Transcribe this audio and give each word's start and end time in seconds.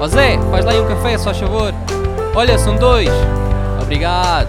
Ó 0.00 0.08
Zé, 0.08 0.38
faz 0.50 0.64
lá 0.64 0.72
aí 0.72 0.80
um 0.80 0.88
café, 0.88 1.18
só 1.18 1.34
favor. 1.34 1.74
Olha, 2.34 2.58
são 2.58 2.74
dois. 2.74 3.10
Obrigado. 3.82 4.48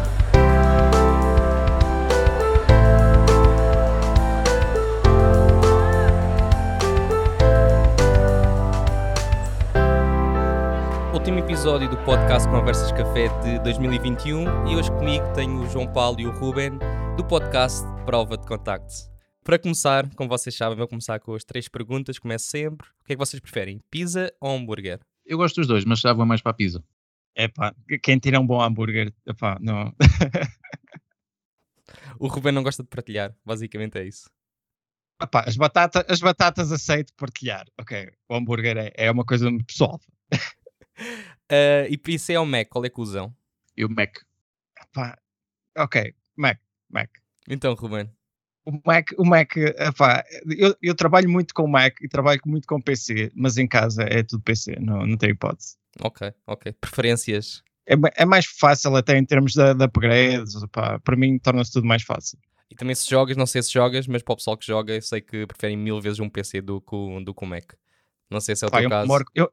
Último 11.13 11.39
episódio 11.39 11.89
do 11.89 11.97
podcast 11.97 12.47
Conversas 12.47 12.93
Café 12.93 13.27
de 13.43 13.59
2021 13.59 14.67
e 14.67 14.75
hoje 14.77 14.89
comigo 14.89 15.25
tenho 15.33 15.59
o 15.59 15.69
João 15.69 15.85
Paulo 15.85 16.21
e 16.21 16.27
o 16.27 16.31
Ruben 16.31 16.79
do 17.17 17.25
podcast 17.25 17.85
Prova 18.05 18.37
de 18.37 18.47
Contactos. 18.47 19.11
Para 19.43 19.59
começar, 19.59 20.09
como 20.15 20.29
vocês 20.29 20.55
sabem, 20.55 20.77
vou 20.77 20.87
começar 20.87 21.19
com 21.19 21.35
as 21.35 21.43
três 21.43 21.67
perguntas, 21.67 22.17
começo 22.17 22.45
sempre. 22.45 22.87
O 22.87 23.05
que 23.05 23.11
é 23.11 23.15
que 23.17 23.19
vocês 23.19 23.41
preferem, 23.41 23.81
pizza 23.91 24.31
ou 24.39 24.55
hambúrguer? 24.55 25.01
Eu 25.31 25.37
gosto 25.37 25.55
dos 25.55 25.67
dois, 25.67 25.85
mas 25.85 26.01
já 26.01 26.11
vou 26.11 26.25
mais 26.25 26.41
para 26.41 26.51
a 26.51 26.53
pizza. 26.53 26.83
É 27.33 27.47
pá, 27.47 27.73
quem 28.03 28.19
tira 28.19 28.37
um 28.37 28.45
bom 28.45 28.61
hambúrguer, 28.61 29.13
epá, 29.25 29.57
não. 29.61 29.95
o 32.19 32.27
Ruben 32.27 32.51
não 32.51 32.61
gosta 32.61 32.83
de 32.83 32.89
partilhar, 32.89 33.33
basicamente 33.45 33.97
é 33.97 34.03
isso. 34.03 34.29
Epá, 35.23 35.45
as, 35.47 35.55
batata, 35.55 36.05
as 36.09 36.19
batatas 36.19 36.69
aceito 36.69 37.13
partilhar, 37.13 37.65
ok. 37.79 38.11
O 38.27 38.35
hambúrguer 38.35 38.75
é, 38.75 38.91
é 38.93 39.09
uma 39.09 39.23
coisa 39.23 39.49
pessoal. 39.65 40.01
uh, 40.33 41.87
e 41.89 41.97
PC 41.97 42.33
é 42.33 42.39
o 42.41 42.45
Mac, 42.45 42.67
qual 42.67 42.83
é 42.83 42.89
que 42.89 42.99
usam? 42.99 43.33
Eu 43.77 43.87
Mac. 43.87 44.17
Epá, 44.81 45.17
ok, 45.77 46.13
Mac, 46.35 46.59
Mac. 46.89 47.09
Então, 47.47 47.73
Ruben. 47.73 48.11
O 48.65 48.79
Mac, 48.85 49.09
o 49.17 49.25
Mac 49.25 49.57
epá, 49.57 50.23
eu, 50.57 50.75
eu 50.81 50.95
trabalho 50.95 51.29
muito 51.29 51.53
com 51.53 51.67
Mac 51.67 51.97
e 52.01 52.07
trabalho 52.07 52.41
muito 52.45 52.67
com 52.67 52.79
PC, 52.79 53.31
mas 53.35 53.57
em 53.57 53.67
casa 53.67 54.03
é 54.03 54.21
tudo 54.21 54.43
PC, 54.43 54.77
não, 54.79 55.05
não 55.05 55.17
tem 55.17 55.31
hipótese. 55.31 55.77
Ok, 55.99 56.31
ok. 56.45 56.71
Preferências? 56.73 57.63
É, 57.87 57.95
é 58.15 58.25
mais 58.25 58.45
fácil 58.45 58.95
até 58.95 59.17
em 59.17 59.25
termos 59.25 59.53
de, 59.53 59.73
de 59.73 59.83
upgrades, 59.83 60.61
epá, 60.61 60.99
para 60.99 61.15
mim 61.15 61.39
torna-se 61.39 61.71
tudo 61.71 61.87
mais 61.87 62.03
fácil. 62.03 62.37
E 62.69 62.75
também 62.75 62.95
se 62.95 63.09
jogas, 63.09 63.35
não 63.35 63.45
sei 63.45 63.63
se 63.63 63.73
jogas, 63.73 64.07
mas 64.07 64.21
para 64.21 64.33
o 64.33 64.37
pessoal 64.37 64.55
que 64.55 64.65
joga, 64.65 64.93
eu 64.93 65.01
sei 65.01 65.19
que 65.19 65.45
preferem 65.45 65.75
mil 65.75 65.99
vezes 65.99 66.19
um 66.19 66.29
PC 66.29 66.61
do 66.61 66.79
que 66.79 66.95
o, 66.95 67.19
do 67.19 67.33
que 67.33 67.45
Mac. 67.45 67.73
Não 68.29 68.39
sei 68.39 68.55
se 68.55 68.63
é 68.63 68.67
o 68.67 68.71
teu 68.71 68.79
eu 68.81 68.89
caso. 68.89 69.07
Moro, 69.07 69.25
eu, 69.35 69.51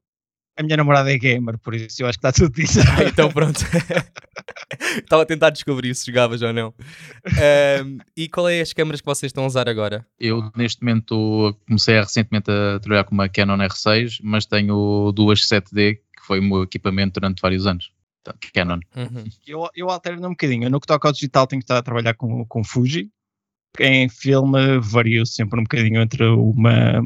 a 0.56 0.62
minha 0.62 0.76
namorada 0.76 1.12
é 1.12 1.18
gamer, 1.18 1.58
por 1.58 1.74
isso 1.74 2.02
eu 2.02 2.06
acho 2.06 2.18
que 2.18 2.26
está 2.26 2.32
tudo 2.32 2.60
isso. 2.60 2.78
então 3.06 3.30
pronto. 3.30 3.58
Estava 5.02 5.22
a 5.22 5.26
tentar 5.26 5.50
descobrir 5.50 5.94
se 5.94 6.06
jogavas 6.06 6.42
ou 6.42 6.52
não. 6.52 6.74
Um, 7.26 7.98
e 8.16 8.28
qual 8.28 8.48
é 8.48 8.60
as 8.60 8.72
câmaras 8.72 9.00
que 9.00 9.06
vocês 9.06 9.30
estão 9.30 9.44
a 9.44 9.46
usar 9.46 9.68
agora? 9.68 10.06
Eu 10.18 10.50
neste 10.56 10.82
momento 10.82 11.56
comecei 11.66 11.98
recentemente 11.98 12.50
a 12.50 12.78
trabalhar 12.80 13.04
com 13.04 13.14
uma 13.14 13.28
Canon 13.28 13.58
R6, 13.58 14.20
mas 14.22 14.46
tenho 14.46 15.12
duas 15.12 15.40
7D, 15.40 15.96
que 15.96 16.26
foi 16.26 16.40
o 16.40 16.42
meu 16.42 16.62
equipamento 16.62 17.20
durante 17.20 17.40
vários 17.40 17.66
anos. 17.66 17.92
Canon. 18.52 18.80
Uhum. 18.94 19.24
Eu, 19.46 19.68
eu 19.74 19.88
alterno 19.88 20.26
um 20.26 20.30
bocadinho. 20.30 20.68
No 20.68 20.80
que 20.80 20.86
toca 20.86 21.08
ao 21.08 21.12
digital 21.12 21.46
tenho 21.46 21.60
que 21.60 21.64
estar 21.64 21.78
a 21.78 21.82
trabalhar 21.82 22.14
com, 22.14 22.44
com 22.44 22.62
Fuji. 22.62 23.10
Em 23.80 24.08
filme 24.08 24.78
vario 24.80 25.24
sempre 25.24 25.60
um 25.60 25.62
bocadinho 25.62 26.00
entre 26.00 26.24
uma 26.24 27.02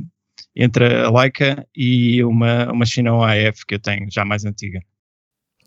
entre 0.55 1.03
a 1.03 1.11
Leica 1.11 1.67
e 1.75 2.23
uma, 2.25 2.71
uma 2.71 2.85
Xenon 2.85 3.23
AF 3.23 3.65
que 3.67 3.75
eu 3.75 3.79
tenho, 3.79 4.11
já 4.11 4.25
mais 4.25 4.45
antiga. 4.45 4.83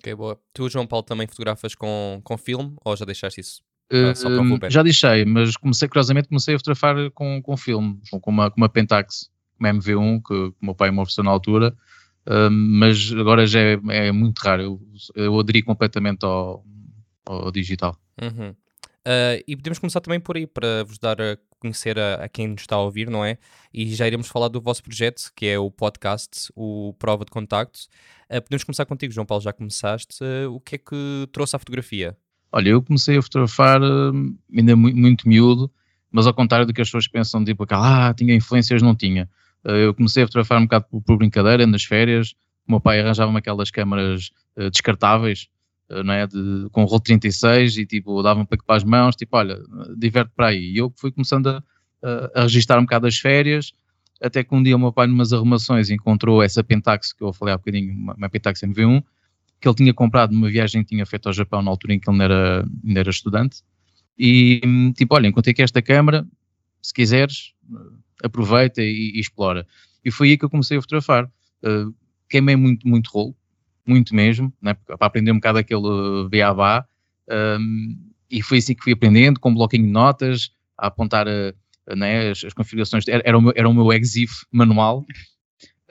Ok, 0.06 0.14
boa. 0.14 0.39
Tu, 0.53 0.70
João 0.70 0.86
Paulo, 0.86 1.03
também 1.03 1.25
fotografas 1.25 1.73
com, 1.73 2.22
com 2.23 2.38
filme 2.38 2.75
ou 2.86 2.95
já 2.95 3.06
deixaste 3.06 3.42
isso? 3.42 3.64
Uh, 3.92 4.16
só 4.16 4.30
para 4.59 4.70
já 4.70 4.84
deixei, 4.84 5.25
mas 5.25 5.58
comecei, 5.58 5.88
curiosamente, 5.88 6.28
comecei 6.28 6.53
a 6.53 6.59
fotografar 6.59 7.09
com, 7.11 7.42
com 7.42 7.58
filme, 7.58 8.00
com 8.22 8.30
uma, 8.30 8.52
com 8.52 8.58
uma 8.58 8.70
Pentax, 8.70 9.31
uma 9.59 9.70
MV1, 9.70 10.22
que, 10.23 10.33
o 10.33 10.56
meu 10.61 10.76
pai 10.76 10.92
me 10.92 11.00
ofereceu 11.00 11.23
na 11.23 11.31
altura, 11.31 11.76
uh, 12.28 12.52
mas 12.52 13.11
agora 13.14 13.48
já 13.48 13.59
é, 13.59 13.80
é 13.89 14.11
muito 14.11 14.39
raro. 14.39 14.61
Eu, 14.61 14.81
eu 15.16 15.39
aderi 15.39 15.64
completamente 15.64 16.23
ao, 16.23 16.64
ao 17.26 17.52
digital. 17.52 17.98
Uhum. 18.21 18.49
Uh, 18.49 19.42
e 19.48 19.55
podemos 19.55 19.80
começar 19.80 20.02
também 20.02 20.20
por 20.20 20.38
aí, 20.38 20.45
para 20.45 20.83
vos 20.83 20.99
dar 20.99 21.17
conhecer 21.65 21.98
a, 21.98 22.26
a, 22.26 22.30
quem 22.30 22.48
nos 22.48 22.61
está 22.61 22.76
a 22.76 22.81
ouvir, 22.81 23.09
não 23.09 23.26
é? 23.26 23.37
E 23.73 23.93
já 23.95 24.05
iremos 24.05 24.27
falar 24.27 24.48
do 24.48 24.61
vosso 24.61 24.83
projeto, 24.83 25.31
que 25.36 25.48
é 25.48 25.58
o 25.58 25.71
podcast, 25.71 26.52
o 26.55 26.93
Prova 26.99 27.26
de 27.26 27.31
Contactos. 27.31 27.89
Uh, 28.30 28.42
podemos 28.42 28.64
começar 28.64 28.86
contigo, 28.86 29.11
João 29.11 29.26
Paulo, 29.26 29.43
já 29.43 29.52
começaste. 29.52 30.23
Uh, 30.23 30.53
o 30.53 30.59
que 30.59 30.76
é 30.76 30.77
que 30.77 31.27
trouxe 31.31 31.55
à 31.55 31.59
fotografia? 31.59 32.15
Olha, 32.52 32.70
eu 32.70 32.81
comecei 32.81 33.17
a 33.17 33.21
fotografar 33.21 33.81
ainda 34.55 34.76
muito, 34.76 34.98
muito 34.98 35.27
miúdo, 35.27 35.70
mas 36.09 36.26
ao 36.26 36.33
contrário 36.33 36.65
do 36.65 36.73
que 36.73 36.81
as 36.81 36.87
pessoas 36.87 37.08
pensam, 37.08 37.43
tipo, 37.43 37.65
ah, 37.71 38.14
tinha 38.15 38.33
influências, 38.33 38.82
não 38.82 38.95
tinha. 38.95 39.30
eu 39.65 39.93
comecei 39.93 40.23
a 40.23 40.26
fotografar 40.26 40.59
um 40.59 40.64
bocado 40.64 40.86
por, 40.89 41.02
por 41.02 41.17
brincadeira, 41.17 41.67
nas 41.67 41.83
férias. 41.83 42.33
O 42.65 42.71
meu 42.71 42.80
pai 42.80 43.02
arranjava-me 43.02 43.37
aquelas 43.37 43.70
câmaras 43.70 44.32
descartáveis, 44.71 45.49
eh, 45.49 45.55
não 45.89 46.13
é? 46.13 46.27
De, 46.27 46.67
com 46.71 46.83
o 46.83 46.85
rolo 46.85 47.01
36 47.01 47.77
e 47.77 47.85
tipo, 47.85 48.21
davam 48.21 48.45
para 48.45 48.57
para 48.57 48.75
as 48.75 48.83
mãos, 48.83 49.15
tipo, 49.15 49.37
olha, 49.37 49.59
diverte 49.97 50.31
para 50.35 50.47
aí. 50.47 50.71
E 50.71 50.77
eu 50.77 50.93
fui 50.97 51.11
começando 51.11 51.47
a, 51.47 51.63
a, 52.33 52.41
registrar 52.43 52.79
um 52.79 52.83
bocado 52.83 53.07
as 53.07 53.17
férias, 53.17 53.71
até 54.21 54.43
que 54.43 54.53
um 54.53 54.63
dia 54.63 54.75
o 54.75 54.79
meu 54.79 54.91
pai, 54.91 55.07
numas 55.07 55.33
arrumações, 55.33 55.89
encontrou 55.89 56.41
essa 56.41 56.63
Pentax 56.63 57.13
que 57.13 57.23
eu 57.23 57.33
falei 57.33 57.53
há 57.53 57.57
bocadinho, 57.57 57.93
uma, 57.93 58.13
uma 58.13 58.29
Pentax 58.29 58.61
MV1, 58.61 59.03
que 59.59 59.67
ele 59.67 59.75
tinha 59.75 59.93
comprado 59.93 60.33
numa 60.33 60.49
viagem 60.49 60.83
que 60.83 60.89
tinha 60.89 61.05
feito 61.05 61.27
ao 61.27 61.33
Japão 61.33 61.61
na 61.61 61.71
altura 61.71 61.93
em 61.93 61.99
que 61.99 62.09
ele 62.09 62.21
ainda 62.21 62.33
era, 62.33 62.67
ainda 62.85 62.99
era 62.99 63.09
estudante. 63.09 63.61
E 64.17 64.61
tipo, 64.95 65.15
olha, 65.15 65.27
encontrei 65.27 65.52
aqui 65.52 65.61
esta 65.61 65.81
câmera, 65.81 66.25
se 66.81 66.93
quiseres, 66.93 67.53
aproveita 68.23 68.81
e, 68.81 69.13
e, 69.15 69.19
explora. 69.19 69.67
E 70.03 70.11
foi 70.11 70.29
aí 70.29 70.37
que 70.37 70.45
eu 70.45 70.49
comecei 70.49 70.77
a 70.77 70.81
fotografar. 70.81 71.25
Uh, 71.63 71.93
queimei 72.29 72.55
muito, 72.55 72.87
muito 72.87 73.09
rolo, 73.11 73.35
muito 73.85 74.15
mesmo, 74.15 74.53
né, 74.61 74.73
para 74.73 75.07
aprender 75.07 75.31
um 75.31 75.35
bocado 75.35 75.59
aquele 75.59 76.27
beabá. 76.29 76.85
Um, 77.29 77.97
e 78.29 78.41
foi 78.41 78.57
assim 78.57 78.73
que 78.73 78.83
fui 78.83 78.93
aprendendo, 78.93 79.39
com 79.39 79.49
um 79.49 79.53
bloquinho 79.53 79.83
de 79.83 79.89
notas, 79.89 80.51
a 80.77 80.87
apontar 80.87 81.27
a, 81.27 81.95
né, 81.95 82.31
as, 82.31 82.43
as, 82.43 82.53
configurações. 82.53 83.07
Era, 83.07 83.21
era, 83.25 83.37
o 83.37 83.41
meu, 83.41 83.53
era 83.55 83.69
o 83.69 83.73
meu 83.73 83.91
exif 83.93 84.45
manual. 84.51 85.05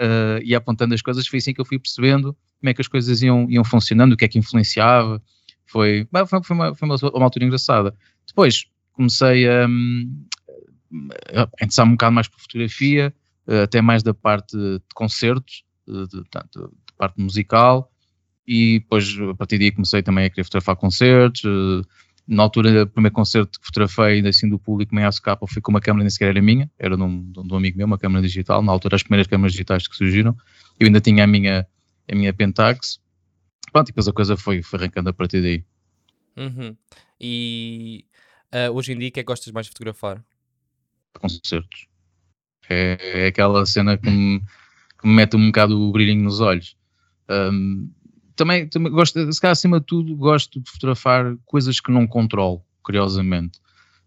Uh, 0.00 0.42
e 0.42 0.54
apontando 0.54 0.92
as 0.92 1.00
coisas, 1.00 1.26
foi 1.26 1.38
assim 1.38 1.54
que 1.54 1.60
eu 1.60 1.64
fui 1.64 1.78
percebendo 1.78 2.36
como 2.60 2.70
é 2.70 2.74
que 2.74 2.80
as 2.80 2.88
coisas 2.88 3.22
iam, 3.22 3.48
iam 3.48 3.62
funcionando, 3.62 4.14
o 4.14 4.16
que 4.16 4.24
é 4.24 4.28
que 4.28 4.38
influenciava. 4.38 5.22
Foi, 5.66 6.06
foi, 6.26 6.42
foi, 6.42 6.56
uma, 6.56 6.74
foi 6.74 6.88
uma, 6.88 6.96
uma, 6.96 7.24
altura 7.24 7.44
engraçada. 7.44 7.94
Depois 8.26 8.66
comecei 8.92 9.48
a, 9.48 9.66
a 9.66 11.42
interessar 11.62 11.86
um 11.86 11.92
bocado 11.92 12.12
mais 12.12 12.26
por 12.26 12.40
fotografia, 12.40 13.14
até 13.62 13.80
mais 13.80 14.02
da 14.02 14.14
parte 14.14 14.56
de 14.56 14.80
concertos, 14.94 15.64
de, 15.86 16.06
de, 16.08 16.22
de, 16.22 16.68
parte 16.96 17.20
musical, 17.20 17.90
e 18.46 18.80
depois 18.80 19.16
a 19.30 19.34
partir 19.34 19.58
daí 19.58 19.70
comecei 19.70 20.02
também 20.02 20.26
a 20.26 20.30
querer 20.30 20.44
fotografar 20.44 20.76
concertos. 20.76 21.42
Na 22.26 22.42
altura, 22.42 22.84
o 22.84 22.86
primeiro 22.86 23.14
concerto 23.14 23.60
que 23.60 23.66
fotografei 23.66 24.26
assim 24.26 24.48
do 24.48 24.58
público 24.58 24.94
em 24.94 25.02
capa 25.22 25.46
foi 25.46 25.60
com 25.60 25.70
uma 25.70 25.80
câmera 25.80 26.04
nem 26.04 26.10
sequer 26.10 26.30
era 26.30 26.40
minha, 26.40 26.70
era 26.78 26.96
de 26.96 27.02
um, 27.02 27.30
de 27.30 27.52
um 27.52 27.56
amigo 27.56 27.76
meu, 27.76 27.86
uma 27.86 27.98
câmera 27.98 28.22
digital. 28.22 28.62
Na 28.62 28.72
altura, 28.72 28.96
as 28.96 29.02
primeiras 29.02 29.26
câmeras 29.26 29.52
digitais 29.52 29.86
que 29.86 29.94
surgiram, 29.94 30.34
eu 30.80 30.86
ainda 30.86 31.00
tinha 31.00 31.24
a 31.24 31.26
minha, 31.26 31.66
a 32.10 32.14
minha 32.14 32.32
Pentax. 32.32 32.98
Pronto, 33.72 33.88
e 33.88 33.92
depois 33.92 34.08
a 34.08 34.12
coisa 34.12 34.36
foi, 34.36 34.62
foi 34.62 34.78
arrancando 34.78 35.10
a 35.10 35.12
partir 35.12 35.42
daí. 35.42 35.64
Uhum. 36.36 36.76
E 37.20 38.04
uh, 38.52 38.72
hoje 38.72 38.92
em 38.92 38.98
dia, 38.98 39.08
o 39.08 39.12
que 39.12 39.20
é 39.20 39.22
que 39.22 39.26
gostas 39.26 39.52
mais 39.52 39.66
de 39.66 39.72
fotografar? 39.72 40.24
Concertos. 41.12 41.86
É, 42.68 43.24
é 43.24 43.26
aquela 43.26 43.66
cena 43.66 43.98
que 43.98 44.08
me, 44.08 44.40
que 44.98 45.06
me 45.06 45.14
mete 45.14 45.36
um 45.36 45.46
bocado 45.46 45.78
o 45.78 45.92
brilhinho 45.92 46.22
nos 46.22 46.40
olhos. 46.40 46.76
Um, 47.30 47.90
também, 48.36 48.66
também 48.68 48.92
gosto, 48.92 49.32
se 49.32 49.40
calhar 49.40 49.52
acima 49.52 49.80
de 49.80 49.86
tudo, 49.86 50.16
gosto 50.16 50.60
de 50.60 50.70
fotografar 50.70 51.36
coisas 51.44 51.80
que 51.80 51.90
não 51.90 52.06
controlo, 52.06 52.62
curiosamente. 52.82 53.60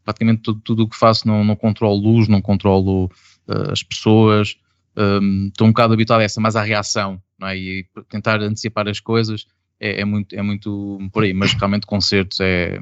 Praticamente 0.04 0.42
tudo, 0.42 0.62
tudo 0.62 0.84
o 0.84 0.90
que 0.90 0.98
faço 0.98 1.28
não, 1.28 1.44
não 1.44 1.56
controlo 1.56 2.00
luz, 2.00 2.28
não 2.28 2.42
controlo 2.42 3.06
uh, 3.48 3.72
as 3.72 3.84
pessoas. 3.84 4.58
Um, 4.96 5.48
estou 5.48 5.68
um 5.68 5.72
bocado 5.72 5.94
habituado 5.94 6.22
a 6.22 6.24
essa, 6.24 6.42
mais 6.42 6.56
à 6.56 6.62
reação, 6.62 7.22
não 7.40 7.48
é? 7.48 7.58
E 7.58 7.86
tentar 8.10 8.42
antecipar 8.42 8.88
as 8.88 9.00
coisas 9.00 9.46
é, 9.80 10.02
é, 10.02 10.06
muito, 10.06 10.36
é 10.36 10.42
muito 10.42 10.98
por 11.12 11.24
aí, 11.24 11.34
mas 11.34 11.54
realmente 11.54 11.86
concertos 11.86 12.40
é, 12.40 12.80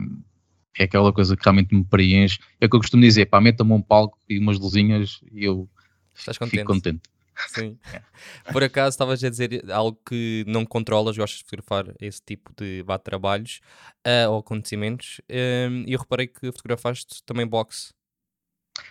é 0.78 0.84
aquela 0.84 1.12
coisa 1.12 1.36
que 1.36 1.44
realmente 1.44 1.76
me 1.76 1.84
preenche. 1.84 2.40
É 2.60 2.66
o 2.66 2.70
que 2.70 2.76
eu 2.76 2.80
costumo 2.80 3.04
dizer, 3.04 3.26
pá, 3.26 3.42
meta-me 3.42 3.74
um 3.74 3.82
palco 3.82 4.18
e 4.30 4.40
umas 4.40 4.60
luzinhas 4.60 5.20
e 5.32 5.46
eu 5.46 5.70
Estás 6.16 6.38
contente. 6.38 6.60
fico 6.60 6.74
contente. 6.74 7.02
Sim. 7.48 7.78
Por 8.52 8.64
acaso 8.64 8.90
estavas 8.90 9.24
a 9.24 9.30
dizer 9.30 9.70
algo 9.72 10.00
que 10.08 10.44
não 10.48 10.66
controlas, 10.66 11.18
gostas 11.18 11.40
de 11.40 11.44
fotografar 11.44 11.94
esse 12.00 12.22
tipo 12.26 12.52
de 12.58 12.84
bate-trabalhos 12.84 13.60
uh, 14.06 14.30
ou 14.32 14.40
acontecimentos, 14.40 15.22
um, 15.30 15.84
e 15.86 15.94
eu 15.94 16.00
reparei 16.00 16.28
que 16.28 16.52
fotografaste 16.52 17.24
também 17.24 17.46
boxe. 17.46 17.94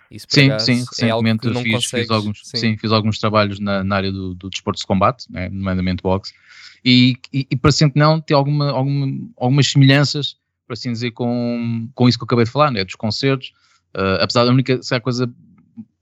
Isso, 0.09 0.25
sim, 0.29 0.49
sim, 0.59 0.73
é 0.73 0.83
recentemente 0.83 1.47
fiz, 1.47 1.53
consegues... 1.53 1.89
fiz, 1.89 2.09
alguns, 2.09 2.41
sim. 2.43 2.57
sim. 2.57 2.77
fiz 2.77 2.91
alguns 2.91 3.19
trabalhos 3.19 3.59
na, 3.59 3.83
na 3.83 3.95
área 3.95 4.11
do, 4.11 4.33
do 4.33 4.49
desporto 4.49 4.79
de 4.79 4.87
combate, 4.87 5.31
né, 5.31 5.47
nomeadamente 5.49 6.01
boxe, 6.01 6.33
e, 6.83 7.17
e, 7.31 7.47
e 7.51 7.55
parecendo 7.55 7.93
que 7.93 7.99
não, 7.99 8.19
tem 8.19 8.35
alguma, 8.35 8.71
alguma, 8.71 9.07
algumas 9.37 9.67
semelhanças, 9.67 10.37
por 10.65 10.73
assim 10.73 10.91
dizer, 10.91 11.11
com, 11.11 11.87
com 11.93 12.09
isso 12.09 12.17
que 12.17 12.23
eu 12.23 12.25
acabei 12.25 12.45
de 12.45 12.51
falar, 12.51 12.71
né, 12.71 12.83
dos 12.83 12.95
concertos, 12.95 13.53
uh, 13.95 14.21
apesar 14.21 14.45
da 14.45 14.51
única 14.51 14.79
coisa 15.01 15.31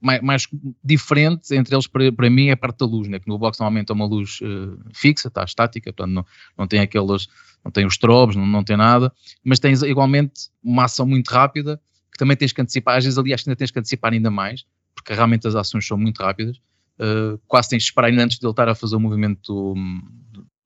mais, 0.04 0.20
mais, 0.20 0.48
diferente 0.84 1.54
entre 1.54 1.74
eles 1.74 1.86
para, 1.86 2.12
para 2.12 2.28
mim 2.28 2.48
é 2.48 2.52
a 2.52 2.56
parte 2.56 2.78
da 2.78 2.86
luz, 2.86 3.08
né? 3.08 3.18
que 3.18 3.26
no 3.26 3.38
box 3.38 3.58
normalmente 3.58 3.90
é 3.90 3.94
uma 3.94 4.04
luz 4.04 4.38
uh, 4.42 4.78
fixa, 4.92 5.28
está 5.28 5.42
estática, 5.42 5.92
portanto 5.92 6.12
não, 6.12 6.26
não 6.58 6.66
tem 6.66 6.80
aquelas, 6.80 7.26
não 7.64 7.72
tem 7.72 7.86
os 7.86 7.94
strobes, 7.94 8.36
não, 8.36 8.46
não 8.46 8.62
tem 8.62 8.76
nada, 8.76 9.10
mas 9.42 9.58
tens 9.58 9.82
igualmente 9.82 10.50
uma 10.62 10.84
ação 10.84 11.06
muito 11.06 11.28
rápida 11.28 11.80
que 12.12 12.18
também 12.18 12.36
tens 12.36 12.52
que 12.52 12.60
antecipar, 12.60 12.98
às 12.98 13.04
vezes 13.04 13.18
aliás 13.18 13.42
ainda 13.46 13.56
tens 13.56 13.70
que 13.70 13.78
antecipar 13.78 14.12
ainda 14.12 14.30
mais, 14.30 14.64
porque 14.94 15.14
realmente 15.14 15.48
as 15.48 15.54
ações 15.54 15.86
são 15.86 15.96
muito 15.96 16.22
rápidas, 16.22 16.58
uh, 16.98 17.40
quase 17.48 17.70
tens 17.70 17.82
de 17.82 17.88
esperar 17.88 18.08
ainda 18.08 18.24
antes 18.24 18.38
de 18.38 18.44
ele 18.44 18.52
estar 18.52 18.68
a 18.68 18.74
fazer 18.74 18.96
o 18.96 19.00
movimento 19.00 19.40
do, 19.42 19.74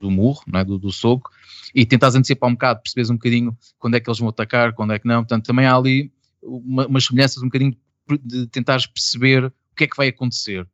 do 0.01 0.11
murro, 0.11 0.43
é? 0.53 0.65
do, 0.65 0.79
do, 0.79 0.91
soco, 0.91 1.31
e 1.73 1.87
tentares 1.87 2.17
antecipar 2.17 2.51
um 2.51 2.55
bocado, 2.55 2.83
percebes 2.83 3.09
um 3.09 3.15
bocadinho 3.15 3.57
quando 3.79 3.95
é 3.95 4.01
que 4.01 4.11
eles 4.11 4.19
vão 4.19 4.29
atacar, 4.29 4.75
quando 4.75 4.93
é 4.93 4.99
que 4.99 5.07
não, 5.07 5.23
portanto 5.23 5.47
também 5.47 5.65
há 5.65 5.77
ali 5.77 6.13
uma, 6.43 6.87
umas 6.87 7.05
semelhanças 7.05 7.43
um 7.43 7.47
bocadinho 7.47 7.77
de 8.23 8.47
tentares 8.47 8.87
perceber 8.87 9.45
o 9.45 9.75
que 9.77 9.85
é 9.85 9.87
que 9.87 9.97
vai 9.97 10.09
acontecer, 10.09 10.67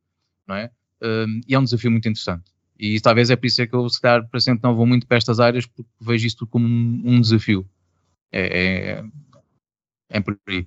não 0.47 0.55
é? 0.55 0.71
Uh, 1.03 1.41
e 1.47 1.55
é 1.55 1.59
um 1.59 1.65
desafio 1.65 1.91
muito 1.91 2.09
interessante. 2.09 2.53
E 2.79 3.01
talvez 3.01 3.31
é 3.31 3.37
por 3.37 3.47
isso 3.47 3.63
é 3.63 3.67
que 3.67 3.75
eu, 3.75 3.89
se 3.89 4.01
calhar, 4.01 4.29
para 4.29 4.41
sempre 4.41 4.63
não 4.65 4.75
vou 4.75 4.87
muito 4.87 5.07
para 5.07 5.17
estas 5.17 5.39
áreas, 5.41 5.67
porque 5.67 5.89
vejo 6.01 6.27
isto 6.27 6.47
como 6.47 6.67
um, 6.67 7.03
um 7.05 7.21
desafio. 7.21 7.69
É, 8.33 8.99
é, 8.99 9.05
é 10.11 10.21
por 10.21 10.39
aí. 10.49 10.67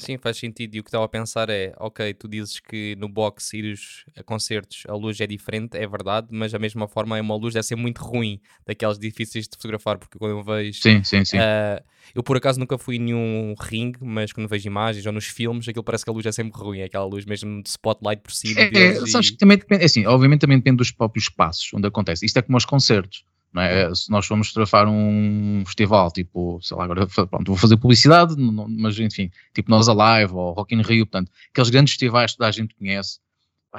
Sim, 0.00 0.18
faz 0.18 0.38
sentido. 0.38 0.74
E 0.74 0.80
o 0.80 0.82
que 0.82 0.88
estava 0.88 1.04
a 1.04 1.08
pensar 1.08 1.50
é, 1.50 1.72
ok, 1.78 2.14
tu 2.14 2.28
dizes 2.28 2.58
que 2.60 2.96
no 2.96 3.08
box 3.08 3.52
ires 3.52 4.04
a 4.16 4.22
concertos 4.22 4.84
a 4.88 4.94
luz 4.94 5.20
é 5.20 5.26
diferente, 5.26 5.76
é 5.76 5.86
verdade, 5.86 6.28
mas 6.30 6.52
da 6.52 6.58
mesma 6.58 6.88
forma 6.88 7.18
é 7.18 7.20
uma 7.20 7.36
luz 7.36 7.54
deve 7.54 7.66
ser 7.66 7.76
muito 7.76 8.02
ruim, 8.02 8.40
daquelas 8.66 8.98
difíceis 8.98 9.46
de 9.46 9.56
fotografar, 9.56 9.98
porque 9.98 10.18
quando 10.18 10.32
eu 10.32 10.42
vejo... 10.42 10.80
Sim, 10.80 11.04
sim, 11.04 11.24
sim. 11.24 11.38
Uh, 11.38 11.82
eu 12.14 12.22
por 12.22 12.36
acaso 12.36 12.58
nunca 12.58 12.78
fui 12.78 12.96
em 12.96 13.00
nenhum 13.00 13.54
ring, 13.60 13.92
mas 14.00 14.32
quando 14.32 14.48
vejo 14.48 14.66
imagens 14.66 15.04
ou 15.04 15.12
nos 15.12 15.26
filmes, 15.26 15.68
aquilo 15.68 15.84
parece 15.84 16.04
que 16.04 16.10
a 16.10 16.12
luz 16.12 16.26
é 16.26 16.32
sempre 16.32 16.58
ruim, 16.60 16.80
é 16.80 16.84
aquela 16.84 17.04
luz 17.04 17.24
mesmo 17.24 17.62
de 17.62 17.68
spotlight 17.68 18.22
por 18.22 18.32
cima. 18.32 18.60
É, 18.60 18.70
é, 18.74 19.06
sabes 19.06 19.28
e... 19.28 19.32
que 19.32 19.38
também 19.38 19.58
depende, 19.58 19.82
é 19.82 19.86
assim, 19.86 20.06
obviamente 20.06 20.40
também 20.40 20.58
depende 20.58 20.78
dos 20.78 20.90
próprios 20.90 21.24
espaços 21.24 21.70
onde 21.74 21.86
acontece. 21.86 22.24
Isto 22.24 22.38
é 22.38 22.42
como 22.42 22.56
aos 22.56 22.64
concertos. 22.64 23.24
É? 23.56 23.92
Se 23.94 24.10
nós 24.10 24.26
formos 24.26 24.48
fotografar 24.48 24.86
um 24.86 25.64
festival, 25.66 26.10
tipo, 26.12 26.60
sei 26.62 26.76
lá, 26.76 26.84
agora 26.84 27.06
pronto, 27.06 27.44
vou 27.46 27.56
fazer 27.56 27.76
publicidade, 27.76 28.36
mas 28.38 28.98
enfim, 28.98 29.28
tipo 29.52 29.70
Nós 29.70 29.88
Alive 29.88 30.32
ou 30.32 30.52
Rock 30.52 30.74
in 30.74 30.82
Rio, 30.82 31.04
portanto, 31.04 31.32
aqueles 31.50 31.68
grandes 31.68 31.92
festivais 31.94 32.30
que 32.30 32.38
toda 32.38 32.48
a 32.48 32.52
gente 32.52 32.76
conhece, 32.76 33.18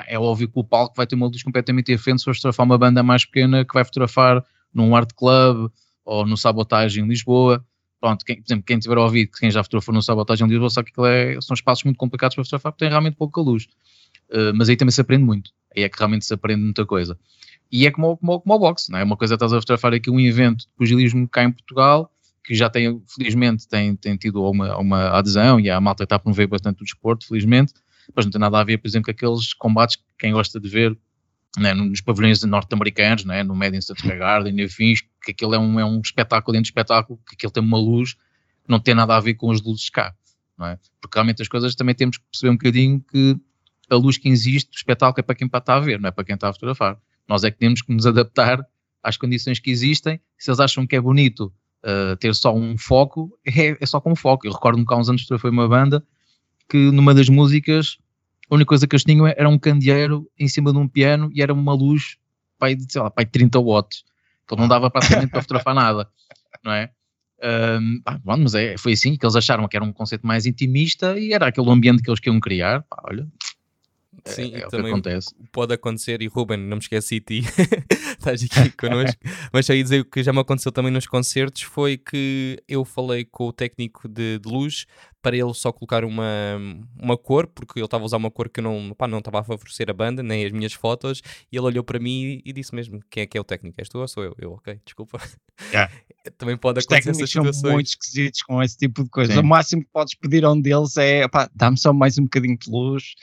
é 0.07 0.19
óbvio 0.19 0.49
que 0.49 0.59
o 0.59 0.63
palco 0.63 0.95
vai 0.95 1.07
ter 1.07 1.15
uma 1.15 1.27
luz 1.27 1.41
completamente 1.43 1.87
diferente 1.87 2.19
se 2.19 2.25
for 2.25 2.35
fotografar 2.35 2.65
uma 2.65 2.77
banda 2.77 3.01
mais 3.01 3.25
pequena 3.25 3.63
que 3.63 3.73
vai 3.73 3.83
fotografar 3.83 4.43
num 4.73 4.95
art 4.95 5.11
club 5.15 5.71
ou 6.03 6.25
no 6.25 6.37
Sabotagem 6.37 7.03
em 7.03 7.07
Lisboa. 7.07 7.65
Pronto, 7.99 8.25
quem, 8.25 8.37
por 8.41 8.47
exemplo, 8.47 8.65
quem 8.65 8.79
tiver 8.79 8.97
ouvido, 8.97 9.31
quem 9.37 9.51
já 9.51 9.63
fotografou 9.63 9.93
no 9.93 10.01
Sabotagem 10.01 10.47
em 10.47 10.49
Lisboa, 10.49 10.69
sabe 10.69 10.91
que 10.91 11.01
é, 11.01 11.39
são 11.41 11.53
espaços 11.53 11.83
muito 11.83 11.97
complicados 11.97 12.35
para 12.35 12.43
fotografar 12.43 12.71
porque 12.71 12.85
tem 12.85 12.89
realmente 12.89 13.15
pouca 13.15 13.39
luz. 13.39 13.67
Uh, 14.29 14.55
mas 14.55 14.69
aí 14.69 14.75
também 14.75 14.91
se 14.91 15.01
aprende 15.01 15.23
muito. 15.23 15.51
Aí 15.75 15.83
é 15.83 15.89
que 15.89 15.97
realmente 15.97 16.25
se 16.25 16.33
aprende 16.33 16.61
muita 16.61 16.85
coisa. 16.85 17.17
E 17.71 17.87
é 17.87 17.91
como, 17.91 18.17
como, 18.17 18.41
como 18.41 18.55
o 18.55 18.59
boxe, 18.59 18.91
não 18.91 18.99
é? 18.99 19.03
Uma 19.03 19.15
coisa 19.15 19.33
é 19.33 19.35
estás 19.35 19.53
a 19.53 19.57
fotografar 19.57 19.93
aqui 19.93 20.09
um 20.09 20.19
evento 20.19 20.65
de 20.65 20.73
pugilismo 20.75 21.27
cá 21.27 21.43
em 21.43 21.51
Portugal, 21.51 22.11
que 22.43 22.53
já 22.53 22.69
tem, 22.69 23.01
felizmente, 23.07 23.67
tem, 23.67 23.95
tem 23.95 24.17
tido 24.17 24.43
uma, 24.43 24.77
uma 24.77 25.09
adesão 25.09 25.59
e 25.59 25.69
a 25.69 25.79
malta 25.79 26.03
está 26.03 26.15
a 26.15 26.19
promover 26.19 26.47
bastante 26.47 26.81
o 26.81 26.85
desporto, 26.85 27.27
felizmente, 27.27 27.73
mas 28.15 28.25
não 28.25 28.31
tem 28.31 28.41
nada 28.41 28.59
a 28.59 28.63
ver, 28.63 28.77
por 28.77 28.87
exemplo, 28.87 29.05
com 29.05 29.11
aqueles 29.11 29.53
combates 29.53 29.95
que 29.95 30.03
quem 30.19 30.33
gosta 30.33 30.59
de 30.59 30.67
ver 30.67 30.97
né, 31.57 31.73
nos 31.73 32.01
pavilhões 32.01 32.43
norte-americanos, 32.43 33.25
né, 33.25 33.43
no 33.43 33.55
Madison 33.55 33.95
Square 33.95 34.17
Garden 34.17 34.59
e 34.59 34.63
afins, 34.63 35.01
que 35.23 35.31
aquilo 35.31 35.53
é 35.53 35.59
um, 35.59 35.79
é 35.79 35.85
um 35.85 36.01
espetáculo 36.01 36.53
dentro 36.53 36.63
de 36.63 36.69
espetáculo, 36.69 37.19
que 37.27 37.35
aquilo 37.35 37.51
tem 37.51 37.63
uma 37.63 37.77
luz 37.77 38.13
que 38.13 38.69
não 38.69 38.79
tem 38.79 38.95
nada 38.95 39.15
a 39.15 39.19
ver 39.19 39.35
com 39.35 39.51
as 39.51 39.61
luzes 39.61 39.89
cá, 39.89 40.13
é? 40.65 40.77
Porque 41.01 41.17
realmente 41.17 41.41
as 41.41 41.47
coisas 41.47 41.75
também 41.75 41.95
temos 41.95 42.17
que 42.17 42.23
perceber 42.31 42.51
um 42.51 42.55
bocadinho 42.55 43.03
que 43.11 43.35
a 43.89 43.95
luz 43.95 44.17
que 44.17 44.29
existe, 44.29 44.69
o 44.71 44.75
espetáculo 44.75 45.19
é 45.19 45.23
para 45.23 45.35
quem 45.35 45.47
está 45.47 45.75
a 45.75 45.79
ver, 45.79 45.99
não 45.99 46.07
é 46.07 46.11
para 46.11 46.23
quem 46.23 46.35
está 46.35 46.49
a 46.49 46.53
fotografar. 46.53 46.97
Nós 47.27 47.43
é 47.43 47.51
que 47.51 47.57
temos 47.57 47.81
que 47.81 47.93
nos 47.93 48.05
adaptar 48.05 48.65
às 49.03 49.17
condições 49.17 49.59
que 49.59 49.71
existem. 49.71 50.19
Se 50.37 50.49
eles 50.49 50.59
acham 50.59 50.85
que 50.85 50.95
é 50.95 51.01
bonito 51.01 51.53
uh, 51.83 52.15
ter 52.17 52.33
só 52.35 52.53
um 52.53 52.77
foco, 52.77 53.37
é, 53.45 53.77
é 53.79 53.85
só 53.85 53.99
com 53.99 54.11
um 54.11 54.15
foco. 54.15 54.47
Eu 54.47 54.53
recordo-me 54.53 54.85
que 54.85 54.93
há 54.93 54.97
uns 54.97 55.09
anos 55.09 55.25
foi 55.39 55.49
uma 55.49 55.67
banda 55.67 56.03
que 56.69 56.77
numa 56.91 57.13
das 57.13 57.27
músicas 57.27 57.97
a 58.51 58.55
única 58.55 58.67
coisa 58.67 58.85
que 58.85 58.93
eles 58.93 59.03
tinham 59.03 59.25
era 59.25 59.47
um 59.47 59.57
candeeiro 59.57 60.29
em 60.37 60.47
cima 60.47 60.73
de 60.73 60.77
um 60.77 60.85
piano 60.85 61.31
e 61.33 61.41
era 61.41 61.53
uma 61.53 61.73
luz 61.73 62.17
pai, 62.59 62.75
de, 62.75 62.91
sei 62.91 63.01
lá, 63.01 63.09
pai 63.09 63.23
de 63.23 63.31
30 63.31 63.59
watts, 63.59 64.03
que 64.45 64.55
não 64.57 64.67
dava 64.67 64.89
praticamente 64.91 65.31
para 65.31 65.41
fotografar 65.41 65.73
nada, 65.73 66.09
não 66.63 66.73
é? 66.73 66.91
Um, 67.43 68.01
pá, 68.01 68.19
bom, 68.23 68.37
mas 68.37 68.53
é, 68.53 68.77
foi 68.77 68.91
assim 68.91 69.15
que 69.15 69.25
eles 69.25 69.35
acharam 69.35 69.67
que 69.67 69.75
era 69.75 69.83
um 69.83 69.93
conceito 69.93 70.27
mais 70.27 70.45
intimista 70.45 71.17
e 71.17 71.33
era 71.33 71.47
aquele 71.47 71.69
ambiente 71.71 72.03
que 72.03 72.09
eles 72.09 72.19
queriam 72.19 72.39
criar. 72.41 72.83
Pá, 72.83 73.01
olha, 73.05 73.27
Sim, 74.25 74.53
é, 74.53 74.59
é 74.59 74.67
também 74.67 74.91
acontece. 74.91 75.33
pode 75.51 75.73
acontecer, 75.73 76.21
e 76.21 76.27
Ruben, 76.27 76.57
não 76.57 76.77
me 76.77 76.81
esqueci 76.81 77.19
de 77.19 77.41
ti, 77.41 77.47
estás 78.17 78.43
aqui 78.43 78.69
connosco, 78.77 79.19
mas 79.51 79.69
aí 79.69 79.81
dizer 79.81 80.05
que 80.05 80.23
já 80.23 80.31
me 80.31 80.39
aconteceu 80.39 80.71
também 80.71 80.91
nos 80.91 81.07
concertos 81.07 81.63
foi 81.63 81.97
que 81.97 82.61
eu 82.67 82.85
falei 82.85 83.25
com 83.25 83.47
o 83.47 83.53
técnico 83.53 84.07
de, 84.07 84.39
de 84.39 84.49
luz 84.49 84.85
para 85.21 85.37
ele 85.37 85.53
só 85.53 85.71
colocar 85.71 86.03
uma, 86.03 86.57
uma 86.99 87.15
cor, 87.15 87.47
porque 87.47 87.79
ele 87.79 87.85
estava 87.85 88.03
a 88.03 88.05
usar 88.05 88.17
uma 88.17 88.31
cor 88.31 88.49
que 88.49 88.59
eu 88.59 88.63
não, 88.63 88.93
pá, 88.95 89.07
não 89.07 89.19
estava 89.19 89.39
a 89.39 89.43
favorecer 89.43 89.89
a 89.89 89.93
banda, 89.93 90.23
nem 90.23 90.45
as 90.45 90.51
minhas 90.51 90.73
fotos, 90.73 91.21
e 91.51 91.55
ele 91.55 91.65
olhou 91.65 91.83
para 91.83 91.99
mim 91.99 92.41
e 92.43 92.51
disse 92.51 92.73
mesmo, 92.73 92.99
quem 93.09 93.23
é 93.23 93.27
que 93.27 93.37
é 93.37 93.41
o 93.41 93.43
técnico? 93.43 93.79
És 93.79 93.87
tu 93.87 93.99
ou 93.99 94.07
sou 94.07 94.23
eu? 94.23 94.35
Eu, 94.37 94.53
ok, 94.53 94.79
desculpa. 94.83 95.21
Yeah. 95.71 95.91
Também 96.37 96.57
pode 96.57 96.79
Os 96.79 96.85
acontecer 96.85 97.11
essas 97.11 97.29
situações. 97.29 97.57
são 97.57 97.71
muito 97.71 97.87
esquisitos 97.87 98.41
com 98.43 98.61
esse 98.61 98.77
tipo 98.77 99.03
de 99.03 99.09
coisa. 99.09 99.39
O 99.39 99.43
máximo 99.43 99.83
que 99.83 99.89
podes 99.91 100.15
pedir 100.15 100.43
a 100.43 100.51
um 100.51 100.59
deles 100.59 100.97
é, 100.97 101.27
pá, 101.27 101.49
dá-me 101.53 101.77
só 101.77 101.93
mais 101.93 102.17
um 102.17 102.23
bocadinho 102.23 102.57
de 102.57 102.69
luz, 102.69 103.15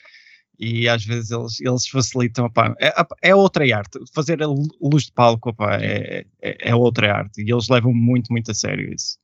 e 0.58 0.88
às 0.88 1.04
vezes 1.04 1.30
eles, 1.30 1.60
eles 1.60 1.86
facilitam, 1.86 2.46
opá, 2.46 2.74
é, 2.80 2.92
é 3.22 3.34
outra 3.34 3.64
arte, 3.76 4.00
fazer 4.12 4.42
a 4.42 4.46
luz 4.46 5.04
de 5.04 5.12
palco 5.12 5.50
opá, 5.50 5.76
é, 5.76 6.26
é, 6.42 6.70
é, 6.70 6.74
outra 6.74 7.14
arte 7.14 7.42
e 7.42 7.50
eles 7.50 7.68
levam 7.68 7.94
muito, 7.94 8.32
muito 8.32 8.50
a 8.50 8.54
sério 8.54 8.92
isso. 8.92 9.18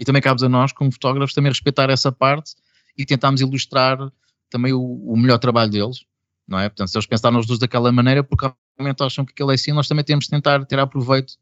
E 0.00 0.04
também 0.04 0.22
cabe 0.22 0.42
a 0.44 0.48
nós, 0.48 0.72
como 0.72 0.90
fotógrafos, 0.90 1.34
também 1.34 1.50
respeitar 1.50 1.90
essa 1.90 2.10
parte 2.10 2.54
e 2.96 3.04
tentarmos 3.04 3.42
ilustrar 3.42 3.98
também 4.48 4.72
o, 4.72 4.80
o 4.80 5.16
melhor 5.16 5.38
trabalho 5.38 5.70
deles, 5.70 6.04
não 6.48 6.58
é? 6.58 6.68
Portanto, 6.68 6.88
se 6.88 6.96
eles 6.96 7.06
pensaram 7.06 7.38
os 7.38 7.46
dois 7.46 7.58
daquela 7.58 7.92
maneira, 7.92 8.24
porque 8.24 8.50
realmente 8.78 9.02
acham 9.02 9.24
que 9.24 9.32
aquilo 9.32 9.50
é 9.50 9.54
assim, 9.54 9.72
nós 9.72 9.86
também 9.86 10.04
temos 10.04 10.24
de 10.24 10.30
tentar 10.30 10.64
tirar 10.64 10.86
proveito 10.86 11.34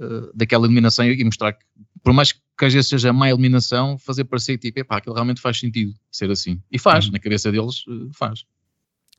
uh, 0.00 0.34
daquela 0.34 0.64
iluminação 0.64 1.04
e, 1.04 1.20
e 1.20 1.24
mostrar 1.24 1.52
que, 1.52 1.64
por 2.02 2.14
mais 2.14 2.32
que 2.32 2.64
às 2.64 2.72
vezes 2.72 2.88
seja 2.88 3.12
má 3.12 3.28
iluminação, 3.28 3.98
fazer 3.98 4.24
parecer 4.24 4.56
tipo, 4.56 4.80
epá, 4.80 4.96
aquilo 4.96 5.14
realmente 5.14 5.40
faz 5.42 5.58
sentido 5.58 5.94
ser 6.10 6.30
assim. 6.30 6.60
E 6.72 6.78
faz, 6.78 7.06
uhum. 7.06 7.12
na 7.12 7.18
cabeça 7.18 7.52
deles, 7.52 7.86
uh, 7.86 8.10
faz. 8.14 8.44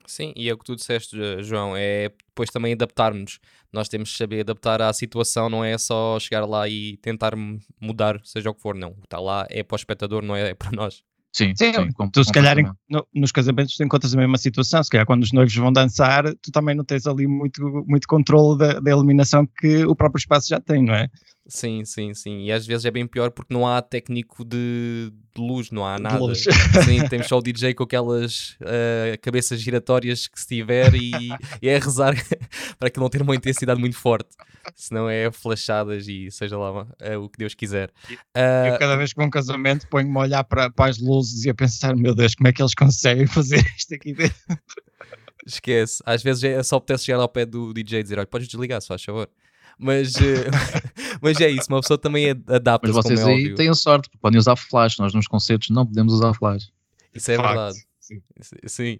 Sim, 0.08 0.32
e 0.38 0.50
é 0.50 0.54
o 0.54 0.58
que 0.58 0.64
tu 0.64 0.76
disseste, 0.76 1.18
João, 1.44 1.76
é 1.76 2.10
depois 2.30 2.50
também 2.50 2.72
adaptarmos. 2.72 3.40
Nós 3.74 3.90
temos 3.90 4.12
que 4.12 4.18
saber 4.18 4.40
adaptar 4.40 4.82
à 4.82 4.92
situação, 4.94 5.50
não 5.50 5.64
é 5.64 5.78
só 5.78 6.18
chegar 6.18 6.46
lá 6.46 6.68
e 6.68 6.96
tentar 6.98 7.34
mudar, 7.80 8.20
seja 8.24 8.50
o 8.50 8.56
que 8.56 8.62
for, 8.62 8.74
não. 8.74 8.96
Está 9.04 9.20
lá 9.20 9.46
é 9.50 9.64
para 9.64 9.76
o 9.76 9.78
espectador, 9.78 10.24
não 10.24 10.36
é, 10.36 10.52
é 10.52 10.54
para 10.56 10.72
nós. 10.72 11.04
Sim, 11.34 11.54
sim, 11.56 11.72
sim 11.74 11.90
tu 12.12 12.24
se 12.24 12.32
calhar 12.32 12.58
em, 12.58 12.66
no, 12.90 13.06
nos 13.14 13.32
casamentos 13.32 13.76
tu 13.76 13.84
encontras 13.84 14.14
a 14.14 14.18
mesma 14.18 14.38
situação, 14.38 14.82
se 14.82 14.90
calhar 14.90 15.06
quando 15.06 15.22
os 15.22 15.32
noivos 15.32 15.54
vão 15.54 15.72
dançar, 15.72 16.24
tu 16.42 16.52
também 16.52 16.74
não 16.74 16.84
tens 16.84 17.06
ali 17.06 17.28
muito, 17.28 17.62
muito 17.86 18.08
controle 18.08 18.58
da, 18.58 18.80
da 18.80 18.90
iluminação 18.90 19.46
que 19.46 19.86
o 19.86 19.96
próprio 19.96 20.20
espaço 20.20 20.48
já 20.48 20.60
tem, 20.60 20.84
não 20.84 20.96
é? 20.96 21.10
Sim, 21.48 21.86
sim, 21.86 22.14
sim. 22.14 22.44
E 22.44 22.52
às 22.52 22.68
vezes 22.68 22.86
é 22.86 22.92
bem 22.92 23.08
pior 23.08 23.32
porque 23.32 23.54
não 23.54 23.66
há 23.66 23.82
técnico 23.82 24.44
de, 24.44 25.12
de 25.34 25.42
luz, 25.42 25.72
não 25.72 25.86
há 25.86 25.98
nada. 25.98 26.36
Sim, 26.36 27.08
temos 27.10 27.28
só 27.28 27.38
o 27.38 27.42
DJ 27.42 27.74
com 27.74 27.84
aquelas 27.84 28.58
uh, 28.62 29.18
cabeças 29.22 29.62
giratórias 29.62 30.28
que 30.28 30.40
se 30.40 30.48
tiver 30.48 30.94
e, 30.94 31.12
e 31.62 31.70
é 31.70 31.80
rezar 31.80 32.14
para 32.78 32.90
que 32.90 33.00
não 33.00 33.10
ter 33.10 33.22
uma 33.22 33.36
intensidade 33.36 33.80
muito 33.80 33.96
forte. 33.96 34.30
Senão 34.76 35.10
é 35.10 35.32
flashadas 35.32 36.10
e 36.10 36.30
seja 36.30 36.58
lá 36.58 36.84
uh, 36.84 37.20
o 37.24 37.30
que 37.30 37.38
Deus 37.38 37.54
quiser. 37.54 37.90
Uh, 38.36 38.68
eu 38.68 38.78
cada 38.78 38.98
vez 38.98 39.14
que 39.14 39.16
vou 39.16 39.26
um 39.26 39.30
casamento 39.30 39.88
ponho-me 39.88 40.18
a 40.18 40.22
olhar 40.22 40.44
para, 40.44 40.70
para 40.70 40.90
as 40.90 41.00
luzes 41.00 41.46
e 41.46 41.50
a 41.50 41.56
pensar, 41.56 41.96
meu 41.96 42.14
Deus, 42.14 42.36
como 42.36 42.50
é 42.50 42.54
que 42.54 42.62
eles 42.62 42.74
conseguem 42.74 43.26
fazer 43.28 43.66
isto 43.78 43.96
aqui 43.96 44.14
dentro? 44.14 44.36
Esquece. 45.46 46.04
Às 46.06 46.22
vezes 46.22 46.44
é 46.44 46.62
só 46.62 46.76
apetece 46.76 47.06
chegar 47.06 47.22
ao 47.22 47.30
pé 47.30 47.46
do 47.46 47.74
DJ 47.74 48.02
e 48.02 48.04
dizer, 48.04 48.18
olha, 48.20 48.28
podes 48.28 48.50
desligar, 48.50 48.82
se 48.82 48.88
faz 48.90 49.02
favor. 49.02 49.30
Mas, 49.80 50.16
uh, 50.16 50.20
mas 51.22 51.40
é 51.42 51.50
isso, 51.50 51.68
uma 51.70 51.82
pessoa 51.82 51.98
também 51.98 52.30
adapta-se. 52.30 52.94
Mas 52.94 53.06
vocês 53.06 53.20
é 53.20 53.26
aí 53.26 53.56
têm 53.56 53.74
sorte, 53.74 54.10
porque 54.10 54.20
podem 54.20 54.40
usar 54.40 54.56
flash. 54.56 54.98
Nós 54.98 55.14
nos 55.14 55.28
concertos 55.28 55.70
não 55.70 55.86
podemos 55.86 56.14
usar 56.14 56.34
flash. 56.34 56.72
Isso 57.14 57.32
é 57.32 57.36
Fact. 57.36 57.48
verdade. 57.48 57.88
Sim. 58.00 58.22
Sim. 58.68 59.00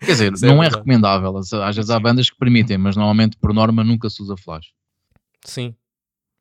Quer 0.00 0.12
dizer, 0.12 0.32
Isso 0.32 0.46
é 0.46 0.48
não 0.48 0.62
é, 0.62 0.66
é 0.66 0.70
recomendável. 0.70 1.36
Às 1.36 1.76
vezes 1.76 1.90
há 1.90 2.00
bandas 2.00 2.30
que 2.30 2.36
permitem, 2.38 2.78
mas 2.78 2.96
normalmente, 2.96 3.36
por 3.36 3.52
norma, 3.52 3.84
nunca 3.84 4.08
se 4.08 4.22
usa 4.22 4.36
flash. 4.36 4.72
Sim. 5.44 5.74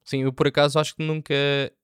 Sim, 0.03 0.23
eu 0.23 0.33
por 0.33 0.47
acaso 0.47 0.79
acho 0.79 0.95
que 0.95 1.03
nunca 1.03 1.33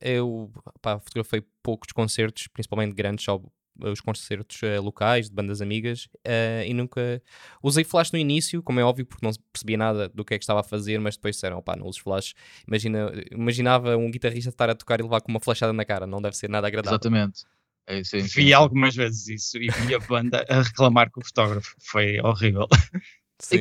eu 0.02 0.52
pá, 0.82 1.00
fotografei 1.00 1.44
poucos 1.62 1.92
concertos, 1.92 2.48
principalmente 2.48 2.94
grandes, 2.94 3.24
só 3.26 3.42
os 3.80 4.02
concertos 4.02 4.62
uh, 4.62 4.82
locais 4.82 5.30
de 5.30 5.36
bandas 5.36 5.62
amigas 5.62 6.06
uh, 6.26 6.64
e 6.66 6.74
nunca 6.74 7.22
usei 7.62 7.84
flash 7.84 8.12
no 8.12 8.20
início, 8.20 8.62
como 8.64 8.80
é 8.80 8.84
óbvio, 8.84 9.06
porque 9.06 9.26
não 9.26 9.32
percebia 9.52 9.78
nada 9.78 10.10
do 10.10 10.24
que 10.24 10.34
é 10.34 10.38
que 10.38 10.44
estava 10.44 10.62
a 10.62 10.64
fazer, 10.64 11.00
mas 11.00 11.16
depois 11.16 11.36
disseram, 11.36 11.62
pá, 11.62 11.76
não 11.76 11.88
uses 11.88 12.02
flash. 12.02 12.34
Imagina, 12.68 13.12
imaginava 13.32 13.98
um 13.98 14.10
guitarrista 14.10 14.50
estar 14.50 14.70
a 14.70 14.76
tocar 14.76 15.00
e 15.00 15.04
levar 15.04 15.22
com 15.22 15.32
uma 15.32 15.40
flashada 15.40 15.74
na 15.74 15.86
cara, 15.86 16.08
não 16.08 16.22
deve 16.22 16.36
ser 16.36 16.50
nada 16.50 16.68
agradável. 16.68 16.96
Exatamente. 16.96 17.44
É, 17.86 18.04
sim, 18.04 18.22
sim, 18.22 18.42
vi 18.42 18.54
algumas 18.54 18.96
vezes 18.96 19.28
isso 19.30 19.58
e 19.58 19.70
vi 19.70 19.96
a 19.96 20.00
banda 20.00 20.46
a 20.50 20.62
reclamar 20.62 21.10
com 21.10 21.22
o 21.22 21.26
fotógrafo. 21.26 21.74
Foi 21.80 22.20
horrível. 22.20 22.68
Sim. 23.40 23.60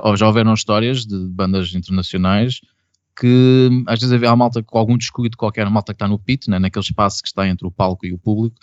Ó, 0.00 0.14
já 0.14 0.28
houveram 0.28 0.54
histórias 0.54 1.04
de 1.04 1.18
bandas 1.28 1.74
internacionais 1.74 2.60
que 3.18 3.68
às 3.86 3.98
vezes 3.98 4.12
havia 4.12 4.30
a 4.30 4.36
malta 4.36 4.62
com 4.62 4.78
algum 4.78 4.96
descuido 4.96 5.36
qualquer, 5.36 5.66
a 5.66 5.70
malta 5.70 5.92
que 5.92 5.96
está 5.96 6.06
no 6.06 6.18
pit, 6.18 6.48
né, 6.48 6.58
naquele 6.58 6.84
espaço 6.84 7.20
que 7.20 7.28
está 7.28 7.48
entre 7.48 7.66
o 7.66 7.70
palco 7.70 8.06
e 8.06 8.12
o 8.12 8.18
público, 8.18 8.56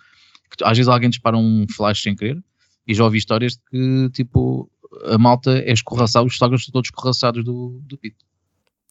às 0.64 0.78
vezes 0.78 0.88
alguém 0.88 1.10
dispara 1.10 1.38
um 1.38 1.66
flash 1.76 2.02
sem 2.02 2.16
querer, 2.16 2.42
e 2.88 2.94
já 2.94 3.04
ouvi 3.04 3.18
histórias 3.18 3.54
de 3.54 3.60
que 3.70 4.10
tipo 4.12 4.70
a 5.08 5.18
malta 5.18 5.58
é 5.60 5.74
escorraçada, 5.74 6.26
os 6.26 6.34
fotógrafos 6.34 6.62
estão 6.62 6.74
todos 6.74 6.88
escorraçados 6.88 7.44
do, 7.44 7.82
do 7.84 7.98
pit. 7.98 8.16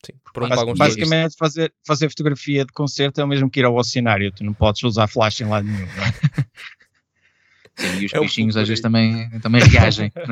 Sim. 0.05 0.13
Por 0.35 0.43
um 0.45 0.49
Bas- 0.49 0.59
pagam 0.59 0.75
basicamente, 0.75 1.37
fazer, 1.39 1.73
fazer 1.87 2.09
fotografia 2.11 2.65
de 2.65 2.73
concerto 2.73 3.21
é 3.21 3.25
o 3.25 3.29
mesmo 3.29 3.49
que 3.49 3.61
ir 3.61 3.65
ao 3.65 3.75
oceanário. 3.75 4.31
Tu 4.33 4.45
não 4.45 4.53
podes 4.53 4.83
usar 4.83 5.07
flash 5.07 5.41
em 5.41 5.47
lado 5.47 5.67
nenhum. 5.67 5.87
não 5.87 6.05
é? 6.05 6.13
Sim, 7.77 8.01
e 8.01 8.07
os 8.07 8.13
É 8.57 8.61
às 8.61 8.69
vezes 8.69 8.81
também, 8.81 9.31
também 9.41 9.63
reagem. 9.63 10.13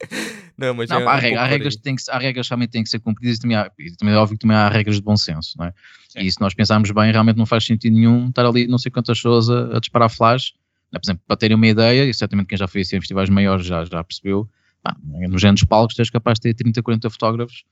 Não, 0.58 0.72
mas 0.74 0.88
Não, 0.88 1.00
é 1.00 1.04
há, 1.06 1.16
regra- 1.16 1.42
há 1.42 1.46
regras 1.46 1.76
que 1.76 1.82
têm 1.82 1.94
que, 1.96 2.02
se- 2.02 2.10
há 2.10 2.18
regras 2.18 2.46
que 2.46 2.50
realmente 2.50 2.70
têm 2.70 2.82
que 2.82 2.88
ser 2.88 2.98
cumpridas 2.98 3.36
e 3.36 3.40
também, 3.40 3.56
há, 3.56 3.70
e 3.78 3.90
também 3.96 4.14
é 4.14 4.16
óbvio 4.16 4.36
que 4.38 4.40
também 4.42 4.56
há 4.56 4.68
regras 4.68 4.96
de 4.96 5.02
bom 5.02 5.16
senso, 5.16 5.54
não 5.58 5.66
é? 5.66 5.74
Sim. 6.08 6.20
E 6.20 6.32
se 6.32 6.40
nós 6.40 6.54
pensarmos 6.54 6.90
bem, 6.90 7.12
realmente 7.12 7.36
não 7.36 7.44
faz 7.46 7.64
sentido 7.64 7.92
nenhum 7.94 8.28
estar 8.28 8.46
ali 8.46 8.66
não 8.66 8.78
sei 8.78 8.90
quantas 8.90 9.18
pessoas 9.18 9.50
a, 9.50 9.76
a 9.76 9.80
disparar 9.80 10.08
flash. 10.08 10.54
Né? 10.92 10.98
Por 10.98 11.06
exemplo, 11.06 11.22
para 11.26 11.36
terem 11.36 11.54
uma 11.56 11.66
ideia, 11.66 12.04
e 12.04 12.14
certamente 12.14 12.46
quem 12.46 12.56
já 12.56 12.66
foi 12.66 12.80
assim, 12.80 12.96
em 12.96 13.00
festivais 13.00 13.28
maiores 13.28 13.66
já, 13.66 13.84
já 13.84 14.02
percebeu, 14.02 14.48
pá, 14.82 14.96
nos 15.28 15.42
grandes 15.42 15.64
palcos 15.64 15.94
tens 15.96 16.08
capaz 16.10 16.38
de 16.38 16.42
ter 16.42 16.54
30, 16.54 16.82
40 16.82 17.10
fotógrafos. 17.10 17.64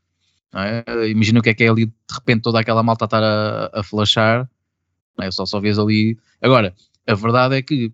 é? 0.55 1.09
Imagina 1.09 1.41
o 1.41 1.43
que 1.43 1.49
é 1.51 1.55
que 1.55 1.65
é 1.65 1.69
ali, 1.69 1.87
de 1.87 1.93
repente 2.13 2.43
toda 2.43 2.61
aquela 2.61 2.83
malta 2.83 3.05
a 3.05 3.07
estar 3.07 3.23
a, 3.23 3.71
a 3.81 3.83
flashar, 3.83 4.49
não 5.17 5.25
é? 5.27 5.31
só, 5.31 5.47
só 5.47 5.59
vês 5.61 5.79
ali. 5.79 6.19
Agora, 6.43 6.75
a 7.07 7.15
verdade 7.15 7.57
é 7.57 7.63
que 7.63 7.93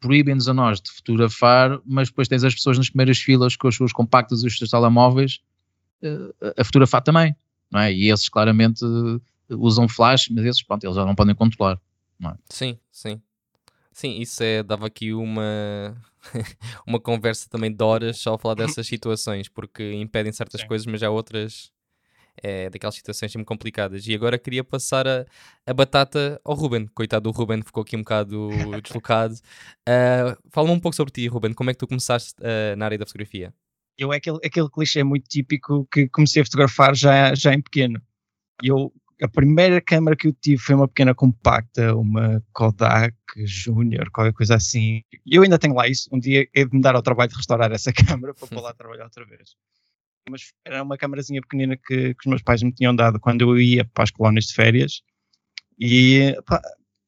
proíbem-nos 0.00 0.48
a 0.48 0.54
nós 0.54 0.80
de 0.80 0.90
fotografar, 0.90 1.80
mas 1.84 2.08
depois 2.08 2.28
tens 2.28 2.44
as 2.44 2.54
pessoas 2.54 2.78
nas 2.78 2.88
primeiras 2.88 3.18
filas 3.18 3.56
com 3.56 3.68
as 3.68 3.74
suas 3.74 3.92
compactas 3.92 4.42
e 4.42 4.46
os 4.46 4.56
seus 4.58 4.70
telemóveis 4.70 5.40
eh, 6.02 6.52
a- 6.56 6.64
fotografar 6.64 7.02
também, 7.02 7.34
não 7.70 7.80
é? 7.80 7.92
E 7.92 8.10
esses 8.10 8.28
claramente 8.28 8.84
eh, 8.84 9.54
usam 9.54 9.88
flash, 9.88 10.28
mas 10.30 10.44
esses, 10.44 10.62
pronto, 10.62 10.84
eles 10.84 10.96
já 10.96 11.04
não 11.04 11.14
podem 11.14 11.34
controlar. 11.34 11.80
Sim, 12.48 12.78
sim. 12.90 13.20
Sim, 13.92 14.20
isso 14.20 14.42
é, 14.42 14.62
dava 14.62 14.86
aqui 14.86 15.12
uma, 15.12 15.96
uma 16.86 17.00
conversa 17.00 17.48
também 17.48 17.72
de 17.72 17.82
horas 17.82 18.18
só 18.18 18.34
a 18.34 18.38
falar 18.38 18.54
dessas 18.54 18.86
situações, 18.88 19.48
porque 19.48 19.92
impedem 19.94 20.32
certas 20.32 20.60
Sim. 20.60 20.66
coisas, 20.68 20.86
mas 20.86 21.02
há 21.02 21.10
outras 21.10 21.72
é, 22.42 22.70
daquelas 22.70 22.94
situações 22.94 23.32
sempre 23.32 23.44
complicadas. 23.44 24.06
E 24.06 24.14
agora 24.14 24.38
queria 24.38 24.64
passar 24.64 25.06
a, 25.06 25.24
a 25.66 25.74
batata 25.74 26.40
ao 26.44 26.54
Ruben. 26.54 26.86
Coitado 26.94 27.30
do 27.30 27.36
Ruben, 27.36 27.62
ficou 27.62 27.82
aqui 27.82 27.96
um 27.96 28.00
bocado 28.00 28.48
deslocado. 28.82 29.34
Ah, 29.86 30.36
Fala-me 30.50 30.74
um 30.74 30.80
pouco 30.80 30.96
sobre 30.96 31.12
ti, 31.12 31.26
Ruben. 31.26 31.52
Como 31.52 31.70
é 31.70 31.72
que 31.72 31.78
tu 31.78 31.86
começaste 31.86 32.34
ah, 32.42 32.76
na 32.76 32.84
área 32.84 32.98
da 32.98 33.06
fotografia? 33.06 33.52
Eu 33.96 34.12
é 34.12 34.16
aquele, 34.16 34.38
aquele 34.44 34.68
clichê 34.70 35.02
muito 35.02 35.28
típico 35.28 35.86
que 35.92 36.08
comecei 36.08 36.40
a 36.40 36.44
fotografar 36.44 36.94
já, 36.94 37.34
já 37.34 37.52
em 37.52 37.60
pequeno. 37.60 38.00
Eu, 38.62 38.92
a 39.20 39.28
primeira 39.28 39.80
câmera 39.80 40.16
que 40.16 40.28
eu 40.28 40.32
tive 40.32 40.62
foi 40.62 40.76
uma 40.76 40.86
pequena 40.86 41.14
compacta, 41.14 41.96
uma 41.96 42.40
Kodak 42.52 43.16
Junior, 43.44 44.08
qualquer 44.12 44.32
coisa 44.32 44.54
assim. 44.54 45.02
E 45.26 45.34
eu 45.34 45.42
ainda 45.42 45.58
tenho 45.58 45.74
lá 45.74 45.88
isso. 45.88 46.08
Um 46.12 46.18
dia 46.20 46.48
é 46.54 46.64
de 46.64 46.72
me 46.72 46.80
dar 46.80 46.94
ao 46.94 47.02
trabalho 47.02 47.30
de 47.30 47.36
restaurar 47.36 47.72
essa 47.72 47.92
câmera 47.92 48.32
para 48.34 48.46
pôr 48.46 48.62
lá 48.62 48.70
a 48.70 48.74
trabalhar 48.74 49.04
outra 49.04 49.24
vez. 49.26 49.56
Mas 50.30 50.52
era 50.64 50.82
uma 50.82 50.98
câmerazinha 50.98 51.40
pequenina 51.40 51.76
que, 51.76 52.14
que 52.14 52.20
os 52.20 52.26
meus 52.26 52.42
pais 52.42 52.62
me 52.62 52.72
tinham 52.72 52.94
dado 52.94 53.18
quando 53.20 53.42
eu 53.42 53.58
ia 53.58 53.84
para 53.84 54.04
as 54.04 54.10
colónias 54.10 54.46
de 54.46 54.54
férias. 54.54 55.02
E 55.78 56.36
pá, 56.46 56.60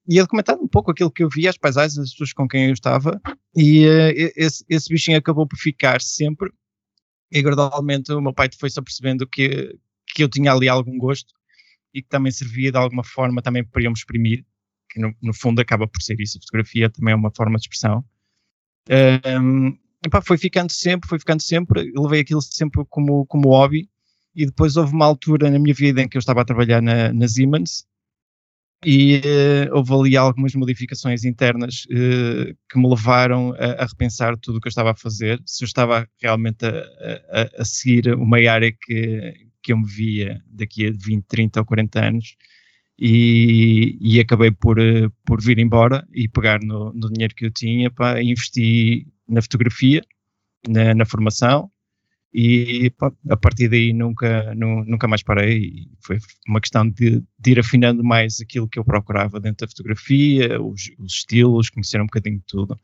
ia 0.08 0.22
documentando 0.22 0.62
um 0.62 0.68
pouco 0.68 0.90
aquilo 0.90 1.10
que 1.10 1.22
eu 1.22 1.28
via, 1.28 1.50
as 1.50 1.58
paisagens, 1.58 1.98
as 1.98 2.10
pessoas 2.10 2.32
com 2.32 2.48
quem 2.48 2.66
eu 2.66 2.72
estava. 2.72 3.20
E 3.56 3.84
eh, 3.86 4.32
esse, 4.36 4.64
esse 4.68 4.88
bichinho 4.88 5.18
acabou 5.18 5.46
por 5.46 5.58
ficar 5.58 6.00
sempre 6.00 6.50
e 7.30 7.42
gradualmente 7.42 8.12
o 8.12 8.20
meu 8.20 8.32
pai 8.32 8.48
foi-se 8.58 8.78
apercebendo 8.78 9.26
que, 9.26 9.78
que 10.08 10.22
eu 10.22 10.28
tinha 10.28 10.52
ali 10.52 10.68
algum 10.68 10.98
gosto 10.98 11.32
e 11.94 12.02
que 12.02 12.08
também 12.08 12.32
servia 12.32 12.72
de 12.72 12.78
alguma 12.78 13.04
forma 13.04 13.40
também 13.40 13.64
para 13.64 13.82
eu 13.82 13.90
me 13.90 13.96
exprimir, 13.96 14.44
que 14.90 15.00
no, 15.00 15.14
no 15.22 15.32
fundo 15.32 15.60
acaba 15.60 15.86
por 15.86 16.02
ser 16.02 16.20
isso, 16.20 16.38
a 16.38 16.40
fotografia 16.40 16.90
também 16.90 17.12
é 17.12 17.16
uma 17.16 17.30
forma 17.30 17.56
de 17.56 17.62
expressão. 17.62 18.04
Ahm, 18.88 19.78
epá, 20.04 20.20
foi 20.22 20.38
ficando 20.38 20.72
sempre, 20.72 21.08
foi 21.08 21.18
ficando 21.18 21.42
sempre, 21.42 21.92
eu 21.94 22.02
levei 22.02 22.20
aquilo 22.20 22.42
sempre 22.42 22.84
como, 22.88 23.26
como 23.26 23.48
hobby. 23.50 23.88
E 24.34 24.46
depois 24.46 24.76
houve 24.76 24.92
uma 24.94 25.06
altura 25.06 25.50
na 25.50 25.58
minha 25.58 25.74
vida 25.74 26.00
em 26.02 26.08
que 26.08 26.16
eu 26.16 26.20
estava 26.20 26.42
a 26.42 26.44
trabalhar 26.44 26.80
na, 26.82 27.12
na 27.12 27.28
Siemens. 27.28 27.84
E 28.84 29.20
eh, 29.22 29.68
houve 29.72 29.92
ali 29.94 30.16
algumas 30.16 30.54
modificações 30.54 31.24
internas 31.24 31.86
eh, 31.90 32.54
que 32.70 32.78
me 32.78 32.88
levaram 32.88 33.52
a, 33.58 33.82
a 33.82 33.86
repensar 33.86 34.38
tudo 34.38 34.56
o 34.56 34.60
que 34.60 34.68
eu 34.68 34.70
estava 34.70 34.92
a 34.92 34.96
fazer, 34.96 35.38
se 35.44 35.64
eu 35.64 35.66
estava 35.66 36.08
realmente 36.20 36.64
a, 36.64 36.70
a- 37.42 37.50
a 37.62 37.64
seguir 37.64 38.14
uma 38.14 38.38
área 38.38 38.72
que, 38.72 39.34
que 39.62 39.72
eu 39.72 39.78
me 39.78 39.86
via 39.86 40.42
daqui 40.46 40.86
a 40.86 40.90
20, 40.92 41.24
30 41.28 41.60
ou 41.60 41.66
40 41.66 42.00
anos. 42.06 42.36
E, 42.98 43.96
e 44.00 44.20
acabei 44.20 44.50
por, 44.50 44.78
eh, 44.78 45.08
por 45.26 45.40
vir 45.42 45.58
embora 45.58 46.06
e 46.12 46.28
pegar 46.28 46.60
no, 46.62 46.92
no 46.92 47.10
dinheiro 47.10 47.34
que 47.34 47.46
eu 47.46 47.50
tinha 47.50 47.90
para 47.90 48.22
investir 48.22 49.06
na 49.30 49.42
fotografia, 49.42 50.02
na, 50.68 50.94
na 50.94 51.06
formação 51.06 51.70
e 52.32 52.90
pá, 52.90 53.12
a 53.28 53.36
partir 53.36 53.68
daí 53.68 53.92
nunca, 53.92 54.54
nu- 54.54 54.84
nunca 54.84 55.08
mais 55.08 55.22
parei 55.22 55.58
e 55.58 55.90
foi 56.00 56.18
uma 56.46 56.60
questão 56.60 56.88
de, 56.88 57.22
de 57.38 57.50
ir 57.50 57.58
afinando 57.58 58.04
mais 58.04 58.40
aquilo 58.40 58.68
que 58.68 58.78
eu 58.78 58.84
procurava 58.84 59.40
dentro 59.40 59.66
da 59.66 59.70
fotografia, 59.70 60.60
os, 60.62 60.90
os 60.98 61.14
estilos, 61.14 61.70
conhecer 61.70 62.00
um 62.00 62.06
bocadinho 62.06 62.38
de 62.38 62.44
tudo. 62.46 62.78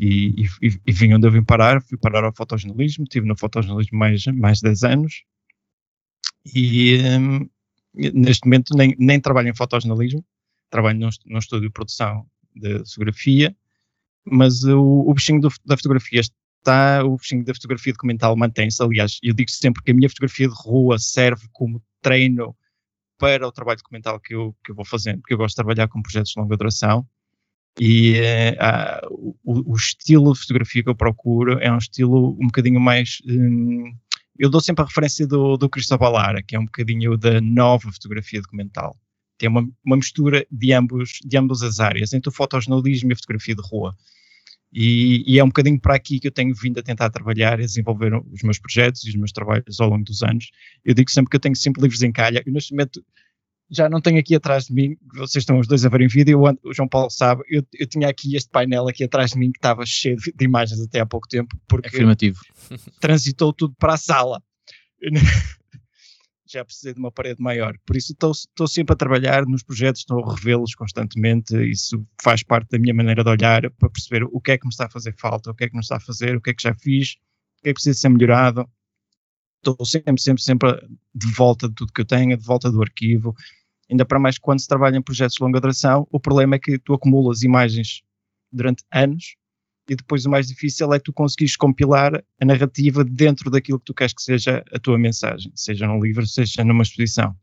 E, 0.00 0.44
e, 0.62 0.80
e 0.86 0.92
vim 0.92 1.12
onde 1.12 1.26
eu 1.26 1.32
vim 1.32 1.42
parar, 1.42 1.82
fui 1.82 1.98
parar 1.98 2.24
ao 2.24 2.32
fotojornalismo, 2.34 3.04
estive 3.04 3.26
no 3.26 3.36
fotojornalismo 3.36 3.98
mais, 3.98 4.24
mais 4.26 4.60
10 4.60 4.84
anos 4.84 5.24
e 6.54 6.98
hum, 7.18 7.48
neste 7.94 8.46
momento 8.46 8.76
nem, 8.76 8.94
nem 8.98 9.20
trabalho 9.20 9.48
em 9.48 9.54
fotojornalismo, 9.54 10.24
trabalho 10.70 10.98
num, 10.98 11.10
num 11.26 11.38
estúdio 11.38 11.68
de 11.68 11.72
produção 11.72 12.26
de 12.54 12.78
fotografia, 12.78 13.54
mas 14.30 14.64
o, 14.64 14.80
o 15.08 15.14
bichinho 15.14 15.40
do- 15.40 15.52
da 15.64 15.76
fotografia 15.76 16.20
está, 16.20 17.04
o 17.04 17.16
bichinho 17.16 17.44
da 17.44 17.54
fotografia 17.54 17.92
documental 17.92 18.36
mantém-se. 18.36 18.82
Aliás, 18.82 19.18
eu 19.22 19.34
digo 19.34 19.50
sempre 19.50 19.82
que 19.82 19.90
a 19.90 19.94
minha 19.94 20.08
fotografia 20.08 20.48
de 20.48 20.54
rua 20.56 20.98
serve 20.98 21.46
como 21.52 21.82
treino 22.02 22.56
para 23.18 23.46
o 23.46 23.52
trabalho 23.52 23.78
documental 23.78 24.20
que 24.20 24.34
eu, 24.34 24.54
que 24.64 24.70
eu 24.70 24.74
vou 24.76 24.84
fazendo, 24.84 25.20
porque 25.20 25.34
eu 25.34 25.38
gosto 25.38 25.50
de 25.54 25.56
trabalhar 25.56 25.88
com 25.88 26.02
projetos 26.02 26.32
de 26.32 26.40
longa 26.40 26.56
duração. 26.56 27.06
E 27.80 28.16
há- 28.58 29.00
o, 29.10 29.72
o 29.72 29.76
estilo 29.76 30.32
de 30.32 30.40
fotografia 30.40 30.82
que 30.82 30.88
eu 30.88 30.94
procuro 30.96 31.58
é 31.60 31.70
um 31.72 31.78
estilo 31.78 32.30
um 32.40 32.46
bocadinho 32.46 32.80
mais. 32.80 33.18
hum, 33.26 33.92
eu 34.38 34.48
dou 34.50 34.60
sempre 34.60 34.82
a 34.82 34.86
referência 34.86 35.26
do, 35.26 35.56
do 35.56 35.68
Cristóbal 35.68 36.12
Lara, 36.12 36.42
que 36.42 36.54
é 36.56 36.58
um 36.60 36.64
bocadinho 36.64 37.16
da 37.16 37.40
nova 37.40 37.90
fotografia 37.92 38.40
documental. 38.40 38.96
Tem 39.36 39.48
uma, 39.48 39.68
uma 39.84 39.96
mistura 39.96 40.46
de, 40.50 40.72
ambos, 40.72 41.18
de 41.24 41.36
ambas 41.36 41.62
as 41.62 41.80
áreas, 41.80 42.12
entre 42.12 42.28
o 42.28 42.32
fotojornalismo 42.32 43.10
e 43.10 43.12
a 43.12 43.16
fotografia 43.16 43.54
de 43.54 43.62
rua. 43.62 43.96
E, 44.72 45.24
e 45.26 45.38
é 45.38 45.44
um 45.44 45.48
bocadinho 45.48 45.80
para 45.80 45.94
aqui 45.94 46.20
que 46.20 46.28
eu 46.28 46.32
tenho 46.32 46.54
vindo 46.54 46.78
a 46.78 46.82
tentar 46.82 47.08
trabalhar 47.10 47.58
e 47.58 47.64
desenvolver 47.64 48.14
os 48.14 48.42
meus 48.42 48.58
projetos 48.58 49.04
e 49.04 49.08
os 49.08 49.14
meus 49.14 49.32
trabalhos 49.32 49.80
ao 49.80 49.88
longo 49.88 50.04
dos 50.04 50.22
anos. 50.22 50.50
Eu 50.84 50.94
digo 50.94 51.10
sempre 51.10 51.30
que 51.30 51.36
eu 51.36 51.40
tenho 51.40 51.56
sempre 51.56 51.82
livros 51.82 52.02
em 52.02 52.12
calha. 52.12 52.42
Eu, 52.44 52.52
neste 52.52 52.72
momento, 52.72 53.02
já 53.70 53.88
não 53.88 54.00
tenho 54.00 54.18
aqui 54.18 54.34
atrás 54.34 54.66
de 54.66 54.74
mim, 54.74 54.96
vocês 55.14 55.42
estão 55.42 55.58
os 55.58 55.66
dois 55.66 55.84
a 55.84 55.88
ver 55.88 56.00
em 56.00 56.08
vídeo, 56.08 56.40
o 56.64 56.72
João 56.72 56.88
Paulo 56.88 57.10
sabe, 57.10 57.42
eu, 57.48 57.62
eu 57.74 57.86
tinha 57.86 58.08
aqui 58.08 58.34
este 58.34 58.48
painel 58.50 58.88
aqui 58.88 59.04
atrás 59.04 59.32
de 59.32 59.38
mim 59.38 59.52
que 59.52 59.58
estava 59.58 59.84
cheio 59.84 60.16
de, 60.16 60.32
de 60.32 60.44
imagens 60.44 60.80
até 60.80 61.00
há 61.00 61.06
pouco 61.06 61.28
tempo, 61.28 61.54
porque 61.68 61.88
Afirmativo. 61.88 62.40
transitou 62.98 63.52
tudo 63.52 63.74
para 63.78 63.94
a 63.94 63.98
sala. 63.98 64.42
Já 66.50 66.64
precisei 66.64 66.94
de 66.94 66.98
uma 66.98 67.12
parede 67.12 67.42
maior. 67.42 67.76
Por 67.84 67.94
isso 67.94 68.12
estou 68.12 68.66
sempre 68.66 68.94
a 68.94 68.96
trabalhar 68.96 69.44
nos 69.44 69.62
projetos, 69.62 70.00
estou 70.00 70.24
a 70.24 70.34
revê-los 70.34 70.74
constantemente. 70.74 71.54
Isso 71.70 72.06
faz 72.22 72.42
parte 72.42 72.70
da 72.70 72.78
minha 72.78 72.94
maneira 72.94 73.22
de 73.22 73.28
olhar 73.28 73.70
para 73.72 73.90
perceber 73.90 74.24
o 74.24 74.40
que 74.40 74.52
é 74.52 74.58
que 74.58 74.64
me 74.64 74.70
está 74.70 74.86
a 74.86 74.90
fazer 74.90 75.14
falta, 75.18 75.50
o 75.50 75.54
que 75.54 75.64
é 75.64 75.68
que 75.68 75.74
me 75.74 75.80
está 75.80 75.96
a 75.96 76.00
fazer, 76.00 76.36
o 76.36 76.40
que 76.40 76.50
é 76.50 76.54
que 76.54 76.62
já 76.62 76.74
fiz, 76.74 77.16
o 77.58 77.62
que 77.62 77.68
é 77.68 77.70
que 77.70 77.74
precisa 77.74 77.98
ser 77.98 78.08
melhorado. 78.08 78.66
Estou 79.58 79.84
sempre, 79.84 80.18
sempre, 80.18 80.42
sempre 80.42 80.88
de 81.14 81.26
volta 81.32 81.68
de 81.68 81.74
tudo 81.74 81.92
que 81.92 82.00
eu 82.00 82.06
tenho, 82.06 82.36
de 82.36 82.44
volta 82.44 82.70
do 82.70 82.80
arquivo. 82.80 83.34
Ainda 83.90 84.06
para 84.06 84.18
mais 84.18 84.38
quando 84.38 84.60
se 84.60 84.68
trabalha 84.68 84.96
em 84.96 85.02
projetos 85.02 85.36
de 85.36 85.42
longa 85.42 85.60
duração, 85.60 86.08
o 86.10 86.18
problema 86.18 86.56
é 86.56 86.58
que 86.58 86.78
tu 86.78 86.94
acumulas 86.94 87.42
imagens 87.42 88.02
durante 88.50 88.82
anos 88.90 89.36
e 89.88 89.96
depois 89.96 90.24
o 90.26 90.30
mais 90.30 90.46
difícil 90.48 90.92
é 90.92 90.98
tu 90.98 91.12
conseguires 91.12 91.56
compilar 91.56 92.22
a 92.40 92.44
narrativa 92.44 93.04
dentro 93.04 93.50
daquilo 93.50 93.78
que 93.78 93.86
tu 93.86 93.94
queres 93.94 94.12
que 94.12 94.22
seja 94.22 94.62
a 94.72 94.78
tua 94.78 94.98
mensagem, 94.98 95.50
seja 95.54 95.86
num 95.86 96.00
livro, 96.02 96.26
seja 96.26 96.62
numa 96.64 96.82
exposição. 96.82 97.34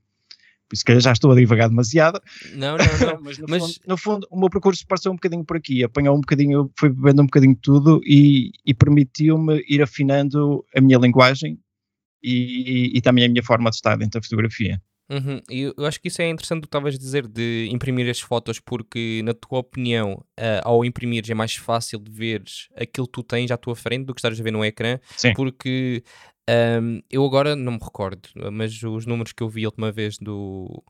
Por 0.67 0.73
isso 0.75 0.83
que 0.83 0.99
já 0.99 1.11
estou 1.11 1.31
a 1.31 1.35
divagar 1.35 1.69
demasiado, 1.69 2.19
Não, 2.55 2.75
não, 2.77 2.85
não. 3.13 3.21
mas, 3.21 3.37
no, 3.37 3.45
mas- 3.47 3.61
Fundo, 3.61 3.79
no 3.87 3.97
fundo 3.97 4.27
o 4.31 4.39
meu 4.39 4.49
percurso 4.49 4.85
passou 4.87 5.11
um 5.11 5.15
bocadinho 5.15 5.45
por 5.45 5.57
aqui, 5.57 5.83
apanhou 5.83 6.15
um 6.15 6.21
bocadinho, 6.21 6.71
fui 6.77 6.89
bebendo 6.89 7.21
um 7.21 7.25
bocadinho 7.25 7.53
de 7.53 7.61
tudo 7.61 8.01
e, 8.03 8.51
e 8.65 8.73
permitiu-me 8.73 9.63
ir 9.67 9.81
afinando 9.81 10.65
a 10.75 10.81
minha 10.81 10.97
linguagem 10.97 11.59
e, 12.23 12.91
e 12.95 13.01
também 13.01 13.25
a 13.25 13.29
minha 13.29 13.43
forma 13.43 13.69
de 13.69 13.75
estar 13.75 13.95
dentro 13.95 14.19
da 14.19 14.23
fotografia. 14.23 14.81
Uhum. 15.09 15.39
E 15.49 15.71
eu 15.77 15.85
acho 15.85 16.01
que 16.01 16.07
isso 16.07 16.21
é 16.21 16.29
interessante 16.29 16.59
o 16.59 16.61
que 16.61 16.67
estavas 16.67 16.95
a 16.95 16.97
dizer 16.97 17.27
de 17.27 17.69
imprimir 17.71 18.09
as 18.09 18.19
fotos, 18.19 18.59
porque, 18.59 19.21
na 19.23 19.33
tua 19.33 19.59
opinião, 19.59 20.13
uh, 20.39 20.61
ao 20.63 20.83
imprimir 20.83 21.23
é 21.29 21.33
mais 21.33 21.55
fácil 21.55 21.99
de 21.99 22.11
veres 22.11 22.69
aquilo 22.75 23.05
que 23.07 23.13
tu 23.13 23.23
tens 23.23 23.51
à 23.51 23.57
tua 23.57 23.75
frente 23.75 24.05
do 24.05 24.13
que 24.13 24.19
estares 24.19 24.39
a 24.39 24.43
ver 24.43 24.51
no 24.51 24.65
ecrã, 24.65 24.99
Sim. 25.15 25.33
porque 25.33 26.03
um, 26.81 27.01
eu 27.09 27.23
agora 27.25 27.55
não 27.55 27.73
me 27.73 27.79
recordo, 27.79 28.29
mas 28.51 28.81
os 28.83 29.05
números 29.05 29.31
que 29.31 29.43
eu 29.43 29.49
vi 29.49 29.63
a 29.65 29.67
última 29.67 29.91
vez 29.91 30.17
do, 30.17 30.83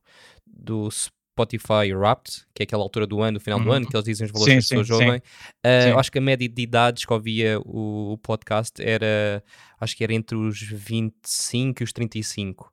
do 0.45 0.89
Spotify 0.91 1.93
Wrapped, 1.93 2.43
que 2.53 2.63
é 2.63 2.65
aquela 2.65 2.83
altura 2.83 3.05
do 3.05 3.21
ano, 3.21 3.37
do 3.37 3.43
final 3.43 3.59
do 3.59 3.65
Uhum. 3.65 3.73
ano, 3.73 3.87
que 3.87 3.95
eles 3.95 4.05
dizem 4.05 4.25
os 4.25 4.31
valores 4.31 4.65
Sim, 4.65 4.75
que 4.75 4.81
as 4.81 4.87
pessoas 4.87 5.03
sim. 5.03 5.17
Uh, 5.17 5.83
Sim. 5.83 5.89
eu 5.89 5.99
acho 5.99 6.11
que 6.11 6.17
a 6.17 6.21
média 6.21 6.47
de 6.47 6.61
idades 6.61 7.03
que 7.03 7.11
ouvia 7.13 7.59
o, 7.59 8.13
o 8.13 8.17
podcast 8.17 8.81
era, 8.81 9.43
acho 9.79 9.95
que 9.97 10.03
era 10.05 10.13
entre 10.13 10.37
os 10.37 10.61
25 10.61 11.81
e 11.81 11.83
os 11.83 11.91
35. 11.91 12.71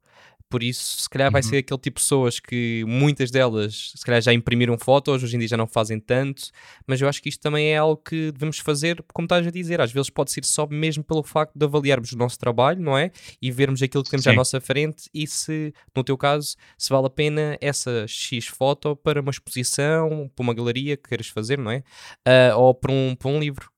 Por 0.53 0.63
isso, 0.63 1.01
se 1.01 1.09
calhar 1.09 1.33
vai 1.33 1.41
Uhum. 1.43 1.49
ser 1.49 1.57
aquele 1.57 1.81
tipo 1.81 1.99
de 1.99 2.05
pessoas 2.05 2.39
que 2.39 2.85
muitas 2.87 3.31
delas, 3.31 3.93
se 3.97 4.05
calhar 4.05 4.21
já 4.21 4.35
imprimiram 4.35 4.77
fotos, 4.77 5.23
hoje 5.23 5.35
em 5.35 5.39
dia 5.39 5.49
já 5.49 5.57
não 5.57 5.67
fazem 5.67 5.99
tanto, 5.99 6.51
mas 6.87 7.01
eu 7.01 7.09
acho 7.09 7.23
que 7.23 7.31
isto 7.31 7.41
também 7.41 7.69
é 7.73 7.79
algo 7.79 7.97
que 7.97 8.31
devemos 8.33 8.59
fazer, 8.59 9.03
como 9.15 9.25
estás 9.25 9.47
a 9.47 9.51
dizer, 9.51 9.81
às 9.81 9.91
vezes 9.91 10.11
pode 10.11 10.31
ser 10.31 10.45
só 10.45 10.67
mesmo 10.67 11.03
pelo 11.03 11.23
facto 11.23 11.53
de 11.59 11.65
avaliarmos 11.65 12.13
o 12.13 12.19
nosso 12.19 12.39
trabalho, 12.39 12.83
não 12.83 12.99
é? 12.99 13.11
E 13.41 13.51
vermos 13.51 13.83
aquilo 13.83 14.05
que 14.05 14.11
temos 14.11 14.27
à 14.27 14.31
Sim. 14.31 14.37
nossa 14.37 14.61
frente 14.61 15.09
e 15.15 15.27
se, 15.27 15.73
no 15.97 16.05
teu 16.05 16.19
caso, 16.19 16.55
se 16.77 16.91
vale 16.91 17.07
a 17.07 17.11
pena 17.11 17.57
essa 17.59 18.07
X 18.07 18.47
foto 18.47 18.95
para 18.95 19.23
uma 19.23 19.31
exposição, 19.31 20.31
para 20.37 20.43
uma 20.43 20.53
galeria 20.53 20.99
que 20.99 21.09
queiras 21.09 21.29
fazer, 21.29 21.57
não 21.57 21.71
é? 21.71 21.83
Ah, 22.27 22.57
ou 22.57 22.75
para 22.75 22.93
um, 22.93 23.15
para 23.15 23.31
um 23.31 23.41
livro. 23.41 23.71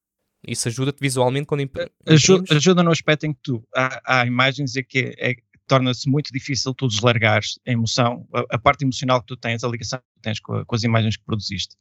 Isso 0.47 0.69
ajuda-te 0.69 0.99
visualmente 1.00 1.47
quando 1.47 1.62
impri- 1.62 1.88
Ajuda, 2.07 2.43
imprimes? 2.43 2.50
ajuda 2.62 2.83
no 2.83 2.90
aspecto 2.90 3.25
em 3.25 3.33
que 3.33 3.40
tu 3.43 3.66
há, 3.75 4.21
há 4.21 4.26
imagens 4.26 4.76
em 4.76 4.85
que 4.85 5.14
é, 5.16 5.37
torna-se 5.66 6.09
muito 6.09 6.33
difícil 6.33 6.75
tu 6.75 6.87
deslargares 6.88 7.59
a 7.66 7.71
emoção, 7.73 8.26
a, 8.35 8.56
a 8.56 8.59
parte 8.59 8.83
emocional 8.85 9.21
que 9.21 9.26
tu 9.28 9.37
tens, 9.37 9.64
a 9.64 9.68
ligação 9.68 9.99
que 9.99 10.04
tu 10.21 10.23
tens 10.23 10.40
com, 10.40 10.54
a- 10.54 10.64
com 10.64 10.75
as 10.75 10.83
imagens 10.83 11.16
que 11.16 11.25
produziste. 11.25 11.76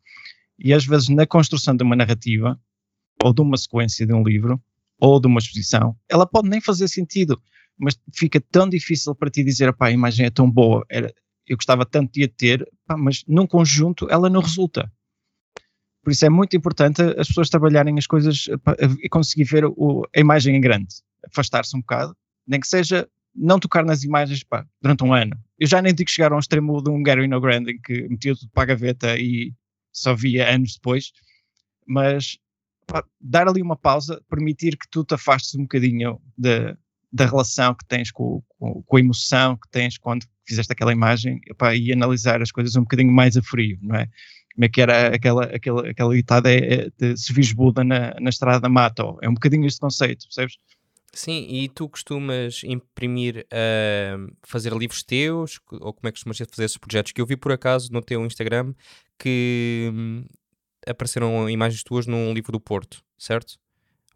E 0.60 0.74
às 0.74 0.86
vezes 0.86 1.10
na 1.10 1.26
construção 1.26 1.76
de 1.76 1.84
uma 1.84 1.96
narrativa, 1.96 2.60
ou 3.24 3.34
de 3.34 3.42
uma 3.42 3.58
sequência 3.58 4.06
de 4.06 4.14
um 4.14 4.24
livro, 4.24 4.62
ou 5.00 5.20
de 5.20 5.28
uma 5.28 5.40
exposição, 5.40 5.96
ela 6.10 6.26
pode 6.26 6.50
nem 6.50 6.62
fazer 6.62 6.88
sentido, 6.88 7.42
mas 7.78 7.98
fica 8.16 8.40
tão 8.52 8.70
difícil 8.70 9.16
para 9.16 9.30
ti 9.30 9.44
dizer, 9.44 9.74
pá, 9.74 9.88
a 9.88 9.92
imagem 9.92 10.26
é 10.26 10.30
tão 10.30 10.50
boa, 10.50 10.86
era, 10.90 11.14
eu 11.48 11.58
gostava 11.58 11.86
tanto 11.86 12.12
de 12.14 12.24
a 12.24 12.28
ter, 12.30 12.66
pá, 12.86 12.96
mas 12.96 13.24
num 13.28 13.48
conjunto 13.48 14.08
ela 14.10 14.30
não 14.30 14.42
resulta. 14.42 14.92
Por 16.04 16.12
isso 16.12 16.26
é 16.26 16.30
muito 16.30 16.56
importante 16.56 17.02
as 17.18 17.28
pessoas 17.28 17.50
trabalharem 17.50 17.98
as 17.98 18.06
coisas 18.08 18.46
e 19.02 19.10
conseguir 19.10 19.46
ver 19.46 19.66
o- 19.66 20.06
a 20.16 20.20
imagem 20.20 20.56
em 20.56 20.62
grande, 20.62 20.96
afastar-se 21.30 21.76
um 21.76 21.80
bocado, 21.80 22.16
nem 22.46 22.60
que 22.60 22.68
seja 22.68 23.08
não 23.36 23.60
tocar 23.60 23.84
nas 23.84 24.04
imagens 24.04 24.44
pá, 24.44 24.66
durante 24.82 25.04
um 25.04 25.14
ano. 25.14 25.38
Eu 25.60 25.68
já 25.68 25.82
nem 25.82 25.94
digo 25.94 26.10
chegar 26.10 26.32
ao 26.32 26.40
extremo 26.40 26.82
de 26.82 26.90
um 26.90 27.02
Gary 27.02 27.28
No 27.28 27.42
Grande 27.42 27.72
em 27.72 27.82
que 27.82 28.08
metia 28.08 28.36
tudo 28.36 28.50
para 28.52 28.64
a 28.64 28.66
gaveta 28.68 29.18
e 29.18 29.54
só 29.92 30.16
via 30.16 30.54
anos 30.54 30.74
depois, 30.76 31.12
mas 31.88 32.38
pá, 32.86 33.04
dar 33.20 33.48
ali 33.48 33.62
uma 33.62 33.76
pausa, 33.76 34.22
permitir 34.30 34.78
que 34.78 34.88
tu 34.90 35.04
te 35.04 35.14
afastes 35.14 35.56
um 35.56 35.64
bocadinho 35.64 36.20
da, 36.38 36.78
da 37.12 37.26
relação 37.26 37.74
que 37.76 37.86
tens 37.86 38.12
com, 38.12 38.44
com, 38.60 38.84
com 38.84 38.98
a 38.98 39.00
emoção 39.00 39.56
que 39.58 39.70
tens 39.70 39.98
quando 39.98 40.26
fizeste 40.46 40.74
aquela 40.74 40.92
imagem 40.92 41.40
epá, 41.48 41.76
e 41.76 41.92
analisar 41.92 42.42
as 42.42 42.52
coisas 42.52 42.76
um 42.76 42.82
bocadinho 42.82 43.12
mais 43.12 43.38
a 43.38 43.42
frio, 43.42 43.78
não 43.82 43.96
é? 43.96 44.08
Como 44.54 44.66
é 44.66 44.70
que 44.70 44.82
era 44.82 45.16
aquela, 45.16 45.46
aquela, 45.46 45.90
aquela 45.90 46.14
ditada 46.14 46.52
é, 46.52 46.58
é 46.74 46.90
de 46.98 47.18
se 47.18 47.34
vis 47.34 47.52
Buda 47.54 47.84
na, 47.84 48.14
na 48.20 48.30
estrada 48.30 48.60
da 48.60 48.70
mata, 48.70 49.04
é 49.22 49.30
um 49.30 49.34
bocadinho 49.34 49.66
este 49.66 49.80
conceito, 49.80 50.26
percebes? 50.26 50.58
Sim, 51.16 51.46
e 51.48 51.70
tu 51.70 51.88
costumas 51.88 52.62
imprimir, 52.64 53.46
ah, 53.52 54.18
fazer 54.44 54.74
livros 54.74 55.04
teus, 55.04 55.60
ou 55.72 55.94
como 55.94 56.08
é 56.08 56.12
que 56.12 56.14
costumas 56.14 56.38
fazer 56.38 56.64
esses 56.66 56.78
projetos? 56.78 57.12
Que 57.12 57.22
eu 57.22 57.26
vi 57.26 57.38
por 57.38 57.52
acaso 57.52 57.92
no 57.92 58.02
teu 58.02 58.26
Instagram 58.26 58.74
que 59.20 59.92
hum, 59.94 60.26
apareceram 60.88 61.48
imagens 61.50 61.84
tuas 61.84 62.08
num 62.08 62.34
livro 62.34 62.52
do 62.52 62.60
Porto, 62.60 63.04
certo? 63.18 63.60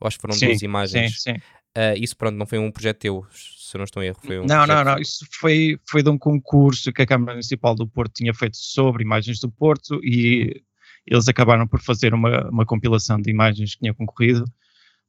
Eu 0.02 0.08
acho 0.08 0.18
que 0.18 0.22
foram 0.22 0.36
sim, 0.36 0.48
duas 0.48 0.62
imagens. 0.64 1.22
Sim, 1.22 1.34
sim. 1.34 1.40
Ah, 1.76 1.94
isso, 1.96 2.18
pronto, 2.18 2.36
não 2.36 2.48
foi 2.48 2.58
um 2.58 2.72
projeto 2.72 2.98
teu, 2.98 3.26
se 3.32 3.76
eu 3.76 3.80
não 3.80 3.86
estou 3.86 4.02
em 4.02 4.08
erro. 4.08 4.18
Foi 4.24 4.40
um 4.40 4.46
Não, 4.46 4.56
não, 4.58 4.66
projeto- 4.66 4.86
não. 4.86 4.98
Isso 5.00 5.28
foi, 5.32 5.80
foi 5.88 6.02
de 6.02 6.10
um 6.10 6.18
concurso 6.18 6.92
que 6.92 7.04
a 7.04 7.06
Câmara 7.06 7.34
Municipal 7.34 7.76
do 7.76 7.88
Porto 7.88 8.14
tinha 8.16 8.34
feito 8.34 8.58
sobre 8.58 9.04
imagens 9.04 9.40
do 9.40 9.52
Porto 9.52 10.00
e 10.04 10.64
eles 11.06 11.28
acabaram 11.28 11.68
por 11.68 11.80
fazer 11.80 12.14
uma, 12.16 12.50
uma 12.50 12.66
compilação 12.66 13.22
de 13.22 13.30
imagens 13.30 13.74
que 13.76 13.82
tinha 13.82 13.94
concorrido. 13.94 14.46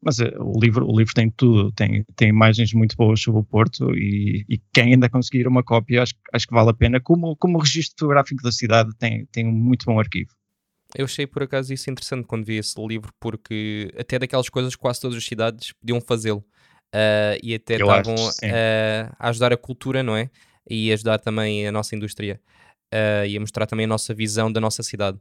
Mas 0.02 0.20
eh, 0.20 0.32
o 0.38 0.58
livro, 0.60 0.86
o 0.86 0.96
livro 0.96 1.12
tem 1.12 1.30
tudo, 1.30 1.72
tem, 1.72 2.04
tem 2.14 2.28
imagens 2.28 2.72
muito 2.72 2.96
boas 2.96 3.20
sobre 3.20 3.40
o 3.40 3.44
Porto 3.44 3.94
e, 3.96 4.44
e 4.48 4.58
quem 4.72 4.92
ainda 4.92 5.08
conseguir 5.08 5.46
uma 5.46 5.62
cópia 5.62 6.02
acho, 6.02 6.14
acho 6.32 6.46
que 6.46 6.54
vale 6.54 6.70
a 6.70 6.74
pena. 6.74 7.00
Como, 7.00 7.36
como 7.36 7.58
registro 7.58 7.96
fotográfico 7.98 8.42
da 8.42 8.52
cidade 8.52 8.90
tem, 8.96 9.26
tem 9.26 9.46
um 9.46 9.52
muito 9.52 9.84
bom 9.86 9.98
arquivo. 9.98 10.30
Eu 10.94 11.04
achei 11.04 11.26
por 11.26 11.42
acaso 11.42 11.72
isso 11.74 11.90
interessante 11.90 12.26
quando 12.26 12.46
vi 12.46 12.56
esse 12.56 12.74
livro, 12.86 13.12
porque 13.20 13.92
até 13.98 14.18
daquelas 14.18 14.48
coisas 14.48 14.74
quase 14.74 15.00
todas 15.00 15.16
as 15.18 15.24
cidades 15.24 15.72
podiam 15.72 16.00
fazê-lo. 16.00 16.44
Ah, 16.94 17.36
e 17.42 17.54
até 17.54 17.74
Eu 17.74 17.86
estavam 17.86 18.14
ah, 18.44 19.14
a 19.18 19.28
ajudar 19.28 19.52
a 19.52 19.56
cultura, 19.56 20.02
não 20.02 20.16
é? 20.16 20.30
E 20.68 20.92
ajudar 20.92 21.18
também 21.18 21.66
a 21.66 21.72
nossa 21.72 21.94
indústria. 21.94 22.40
Ah, 22.92 23.26
e 23.26 23.36
a 23.36 23.40
mostrar 23.40 23.66
também 23.66 23.84
a 23.84 23.88
nossa 23.88 24.14
visão 24.14 24.50
da 24.50 24.60
nossa 24.60 24.82
cidade. 24.82 25.18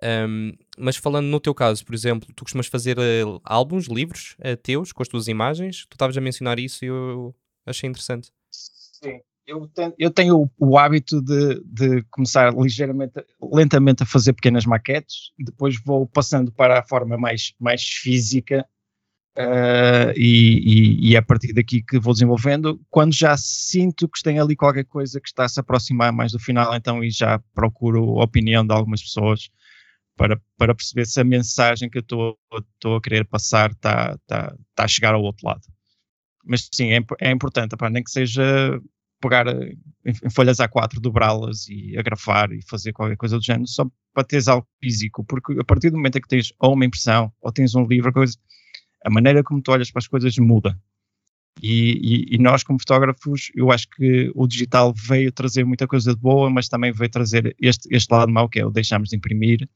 Ahm, 0.00 0.52
mas 0.78 0.96
falando 0.96 1.26
no 1.26 1.40
teu 1.40 1.54
caso, 1.54 1.84
por 1.84 1.94
exemplo, 1.94 2.28
tu 2.34 2.44
costumas 2.44 2.66
fazer 2.66 2.98
ah, 2.98 3.40
álbuns, 3.44 3.86
livros 3.86 4.36
ah, 4.40 4.56
teus 4.56 4.92
com 4.92 5.02
as 5.02 5.08
tuas 5.08 5.28
imagens? 5.28 5.86
Tu 5.86 5.94
estavas 5.94 6.16
a 6.16 6.20
mencionar 6.20 6.58
isso 6.58 6.84
e 6.84 6.88
eu 6.88 7.34
achei 7.66 7.88
interessante. 7.88 8.30
Sim. 8.50 9.20
Eu 9.46 9.66
tenho, 9.66 9.94
eu 9.98 10.10
tenho 10.10 10.50
o, 10.58 10.78
hábito 10.78 11.22
de, 11.22 11.62
de 11.64 12.02
começar 12.10 12.52
ligeiramente, 12.54 13.14
lentamente 13.40 14.02
a 14.02 14.06
fazer 14.06 14.34
pequenas 14.34 14.66
maquetes, 14.66 15.32
depois 15.38 15.74
vou 15.82 16.06
passando 16.06 16.52
para 16.52 16.80
a 16.80 16.82
forma 16.82 17.16
mais, 17.16 17.54
mais 17.58 17.82
física 17.82 18.68
ah, 19.34 20.12
e, 20.14 20.98
e, 20.98 21.10
e 21.10 21.14
é 21.16 21.18
a 21.18 21.22
partir 21.22 21.54
daqui 21.54 21.82
que 21.82 21.98
vou 21.98 22.12
desenvolvendo. 22.12 22.78
Quando 22.90 23.14
já 23.14 23.36
sinto 23.38 24.06
que 24.06 24.22
tem 24.22 24.38
ali 24.38 24.54
qualquer 24.54 24.84
coisa 24.84 25.18
que 25.18 25.28
está 25.28 25.44
a 25.44 25.48
se 25.48 25.58
aproximar 25.58 26.12
mais 26.12 26.32
do 26.32 26.38
final, 26.38 26.74
então 26.74 27.02
e 27.02 27.10
já 27.10 27.38
procuro 27.54 28.20
a 28.20 28.24
opinião 28.24 28.66
de 28.66 28.74
algumas 28.74 29.02
pessoas 29.02 29.48
para, 30.18 30.40
para 30.58 30.74
perceber 30.74 31.06
se 31.06 31.20
a 31.20 31.24
mensagem 31.24 31.88
que 31.90 31.98
eu 31.98 32.02
estou 32.02 32.96
a 32.96 33.02
querer 33.02 33.24
passar 33.26 33.70
está 33.70 34.14
está 34.16 34.54
está 34.70 34.84
a 34.84 34.88
chegar 34.88 35.14
ao 35.14 35.22
outro 35.22 35.46
lado. 35.46 35.62
Mas 36.44 36.68
sim, 36.72 36.92
é, 36.92 37.00
é 37.20 37.30
importante, 37.30 37.76
pá, 37.76 37.90
nem 37.90 38.04
que 38.04 38.10
seja 38.10 38.80
pegar 39.20 39.46
eh, 39.48 39.74
em, 40.06 40.30
folhas 40.30 40.58
A4, 40.58 41.00
dobrá-las 41.00 41.68
e 41.68 41.96
agrafar 41.98 42.52
e 42.52 42.62
fazer 42.68 42.92
qualquer 42.92 43.16
coisa 43.16 43.38
do 43.38 43.44
género, 43.44 43.66
só 43.68 43.86
para 44.14 44.24
teres 44.24 44.48
algo 44.48 44.66
físico, 44.82 45.24
porque 45.24 45.54
a 45.60 45.64
partir 45.64 45.90
do 45.90 45.96
momento 45.96 46.18
em 46.18 46.20
que 46.22 46.28
tens 46.28 46.52
ou 46.58 46.74
uma 46.74 46.84
impressão 46.86 47.32
ou 47.40 47.52
tens 47.52 47.74
um 47.74 47.86
livro, 47.86 48.12
coisa, 48.12 48.36
a 49.04 49.10
maneira 49.10 49.42
como 49.44 49.62
tu 49.62 49.72
olhas 49.72 49.90
para 49.90 50.00
as 50.00 50.08
coisas 50.08 50.36
muda. 50.38 50.78
E, 51.62 51.92
e- 52.32 52.36
e 52.36 52.38
nós, 52.38 52.62
como 52.62 52.78
fotógrafos, 52.78 53.50
eu 53.54 53.72
acho 53.72 53.88
que 53.90 54.30
o 54.34 54.46
digital 54.46 54.94
veio 54.94 55.32
trazer 55.32 55.64
muita 55.64 55.86
coisa 55.88 56.14
de 56.14 56.20
boa, 56.20 56.48
mas 56.50 56.68
também 56.68 56.92
veio 56.92 57.10
trazer 57.10 57.54
este, 57.60 57.88
este 57.94 58.12
lado 58.12 58.30
mau, 58.32 58.48
que 58.48 58.60
é 58.60 58.66
o 58.66 58.70
deixamos 58.70 59.08
de 59.10 59.16
imprimir 59.16 59.68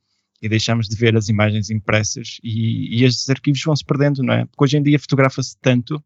e 0.43 0.49
deixamos 0.49 0.89
de 0.89 0.97
ver 0.97 1.17
as 1.17 1.29
imagens 1.29 1.71
impressas 1.71 2.39
e, 2.43 3.01
e 3.01 3.05
estes 3.05 3.31
arquivos 3.31 3.63
vão 3.65 3.77
se 3.77 3.85
perdendo, 3.85 4.23
não 4.23 4.35
é? 4.35 4.45
Porque 4.47 4.65
hoje 4.65 4.77
em 4.77 4.83
dia 4.83 4.99
fotografa-se 4.99 5.57
tanto 5.61 6.03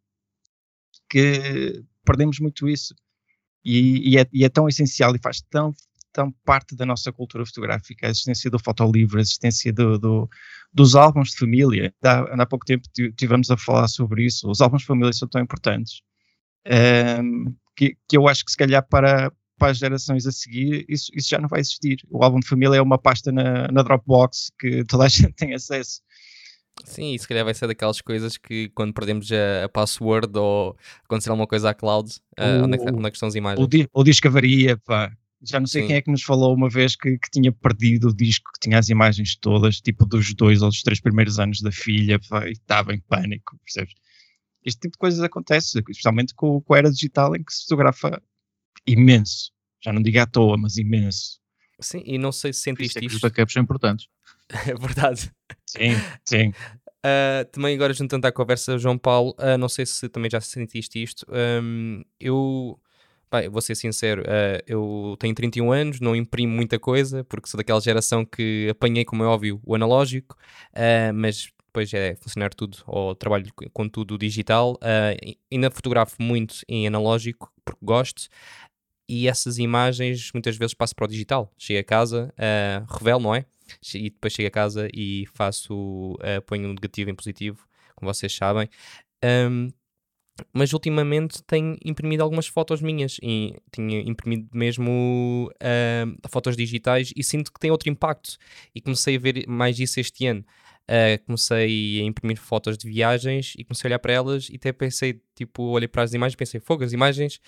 que 1.08 1.82
perdemos 2.04 2.38
muito 2.40 2.68
isso. 2.68 2.94
E, 3.64 4.12
e 4.14 4.18
é, 4.18 4.26
e 4.32 4.44
é 4.44 4.48
tão 4.48 4.68
essencial 4.68 5.14
e 5.16 5.20
faz 5.20 5.42
tão, 5.50 5.74
tão 6.12 6.32
parte 6.44 6.76
da 6.76 6.86
nossa 6.86 7.12
cultura 7.12 7.44
fotográfica, 7.46 8.06
a 8.06 8.10
existência 8.10 8.50
do 8.50 8.58
fotolivro, 8.58 9.18
a 9.18 9.22
existência 9.22 9.72
do, 9.72 9.98
do- 9.98 10.30
dos 10.72 10.94
álbuns 10.94 11.30
de 11.30 11.38
família. 11.38 11.94
Há, 12.04 12.42
há 12.42 12.46
pouco 12.46 12.64
tempo 12.64 12.88
ti- 12.94 13.12
tivemos 13.12 13.50
a 13.50 13.56
falar 13.56 13.88
sobre 13.88 14.24
isso. 14.26 14.48
Os 14.50 14.60
álbuns 14.60 14.82
de 14.82 14.86
família 14.88 15.12
são 15.12 15.28
tão 15.28 15.42
importantes 15.42 16.02
ehm, 16.64 17.54
que, 17.76 17.96
que 18.08 18.16
eu 18.16 18.28
acho 18.28 18.44
que 18.44 18.50
se 18.52 18.56
calhar 18.56 18.86
para, 18.88 19.32
para 19.58 19.72
as 19.72 19.78
gerações 19.78 20.26
a 20.26 20.32
seguir 20.32 20.84
isso, 20.88 21.10
isso 21.14 21.28
já 21.28 21.38
não 21.38 21.48
vai 21.48 21.60
existir. 21.60 21.98
O 22.10 22.22
álbum 22.22 22.40
de 22.40 22.46
família 22.46 22.76
é 22.76 22.82
uma 22.82 22.98
pasta 22.98 23.32
na, 23.32 23.68
na 23.68 23.82
Dropbox 23.82 24.50
que 24.58 24.84
toda 24.84 25.04
a 25.04 25.08
gente 25.08 25.32
tem 25.32 25.54
acesso. 25.54 26.00
Sim, 26.84 27.14
e 27.14 27.18
se 27.18 27.26
calhar 27.26 27.44
vai 27.44 27.54
ser 27.54 27.66
daquelas 27.66 28.00
coisas 28.00 28.36
que 28.36 28.68
quando 28.74 28.92
perdemos 28.92 29.30
a, 29.32 29.64
a 29.64 29.68
password 29.68 30.38
ou 30.38 30.76
acontecer 31.04 31.30
alguma 31.30 31.46
coisa 31.46 31.70
à 31.70 31.74
cloud, 31.74 32.12
ah, 32.36 32.62
onde, 32.62 32.76
é 32.76 32.78
que, 32.78 32.90
onde 32.90 33.06
é 33.06 33.10
que 33.10 33.16
estão 33.16 33.28
as 33.28 33.34
imagens? 33.34 33.64
O, 33.64 33.66
di, 33.66 33.88
o 33.92 34.04
disco 34.04 34.28
avaria, 34.28 34.76
pá. 34.76 35.10
Já 35.42 35.60
não 35.60 35.66
sei 35.66 35.82
Sim. 35.82 35.88
quem 35.88 35.96
é 35.96 36.02
que 36.02 36.10
nos 36.10 36.22
falou 36.22 36.54
uma 36.54 36.68
vez 36.68 36.96
que, 36.96 37.18
que 37.18 37.30
tinha 37.30 37.52
perdido 37.52 38.08
o 38.08 38.14
disco, 38.14 38.50
que 38.52 38.60
tinha 38.60 38.78
as 38.78 38.88
imagens 38.88 39.36
todas, 39.36 39.80
tipo 39.80 40.04
dos 40.04 40.34
dois 40.34 40.62
ou 40.62 40.68
dos 40.68 40.82
três 40.82 41.00
primeiros 41.00 41.38
anos 41.38 41.60
da 41.60 41.70
filha, 41.70 42.18
pá, 42.28 42.46
e 42.46 42.52
estava 42.52 42.94
em 42.94 43.00
pânico, 43.00 43.58
percebes? 43.64 43.94
Este 44.64 44.80
tipo 44.80 44.92
de 44.92 44.98
coisas 44.98 45.20
acontece, 45.20 45.78
especialmente 45.78 46.34
com, 46.34 46.60
com 46.60 46.74
a 46.74 46.78
era 46.78 46.90
digital 46.90 47.36
em 47.36 47.42
que 47.42 47.52
se 47.52 47.62
fotografa 47.62 48.20
imenso. 48.86 49.50
Já 49.82 49.92
não 49.92 50.02
digo 50.02 50.18
à 50.18 50.26
toa, 50.26 50.56
mas 50.56 50.76
imenso. 50.76 51.38
Sim, 51.80 52.02
e 52.04 52.18
não 52.18 52.32
sei 52.32 52.52
se 52.52 52.58
isso 52.58 52.64
sentiste 52.64 52.98
é 52.98 53.00
que 53.02 53.06
os 53.08 53.14
isto. 53.14 53.22
backups 53.22 53.52
são 53.52 53.62
importantes. 53.62 54.06
É 54.68 54.74
verdade. 54.74 55.32
Sim, 55.66 55.90
sim. 56.24 56.52
Ah, 57.02 57.44
também 57.52 57.74
agora 57.74 57.92
juntando 57.92 58.26
à 58.26 58.32
conversa, 58.32 58.78
João 58.78 58.98
Paulo, 58.98 59.34
ah, 59.38 59.56
não 59.58 59.68
sei 59.68 59.86
se 59.86 60.08
também 60.08 60.30
já 60.30 60.40
sentiste 60.40 61.02
isto. 61.02 61.26
ahm, 61.30 62.02
eu, 62.18 62.80
Pai, 63.30 63.48
vou 63.48 63.60
ser 63.60 63.74
sincero, 63.74 64.22
uh, 64.22 64.62
eu 64.66 65.16
tenho 65.18 65.34
31 65.34 65.72
anos, 65.72 66.00
não 66.00 66.14
imprimo 66.16 66.54
muita 66.54 66.78
coisa, 66.78 67.24
porque 67.24 67.48
sou 67.48 67.58
daquela 67.58 67.80
geração 67.80 68.24
que 68.24 68.68
apanhei, 68.70 69.04
como 69.04 69.22
é 69.24 69.26
óbvio, 69.26 69.60
o 69.64 69.74
analógico, 69.74 70.36
uh, 70.74 71.12
mas 71.12 71.48
depois 71.66 71.92
é 71.92 72.14
funcionar 72.16 72.54
tudo, 72.54 72.78
ou 72.86 73.14
trabalho 73.14 73.52
com 73.72 73.88
tudo 73.88 74.16
digital. 74.16 74.74
Uh, 74.74 75.36
ainda 75.52 75.70
fotografo 75.70 76.16
muito 76.22 76.60
em 76.68 76.86
analógico, 76.86 77.52
porque 77.64 77.80
gosto, 77.84 78.28
e 79.08 79.28
essas 79.28 79.58
imagens 79.58 80.30
muitas 80.32 80.56
vezes 80.56 80.74
passo 80.74 80.94
para 80.94 81.04
o 81.04 81.08
digital. 81.08 81.52
Chego 81.58 81.80
a 81.80 81.84
casa, 81.84 82.34
revelo, 82.88 83.20
não 83.20 83.34
é? 83.34 83.44
E 83.94 84.10
depois 84.10 84.32
chego 84.32 84.48
a 84.48 84.50
casa 84.50 84.88
e 84.94 85.26
faço, 85.34 86.16
ponho 86.46 86.68
um 86.68 86.74
negativo 86.74 87.10
em 87.10 87.14
positivo, 87.14 87.66
como 87.96 88.12
vocês 88.12 88.34
sabem. 88.34 88.68
Um, 89.24 89.70
mas 90.52 90.72
ultimamente 90.72 91.42
tenho 91.44 91.76
imprimido 91.84 92.20
algumas 92.20 92.46
fotos 92.46 92.82
minhas 92.82 93.16
e 93.22 93.54
tinha 93.72 94.00
imprimido 94.00 94.48
mesmo 94.52 95.50
uh, 95.54 96.28
fotos 96.28 96.56
digitais 96.56 97.12
e 97.16 97.24
sinto 97.24 97.52
que 97.52 97.58
tem 97.58 97.70
outro 97.70 97.88
impacto 97.88 98.36
e 98.74 98.80
comecei 98.80 99.16
a 99.16 99.18
ver 99.18 99.46
mais 99.48 99.78
isso 99.78 99.98
este 99.98 100.26
ano. 100.26 100.44
Uh, 100.88 101.18
comecei 101.24 102.00
a 102.00 102.04
imprimir 102.04 102.38
fotos 102.38 102.78
de 102.78 102.88
viagens 102.88 103.54
e 103.58 103.64
comecei 103.64 103.88
a 103.88 103.90
olhar 103.90 103.98
para 103.98 104.12
elas 104.12 104.48
e 104.48 104.56
até 104.56 104.72
pensei, 104.72 105.20
tipo, 105.34 105.64
olhei 105.64 105.88
para 105.88 106.02
as 106.02 106.12
imagens 106.12 106.34
e 106.34 106.36
pensei, 106.36 106.60
fogo, 106.60 106.84
as 106.84 106.92
imagens, 106.92 107.40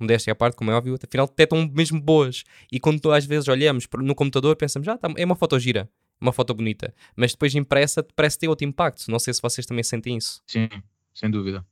modéstia 0.00 0.32
à 0.32 0.36
parte, 0.36 0.56
como 0.56 0.70
é 0.70 0.74
óbvio, 0.74 0.96
afinal 1.02 1.26
até 1.26 1.44
estão 1.44 1.70
mesmo 1.72 2.00
boas. 2.00 2.44
E 2.70 2.80
quando 2.80 3.12
às 3.12 3.24
vezes 3.24 3.48
olhamos 3.48 3.86
no 3.98 4.14
computador, 4.14 4.56
pensamos, 4.56 4.88
ah, 4.88 4.98
tá, 4.98 5.08
é 5.16 5.24
uma 5.24 5.36
foto 5.36 5.58
gira, 5.58 5.88
uma 6.20 6.32
foto 6.32 6.54
bonita, 6.54 6.94
mas 7.16 7.32
depois 7.32 7.54
impressa 7.54 8.04
parece 8.14 8.38
ter 8.38 8.48
outro 8.48 8.66
impacto. 8.66 9.10
Não 9.10 9.18
sei 9.18 9.32
se 9.34 9.42
vocês 9.42 9.66
também 9.66 9.84
sentem 9.84 10.16
isso. 10.16 10.42
Sim, 10.46 10.68
sem 11.14 11.30
dúvida. 11.30 11.64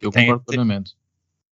Eu 0.00 0.10
tem, 0.10 0.26
concordo 0.26 0.44
plenamente. 0.44 0.94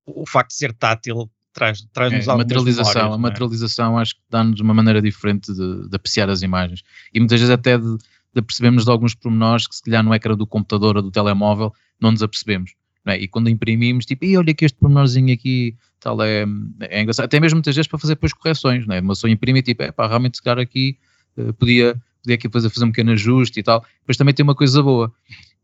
O 0.06 0.26
facto 0.26 0.50
de 0.50 0.56
ser 0.56 0.72
tátil 0.74 1.30
traz-nos 1.54 1.88
traz 1.92 2.12
é, 2.12 2.30
a 2.30 2.36
materialização, 2.36 2.94
memórias, 2.94 3.14
a 3.14 3.18
é? 3.18 3.22
materialização 3.22 3.98
acho 3.98 4.14
que 4.16 4.20
dá-nos 4.28 4.60
uma 4.60 4.74
maneira 4.74 5.00
diferente 5.00 5.52
de, 5.54 5.88
de, 5.88 5.96
apreciar 5.96 6.28
as 6.28 6.42
imagens 6.42 6.82
e 7.12 7.20
muitas 7.20 7.40
vezes 7.40 7.54
até 7.54 7.78
de, 7.78 7.96
de 8.34 8.42
percebermos 8.42 8.84
de 8.84 8.90
alguns 8.90 9.14
pormenores 9.14 9.66
que 9.66 9.76
se 9.76 9.82
calhar 9.82 10.02
no 10.02 10.12
ecrã 10.12 10.36
do 10.36 10.46
computador 10.46 10.96
ou 10.96 11.02
do 11.02 11.10
telemóvel 11.10 11.72
não 12.00 12.10
nos 12.10 12.22
apercebemos. 12.22 12.74
É? 13.06 13.18
E 13.18 13.28
quando 13.28 13.50
imprimimos, 13.50 14.06
tipo, 14.06 14.24
e 14.24 14.36
olha 14.36 14.54
que 14.54 14.64
este 14.64 14.78
pormenorzinho 14.78 15.32
aqui, 15.32 15.76
tal, 16.00 16.22
é, 16.22 16.44
é 16.80 17.02
engraçado. 17.02 17.26
Até 17.26 17.38
mesmo 17.38 17.56
muitas 17.56 17.76
vezes 17.76 17.86
para 17.86 17.98
fazer 17.98 18.14
depois 18.14 18.32
correções, 18.32 18.86
não 18.86 18.94
é? 18.94 19.00
Uma 19.00 19.12
pessoa 19.12 19.30
imprime 19.30 19.62
tipo, 19.62 19.82
é 19.82 19.92
pá, 19.92 20.06
realmente 20.08 20.38
se 20.38 20.42
calhar 20.42 20.58
aqui 20.58 20.96
uh, 21.36 21.52
podia, 21.54 22.00
podia 22.22 22.36
aqui 22.36 22.48
fazer, 22.48 22.70
fazer 22.70 22.86
um 22.86 22.90
pequeno 22.90 23.12
ajuste 23.12 23.60
e 23.60 23.62
tal. 23.62 23.84
Depois 24.00 24.16
também 24.16 24.32
tem 24.32 24.42
uma 24.42 24.54
coisa 24.54 24.82
boa, 24.82 25.12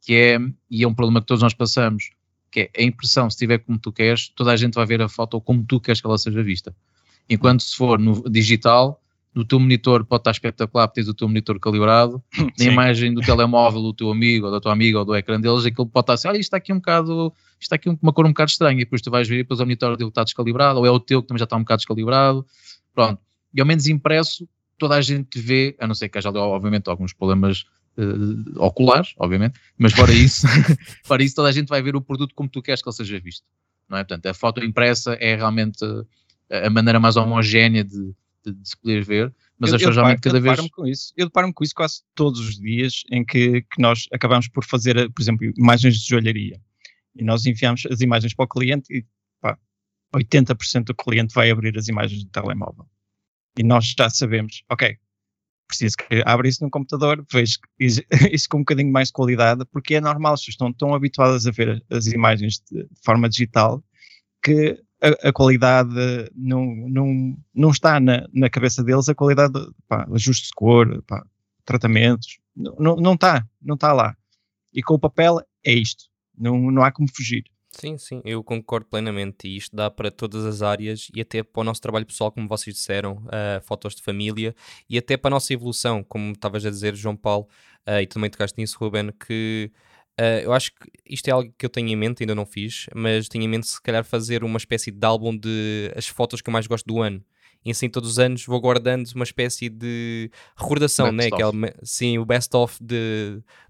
que 0.02 0.14
é, 0.14 0.38
e 0.70 0.82
é 0.84 0.88
um 0.88 0.94
problema 0.94 1.20
que 1.22 1.26
todos 1.26 1.42
nós 1.42 1.54
passamos, 1.54 2.10
que 2.50 2.60
é 2.60 2.82
a 2.82 2.82
impressão, 2.82 3.30
se 3.30 3.36
estiver 3.36 3.58
como 3.58 3.78
tu 3.78 3.90
queres, 3.90 4.28
toda 4.28 4.52
a 4.52 4.56
gente 4.56 4.74
vai 4.74 4.84
ver 4.84 5.00
a 5.00 5.08
foto 5.08 5.40
como 5.40 5.64
tu 5.64 5.80
queres 5.80 6.00
que 6.00 6.06
ela 6.06 6.18
seja 6.18 6.42
vista. 6.42 6.74
Enquanto 7.28 7.62
se 7.62 7.74
for 7.74 7.98
no 7.98 8.28
digital, 8.28 8.99
no 9.34 9.44
teu 9.44 9.60
monitor 9.60 10.04
pode 10.04 10.22
estar 10.22 10.32
espetacular, 10.32 10.88
tens 10.88 11.08
o 11.08 11.14
teu 11.14 11.28
monitor 11.28 11.58
calibrado, 11.60 12.22
na 12.58 12.64
imagem 12.64 13.14
do 13.14 13.20
telemóvel 13.20 13.80
do 13.80 13.92
teu 13.92 14.10
amigo 14.10 14.46
ou 14.46 14.52
da 14.52 14.60
tua 14.60 14.72
amiga 14.72 14.98
ou 14.98 15.04
do 15.04 15.14
ecrã 15.14 15.40
deles, 15.40 15.64
aquilo 15.64 15.86
pode 15.86 16.04
estar 16.04 16.14
assim, 16.14 16.28
olha, 16.28 16.36
isto 16.36 16.48
está 16.48 16.56
aqui 16.56 16.72
um 16.72 16.76
bocado, 16.76 17.32
isto 17.52 17.62
está 17.62 17.76
aqui 17.76 17.88
uma 18.02 18.12
cor 18.12 18.26
um 18.26 18.30
bocado 18.30 18.50
estranha, 18.50 18.80
e 18.80 18.84
depois 18.84 19.00
tu 19.00 19.10
vais 19.10 19.28
ver 19.28 19.36
e 19.36 19.38
depois 19.38 19.60
o 19.60 19.62
monitor 19.62 19.96
dele 19.96 20.10
está 20.10 20.24
descalibrado, 20.24 20.78
ou 20.78 20.86
é 20.86 20.90
o 20.90 20.98
teu 20.98 21.22
que 21.22 21.28
também 21.28 21.38
já 21.38 21.44
está 21.44 21.56
um 21.56 21.60
bocado 21.60 21.78
descalibrado, 21.78 22.44
pronto. 22.92 23.20
E 23.54 23.60
ao 23.60 23.66
menos 23.66 23.86
impresso, 23.86 24.48
toda 24.78 24.96
a 24.96 25.00
gente 25.00 25.38
vê, 25.38 25.76
a 25.78 25.86
não 25.86 25.94
ser 25.94 26.08
que 26.08 26.18
haja 26.18 26.30
obviamente 26.30 26.88
alguns 26.88 27.12
problemas 27.12 27.66
uh, 27.96 28.64
oculares, 28.64 29.14
obviamente, 29.16 29.60
mas 29.78 29.92
fora 29.92 30.12
isso, 30.12 30.46
fora 31.04 31.22
isso 31.22 31.36
toda 31.36 31.48
a 31.48 31.52
gente 31.52 31.68
vai 31.68 31.82
ver 31.82 31.94
o 31.94 32.00
produto 32.00 32.34
como 32.34 32.48
tu 32.48 32.60
queres 32.62 32.82
que 32.82 32.88
ele 32.88 32.96
seja 32.96 33.20
visto, 33.20 33.44
não 33.88 33.98
é? 33.98 34.04
Portanto, 34.04 34.26
a 34.26 34.34
foto 34.34 34.64
impressa 34.64 35.14
é 35.20 35.36
realmente 35.36 35.84
a 36.50 36.68
maneira 36.68 36.98
mais 36.98 37.16
homogénea 37.16 37.84
de, 37.84 38.12
de, 38.44 38.52
de 38.52 38.68
se 38.68 38.76
poder 38.76 39.04
ver, 39.04 39.34
mas 39.58 39.70
eu, 39.70 39.76
acho 39.76 39.90
realmente 39.90 40.20
cada 40.20 40.38
eu 40.38 40.42
vez... 40.42 40.70
Com 40.70 40.86
isso. 40.86 41.12
Eu 41.16 41.26
deparo-me 41.26 41.52
com 41.52 41.64
isso 41.64 41.74
quase 41.74 42.02
todos 42.14 42.40
os 42.40 42.56
dias 42.56 43.02
em 43.10 43.24
que, 43.24 43.62
que 43.62 43.80
nós 43.80 44.06
acabamos 44.12 44.48
por 44.48 44.64
fazer, 44.64 45.10
por 45.12 45.22
exemplo, 45.22 45.52
imagens 45.56 45.98
de 45.98 46.08
joalharia 46.08 46.60
e 47.14 47.24
nós 47.24 47.46
enviamos 47.46 47.86
as 47.90 48.00
imagens 48.00 48.34
para 48.34 48.44
o 48.44 48.48
cliente 48.48 48.92
e 48.92 49.04
pá, 49.40 49.58
80% 50.14 50.84
do 50.84 50.94
cliente 50.94 51.34
vai 51.34 51.50
abrir 51.50 51.76
as 51.76 51.88
imagens 51.88 52.24
do 52.24 52.30
telemóvel. 52.30 52.86
E 53.58 53.62
nós 53.62 53.94
já 53.98 54.08
sabemos, 54.08 54.62
ok, 54.70 54.96
preciso 55.66 55.96
que 55.96 56.22
abra 56.24 56.48
isso 56.48 56.64
no 56.64 56.70
computador, 56.70 57.24
veja 57.30 57.58
isso 58.32 58.48
com 58.48 58.58
um 58.58 58.60
bocadinho 58.60 58.92
mais 58.92 59.08
de 59.08 59.12
qualidade, 59.12 59.64
porque 59.70 59.94
é 59.94 60.00
normal, 60.00 60.36
se 60.36 60.50
estão 60.50 60.72
tão 60.72 60.94
habituadas 60.94 61.46
a 61.46 61.50
ver 61.50 61.84
as 61.90 62.06
imagens 62.06 62.60
de 62.70 62.86
forma 63.04 63.28
digital 63.28 63.82
que 64.42 64.82
a, 65.00 65.28
a, 65.28 65.32
qualidade 65.32 65.94
não, 66.34 66.66
não, 66.88 67.36
não 67.54 67.70
está 67.70 67.98
na, 67.98 68.26
na 68.32 68.50
cabeça 68.50 68.82
deles, 68.84 69.08
a 69.08 69.14
qualidade, 69.14 69.52
pá, 69.88 70.06
ajuste 70.12 70.48
de 70.48 70.54
cor, 70.54 71.02
pá, 71.06 71.24
tratamentos, 71.64 72.38
não, 72.54 72.96
não 72.96 73.14
está, 73.14 73.46
não 73.60 73.74
está 73.74 73.92
lá. 73.92 74.16
E 74.72 74.82
com 74.82 74.94
o 74.94 74.98
papel 74.98 75.40
é 75.64 75.72
isto, 75.72 76.04
não, 76.36 76.70
não 76.70 76.82
há 76.82 76.92
como 76.92 77.08
fugir. 77.14 77.44
Sim, 77.72 77.96
sim, 77.96 78.20
eu 78.24 78.42
concordo 78.42 78.86
plenamente. 78.86 79.46
E 79.46 79.56
isto 79.56 79.74
dá 79.74 79.88
para 79.90 80.10
todas 80.10 80.44
as 80.44 80.60
áreas 80.60 81.08
e 81.14 81.20
até 81.20 81.42
para 81.42 81.60
o 81.60 81.64
nosso 81.64 81.80
trabalho 81.80 82.04
pessoal, 82.04 82.32
como 82.32 82.48
vocês 82.48 82.74
disseram, 82.74 83.24
uh, 83.26 83.60
fotos 83.62 83.94
de 83.94 84.02
família 84.02 84.54
e 84.88 84.98
até 84.98 85.16
para 85.16 85.28
a 85.28 85.30
nossa 85.30 85.52
evolução, 85.52 86.02
como 86.02 86.32
estavas 86.32 86.66
a 86.66 86.70
dizer, 86.70 86.96
João 86.96 87.16
Paulo, 87.16 87.48
uh, 87.88 88.00
e 88.00 88.06
também 88.06 88.28
tocaste 88.28 88.58
nisso, 88.58 88.76
Ruben, 88.78 89.12
que 89.12 89.70
uh, 90.20 90.40
eu 90.42 90.52
acho 90.52 90.72
que 90.72 90.90
isto 91.06 91.28
é 91.28 91.30
algo 91.30 91.52
que 91.56 91.64
eu 91.64 91.70
tenho 91.70 91.88
em 91.88 91.96
mente, 91.96 92.22
ainda 92.22 92.34
não 92.34 92.46
fiz, 92.46 92.86
mas 92.94 93.28
tenho 93.28 93.44
em 93.44 93.48
mente 93.48 93.66
se 93.66 93.80
calhar 93.82 94.04
fazer 94.04 94.44
uma 94.44 94.58
espécie 94.58 94.90
de 94.90 95.06
álbum 95.06 95.36
de 95.36 95.90
as 95.96 96.06
fotos 96.06 96.40
que 96.40 96.48
eu 96.48 96.52
mais 96.52 96.66
gosto 96.66 96.86
do 96.86 97.00
ano 97.00 97.24
e 97.64 97.70
assim 97.70 97.88
todos 97.88 98.10
os 98.10 98.18
anos 98.18 98.44
vou 98.46 98.60
guardando 98.60 99.06
uma 99.14 99.24
espécie 99.24 99.68
de 99.68 100.30
recordação, 100.56 101.12
né? 101.12 101.26
Aquela, 101.26 101.52
sim, 101.82 102.18
o 102.18 102.24
best-of 102.24 102.78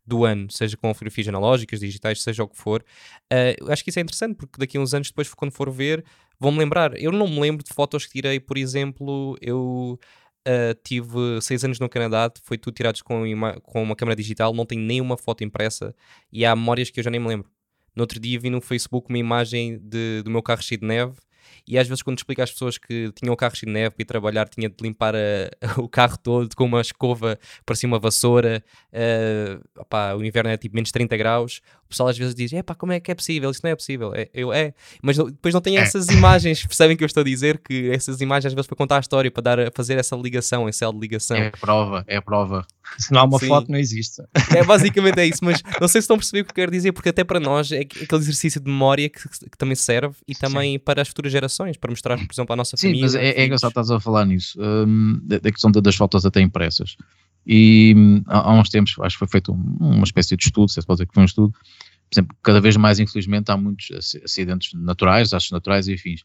do 0.06 0.24
ano, 0.24 0.50
seja 0.50 0.76
com 0.76 0.92
fotografias 0.94 1.28
analógicas, 1.28 1.80
digitais, 1.80 2.22
seja 2.22 2.44
o 2.44 2.48
que 2.48 2.56
for. 2.56 2.84
Uh, 3.32 3.70
acho 3.70 3.82
que 3.82 3.90
isso 3.90 3.98
é 3.98 4.02
interessante 4.02 4.36
porque 4.36 4.58
daqui 4.58 4.78
a 4.78 4.80
uns 4.80 4.94
anos 4.94 5.08
depois, 5.08 5.32
quando 5.34 5.52
for 5.52 5.70
ver, 5.70 6.04
vão-me 6.38 6.58
lembrar. 6.58 6.96
Eu 7.00 7.10
não 7.10 7.26
me 7.26 7.40
lembro 7.40 7.64
de 7.64 7.72
fotos 7.74 8.06
que 8.06 8.12
tirei, 8.12 8.38
por 8.38 8.56
exemplo, 8.56 9.36
eu. 9.40 9.98
Uh, 10.46 10.74
tive 10.82 11.40
seis 11.42 11.62
anos 11.64 11.78
no 11.78 11.88
Canadá, 11.88 12.32
foi 12.42 12.56
tudo 12.56 12.74
tirados 12.74 13.02
com 13.02 13.22
uma, 13.24 13.60
com 13.60 13.82
uma 13.82 13.94
câmera 13.94 14.16
digital, 14.16 14.54
não 14.54 14.64
tenho 14.64 14.80
nenhuma 14.80 15.16
foto 15.16 15.44
impressa 15.44 15.94
e 16.32 16.46
há 16.46 16.56
memórias 16.56 16.88
que 16.88 16.98
eu 16.98 17.04
já 17.04 17.10
nem 17.10 17.20
me 17.20 17.28
lembro. 17.28 17.50
No 17.94 18.02
outro 18.02 18.18
dia 18.18 18.40
vi 18.40 18.48
no 18.48 18.60
Facebook 18.60 19.08
uma 19.10 19.18
imagem 19.18 19.78
de, 19.78 20.22
do 20.22 20.30
meu 20.30 20.42
carro 20.42 20.62
cheio 20.62 20.80
de 20.80 20.86
neve 20.86 21.18
e 21.66 21.78
às 21.78 21.86
vezes 21.86 22.02
quando 22.02 22.18
explico 22.18 22.42
às 22.42 22.50
pessoas 22.50 22.78
que 22.78 23.12
tinham 23.12 23.32
o 23.32 23.36
carro 23.36 23.54
cheio 23.54 23.72
de 23.72 23.78
neve 23.78 23.96
e 23.98 24.04
trabalhar 24.04 24.48
tinha 24.48 24.68
de 24.68 24.76
limpar 24.80 25.14
a, 25.14 25.20
o 25.78 25.88
carro 25.88 26.16
todo 26.16 26.54
com 26.56 26.64
uma 26.64 26.80
escova, 26.80 27.38
parecia 27.66 27.86
uma 27.86 27.98
vassoura, 27.98 28.64
uh, 28.92 29.80
opá, 29.80 30.14
o 30.14 30.24
inverno 30.24 30.50
é 30.50 30.56
tipo 30.56 30.74
menos 30.74 30.90
30 30.90 31.16
graus, 31.16 31.60
pessoal 31.90 32.08
às 32.08 32.16
vezes 32.16 32.34
diz, 32.34 32.52
é 32.52 32.62
pá, 32.62 32.74
como 32.74 32.92
é 32.92 33.00
que 33.00 33.10
é 33.10 33.14
possível? 33.14 33.50
Isso 33.50 33.60
não 33.62 33.70
é 33.70 33.76
possível. 33.76 34.14
É, 34.14 34.28
eu, 34.32 34.52
é, 34.52 34.72
mas 35.02 35.16
depois 35.16 35.52
não 35.52 35.60
tem 35.60 35.76
é. 35.76 35.80
essas 35.80 36.08
imagens, 36.08 36.64
percebem 36.64 36.96
que 36.96 37.04
eu 37.04 37.06
estou 37.06 37.20
a 37.20 37.24
dizer? 37.24 37.58
Que 37.58 37.90
essas 37.90 38.20
imagens 38.20 38.46
às 38.46 38.54
vezes 38.54 38.66
para 38.66 38.76
contar 38.76 38.96
a 38.96 39.00
história, 39.00 39.30
para 39.30 39.42
dar, 39.42 39.72
fazer 39.74 39.98
essa 39.98 40.16
ligação, 40.16 40.68
esse 40.68 40.78
céu 40.78 40.92
de 40.92 40.98
ligação. 40.98 41.36
É 41.36 41.50
prova, 41.50 42.04
é 42.06 42.20
prova. 42.20 42.66
Se 42.98 43.12
não 43.12 43.20
há 43.20 43.24
uma 43.24 43.38
Sim. 43.38 43.48
foto, 43.48 43.70
não 43.70 43.78
existe. 43.78 44.22
É 44.56 44.64
basicamente 44.64 45.18
é 45.18 45.26
isso, 45.26 45.44
mas 45.44 45.62
não 45.80 45.88
sei 45.88 46.00
se 46.00 46.04
estão 46.04 46.16
a 46.16 46.18
perceber 46.18 46.40
o 46.40 46.44
que 46.44 46.50
eu 46.50 46.54
quero 46.54 46.72
dizer, 46.72 46.92
porque 46.92 47.08
até 47.08 47.22
para 47.22 47.38
nós 47.38 47.70
é 47.70 47.80
aquele 47.80 48.20
exercício 48.20 48.60
de 48.60 48.70
memória 48.70 49.08
que, 49.08 49.28
que 49.28 49.56
também 49.56 49.76
serve 49.76 50.16
e 50.26 50.34
também 50.34 50.72
Sim. 50.72 50.78
para 50.78 51.02
as 51.02 51.08
futuras 51.08 51.32
gerações, 51.32 51.76
para 51.76 51.90
mostrar, 51.90 52.16
por 52.16 52.32
exemplo, 52.32 52.52
à 52.52 52.56
nossa 52.56 52.76
Sim, 52.76 52.88
família. 52.88 53.08
Sim, 53.08 53.16
mas 53.16 53.24
é, 53.24 53.30
é 53.30 53.44
engraçado 53.44 53.70
estás 53.70 53.90
a 53.90 54.00
falar 54.00 54.24
nisso, 54.26 54.58
um, 54.60 55.20
da, 55.22 55.38
da, 55.38 55.50
questão 55.50 55.70
das 55.70 55.94
fotos 55.94 56.26
até 56.26 56.40
impressas. 56.40 56.96
E 57.46 57.94
hum, 57.96 58.22
há, 58.26 58.38
há, 58.38 58.52
uns 58.52 58.68
tempos, 58.68 58.94
acho 59.00 59.16
que 59.16 59.18
foi 59.18 59.28
feito 59.28 59.52
um, 59.52 59.76
uma 59.80 60.04
espécie 60.04 60.36
de 60.36 60.44
estudo, 60.44 60.70
se 60.70 60.80
pode 60.82 60.98
dizer 60.98 61.06
que 61.06 61.14
foi 61.14 61.22
um 61.22 61.26
estudo, 61.26 61.52
por 61.52 62.14
exemplo, 62.14 62.36
cada 62.42 62.60
vez 62.60 62.76
mais, 62.76 62.98
infelizmente, 62.98 63.50
há 63.50 63.56
muitos 63.56 63.88
acidentes 64.24 64.72
naturais, 64.74 65.28
desastres 65.28 65.52
naturais 65.52 65.88
e 65.88 65.94
afins. 65.94 66.22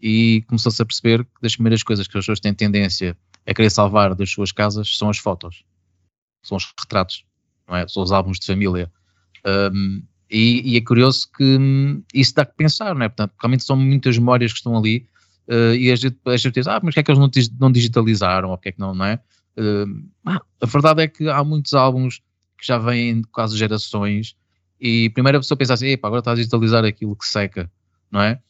E 0.00 0.42
começou-se 0.46 0.80
a 0.80 0.84
perceber 0.84 1.24
que 1.24 1.42
das 1.42 1.54
primeiras 1.54 1.82
coisas 1.82 2.06
que 2.06 2.16
as 2.16 2.22
pessoas 2.22 2.40
têm 2.40 2.54
tendência 2.54 3.16
a 3.46 3.54
querer 3.54 3.70
salvar 3.70 4.14
das 4.14 4.30
suas 4.30 4.52
casas 4.52 4.96
são 4.96 5.08
as 5.08 5.18
fotos 5.18 5.64
são 6.46 6.56
os 6.56 6.72
retratos, 6.78 7.24
é? 7.68 7.86
São 7.88 8.02
os 8.02 8.12
álbuns 8.12 8.38
de 8.38 8.46
família. 8.46 8.90
Um, 9.44 10.02
e, 10.30 10.74
e, 10.74 10.76
é 10.76 10.80
curioso 10.80 11.28
que 11.36 11.44
hum, 11.44 12.02
isso 12.14 12.34
dá 12.34 12.44
que 12.44 12.54
pensar, 12.56 12.94
não 12.94 13.02
é? 13.02 13.08
Portanto, 13.08 13.34
realmente 13.40 13.64
são 13.64 13.76
muitas 13.76 14.16
memórias 14.18 14.52
que 14.52 14.58
estão 14.58 14.76
ali 14.76 15.08
uh, 15.48 15.74
e 15.74 15.90
a 15.90 15.96
gente, 15.96 16.16
a 16.24 16.36
gente 16.36 16.54
diz, 16.54 16.66
ah, 16.66 16.80
mas 16.82 16.94
que 16.94 17.00
é 17.00 17.02
que 17.02 17.10
eles 17.10 17.20
não, 17.20 17.30
não 17.60 17.72
digitalizaram, 17.72 18.50
ou 18.50 18.58
que 18.58 18.68
é 18.68 18.72
que 18.72 18.80
não, 18.80 18.94
não 18.94 19.04
é? 19.04 19.20
Ah, 20.24 20.40
a 20.60 20.66
verdade 20.66 21.02
é 21.02 21.08
que 21.08 21.28
há 21.28 21.42
muitos 21.42 21.74
álbuns 21.74 22.20
que 22.58 22.66
já 22.66 22.78
vêm 22.78 23.20
de 23.20 23.26
quase 23.28 23.56
gerações 23.56 24.36
e 24.80 25.10
a 25.16 25.32
pessoa 25.32 25.56
pensa 25.56 25.74
assim, 25.74 25.92
agora 25.94 26.18
está 26.18 26.32
a 26.32 26.34
digitalizar 26.34 26.84
aquilo 26.84 27.16
que 27.16 27.26
seca, 27.26 27.70
não 28.10 28.20
é? 28.20 28.40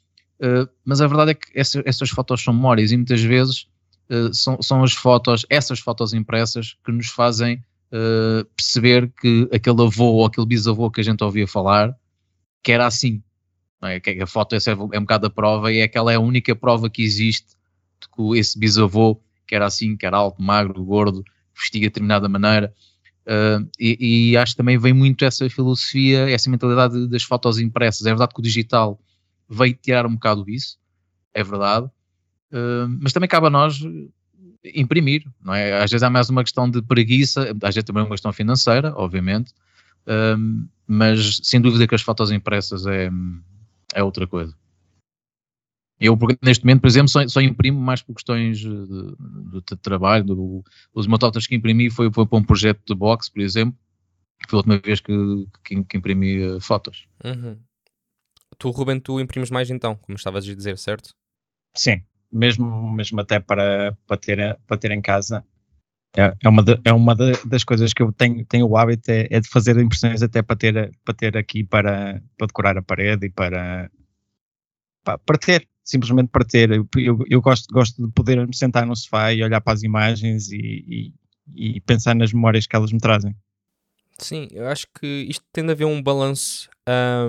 Uh, 0.41 0.69
mas 0.85 1.01
a 1.01 1.07
verdade 1.07 1.31
é 1.31 1.35
que 1.35 1.47
essa, 1.55 1.83
essas 1.87 2.11
fotos 2.11 2.43
são 2.43 2.53
memórias 2.53 2.93
e 2.93 2.97
muitas 2.97 3.23
vezes 3.23 3.67
uh, 4.11 4.35
são, 4.35 4.61
são 4.61 4.83
as 4.83 4.93
fotos, 4.93 5.47
essas 5.49 5.79
fotos 5.79 6.13
impressas 6.13 6.77
que 6.85 6.93
nos 6.93 7.07
fazem 7.07 7.63
uh, 7.93 8.45
perceber 8.57 9.11
que 9.21 9.49
aquele 9.53 9.83
avô 9.83 10.05
ou 10.05 10.27
aquele 10.27 10.47
bisavô 10.47 10.91
que 10.91 11.01
a 11.01 11.05
gente 11.05 11.25
ouvia 11.25 11.47
falar, 11.47 11.97
que 12.63 12.73
era 12.73 12.87
assim. 12.87 13.23
é? 13.83 13.99
Que 13.99 14.21
a 14.21 14.27
foto 14.27 14.55
é, 14.55 14.59
é 14.59 14.99
um 14.99 15.03
bocado 15.03 15.27
a 15.27 15.31
prova 15.31 15.73
e 15.73 15.79
é 15.79 15.85
aquela 15.85 16.13
é 16.13 16.17
a 16.17 16.21
única 16.21 16.55
prova 16.55 16.91
que 16.91 17.03
existe 17.03 17.57
de 18.01 18.09
que 18.09 18.39
esse 18.39 18.59
bisavô, 18.59 19.21
que 19.47 19.55
era 19.55 19.67
assim, 19.67 19.97
que 19.97 20.05
era 20.07 20.17
alto, 20.17 20.43
magro, 20.43 20.85
gordo, 20.85 21.25
vestia 21.55 21.81
de 21.81 21.87
determinada 21.87 22.29
maneira. 22.29 22.73
Uh, 23.27 23.69
e, 23.79 24.31
e, 24.31 24.37
acho 24.37 24.53
que 24.53 24.59
também 24.59 24.79
vem 24.79 24.93
muito 24.93 25.25
essa 25.25 25.49
filosofia, 25.51 26.31
essa 26.31 26.49
mentalidade 26.49 27.09
das 27.09 27.25
fotos 27.25 27.59
impressas. 27.59 28.07
É 28.07 28.11
verdade 28.11 28.33
que 28.33 28.41
o 28.41 28.43
digital 28.43 29.01
veio 29.49 29.75
tirar 29.75 30.07
um 30.07 30.15
bocado 30.15 30.45
isso, 30.49 30.79
é 31.35 31.43
verdade, 31.43 31.87
uh, 31.87 32.89
mas 33.01 33.13
também 33.13 33.29
cabe 33.29 33.47
a 33.47 33.51
nós 33.51 33.81
imprimir, 34.75 35.25
não 35.43 35.55
é? 35.55 35.83
Às 35.83 35.91
vezes 35.91 36.03
há 36.03 36.11
mais 36.11 36.29
uma 36.31 36.43
questão 36.43 36.71
de 36.71 36.83
preguiça, 36.83 37.53
às 37.63 37.75
vezes 37.75 37.85
também 37.85 38.03
uma 38.03 38.11
questão 38.11 38.33
financeira, 38.33 38.93
obviamente, 38.97 39.53
uh, 40.07 40.69
mas 40.87 41.41
sem 41.43 41.61
dúvida 41.61 41.87
que 41.87 41.95
as 41.95 42.03
fotos 42.03 42.31
impressas 42.31 42.87
é, 42.87 43.11
é 43.95 44.03
outra 44.05 44.27
coisa. 44.27 44.55
Eu, 45.99 46.19
neste 46.43 46.65
momento, 46.65 46.83
por 46.83 46.89
exemplo, 46.89 47.09
só, 47.09 47.27
só 47.27 47.41
imprimo 47.41 47.81
mais 47.81 48.03
por 48.03 48.15
questões 48.15 48.59
de, 48.59 48.69
de, 48.69 49.61
de 49.67 49.77
trabalho. 49.81 50.25
Do, 50.25 50.65
os 50.95 51.07
mototas 51.07 51.47
que 51.47 51.55
imprimi 51.55 51.91
foi, 51.91 52.13
foi 52.13 52.27
para 52.27 52.39
um 52.39 52.45
projeto 52.45 52.83
de 52.87 52.95
box, 52.95 53.31
por 53.31 53.41
exemplo, 53.41 53.79
que 54.43 54.51
foi 54.51 54.59
a 54.59 54.61
última 54.61 54.79
vez 54.79 55.01
que, 55.01 55.13
que, 55.65 55.83
que 55.85 55.97
imprimi 55.97 56.47
uh, 56.47 56.61
fotos. 56.61 57.07
Uhum. 57.25 57.59
Tu, 58.59 58.71
Ruben, 58.71 59.01
tu 59.01 59.21
imprimes 59.21 59.51
mais 59.51 59.71
então, 59.71 59.97
como 59.97 60.17
estavas 60.17 60.49
a 60.49 60.55
dizer, 60.55 60.77
certo? 60.77 61.15
Sim, 61.75 62.03
mesmo, 62.31 62.93
mesmo 62.93 63.21
até 63.21 63.41
para, 63.41 63.97
para, 64.07 64.17
ter, 64.17 64.59
para 64.67 64.77
ter 64.77 64.91
em 64.91 65.01
casa. 65.01 65.45
É, 66.17 66.35
é 66.43 66.49
uma, 66.49 66.63
de, 66.63 66.81
é 66.85 66.93
uma 66.93 67.15
de, 67.15 67.33
das 67.47 67.63
coisas 67.65 67.93
que 67.93 68.03
eu 68.03 68.11
tenho, 68.13 68.45
tenho 68.47 68.67
o 68.67 68.77
hábito 68.77 69.11
é, 69.11 69.29
é, 69.31 69.41
de 69.41 69.49
fazer 69.49 69.79
impressões 69.79 70.23
até 70.23 70.43
para 70.43 70.57
ter, 70.57 70.97
para 71.05 71.15
ter 71.15 71.37
aqui 71.37 71.63
para, 71.63 72.23
para 72.39 72.47
decorar 72.47 72.79
a 72.79 72.83
parede 72.83 73.27
e 73.27 73.31
para, 73.31 73.91
para, 75.05 75.19
para 75.19 75.39
ter, 75.39 75.69
simplesmente 75.87 76.29
para 76.29 76.45
ter. 76.45 76.71
Eu, 76.71 76.87
eu, 76.97 77.19
eu, 77.31 77.41
gosto, 77.41 77.73
gosto 77.73 78.05
de 78.05 78.13
poder 78.13 78.45
me 78.47 78.55
sentar 78.55 78.85
no 78.85 78.95
sofá 78.95 79.33
e 79.33 79.43
olhar 79.43 79.61
para 79.61 79.73
as 79.73 79.83
imagens 79.83 80.51
e, 80.51 81.13
e, 81.55 81.77
e 81.77 81.81
pensar 81.81 82.15
nas 82.15 82.33
memórias 82.33 82.67
que 82.67 82.75
elas 82.75 82.93
me 82.93 82.99
trazem. 82.99 83.35
Sim, 84.19 84.49
eu 84.51 84.67
acho 84.67 84.87
que 84.99 85.07
isto 85.29 85.45
tem 85.53 85.65
de 85.65 85.71
haver 85.71 85.85
um 85.85 86.03
balanço 86.03 86.69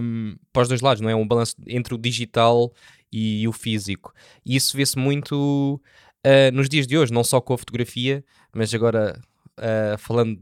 um, 0.01 0.35
para 0.51 0.63
os 0.63 0.67
dois 0.67 0.81
lados, 0.81 1.01
não 1.01 1.09
é? 1.09 1.15
Um 1.15 1.27
balanço 1.27 1.55
entre 1.67 1.93
o 1.93 1.97
digital 1.97 2.73
e, 3.11 3.43
e 3.43 3.47
o 3.47 3.51
físico. 3.51 4.13
E 4.45 4.55
isso 4.55 4.75
vê-se 4.75 4.97
muito 4.97 5.79
uh, 6.25 6.51
nos 6.53 6.67
dias 6.67 6.87
de 6.87 6.97
hoje, 6.97 7.13
não 7.13 7.23
só 7.23 7.39
com 7.39 7.53
a 7.53 7.57
fotografia, 7.57 8.23
mas 8.53 8.73
agora 8.73 9.21
uh, 9.57 9.97
falando 9.97 10.39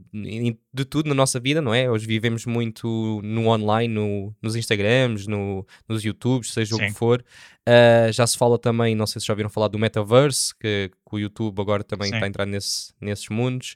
de 0.73 0.85
tudo 0.85 1.07
na 1.07 1.15
nossa 1.15 1.39
vida, 1.39 1.61
não 1.61 1.73
é? 1.73 1.89
Hoje 1.89 2.05
vivemos 2.05 2.45
muito 2.45 3.21
no 3.23 3.47
online, 3.47 3.93
no, 3.93 4.35
nos 4.41 4.55
Instagrams, 4.55 5.27
no, 5.27 5.65
nos 5.87 6.03
YouTubes, 6.03 6.51
seja 6.53 6.75
Sim. 6.75 6.83
o 6.83 6.87
que 6.87 6.93
for. 6.93 7.23
Uh, 7.67 8.11
já 8.11 8.25
se 8.27 8.37
fala 8.37 8.59
também, 8.59 8.95
não 8.95 9.07
sei 9.07 9.19
se 9.19 9.27
já 9.27 9.33
ouviram 9.33 9.49
falar 9.49 9.67
do 9.67 9.79
Metaverse, 9.79 10.53
que, 10.55 10.89
que 10.89 11.15
o 11.15 11.19
YouTube 11.19 11.59
agora 11.59 11.83
também 11.83 12.11
está 12.11 12.25
a 12.25 12.27
entrar 12.27 12.45
nesse, 12.45 12.93
nesses 13.01 13.29
mundos. 13.29 13.75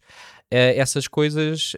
Uh, 0.52 0.75
essas 0.75 1.08
coisas 1.08 1.73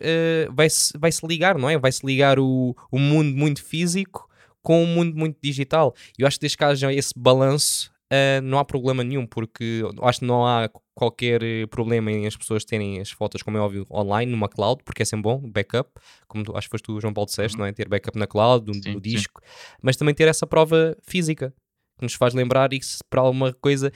vai-se 0.51 0.93
vai 0.97 1.11
-se 1.11 1.25
ligar, 1.25 1.57
não 1.57 1.69
é? 1.69 1.77
Vai-se 1.77 2.05
ligar 2.05 2.39
o, 2.39 2.75
o 2.91 2.99
mundo 2.99 3.35
muito 3.35 3.63
físico 3.63 4.29
com 4.61 4.83
o 4.83 4.87
mundo 4.87 5.17
muito 5.17 5.37
digital. 5.41 5.93
Eu 6.17 6.27
acho 6.27 6.37
que 6.37 6.41
desde 6.41 6.57
que 6.57 6.63
haja 6.63 6.93
esse 6.93 7.13
balanço, 7.17 7.90
uh, 8.11 8.41
não 8.43 8.59
há 8.59 8.65
problema 8.65 9.03
nenhum, 9.03 9.25
porque 9.25 9.81
acho 10.01 10.19
que 10.19 10.25
não 10.25 10.45
há 10.45 10.69
qualquer 10.93 11.41
problema 11.69 12.11
em 12.11 12.27
as 12.27 12.35
pessoas 12.35 12.65
terem 12.65 12.99
as 12.99 13.09
fotos, 13.09 13.41
como 13.41 13.57
é 13.57 13.61
óbvio, 13.61 13.87
online, 13.89 14.31
numa 14.31 14.49
cloud, 14.49 14.83
porque 14.83 15.01
é 15.01 15.05
sempre 15.05 15.23
bom, 15.23 15.39
backup, 15.39 15.89
como 16.27 16.43
tu, 16.43 16.55
acho 16.55 16.67
que 16.67 16.71
foste 16.71 16.83
tu, 16.83 16.99
João 16.99 17.13
Paulo, 17.13 17.27
disseste, 17.27 17.57
uhum. 17.57 17.61
não 17.61 17.67
é? 17.67 17.71
Ter 17.71 17.87
backup 17.87 18.17
na 18.19 18.27
cloud, 18.27 18.65
do, 18.65 18.73
sim, 18.73 18.93
do 18.93 19.01
disco, 19.01 19.41
sim. 19.43 19.77
mas 19.81 19.95
também 19.95 20.13
ter 20.13 20.27
essa 20.27 20.45
prova 20.45 20.95
física, 21.01 21.53
que 21.97 22.05
nos 22.05 22.13
faz 22.13 22.33
lembrar 22.33 22.73
isso 22.73 22.99
para 23.09 23.21
alguma 23.21 23.53
coisa. 23.53 23.91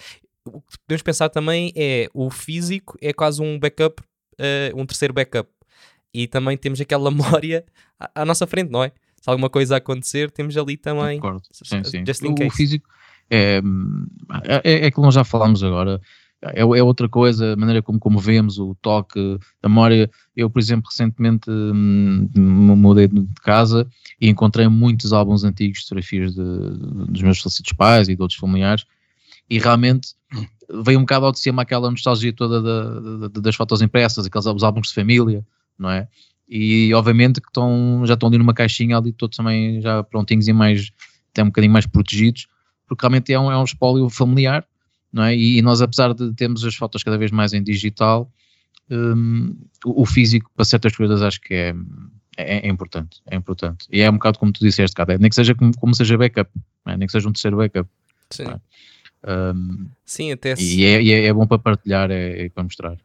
O 0.47 0.61
que 0.61 0.77
podemos 0.85 1.01
pensar 1.01 1.29
também 1.29 1.73
é 1.75 2.07
o 2.13 2.29
físico 2.29 2.97
é 3.01 3.11
quase 3.11 3.41
um 3.41 3.59
backup, 3.59 4.01
uh, 4.39 4.79
um 4.79 4.85
terceiro 4.85 5.13
backup. 5.13 5.49
E 6.13 6.27
também 6.27 6.55
temos 6.55 6.79
aquela 6.79 7.09
memória 7.11 7.65
à, 7.99 8.21
à 8.21 8.25
nossa 8.25 8.45
frente, 8.45 8.71
não 8.71 8.83
é? 8.83 8.91
Se 9.19 9.29
alguma 9.29 9.49
coisa 9.49 9.77
acontecer, 9.77 10.29
temos 10.29 10.55
ali 10.55 10.77
também. 10.77 11.19
Concordo. 11.19 11.41
Sim, 11.51 11.83
sim. 11.83 12.03
O, 12.03 12.47
o, 12.47 12.51
físico 12.51 12.87
é, 13.29 13.61
é, 14.63 14.73
é 14.73 14.75
aquilo 14.77 14.91
que 14.91 15.01
nós 15.01 15.15
já 15.15 15.23
falámos 15.23 15.63
agora. 15.63 15.99
É, 16.41 16.61
é, 16.61 16.83
outra 16.83 17.09
coisa, 17.09 17.53
a 17.53 17.55
maneira 17.55 17.81
como, 17.81 17.99
como 17.99 18.19
vemos, 18.19 18.59
o 18.59 18.75
toque, 18.81 19.39
a 19.63 19.69
memória. 19.69 20.09
Eu, 20.35 20.49
por 20.49 20.59
exemplo, 20.59 20.89
recentemente 20.89 21.49
hum, 21.49 22.29
me 22.35 22.75
mudei 22.75 23.07
de 23.07 23.25
casa 23.41 23.87
e 24.19 24.29
encontrei 24.29 24.67
muitos 24.67 25.13
álbuns 25.13 25.43
antigos, 25.43 25.81
fotografias 25.83 26.35
de, 26.35 26.43
dos 27.09 27.21
meus 27.21 27.39
falecidos 27.39 27.73
pais 27.73 28.07
e 28.09 28.15
de 28.15 28.21
outros 28.21 28.39
familiares, 28.39 28.85
e 29.49 29.57
realmente 29.59 30.09
veio 30.83 30.99
um 30.99 31.03
bocado 31.03 31.25
ao 31.25 31.31
de 31.31 31.39
cima 31.39 31.61
aquela 31.61 31.89
nostalgia 31.89 32.33
toda 32.33 32.61
da, 32.61 33.27
da, 33.27 33.41
das 33.41 33.55
fotos 33.55 33.81
impressas, 33.81 34.25
aqueles 34.25 34.45
álbuns 34.63 34.89
de 34.89 34.93
família, 34.93 35.45
não 35.77 35.89
é? 35.89 36.07
E 36.47 36.93
obviamente 36.93 37.41
que 37.41 37.47
estão, 37.47 38.03
já 38.05 38.13
estão 38.13 38.29
ali 38.29 38.37
numa 38.37 38.53
caixinha 38.53 38.97
ali, 38.97 39.11
todos 39.11 39.37
também 39.37 39.81
já 39.81 40.03
prontinhos 40.03 40.47
e 40.47 40.53
mais, 40.53 40.91
até 41.31 41.43
um 41.43 41.47
bocadinho 41.47 41.73
mais 41.73 41.87
protegidos, 41.87 42.47
porque 42.87 43.03
realmente 43.03 43.33
é 43.33 43.39
um, 43.39 43.51
é 43.51 43.57
um 43.57 43.63
espólio 43.63 44.09
familiar, 44.09 44.65
não 45.11 45.23
é? 45.23 45.35
E, 45.35 45.61
nós, 45.61 45.81
apesar 45.81 46.13
de 46.13 46.33
termos 46.33 46.63
as 46.63 46.75
fotos 46.75 47.03
cada 47.03 47.17
vez 47.17 47.31
mais 47.31 47.53
em 47.53 47.63
digital, 47.63 48.29
um, 48.89 49.55
o, 49.85 50.05
físico 50.05 50.51
para 50.55 50.65
certas 50.65 50.95
coisas 50.95 51.21
acho 51.21 51.39
que 51.41 51.53
é, 51.53 51.75
é, 52.37 52.67
é, 52.67 52.69
importante, 52.69 53.21
é 53.25 53.35
importante. 53.35 53.87
E 53.91 54.01
é 54.01 54.09
um 54.09 54.13
bocado 54.13 54.37
como 54.39 54.51
tu 54.51 54.59
disseste, 54.59 54.95
cara, 54.95 55.17
nem 55.17 55.29
que 55.29 55.35
seja 55.35 55.55
como, 55.55 55.75
como 55.77 55.95
seja 55.95 56.17
backup, 56.17 56.49
é? 56.85 56.97
nem 56.97 57.07
que 57.07 57.11
seja 57.11 57.27
um 57.27 57.31
terceiro 57.31 57.57
backup. 57.57 57.89
Sim. 58.29 58.45
Um, 59.25 59.87
Sim, 60.05 60.31
até 60.31 60.55
se... 60.55 60.81
E 60.81 60.85
é, 60.85 61.03
é, 61.03 61.25
é, 61.25 61.33
bom 61.33 61.47
para 61.47 61.57
partilhar, 61.57 62.11
é, 62.11 62.45
é 62.45 62.49
para 62.49 62.63
mostrar. 62.63 62.97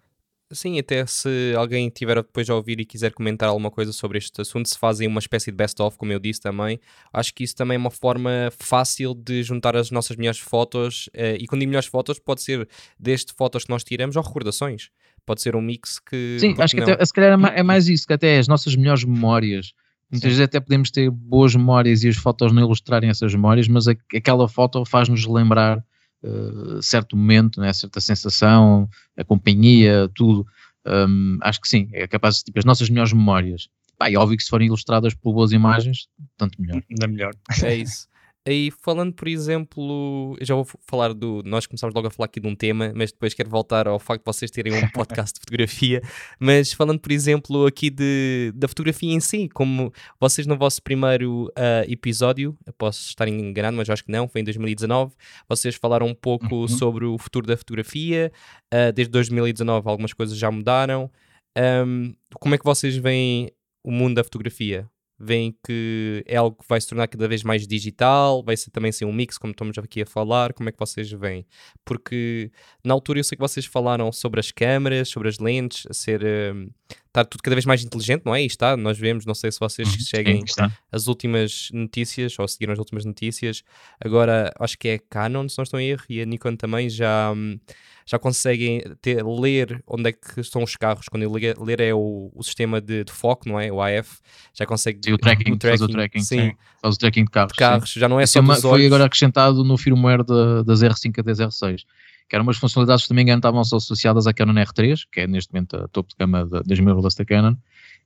Sim, 0.53 0.81
até 0.81 1.07
se 1.07 1.55
alguém 1.57 1.89
tiver 1.89 2.17
depois 2.17 2.51
a 2.51 2.55
ouvir 2.57 2.81
e 2.81 2.85
quiser 2.85 3.13
comentar 3.13 3.49
alguma 3.49 3.71
coisa 3.71 3.93
sobre 3.93 4.19
este 4.19 4.41
assunto, 4.41 4.69
se 4.69 4.77
fazem 4.77 5.07
uma 5.07 5.21
espécie 5.21 5.53
de 5.53 5.57
best-of, 5.57 5.97
como 5.97 6.13
eu 6.13 6.19
disse 6.19 6.41
também, 6.41 6.81
acho 7.13 7.33
que 7.33 7.45
isso 7.45 7.55
também 7.55 7.77
é 7.77 7.79
uma 7.79 7.91
forma 7.91 8.51
fácil 8.59 9.15
de 9.15 9.45
juntar 9.45 9.77
as 9.77 9.93
nossas 9.93 10.17
melhores 10.17 10.41
fotos, 10.41 11.09
eh, 11.15 11.37
e 11.39 11.47
quando 11.47 11.61
digo 11.61 11.71
melhores 11.71 11.89
fotos, 11.89 12.19
pode 12.19 12.43
ser 12.43 12.69
desde 12.99 13.33
fotos 13.33 13.65
que 13.65 13.71
nós 13.71 13.85
tiramos 13.85 14.17
ou 14.17 14.23
recordações. 14.23 14.91
Pode 15.25 15.41
ser 15.41 15.55
um 15.55 15.61
mix 15.61 16.01
que. 16.01 16.39
Sim, 16.41 16.57
acho 16.59 16.75
que 16.75 16.83
até, 16.83 17.05
se 17.05 17.13
calhar 17.13 17.39
é, 17.55 17.61
é 17.61 17.63
mais 17.63 17.89
isso, 17.89 18.05
que 18.05 18.13
até 18.13 18.39
as 18.39 18.49
nossas 18.49 18.75
melhores 18.75 19.05
memórias. 19.05 19.73
Muitas 20.11 20.23
Sim. 20.23 20.29
vezes 20.29 20.41
até 20.41 20.59
podemos 20.59 20.91
ter 20.91 21.09
boas 21.09 21.55
memórias 21.55 22.03
e 22.03 22.09
as 22.09 22.17
fotos 22.17 22.51
não 22.53 22.63
ilustrarem 22.63 23.09
essas 23.09 23.33
memórias, 23.33 23.69
mas 23.69 23.87
aquela 23.87 24.49
foto 24.49 24.85
faz-nos 24.85 25.25
lembrar 25.27 25.85
uh, 26.23 26.83
certo 26.83 27.17
momento, 27.17 27.61
né, 27.61 27.73
certa 27.73 28.01
sensação, 28.01 28.89
a 29.17 29.25
companhia, 29.25 30.11
tudo. 30.15 30.47
Um, 30.87 31.39
acho 31.43 31.61
que 31.61 31.69
sim, 31.69 31.89
é 31.93 32.07
capaz 32.07 32.37
de, 32.37 32.45
tipo, 32.45 32.59
as 32.59 32.65
nossas 32.65 32.89
melhores 32.89 33.13
memórias. 33.13 33.69
Pá, 33.99 34.11
é 34.11 34.17
óbvio 34.17 34.37
que 34.37 34.43
se 34.43 34.49
forem 34.49 34.67
ilustradas 34.67 35.15
por 35.15 35.35
boas 35.35 35.53
imagens, 35.53 36.09
tanto 36.37 36.61
melhor. 36.61 36.83
Ainda 36.91 37.07
melhor. 37.07 37.35
É 37.63 37.75
isso. 37.75 38.09
Aí 38.47 38.71
falando, 38.71 39.13
por 39.13 39.29
exemplo, 39.29 40.35
já 40.41 40.55
vou 40.55 40.67
falar 40.87 41.13
do. 41.13 41.43
Nós 41.45 41.67
começámos 41.67 41.95
logo 41.95 42.09
a 42.09 42.11
falar 42.11 42.25
aqui 42.25 42.41
de 42.41 42.47
um 42.47 42.55
tema, 42.55 42.91
mas 42.95 43.13
depois 43.13 43.35
quero 43.35 43.51
voltar 43.51 43.87
ao 43.87 43.99
facto 43.99 44.23
de 44.23 44.33
vocês 44.33 44.51
terem 44.51 44.73
um 44.73 44.89
podcast 44.91 45.35
de 45.35 45.41
fotografia. 45.41 46.01
Mas 46.39 46.73
falando, 46.73 46.99
por 46.99 47.13
exemplo, 47.13 47.67
aqui 47.67 47.91
de, 47.91 48.51
da 48.55 48.67
fotografia 48.67 49.13
em 49.13 49.21
si, 49.21 49.47
como 49.51 49.93
vocês 50.19 50.47
no 50.47 50.57
vosso 50.57 50.83
primeiro 50.83 51.49
uh, 51.49 51.85
episódio, 51.87 52.57
posso 52.79 53.09
estar 53.09 53.29
enganado, 53.29 53.77
mas 53.77 53.91
acho 53.91 54.05
que 54.05 54.11
não, 54.11 54.27
foi 54.27 54.41
em 54.41 54.45
2019, 54.45 55.13
vocês 55.47 55.75
falaram 55.75 56.07
um 56.07 56.15
pouco 56.15 56.55
uhum. 56.55 56.69
sobre 56.69 57.05
o 57.05 57.19
futuro 57.19 57.47
da 57.47 57.59
fotografia. 57.59 58.33
Uh, 58.73 58.91
desde 58.93 59.13
2019 59.13 59.87
algumas 59.87 60.15
coisas 60.15 60.37
já 60.39 60.51
mudaram. 60.51 61.11
Um, 61.59 62.15
como 62.35 62.55
é 62.55 62.59
que 62.59 62.65
vocês 62.65 62.97
veem 62.97 63.51
o 63.85 63.91
mundo 63.91 64.15
da 64.15 64.25
fotografia? 64.25 64.89
Veem 65.21 65.55
que 65.65 66.25
é 66.27 66.37
algo 66.37 66.57
que 66.57 66.65
vai 66.67 66.81
se 66.81 66.89
tornar 66.89 67.07
cada 67.07 67.29
vez 67.29 67.43
mais 67.43 67.67
digital, 67.67 68.43
vai 68.43 68.57
ser 68.57 68.71
também 68.71 68.91
ser 68.91 69.05
um 69.05 69.13
mix, 69.13 69.37
como 69.37 69.51
estamos 69.51 69.77
aqui 69.77 70.01
a 70.01 70.07
falar, 70.07 70.55
como 70.55 70.69
é 70.71 70.73
que 70.73 70.79
vocês 70.79 71.11
veem? 71.11 71.47
Porque 71.85 72.51
na 72.83 72.95
altura 72.95 73.19
eu 73.19 73.25
sei 73.25 73.37
que 73.37 73.43
vocês 73.43 73.67
falaram 73.67 74.11
sobre 74.11 74.41
as 74.41 74.51
câmaras, 74.51 75.11
sobre 75.11 75.29
as 75.29 75.39
lentes, 75.39 75.87
a 75.91 75.93
ser 75.93 76.25
um, 76.25 76.71
estar 77.11 77.25
tudo 77.25 77.43
cada 77.43 77.55
vez 77.57 77.67
mais 77.67 77.85
inteligente, 77.85 78.23
não 78.25 78.35
é? 78.35 78.43
E 78.43 78.47
está, 78.47 78.77
nós 78.77 78.99
vemos, 78.99 79.27
não 79.27 79.35
sei 79.35 79.51
se 79.51 79.59
vocês 79.59 79.89
uhum. 79.89 80.01
seguem 80.01 80.45
as 80.91 81.07
últimas 81.09 81.69
notícias 81.73 82.39
ou 82.39 82.47
seguiram 82.47 82.73
as 82.73 82.79
últimas 82.79 83.05
notícias. 83.05 83.63
Agora 84.03 84.53
acho 84.59 84.79
que 84.79 84.89
é 84.89 84.99
Canon, 84.99 85.49
se 85.49 85.59
não 85.59 85.65
estou 85.65 85.81
em 85.81 85.89
erro, 85.89 86.05
e 86.09 86.23
a 86.23 86.25
Nikon 86.25 86.57
também 86.57 86.89
já. 86.89 87.33
Um, 87.33 87.59
já 88.07 88.19
conseguem 88.19 88.83
ter, 89.01 89.25
ler 89.25 89.85
onde 89.87 90.09
é 90.09 90.13
que 90.13 90.41
estão 90.41 90.65
os 90.65 90.75
carros. 90.75 91.07
Quando 91.09 91.23
eu 91.23 91.31
ler, 91.31 91.57
ler 91.59 91.79
é 91.79 91.95
o, 91.95 92.33
o 92.35 92.43
sistema 92.43 92.81
de, 92.81 93.05
de, 93.05 93.13
foco, 93.13 93.49
não 93.49 93.61
é? 93.61 93.71
O 93.71 93.81
AF. 93.81 94.19
Já 94.53 94.67
consegue. 94.67 94.99
Sim, 95.05 95.13
o 95.13 95.19
tracking, 95.19 95.53
o 95.53 95.57
tracking, 95.57 95.79
faz 95.79 95.81
o 95.81 95.93
tracking, 95.93 96.21
sim. 96.21 96.41
sim. 96.41 96.53
Faz 96.83 96.97
o 96.97 96.99
tracking 96.99 97.25
de 97.25 97.31
carros. 97.31 97.53
De 97.53 97.59
carros, 97.59 97.93
sim. 97.93 98.01
já 98.01 98.09
não 98.09 98.19
é 98.19 98.27
só 98.27 98.41
é 98.41 98.43
dos 98.43 98.63
Foi 98.63 98.87
agora 98.87 99.05
acrescentado 99.05 99.63
no 99.63 99.79
firmware 99.79 100.25
de, 100.25 100.65
das 100.65 100.83
R5 100.83 101.21
a 101.21 101.23
das 101.23 101.39
R6 101.39 101.85
que 102.31 102.37
eram 102.37 102.45
umas 102.45 102.59
funcionalidades 102.59 103.03
que 103.03 103.09
também 103.09 103.29
estavam 103.29 103.61
associadas 103.61 104.25
à 104.29 104.33
Canon 104.33 104.55
R3, 104.55 105.03
que 105.11 105.23
é 105.23 105.27
neste 105.27 105.53
momento 105.53 105.77
a 105.77 105.89
topo 105.89 106.11
de 106.11 106.15
gama 106.17 106.47
das 106.47 106.79
mirrorless 106.79 107.19
da 107.19 107.25
Canon, 107.25 107.57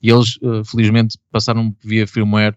e 0.03 0.11
eles 0.11 0.37
uh, 0.37 0.65
felizmente 0.65 1.19
passaram 1.31 1.77
via 1.85 2.07
firmware 2.07 2.57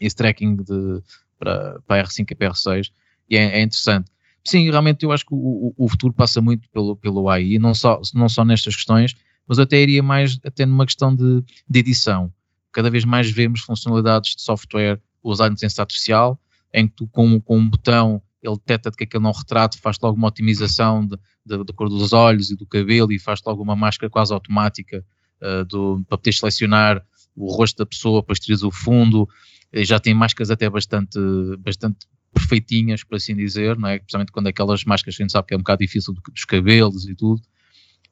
esse 0.00 0.16
tracking 0.16 0.56
de, 0.56 1.02
para, 1.38 1.78
para 1.86 2.00
a 2.00 2.04
R5 2.04 2.30
e 2.30 2.34
para 2.34 2.48
a 2.48 2.52
R6 2.52 2.90
e 3.28 3.36
é, 3.36 3.58
é 3.58 3.62
interessante. 3.62 4.10
Sim, 4.42 4.70
realmente 4.70 5.04
eu 5.04 5.12
acho 5.12 5.26
que 5.26 5.34
o, 5.34 5.74
o, 5.76 5.86
futuro 5.86 6.14
passa 6.14 6.40
muito 6.40 6.66
pelo, 6.70 6.96
pelo 6.96 7.28
AI, 7.28 7.58
não 7.58 7.74
só, 7.74 8.00
não 8.14 8.28
só 8.28 8.42
nestas 8.42 8.74
questões, 8.74 9.14
mas 9.46 9.58
até 9.58 9.78
iria 9.82 10.02
mais 10.02 10.38
até 10.44 10.64
numa 10.64 10.86
questão 10.86 11.14
de, 11.14 11.44
de 11.68 11.78
edição. 11.78 12.32
Cada 12.72 12.88
vez 12.88 13.04
mais 13.04 13.30
vemos 13.30 13.60
funcionalidades 13.60 14.34
de 14.34 14.40
software 14.40 14.98
usar 15.22 15.48
inteligência 15.48 15.82
artificial, 15.82 16.40
em 16.72 16.88
que 16.88 16.94
tu 16.94 17.06
com, 17.08 17.38
com 17.40 17.58
um 17.58 17.68
botão 17.68 18.22
ele 18.42 18.56
detecta 18.56 18.90
que 18.90 19.04
aquele 19.04 19.22
não 19.22 19.32
retrato, 19.32 19.78
faz 19.80 19.96
logo 20.02 20.16
uma 20.16 20.28
otimização 20.28 21.06
da 21.06 21.64
cor 21.74 21.88
dos 21.88 22.12
olhos 22.12 22.50
e 22.50 22.56
do 22.56 22.66
cabelo 22.66 23.12
e 23.12 23.18
faz 23.18 23.40
logo 23.44 23.62
uma 23.62 23.76
máscara 23.76 24.10
quase 24.10 24.32
automática 24.32 25.04
uh, 25.40 25.64
do, 25.64 26.04
para 26.08 26.18
poder 26.18 26.32
selecionar 26.32 27.04
o 27.34 27.52
rosto 27.54 27.78
da 27.78 27.86
pessoa, 27.86 28.24
tiras 28.40 28.62
o 28.62 28.70
fundo, 28.70 29.28
já 29.72 29.98
tem 29.98 30.14
máscaras 30.14 30.50
até 30.50 30.68
bastante, 30.70 31.18
bastante 31.58 32.06
perfeitinhas, 32.32 33.02
por 33.04 33.16
assim 33.16 33.34
dizer, 33.34 33.76
não 33.78 33.88
é? 33.88 33.98
Principalmente 33.98 34.32
quando 34.32 34.46
aquelas 34.46 34.84
máscaras 34.84 35.16
que 35.16 35.22
a 35.22 35.24
gente 35.24 35.32
sabe 35.32 35.48
que 35.48 35.54
é 35.54 35.56
um 35.56 35.60
bocado 35.60 35.80
difícil 35.80 36.14
dos 36.14 36.44
cabelos 36.44 37.06
e 37.06 37.14
tudo. 37.14 37.42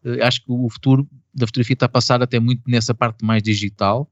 Uh, 0.04 0.22
acho 0.22 0.40
que 0.44 0.50
o 0.50 0.68
futuro 0.68 1.08
da 1.34 1.46
fotografia 1.46 1.74
está 1.74 1.87
a 1.87 1.88
passar 1.88 2.22
até 2.22 2.38
muito 2.38 2.62
nessa 2.66 2.94
parte 2.94 3.24
mais 3.24 3.42
digital. 3.42 4.10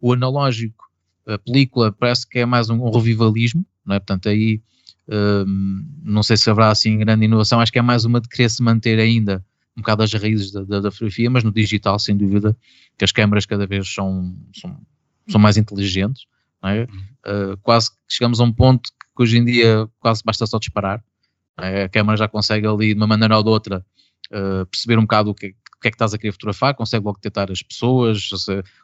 O 0.00 0.12
analógico, 0.12 0.84
a 1.26 1.38
película, 1.38 1.92
parece 1.92 2.28
que 2.28 2.38
é 2.38 2.46
mais 2.46 2.68
um, 2.68 2.82
um 2.82 2.90
revivalismo, 2.90 3.64
não 3.84 3.94
é? 3.94 3.98
Portanto, 3.98 4.28
aí 4.28 4.62
um, 5.08 5.86
não 6.02 6.22
sei 6.22 6.36
se 6.36 6.48
haverá 6.48 6.70
assim 6.70 6.98
grande 6.98 7.24
inovação, 7.24 7.60
acho 7.60 7.72
que 7.72 7.78
é 7.78 7.82
mais 7.82 8.04
uma 8.04 8.20
de 8.20 8.28
querer 8.28 8.48
se 8.48 8.62
manter 8.62 8.98
ainda 8.98 9.44
um 9.76 9.80
bocado 9.80 10.02
as 10.02 10.12
raízes 10.12 10.52
da, 10.52 10.62
da, 10.62 10.80
da 10.80 10.90
fotografia, 10.90 11.28
mas 11.28 11.42
no 11.42 11.52
digital, 11.52 11.98
sem 11.98 12.16
dúvida, 12.16 12.56
que 12.96 13.04
as 13.04 13.12
câmaras 13.12 13.44
cada 13.44 13.66
vez 13.66 13.92
são, 13.92 14.36
são, 14.54 14.80
são 15.28 15.40
mais 15.40 15.56
inteligentes, 15.56 16.26
é? 16.64 16.84
uh, 16.84 17.56
quase 17.62 17.90
que 17.90 17.96
chegamos 18.08 18.40
a 18.40 18.44
um 18.44 18.52
ponto 18.52 18.88
que 19.16 19.22
hoje 19.22 19.38
em 19.38 19.44
dia 19.44 19.88
quase 19.98 20.22
basta 20.24 20.46
só 20.46 20.58
disparar, 20.58 21.02
é? 21.58 21.84
a 21.84 21.88
câmara 21.88 22.16
já 22.16 22.28
consegue 22.28 22.66
ali 22.66 22.94
de 22.94 23.00
uma 23.00 23.06
maneira 23.06 23.36
ou 23.36 23.42
de 23.42 23.48
outra 23.50 23.84
uh, 24.30 24.64
perceber 24.66 24.98
um 24.98 25.02
bocado 25.02 25.30
o 25.30 25.34
que, 25.34 25.48
o 25.48 25.80
que 25.80 25.88
é 25.88 25.90
que 25.90 25.96
estás 25.96 26.14
a 26.14 26.18
querer 26.18 26.32
fotografar, 26.32 26.74
consegue 26.74 27.04
logo 27.04 27.18
detectar 27.18 27.50
as 27.50 27.62
pessoas, 27.62 28.30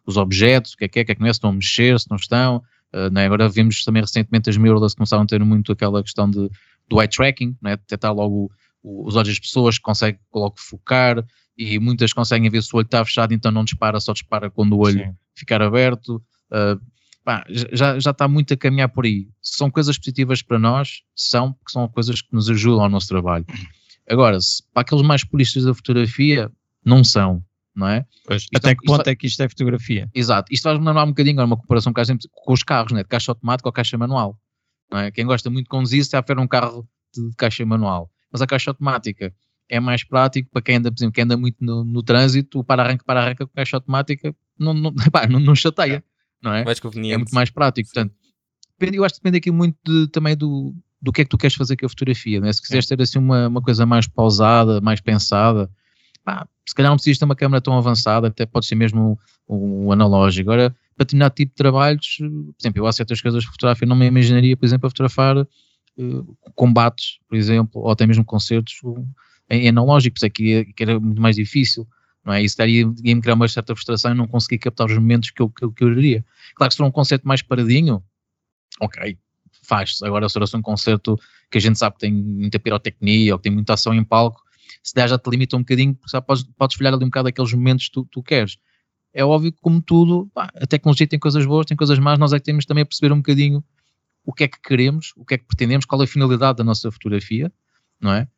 os 0.04 0.16
objetos, 0.16 0.72
o 0.72 0.76
que 0.76 0.84
é 0.84 0.88
que 0.88 0.98
é, 0.98 1.02
o 1.02 1.06
que 1.06 1.12
é 1.12 1.14
que 1.14 1.20
não 1.20 1.28
é, 1.28 1.32
se 1.32 1.38
estão 1.38 1.50
a 1.50 1.54
mexer, 1.54 1.98
se 1.98 2.10
não 2.10 2.16
estão, 2.16 2.62
uh, 2.94 3.18
agora 3.18 3.48
vimos 3.48 3.84
também 3.84 4.02
recentemente 4.02 4.50
as 4.50 4.56
mirrorless 4.56 4.94
começaram 4.94 5.22
a 5.22 5.26
ter 5.26 5.42
muito 5.44 5.72
aquela 5.72 6.02
questão 6.02 6.30
de, 6.30 6.50
do 6.88 7.00
eye 7.00 7.08
tracking, 7.08 7.56
é? 7.64 7.76
detectar 7.76 8.12
logo 8.12 8.50
os 8.82 9.14
olhos 9.16 9.28
das 9.28 9.38
pessoas, 9.38 9.78
consegue 9.78 10.18
logo 10.34 10.54
focar 10.58 11.24
e 11.56 11.78
muitas 11.78 12.12
conseguem 12.12 12.48
ver 12.48 12.62
se 12.62 12.74
o 12.74 12.78
olho 12.78 12.86
está 12.86 13.04
fechado, 13.04 13.34
então 13.34 13.50
não 13.52 13.64
dispara, 13.64 14.00
só 14.00 14.12
dispara 14.12 14.50
quando 14.50 14.72
o 14.72 14.78
olho 14.78 15.04
Sim. 15.04 15.14
ficar 15.34 15.60
aberto. 15.60 16.16
Uh, 16.50 16.80
pá, 17.22 17.44
já, 17.48 17.98
já 17.98 18.10
está 18.10 18.26
muito 18.26 18.54
a 18.54 18.56
caminhar 18.56 18.88
por 18.88 19.04
aí. 19.04 19.28
São 19.42 19.70
coisas 19.70 19.98
positivas 19.98 20.42
para 20.42 20.58
nós, 20.58 21.02
são, 21.14 21.52
porque 21.52 21.72
são 21.72 21.86
coisas 21.88 22.22
que 22.22 22.32
nos 22.32 22.48
ajudam 22.48 22.82
ao 22.82 22.88
nosso 22.88 23.08
trabalho. 23.08 23.44
Agora, 24.08 24.40
se, 24.40 24.62
para 24.72 24.80
aqueles 24.82 25.04
mais 25.04 25.22
puristas 25.22 25.64
da 25.64 25.74
fotografia, 25.74 26.50
não 26.84 27.04
são, 27.04 27.44
não 27.74 27.88
é? 27.88 28.04
Pois, 28.26 28.46
até 28.54 28.74
que 28.74 28.84
ponto 28.84 29.06
é 29.08 29.14
que 29.14 29.26
isto 29.26 29.42
é 29.42 29.48
fotografia? 29.48 30.08
Exato. 30.14 30.52
Isto 30.52 30.64
faz-me 30.64 30.84
lembrar 30.84 31.04
um 31.04 31.08
bocadinho, 31.08 31.42
uma 31.42 31.56
comparação 31.56 31.92
que 31.92 32.04
gente, 32.04 32.28
com 32.30 32.52
os 32.52 32.62
carros, 32.62 32.92
né? 32.92 33.02
de 33.02 33.08
caixa 33.08 33.30
automática 33.32 33.68
ou 33.68 33.72
caixa 33.72 33.96
manual. 33.96 34.38
É? 34.92 35.10
Quem 35.10 35.24
gosta 35.24 35.48
muito 35.48 35.66
de 35.66 35.70
conduzir, 35.70 36.04
se 36.04 36.16
há 36.16 36.24
um 36.38 36.48
carro 36.48 36.88
de, 37.14 37.30
de 37.30 37.36
caixa 37.36 37.64
manual 37.64 38.10
mas 38.30 38.40
a 38.40 38.46
caixa 38.46 38.70
automática 38.70 39.34
é 39.68 39.78
mais 39.78 40.04
prático 40.04 40.48
para 40.50 40.62
quem 40.62 40.76
anda, 40.76 40.90
por 40.90 40.98
exemplo, 40.98 41.12
quem 41.12 41.24
anda 41.24 41.36
muito 41.36 41.56
no, 41.60 41.84
no 41.84 42.02
trânsito, 42.02 42.60
o 42.60 42.64
para-arranca, 42.64 43.04
para-arranca 43.04 43.46
com 43.46 43.52
caixa 43.52 43.76
automática 43.76 44.34
não, 44.58 44.74
não, 44.74 44.94
pá, 45.12 45.26
não, 45.26 45.40
não 45.40 45.54
chateia, 45.54 46.02
não 46.42 46.52
é? 46.52 46.64
Mais 46.64 46.80
conveniente. 46.80 47.14
É 47.14 47.18
muito 47.18 47.34
mais 47.34 47.50
prático, 47.50 47.88
portanto, 47.92 48.14
depende, 48.78 48.98
eu 48.98 49.04
acho 49.04 49.14
que 49.14 49.20
depende 49.20 49.38
aqui 49.38 49.50
muito 49.50 49.76
de, 49.84 50.08
também 50.08 50.36
do, 50.36 50.74
do 51.00 51.12
que 51.12 51.22
é 51.22 51.24
que 51.24 51.30
tu 51.30 51.38
queres 51.38 51.56
fazer 51.56 51.76
com 51.76 51.86
a 51.86 51.88
fotografia, 51.88 52.40
né? 52.40 52.52
se 52.52 52.62
quiseres 52.62 52.86
ter 52.86 53.00
assim 53.00 53.18
uma, 53.18 53.48
uma 53.48 53.62
coisa 53.62 53.86
mais 53.86 54.06
pausada, 54.08 54.80
mais 54.80 55.00
pensada, 55.00 55.70
pá, 56.30 56.48
se 56.66 56.74
calhar 56.74 56.90
não 56.90 56.96
precisas 56.96 57.18
ter 57.18 57.24
uma 57.24 57.34
câmera 57.34 57.60
tão 57.60 57.76
avançada, 57.76 58.28
até 58.28 58.46
pode 58.46 58.66
ser 58.66 58.76
mesmo 58.76 59.18
um, 59.48 59.86
um 59.86 59.92
analógico. 59.92 60.50
Agora, 60.50 60.70
para 60.96 61.04
determinado 61.04 61.34
tipo 61.34 61.50
de 61.50 61.56
trabalhos, 61.56 62.16
por 62.18 62.54
exemplo, 62.60 62.80
eu 62.80 62.86
há 62.86 62.92
certas 62.92 63.20
coisas 63.20 63.42
de 63.42 63.50
fotografia, 63.50 63.86
não 63.86 63.96
me 63.96 64.06
imaginaria, 64.06 64.56
por 64.56 64.64
exemplo, 64.64 64.86
a 64.86 64.90
fotografar 64.90 65.36
uh, 65.38 66.36
combates, 66.54 67.18
por 67.28 67.36
exemplo, 67.36 67.82
ou 67.82 67.90
até 67.90 68.06
mesmo 68.06 68.24
concertos 68.24 68.80
em, 69.50 69.68
analógicos, 69.68 70.22
é 70.22 70.30
que, 70.30 70.64
que 70.72 70.82
era 70.82 71.00
muito 71.00 71.20
mais 71.20 71.36
difícil, 71.36 71.86
não 72.24 72.32
é? 72.32 72.42
Isso 72.42 72.56
daria, 72.56 72.82
ia-me 73.02 73.20
criar 73.20 73.34
uma 73.34 73.48
certa 73.48 73.74
frustração 73.74 74.12
e 74.12 74.14
não 74.14 74.28
conseguir 74.28 74.58
captar 74.58 74.86
os 74.86 74.94
momentos 74.94 75.30
que 75.30 75.42
eu, 75.42 75.48
que, 75.48 75.68
que 75.72 75.84
eu. 75.84 76.24
Claro 76.54 76.68
que 76.68 76.72
se 76.72 76.76
for 76.76 76.84
um 76.84 76.90
concerto 76.92 77.26
mais 77.26 77.42
paradinho, 77.42 78.02
ok, 78.80 79.18
faz-se. 79.64 80.06
Agora, 80.06 80.28
se 80.28 80.38
for 80.38 80.58
um 80.58 80.62
concerto 80.62 81.18
que 81.50 81.58
a 81.58 81.60
gente 81.60 81.78
sabe 81.78 81.94
que 81.96 82.00
tem 82.00 82.12
muita 82.12 82.60
pirotecnia 82.60 83.34
ou 83.34 83.38
que 83.38 83.44
tem 83.44 83.52
muita 83.52 83.72
ação 83.72 83.92
em 83.92 84.04
palco, 84.04 84.40
se 84.82 84.94
der 84.94 85.08
já 85.08 85.18
te 85.18 85.28
limita 85.30 85.56
um 85.56 85.60
bocadinho, 85.60 85.98
já 86.10 86.20
podes, 86.20 86.44
podes 86.56 86.76
falhar 86.76 86.94
ali 86.94 87.04
um 87.04 87.08
bocado 87.08 87.28
aqueles 87.28 87.52
momentos 87.52 87.86
que 87.86 87.92
tu, 87.92 88.08
tu 88.10 88.22
queres. 88.22 88.58
É 89.12 89.24
óbvio 89.24 89.52
que, 89.52 89.60
como 89.60 89.82
tudo, 89.82 90.30
pá, 90.32 90.50
a 90.54 90.66
tecnologia 90.66 91.06
tem 91.06 91.18
coisas 91.18 91.44
boas, 91.44 91.66
tem 91.66 91.76
coisas 91.76 91.98
más, 91.98 92.18
nós 92.18 92.32
é 92.32 92.38
que 92.38 92.44
temos 92.44 92.64
também 92.64 92.82
a 92.82 92.86
perceber 92.86 93.12
um 93.12 93.16
bocadinho 93.16 93.64
o 94.24 94.32
que 94.32 94.44
é 94.44 94.48
que 94.48 94.60
queremos, 94.60 95.12
o 95.16 95.24
que 95.24 95.34
é 95.34 95.38
que 95.38 95.44
pretendemos, 95.44 95.84
qual 95.84 96.00
é 96.00 96.04
a 96.04 96.08
finalidade 96.08 96.58
da 96.58 96.64
nossa 96.64 96.90
fotografia, 96.90 97.52
não 98.00 98.12
é? 98.12 98.28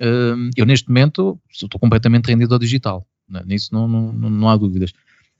Hum, 0.00 0.50
eu 0.56 0.64
neste 0.64 0.88
momento 0.88 1.40
estou 1.50 1.80
completamente 1.80 2.26
rendido 2.26 2.54
ao 2.54 2.58
digital, 2.58 3.06
né? 3.28 3.42
nisso 3.46 3.70
não, 3.72 3.88
não, 3.88 4.12
não, 4.12 4.48
há 4.48 4.56
dúvidas. 4.56 4.92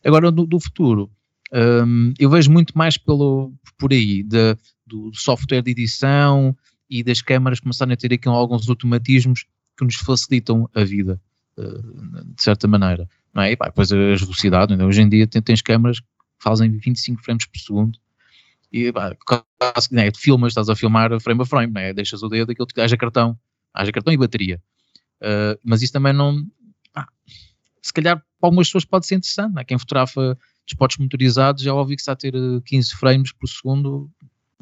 Agora, 0.05 0.33
do, 0.33 0.47
do 0.47 0.59
futuro, 0.59 1.11
um, 1.53 2.13
eu 2.19 2.29
vejo 2.31 2.51
muito 2.51 2.77
mais 2.77 2.97
pelo, 2.97 3.53
por 3.79 3.93
aí, 3.93 4.23
de, 4.23 4.57
do 4.87 5.13
software 5.15 5.63
de 5.63 5.71
edição 5.71 6.57
e 6.91 7.03
das 7.03 7.23
câmaras 7.23 7.61
começarem 7.61 7.95
a 7.95 7.97
ter 7.97 8.13
aqui 8.13 8.29
alguns 8.29 8.69
automatismos 8.69 9.45
que 9.79 9.85
nos 9.85 9.95
facilitam 9.95 10.69
a 10.75 10.83
vida, 10.83 11.21
uh, 11.57 12.25
de 12.35 12.43
certa 12.43 12.67
maneira. 12.67 13.09
Não 13.33 13.43
é? 13.43 13.53
E, 13.53 13.57
pá, 13.57 13.67
depois 13.67 13.93
as 13.93 14.21
velocidades, 14.21 14.77
né? 14.77 14.85
hoje 14.85 15.01
em 15.01 15.09
dia 15.09 15.27
tens 15.27 15.63
câmaras 15.63 16.01
que 16.01 16.07
fazem 16.41 16.71
25 16.71 17.23
frames 17.23 17.47
por 17.47 17.59
segundo, 17.59 17.99
e 18.73 18.93
pá, 18.93 19.17
quase, 19.25 19.95
né, 19.95 20.11
filmas, 20.15 20.51
estás 20.51 20.69
a 20.69 20.77
filmar 20.77 21.19
frame 21.21 21.43
a 21.43 21.47
frame, 21.47 21.73
né, 21.73 21.93
deixas 21.95 22.23
o 22.23 22.29
dedo, 22.29 22.51
aquilo 22.51 22.67
que 22.67 22.81
haja 22.81 22.97
cartão, 22.97 23.39
haja 23.73 23.93
cartão 23.93 24.13
e 24.13 24.17
bateria. 24.17 24.61
Uh, 25.21 25.59
mas 25.65 25.83
isso 25.83 25.93
também 25.93 26.13
não. 26.13 26.45
Ah, 26.95 27.07
se 27.81 27.93
calhar 27.93 28.17
para 28.19 28.25
algumas 28.43 28.69
pessoas 28.69 28.85
pode 28.85 29.07
ser 29.07 29.17
interessante, 29.17 29.55
né? 29.55 29.65
quem 29.65 29.79
fotografa 29.79 30.39
desportos 30.67 30.99
motorizados 30.99 31.63
já 31.63 31.73
ouvi 31.73 31.97
que 31.97 32.03
está 32.03 32.13
a 32.13 32.17
ter 32.17 32.35
15 32.65 32.95
frames 32.95 33.33
por 33.33 33.49
segundo, 33.49 34.11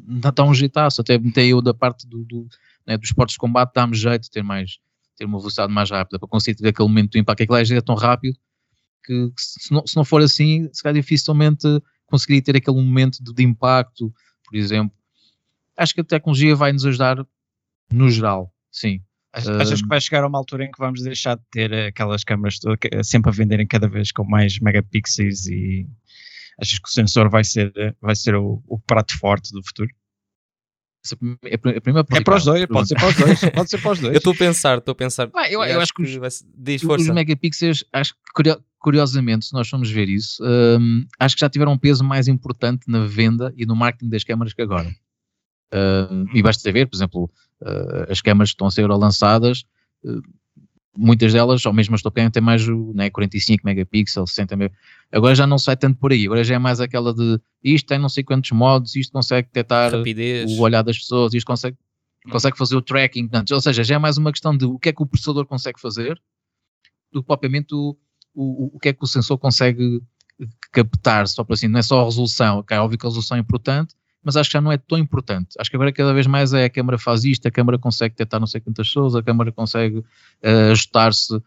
não 0.01 0.29
está 0.29 0.43
um 0.43 0.53
jeitaço. 0.53 1.01
Até 1.01 1.15
até 1.15 1.45
eu 1.45 1.61
da 1.61 1.73
parte 1.73 2.07
do, 2.07 2.23
do, 2.23 2.47
né, 2.85 2.97
dos 2.97 3.09
esportes 3.09 3.33
de 3.33 3.39
combate 3.39 3.73
dá-me 3.75 3.95
jeito 3.95 4.23
de 4.23 4.31
ter 4.31 4.41
mais 4.41 4.79
ter 5.17 5.25
uma 5.25 5.39
velocidade 5.39 5.73
mais 5.73 5.89
rápida 5.89 6.19
para 6.19 6.29
conseguir 6.29 6.57
ter 6.57 6.67
aquele 6.69 6.87
momento 6.87 7.11
do 7.11 7.17
impacto. 7.17 7.41
Aquilo 7.41 7.57
é 7.57 7.81
tão 7.81 7.95
rápido 7.95 8.37
que, 9.03 9.29
que 9.29 9.41
se, 9.41 9.71
não, 9.71 9.85
se 9.85 9.95
não 9.95 10.05
for 10.05 10.21
assim, 10.21 10.69
se 10.71 10.83
calhar 10.83 10.95
dificilmente 10.95 11.67
conseguiria 12.05 12.41
ter 12.41 12.55
aquele 12.55 12.77
momento 12.77 13.21
de, 13.21 13.33
de 13.33 13.43
impacto, 13.43 14.13
por 14.45 14.55
exemplo. 14.55 14.95
Acho 15.75 15.93
que 15.93 16.01
a 16.01 16.03
tecnologia 16.03 16.55
vai 16.55 16.71
nos 16.71 16.85
ajudar 16.85 17.17
no 17.91 18.09
geral, 18.09 18.53
sim. 18.71 19.01
Achas 19.33 19.81
que 19.81 19.87
vai 19.87 20.01
chegar 20.01 20.23
a 20.23 20.27
uma 20.27 20.37
altura 20.37 20.65
em 20.65 20.71
que 20.71 20.79
vamos 20.79 21.03
deixar 21.03 21.35
de 21.35 21.43
ter 21.51 21.71
aquelas 21.73 22.23
câmaras 22.23 22.59
sempre 23.03 23.29
a 23.29 23.33
venderem 23.33 23.67
cada 23.67 23.87
vez 23.87 24.11
com 24.11 24.23
mais 24.23 24.59
megapixels 24.59 25.45
e 25.47 25.87
achas 26.59 26.79
que 26.79 26.89
o 26.89 26.91
sensor 26.91 27.29
vai 27.29 27.43
ser, 27.43 27.71
vai 28.01 28.15
ser 28.15 28.35
o, 28.35 28.63
o 28.67 28.79
prato 28.79 29.17
forte 29.19 29.51
do 29.51 29.63
futuro? 29.63 29.89
É, 31.43 31.57
primeira 31.57 32.05
é 32.11 32.21
para 32.21 32.35
os 32.35 32.43
dois, 32.43 32.65
pode 32.65 32.87
ser 32.87 32.95
para 32.95 33.07
os 33.07 33.15
dois, 33.15 33.39
pode 33.53 33.69
ser 33.69 33.81
para 33.81 33.91
os 33.91 33.99
dois. 33.99 34.13
Eu 34.13 34.17
estou 34.17 34.33
a 34.33 34.35
pensar, 34.35 34.77
estou 34.79 34.91
a 34.91 34.95
pensar. 34.95 35.29
Eu, 35.49 35.63
eu, 35.63 35.79
acho 35.79 35.93
que, 35.93 36.03
que 36.03 36.17
os, 36.17 36.45
diz 36.55 36.81
força. 36.81 37.05
os 37.05 37.15
megapixels, 37.15 37.85
acho 37.93 38.13
que 38.13 38.57
curiosamente, 38.79 39.45
se 39.45 39.53
nós 39.53 39.67
formos 39.67 39.89
ver 39.89 40.07
isso, 40.09 40.41
um, 40.43 41.05
acho 41.19 41.35
que 41.35 41.41
já 41.41 41.49
tiveram 41.49 41.73
um 41.73 41.77
peso 41.77 42.03
mais 42.03 42.27
importante 42.27 42.83
na 42.87 43.05
venda 43.05 43.53
e 43.57 43.65
no 43.65 43.75
marketing 43.75 44.09
das 44.09 44.23
câmaras 44.23 44.53
que 44.53 44.61
agora. 44.61 44.89
Um, 45.73 46.25
e 46.33 46.41
basta 46.41 46.71
ver, 46.71 46.87
por 46.87 46.95
exemplo, 46.95 47.31
uh, 47.61 48.11
as 48.11 48.21
câmaras 48.21 48.51
que 48.51 48.55
estão 48.55 48.67
a 48.67 48.71
ser 48.71 48.87
lançadas, 48.87 49.65
uh, 50.03 50.21
muitas 50.97 51.31
delas, 51.31 51.65
ou 51.65 51.71
mesmo 51.71 51.93
as 51.95 52.01
top 52.01 52.29
têm 52.31 52.41
mais 52.41 52.67
né, 52.95 53.09
45 53.09 53.63
megapixels, 53.63 54.31
60 54.31 54.55
megapixels. 54.55 54.87
Agora 55.11 55.35
já 55.35 55.45
não 55.45 55.59
sai 55.59 55.77
tanto 55.77 55.99
por 55.99 56.11
aí, 56.11 56.25
agora 56.25 56.43
já 56.43 56.55
é 56.55 56.59
mais 56.59 56.81
aquela 56.81 57.13
de 57.13 57.39
isto 57.63 57.85
tem 57.85 57.99
não 57.99 58.09
sei 58.09 58.23
quantos 58.23 58.51
modos, 58.51 58.95
isto 58.95 59.11
consegue 59.13 59.47
detectar 59.47 59.91
Rapidez. 59.91 60.51
o 60.51 60.61
olhar 60.61 60.81
das 60.81 60.97
pessoas, 60.97 61.33
isto 61.33 61.45
consegue, 61.45 61.77
consegue 62.29 62.57
fazer 62.57 62.75
o 62.75 62.81
tracking, 62.81 63.29
ou 63.51 63.61
seja, 63.61 63.83
já 63.83 63.95
é 63.95 63.97
mais 63.97 64.17
uma 64.17 64.31
questão 64.31 64.57
de 64.57 64.65
o 64.65 64.79
que 64.79 64.89
é 64.89 64.93
que 64.93 65.01
o 65.01 65.05
processador 65.05 65.45
consegue 65.45 65.79
fazer 65.79 66.19
do 67.11 67.21
que 67.21 67.27
propriamente 67.27 67.73
o, 67.73 67.95
o, 68.33 68.75
o 68.75 68.79
que 68.79 68.89
é 68.89 68.93
que 68.93 69.03
o 69.03 69.07
sensor 69.07 69.37
consegue 69.37 70.01
captar, 70.71 71.27
só 71.27 71.43
para 71.43 71.53
assim, 71.53 71.67
não 71.67 71.79
é 71.79 71.83
só 71.83 72.01
a 72.01 72.05
resolução, 72.05 72.63
que 72.63 72.73
é 72.73 72.79
óbvio 72.79 72.97
que 72.97 73.05
a 73.05 73.09
resolução 73.09 73.37
é 73.37 73.39
importante, 73.39 73.95
mas 74.23 74.35
acho 74.35 74.49
que 74.49 74.53
já 74.53 74.61
não 74.61 74.71
é 74.71 74.77
tão 74.77 74.97
importante. 74.97 75.55
Acho 75.59 75.69
que 75.69 75.75
agora 75.75 75.91
cada 75.91 76.13
vez 76.13 76.27
mais 76.27 76.53
é 76.53 76.65
a 76.65 76.69
câmera 76.69 76.97
faz 76.97 77.23
isto, 77.23 77.47
a 77.47 77.51
câmera 77.51 77.77
consegue 77.77 78.13
detectar 78.13 78.39
não 78.39 78.47
sei 78.47 78.61
quantas 78.61 78.87
pessoas, 78.87 79.15
a 79.15 79.23
câmera 79.23 79.51
consegue 79.51 79.97
uh, 79.99 80.71
ajustar-se 80.71 81.35
uh, 81.35 81.43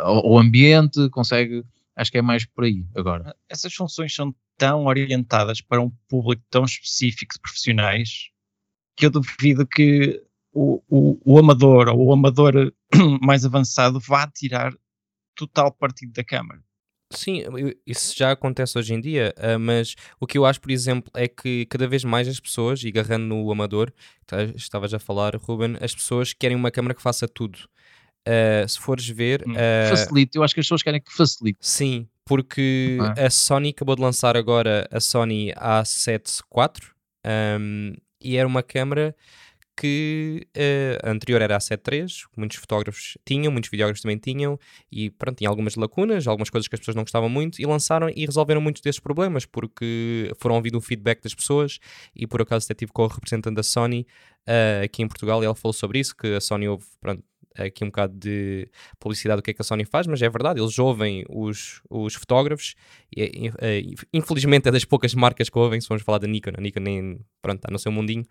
ao, 0.00 0.26
ao, 0.26 0.38
ambiente, 0.38 1.08
consegue. 1.10 1.64
Acho 1.94 2.12
que 2.12 2.18
é 2.18 2.22
mais 2.22 2.44
por 2.44 2.64
aí 2.64 2.84
agora. 2.94 3.34
Essas 3.48 3.72
funções 3.72 4.14
são 4.14 4.34
tão 4.58 4.84
orientadas 4.84 5.60
para 5.60 5.80
um 5.80 5.90
público 6.08 6.42
tão 6.50 6.64
específico 6.64 7.34
de 7.34 7.40
profissionais 7.40 8.30
que 8.96 9.06
eu 9.06 9.10
duvido 9.10 9.66
que 9.66 10.22
o, 10.52 10.82
o, 10.88 11.20
o 11.24 11.38
amador 11.38 11.88
ou 11.88 12.06
o 12.06 12.12
amador 12.12 12.72
mais 13.22 13.44
avançado 13.44 14.00
vá 14.00 14.26
tirar 14.26 14.74
total 15.34 15.70
partido 15.72 16.12
da 16.12 16.24
câmara. 16.24 16.62
Sim, 17.10 17.44
isso 17.86 18.16
já 18.16 18.32
acontece 18.32 18.76
hoje 18.76 18.92
em 18.92 19.00
dia, 19.00 19.32
uh, 19.38 19.58
mas 19.58 19.94
o 20.18 20.26
que 20.26 20.36
eu 20.36 20.44
acho, 20.44 20.60
por 20.60 20.72
exemplo, 20.72 21.10
é 21.14 21.28
que 21.28 21.64
cada 21.66 21.86
vez 21.86 22.02
mais 22.02 22.26
as 22.26 22.40
pessoas, 22.40 22.82
e 22.82 22.88
agarrando 22.88 23.26
no 23.26 23.50
amador, 23.50 23.92
tá, 24.26 24.42
estavas 24.42 24.92
a 24.92 24.98
falar, 24.98 25.36
Ruben, 25.36 25.76
as 25.80 25.94
pessoas 25.94 26.32
querem 26.32 26.56
uma 26.56 26.70
câmera 26.70 26.94
que 26.94 27.02
faça 27.02 27.28
tudo. 27.28 27.58
Uh, 28.26 28.68
se 28.68 28.80
fores 28.80 29.08
ver. 29.08 29.42
Uh, 29.42 29.88
facilite, 29.88 30.36
eu 30.36 30.42
acho 30.42 30.52
que 30.52 30.60
as 30.60 30.66
pessoas 30.66 30.82
querem 30.82 31.00
que 31.00 31.14
facilite. 31.14 31.58
Sim, 31.60 32.08
porque 32.24 32.98
a 33.16 33.30
Sony 33.30 33.68
acabou 33.68 33.94
de 33.94 34.02
lançar 34.02 34.36
agora 34.36 34.88
a 34.90 34.98
Sony 34.98 35.52
A7 35.52 36.42
IV 36.52 36.90
um, 37.60 37.94
e 38.20 38.36
era 38.36 38.48
uma 38.48 38.64
câmera 38.64 39.14
que 39.76 40.46
uh, 40.56 41.08
anterior 41.08 41.42
era 41.42 41.56
a 41.56 41.58
7.3, 41.58 42.22
muitos 42.36 42.56
fotógrafos 42.56 43.18
tinham, 43.24 43.52
muitos 43.52 43.70
videógrafos 43.70 44.00
também 44.00 44.16
tinham, 44.16 44.58
e 44.90 45.10
pronto, 45.10 45.36
tinha 45.36 45.50
algumas 45.50 45.76
lacunas, 45.76 46.26
algumas 46.26 46.48
coisas 46.48 46.66
que 46.66 46.74
as 46.74 46.80
pessoas 46.80 46.94
não 46.94 47.04
gostavam 47.04 47.28
muito, 47.28 47.60
e 47.60 47.66
lançaram 47.66 48.08
e 48.08 48.24
resolveram 48.24 48.60
muitos 48.60 48.80
desses 48.80 49.00
problemas, 49.00 49.44
porque 49.44 50.32
foram 50.38 50.56
ouvindo 50.56 50.78
o 50.78 50.80
feedback 50.80 51.22
das 51.22 51.34
pessoas, 51.34 51.78
e 52.14 52.26
por 52.26 52.40
acaso 52.40 52.64
até 52.64 52.74
tive 52.74 52.92
com 52.92 53.04
a 53.04 53.08
representante 53.08 53.54
da 53.54 53.62
Sony 53.62 54.06
uh, 54.48 54.84
aqui 54.84 55.02
em 55.02 55.08
Portugal, 55.08 55.42
e 55.42 55.46
ela 55.46 55.54
falou 55.54 55.74
sobre 55.74 55.98
isso, 55.98 56.16
que 56.16 56.34
a 56.34 56.40
Sony 56.40 56.68
houve, 56.68 56.86
pronto, 57.00 57.22
aqui 57.56 57.84
um 57.84 57.88
bocado 57.88 58.14
de 58.14 58.68
publicidade 58.98 59.40
do 59.40 59.42
que 59.42 59.50
é 59.50 59.54
que 59.54 59.62
a 59.62 59.64
Sony 59.64 59.84
faz, 59.84 60.06
mas 60.06 60.20
é 60.22 60.28
verdade, 60.28 60.60
eles 60.60 60.78
ouvem 60.78 61.24
os, 61.28 61.80
os 61.90 62.14
fotógrafos, 62.14 62.74
e, 63.14 63.50
e, 63.62 63.94
infelizmente 64.12 64.68
é 64.68 64.72
das 64.72 64.84
poucas 64.84 65.14
marcas 65.14 65.48
que 65.48 65.58
ouvem, 65.58 65.80
se 65.80 65.88
vamos 65.88 66.02
falar 66.02 66.18
da 66.18 66.26
Nikon, 66.26 66.52
a 66.56 66.60
Nikon 66.60 66.80
nem, 66.80 67.20
pronto, 67.40 67.58
está 67.58 67.68
no 67.70 67.78
seu 67.78 67.92
mundinho, 67.92 68.24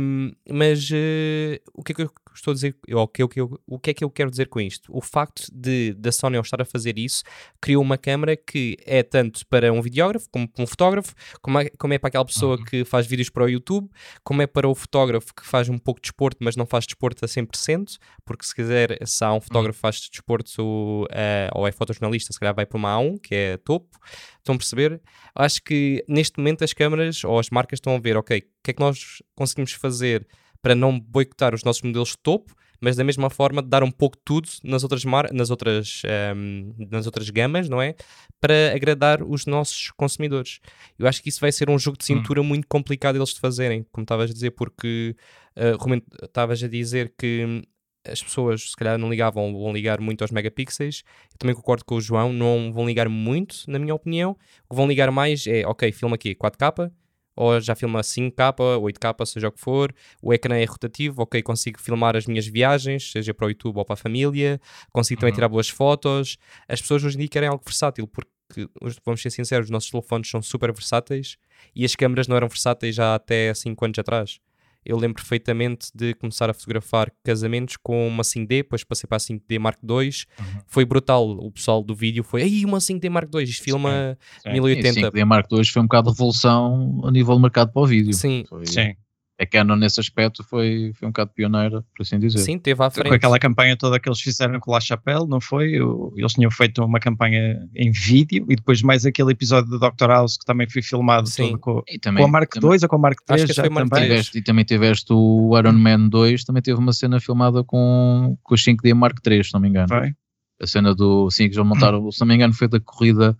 um, 0.00 0.30
mas 0.50 0.88
uh, 0.90 1.58
o 1.74 1.82
que 1.82 1.92
é 1.92 1.94
que 1.94 2.02
eu 2.02 2.10
estou 2.34 2.52
a 2.52 2.54
dizer, 2.54 2.76
ou 2.92 3.02
o 3.02 3.08
que, 3.08 3.22
é 3.22 3.28
que 3.28 3.40
eu, 3.40 3.60
o 3.66 3.78
que 3.78 3.90
é 3.90 3.94
que 3.94 4.04
eu 4.04 4.10
quero 4.10 4.30
dizer 4.30 4.46
com 4.46 4.60
isto? 4.60 4.90
O 4.94 5.00
facto 5.00 5.48
de 5.52 5.94
da 5.94 6.12
Sony 6.12 6.36
ao 6.36 6.42
estar 6.42 6.60
a 6.60 6.64
fazer 6.64 6.98
isso, 6.98 7.22
criou 7.60 7.82
uma 7.82 7.98
câmera 7.98 8.36
que 8.36 8.76
é 8.84 9.02
tanto 9.02 9.46
para 9.46 9.72
um 9.72 9.82
videógrafo, 9.82 10.28
como 10.30 10.48
para 10.48 10.62
um 10.62 10.66
fotógrafo, 10.66 11.14
como 11.40 11.58
é, 11.58 11.68
como 11.78 11.94
é 11.94 11.98
para 11.98 12.08
aquela 12.08 12.24
pessoa 12.24 12.56
uhum. 12.56 12.64
que 12.64 12.84
faz 12.84 13.06
vídeos 13.06 13.28
para 13.28 13.44
o 13.44 13.48
YouTube, 13.48 13.88
como 14.22 14.42
é 14.42 14.46
para 14.46 14.68
o 14.68 14.74
fotógrafo 14.74 15.34
que 15.34 15.46
faz 15.46 15.68
um 15.68 15.78
pouco 15.78 16.00
de 16.00 16.06
desporto, 16.06 16.38
mas 16.40 16.56
não 16.56 16.66
faz 16.66 16.86
desporto 16.86 17.24
a 17.24 17.28
100%, 17.28 17.98
porque 18.28 18.44
se 18.44 18.54
quiser, 18.54 18.98
se 19.06 19.24
há 19.24 19.32
um 19.32 19.40
fotógrafo 19.40 19.78
que 19.78 19.80
faz 19.80 20.06
desporto 20.12 20.62
uh, 21.04 21.06
ou 21.54 21.66
é 21.66 21.72
fotojornalista, 21.72 22.30
se 22.30 22.38
calhar 22.38 22.54
vai 22.54 22.66
para 22.66 22.76
uma 22.76 22.94
A1, 22.94 23.18
que 23.22 23.34
é 23.34 23.56
topo. 23.56 23.98
Estão 24.36 24.54
a 24.54 24.58
perceber? 24.58 25.00
Acho 25.34 25.62
que 25.62 26.04
neste 26.06 26.36
momento 26.36 26.62
as 26.62 26.74
câmaras 26.74 27.24
ou 27.24 27.38
as 27.38 27.48
marcas 27.48 27.78
estão 27.78 27.96
a 27.96 27.98
ver, 27.98 28.18
ok, 28.18 28.38
o 28.38 28.42
que 28.62 28.70
é 28.70 28.74
que 28.74 28.80
nós 28.80 29.22
conseguimos 29.34 29.72
fazer 29.72 30.28
para 30.60 30.74
não 30.74 31.00
boicotar 31.00 31.54
os 31.54 31.64
nossos 31.64 31.80
modelos 31.80 32.10
de 32.10 32.18
topo, 32.18 32.54
mas 32.78 32.96
da 32.96 33.02
mesma 33.02 33.30
forma 33.30 33.62
dar 33.62 33.82
um 33.82 33.90
pouco 33.90 34.18
de 34.18 34.22
tudo 34.26 34.46
nas 34.62 34.82
outras, 34.82 35.06
mar 35.06 35.32
nas 35.32 35.48
outras, 35.48 36.02
um, 36.04 36.74
ehm, 36.78 36.88
nas 36.90 37.06
outras 37.06 37.30
gamas, 37.30 37.66
não 37.66 37.80
é? 37.80 37.94
Para 38.38 38.74
agradar 38.74 39.22
os 39.22 39.46
nossos 39.46 39.90
consumidores. 39.92 40.60
Eu 40.98 41.08
acho 41.08 41.22
que 41.22 41.30
isso 41.30 41.40
vai 41.40 41.50
ser 41.50 41.70
um 41.70 41.78
jogo 41.78 41.96
de 41.96 42.04
hum. 42.04 42.18
cintura 42.18 42.42
hum. 42.42 42.44
muito 42.44 42.68
complicado 42.68 43.16
eles 43.16 43.30
de 43.30 43.40
fazerem, 43.40 43.86
como 43.90 44.04
estavas 44.04 44.30
a 44.30 44.34
dizer, 44.34 44.50
porque 44.50 45.16
uh, 45.56 46.24
estavas 46.26 46.62
a 46.62 46.68
dizer 46.68 47.14
que 47.18 47.62
as 48.10 48.22
pessoas 48.22 48.70
se 48.70 48.76
calhar 48.76 48.98
não 48.98 49.10
ligavam, 49.10 49.52
vão 49.52 49.72
ligar 49.72 50.00
muito 50.00 50.22
aos 50.22 50.30
megapixels. 50.30 51.02
Eu 51.32 51.38
também 51.38 51.54
concordo 51.54 51.84
com 51.84 51.96
o 51.96 52.00
João, 52.00 52.32
não 52.32 52.72
vão 52.72 52.86
ligar 52.86 53.08
muito, 53.08 53.64
na 53.68 53.78
minha 53.78 53.94
opinião. 53.94 54.32
O 54.64 54.70
que 54.70 54.76
vão 54.76 54.86
ligar 54.86 55.10
mais 55.10 55.46
é, 55.46 55.66
ok, 55.66 55.90
filma 55.92 56.16
aqui 56.16 56.34
4K, 56.34 56.90
ou 57.36 57.60
já 57.60 57.74
filma 57.74 58.00
5K, 58.00 58.80
8K, 58.80 59.26
seja 59.26 59.48
o 59.48 59.52
que 59.52 59.60
for. 59.60 59.94
O 60.20 60.34
ecrã 60.34 60.56
é 60.56 60.64
rotativo, 60.64 61.22
ok, 61.22 61.42
consigo 61.42 61.80
filmar 61.80 62.16
as 62.16 62.26
minhas 62.26 62.46
viagens, 62.46 63.12
seja 63.12 63.32
para 63.32 63.46
o 63.46 63.48
YouTube 63.50 63.76
ou 63.76 63.84
para 63.84 63.94
a 63.94 63.96
família. 63.96 64.60
Consigo 64.92 65.20
também 65.20 65.32
uhum. 65.32 65.36
tirar 65.36 65.48
boas 65.48 65.68
fotos. 65.68 66.36
As 66.68 66.80
pessoas 66.80 67.04
hoje 67.04 67.16
em 67.16 67.20
dia 67.20 67.28
querem 67.28 67.48
algo 67.48 67.62
versátil, 67.64 68.08
porque, 68.08 68.68
vamos 69.04 69.22
ser 69.22 69.30
sinceros, 69.30 69.66
os 69.66 69.70
nossos 69.70 69.90
telefones 69.90 70.28
são 70.28 70.42
super 70.42 70.72
versáteis 70.72 71.36
e 71.74 71.84
as 71.84 71.94
câmeras 71.94 72.26
não 72.26 72.36
eram 72.36 72.48
versáteis 72.48 72.94
já 72.94 73.14
até 73.14 73.54
5 73.54 73.84
anos 73.84 73.98
atrás 73.98 74.40
eu 74.84 74.96
lembro 74.96 75.16
perfeitamente 75.16 75.90
de 75.94 76.14
começar 76.14 76.48
a 76.48 76.54
fotografar 76.54 77.12
casamentos 77.24 77.76
com 77.76 78.06
uma 78.06 78.22
5D, 78.22 78.46
depois 78.46 78.84
passei 78.84 79.06
para 79.06 79.16
a 79.16 79.20
5D 79.20 79.58
Mark 79.58 79.78
II. 79.82 80.10
Uhum. 80.38 80.60
Foi 80.66 80.84
brutal. 80.84 81.28
O 81.30 81.50
pessoal 81.50 81.82
do 81.82 81.94
vídeo 81.94 82.24
foi, 82.24 82.42
aí 82.42 82.64
uma 82.64 82.78
5D 82.78 83.10
Mark 83.10 83.28
II, 83.34 83.42
isto 83.42 83.62
filma 83.62 84.18
sim, 84.42 84.50
sim. 84.50 84.52
1080. 84.52 84.88
A 84.88 85.10
5D 85.10 85.24
Mark 85.24 85.52
II 85.52 85.64
foi 85.64 85.82
um 85.82 85.86
bocado 85.86 86.10
de 86.10 86.12
revolução 86.12 87.00
a 87.04 87.10
nível 87.10 87.34
do 87.34 87.40
mercado 87.40 87.72
para 87.72 87.82
o 87.82 87.86
vídeo. 87.86 88.12
Sim, 88.14 88.44
foi... 88.48 88.66
sim 88.66 88.94
a 89.40 89.46
Canon 89.46 89.76
nesse 89.76 90.00
aspecto 90.00 90.42
foi, 90.42 90.92
foi 90.94 91.06
um 91.06 91.12
bocado 91.12 91.30
pioneira, 91.32 91.82
por 91.94 92.02
assim 92.02 92.18
dizer. 92.18 92.38
Sim, 92.38 92.58
teve 92.58 92.82
à 92.82 92.90
frente. 92.90 93.08
Com 93.08 93.14
aquela 93.14 93.38
campanha 93.38 93.76
toda 93.76 94.00
que 94.00 94.08
eles 94.08 94.20
fizeram 94.20 94.58
com 94.58 94.72
La 94.72 94.80
Chapelle, 94.80 95.28
não 95.28 95.40
foi? 95.40 95.74
Eles 96.16 96.32
tinham 96.32 96.50
feito 96.50 96.84
uma 96.84 96.98
campanha 96.98 97.64
em 97.76 97.92
vídeo 97.92 98.44
e 98.48 98.56
depois 98.56 98.82
mais 98.82 99.06
aquele 99.06 99.30
episódio 99.30 99.70
do 99.70 99.78
Dr. 99.78 100.08
House 100.08 100.36
que 100.36 100.44
também 100.44 100.68
foi 100.68 100.82
filmado 100.82 101.28
Sim. 101.28 101.56
com, 101.56 101.82
também, 102.02 102.22
com 102.22 102.28
a 102.28 102.32
Mark 102.32 102.56
II 102.56 102.78
ou 102.82 102.88
com 102.88 102.96
a 102.96 102.98
Mark 102.98 103.18
III. 103.20 103.34
Acho 103.36 103.46
que 103.46 103.52
já 103.52 103.64
foi 103.64 103.74
também. 103.74 104.02
Tiveste, 104.02 104.38
e 104.38 104.42
também 104.42 104.64
tiveste 104.64 105.12
o 105.12 105.56
Iron 105.56 105.72
Man 105.72 106.08
2, 106.08 106.42
também 106.42 106.60
teve 106.62 106.78
uma 106.80 106.92
cena 106.92 107.20
filmada 107.20 107.62
com, 107.62 108.36
com 108.42 108.54
os 108.54 108.64
5D 108.64 108.92
Mark 108.92 109.18
III, 109.24 109.44
se 109.44 109.54
não 109.54 109.60
me 109.60 109.68
engano. 109.68 109.88
Foi? 109.88 110.12
A 110.60 110.66
cena 110.66 110.92
do, 110.92 111.30
sim, 111.30 111.48
que 111.48 111.54
já 111.54 111.62
montaram, 111.62 112.10
se 112.10 112.20
não 112.20 112.26
me 112.26 112.34
engano 112.34 112.52
foi 112.52 112.66
da 112.66 112.80
corrida 112.80 113.36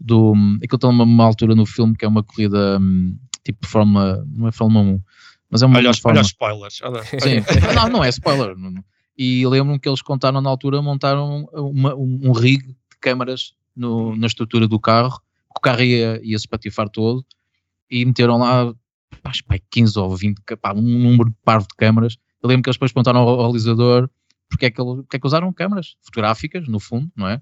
do, 0.00 0.32
aquilo 0.62 0.76
está 0.76 0.90
numa 0.90 1.24
altura 1.24 1.54
no 1.54 1.66
filme 1.66 1.94
que 1.94 2.06
é 2.06 2.08
uma 2.08 2.22
corrida 2.22 2.78
hum, 2.80 3.16
tipo 3.46 3.66
Fórmula, 3.66 4.24
não 4.28 4.48
é 4.48 4.52
Fórmula 4.52 4.84
1, 4.84 5.00
mas 5.50 5.62
é 5.62 5.66
uma, 5.66 5.78
olha, 5.78 5.94
forma... 5.94 6.18
olha 6.18 6.26
spoilers. 6.26 6.80
Olha. 6.82 7.02
Sim, 7.04 7.44
não, 7.74 7.88
não 7.88 8.04
é 8.04 8.08
spoiler. 8.08 8.56
E 9.16 9.46
lembro-me 9.46 9.78
que 9.78 9.88
eles 9.88 10.02
contaram 10.02 10.40
na 10.40 10.50
altura, 10.50 10.82
montaram 10.82 11.48
uma, 11.52 11.94
um, 11.94 12.32
rig 12.32 12.62
de 12.66 12.98
câmaras 13.00 13.54
no, 13.74 14.14
na 14.16 14.26
estrutura 14.26 14.66
do 14.66 14.78
carro, 14.78 15.20
o 15.56 15.60
carro 15.60 15.82
ia, 15.82 16.20
ia 16.22 16.38
se 16.38 16.48
patifar 16.48 16.88
todo, 16.88 17.24
e 17.90 18.04
meteram 18.04 18.38
lá 18.38 18.74
pá, 19.22 19.32
15 19.70 19.98
ou 19.98 20.16
20, 20.16 20.42
pá, 20.60 20.74
um 20.74 20.82
número 20.82 21.34
parvo 21.44 21.66
de 21.68 21.76
câmaras. 21.76 22.18
Eu 22.42 22.48
lembro 22.48 22.64
que 22.64 22.68
eles 22.68 22.76
depois 22.76 22.92
perguntaram 22.92 23.20
ao, 23.20 23.44
realizador 23.44 24.10
porque 24.48 24.66
é, 24.66 24.70
que 24.70 24.80
ele, 24.80 24.96
porque 25.02 25.16
é 25.16 25.20
que 25.20 25.26
usaram 25.26 25.52
câmaras 25.52 25.96
fotográficas, 26.02 26.68
no 26.68 26.78
fundo, 26.78 27.10
não 27.16 27.28
é? 27.28 27.40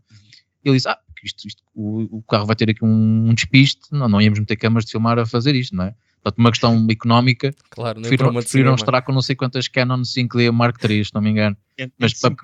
E 0.64 0.68
ele 0.68 0.76
disse, 0.76 0.88
ah, 0.88 0.98
isto, 1.24 1.46
isto, 1.46 1.62
o, 1.74 2.18
o, 2.18 2.22
carro 2.22 2.46
vai 2.46 2.54
ter 2.54 2.70
aqui 2.70 2.84
um, 2.84 3.28
um 3.28 3.34
despiste, 3.34 3.82
não, 3.90 4.08
não 4.08 4.20
íamos 4.20 4.38
meter 4.38 4.56
câmaras 4.56 4.84
de 4.84 4.92
filmar 4.92 5.18
a 5.18 5.26
fazer 5.26 5.54
isto, 5.54 5.74
não 5.74 5.84
é? 5.84 5.94
Portanto, 6.22 6.38
uma 6.38 6.50
questão 6.50 6.86
económica, 6.90 7.54
claro, 7.68 8.00
preferiram, 8.00 8.32
preferiram 8.32 8.74
estar 8.74 9.02
com 9.02 9.12
não 9.12 9.20
sei 9.20 9.36
quantas 9.36 9.68
Canon 9.68 10.00
5D 10.00 10.50
Mark 10.50 10.82
III, 10.82 11.04
se 11.04 11.14
não 11.14 11.20
me 11.20 11.30
engano. 11.30 11.56
Mas 11.98 12.18
para, 12.18 12.34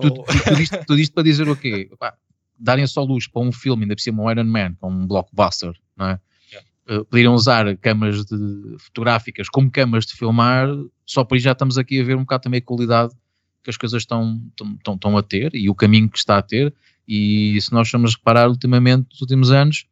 tudo, 0.00 0.24
tudo, 0.24 0.60
isto, 0.60 0.78
tudo, 0.86 0.98
isto, 0.98 1.12
para 1.12 1.22
dizer 1.22 1.48
o 1.48 1.54
quê? 1.54 1.88
Pá, 2.00 2.14
darem 2.58 2.84
só 2.86 3.04
luz 3.04 3.28
para 3.28 3.42
um 3.42 3.52
filme, 3.52 3.84
ainda 3.84 3.94
por 3.94 4.00
cima 4.00 4.22
um 4.22 4.30
Iron 4.30 4.44
Man, 4.44 4.74
para 4.74 4.88
um 4.88 5.06
blockbuster, 5.06 5.72
não 5.96 6.06
é? 6.06 6.20
Yeah. 6.50 6.68
Uh, 7.00 7.04
poderiam 7.04 7.34
usar 7.34 7.76
câmaras 7.76 8.24
de, 8.24 8.76
fotográficas 8.78 9.48
como 9.48 9.70
câmaras 9.70 10.04
de 10.04 10.14
filmar, 10.14 10.68
só 11.06 11.22
por 11.22 11.36
isso 11.36 11.44
já 11.44 11.52
estamos 11.52 11.78
aqui 11.78 12.00
a 12.00 12.04
ver 12.04 12.16
um 12.16 12.22
bocado 12.22 12.42
também 12.42 12.58
a 12.58 12.62
qualidade 12.64 13.12
que 13.62 13.70
as 13.70 13.76
coisas 13.76 14.02
estão, 14.02 14.40
estão, 14.48 14.94
estão 14.94 15.16
a 15.16 15.22
ter 15.22 15.54
e 15.54 15.68
o 15.68 15.74
caminho 15.74 16.08
que 16.08 16.18
está 16.18 16.38
a 16.38 16.42
ter. 16.42 16.74
E 17.06 17.60
se 17.60 17.72
nós 17.72 17.88
formos 17.88 18.14
reparar, 18.14 18.48
ultimamente, 18.48 19.08
nos 19.10 19.20
últimos 19.20 19.50
anos, 19.50 19.86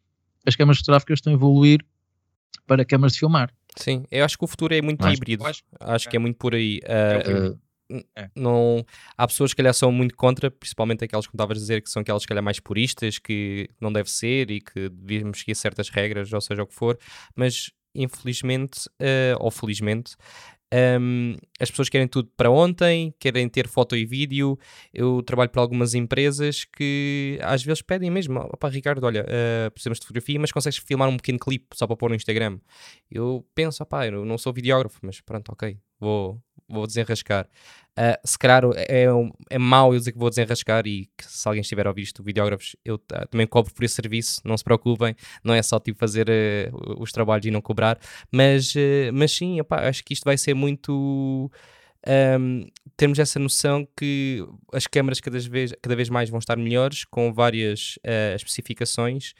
as 0.47 0.57
câmaras 0.57 0.79
fotográficas 0.79 1.19
estão 1.19 1.33
a 1.33 1.37
evoluir 1.37 1.85
para 2.67 2.85
câmaras 2.85 3.13
de 3.15 3.19
filmar. 3.19 3.53
Sim, 3.77 4.05
eu 4.11 4.25
acho 4.25 4.37
que 4.37 4.45
o 4.45 4.49
futuro 4.49 4.75
é 4.75 4.83
muito 4.83 5.03
Mas, 5.03 5.17
híbrido. 5.17 5.45
Acho, 5.47 5.63
acho 5.81 6.09
é. 6.09 6.11
que 6.11 6.17
é 6.17 6.21
muito 6.21 6.37
por 6.37 6.55
aí. 6.55 6.81
Uh, 6.85 7.59
é. 8.17 8.31
Não, 8.37 8.85
há 9.17 9.27
pessoas 9.27 9.53
que 9.53 9.57
calhar 9.57 9.75
são 9.75 9.91
muito 9.91 10.15
contra, 10.15 10.51
principalmente 10.51 11.05
aquelas 11.05 11.27
que 11.27 11.35
estavas 11.35 11.59
a 11.59 11.61
dizer 11.61 11.83
que 11.83 11.91
são 11.91 12.03
aquelas 12.03 12.23
que 12.23 12.29
calhar 12.29 12.43
mais 12.43 12.61
puristas, 12.61 13.19
que 13.19 13.69
não 13.81 13.93
deve 13.93 14.11
ser 14.11 14.51
e 14.51 14.61
que 14.61 14.89
devíamos 14.89 15.41
seguir 15.41 15.57
certas 15.57 15.89
regras, 15.89 16.33
ou 16.33 16.41
seja 16.41 16.63
o 16.63 16.67
que 16.67 16.75
for, 16.75 16.97
mas 17.35 17.71
infelizmente 17.95 18.87
uh, 19.01 19.37
ou 19.41 19.51
felizmente 19.51 20.15
um, 20.73 21.35
as 21.59 21.71
pessoas 21.71 21.89
querem 21.89 22.07
tudo 22.07 22.31
para 22.37 22.51
ontem, 22.51 23.13
querem 23.19 23.49
ter 23.49 23.67
foto 23.67 23.97
e 23.97 24.05
vídeo. 24.05 24.59
Eu 24.95 25.23
trabalho 25.23 25.51
para 25.51 25.61
algumas 25.61 25.95
empresas 25.95 26.65
que 26.65 27.39
às 27.43 27.63
vezes 27.63 27.83
pedem 27.83 28.11
mesmo: 28.11 28.49
para 28.59 28.73
Ricardo, 28.73 29.05
olha, 29.05 29.25
uh, 29.25 29.71
precisamos 29.73 29.99
de 29.99 30.07
fotografia, 30.07 30.39
mas 30.39 30.53
consegues 30.53 30.79
filmar 30.79 31.09
um 31.09 31.17
pequeno 31.17 31.39
clipe 31.39 31.67
só 31.75 31.87
para 31.87 31.97
pôr 31.97 32.11
no 32.11 32.17
Instagram? 32.17 32.59
Eu 33.11 33.45
penso, 33.55 33.85
pá, 33.85 34.07
eu 34.07 34.25
não 34.25 34.39
sou 34.39 34.53
videógrafo, 34.53 34.99
mas 35.03 35.21
pronto, 35.21 35.51
ok, 35.53 35.77
vou, 35.99 36.41
vou 36.71 36.87
desenrascar. 36.87 37.47
Uh, 37.99 38.17
se 38.25 38.39
calhar 38.39 38.63
é, 38.77 39.05
é, 39.05 39.07
é 39.51 39.59
mau 39.59 39.93
eu 39.93 39.99
dizer 39.99 40.13
que 40.13 40.19
vou 40.19 40.31
desenrascar 40.31 40.87
e 40.87 41.07
que 41.17 41.25
se 41.25 41.47
alguém 41.47 41.61
estiver 41.61 41.87
a 41.87 41.91
ouvir 41.91 42.03
isto, 42.03 42.23
videógrafos, 42.23 42.77
eu 42.85 42.95
uh, 42.95 43.29
também 43.29 43.47
cobro 43.47 43.75
por 43.75 43.85
esse 43.85 43.95
serviço, 43.95 44.41
não 44.45 44.57
se 44.57 44.65
preocupem, 44.65 45.15
não 45.43 45.53
é 45.53 45.63
só 45.63 45.79
tipo 45.81 45.99
fazer 45.99 46.29
uh, 46.29 47.03
os 47.03 47.13
trabalhos 47.13 47.47
e 47.47 47.51
não 47.51 47.61
cobrar, 47.61 47.99
mas, 48.31 48.73
mas 49.13 49.33
sim, 49.33 49.61
opa, 49.61 49.89
acho 49.89 50.05
que 50.05 50.15
isto 50.15 50.25
vai 50.25 50.39
ser 50.39 50.55
muito 50.55 51.51
um, 52.07 52.67
termos 52.97 53.19
essa 53.19 53.39
noção 53.39 53.87
que 53.97 54.45
as 54.73 54.87
câmaras 54.87 55.21
cada 55.21 55.39
vez, 55.39 55.73
cada 55.81 55.97
vez 55.97 56.09
mais 56.09 56.29
vão 56.29 56.39
estar 56.39 56.57
melhores, 56.57 57.05
com 57.05 57.33
várias 57.33 57.97
uh, 57.99 58.35
especificações, 58.35 59.33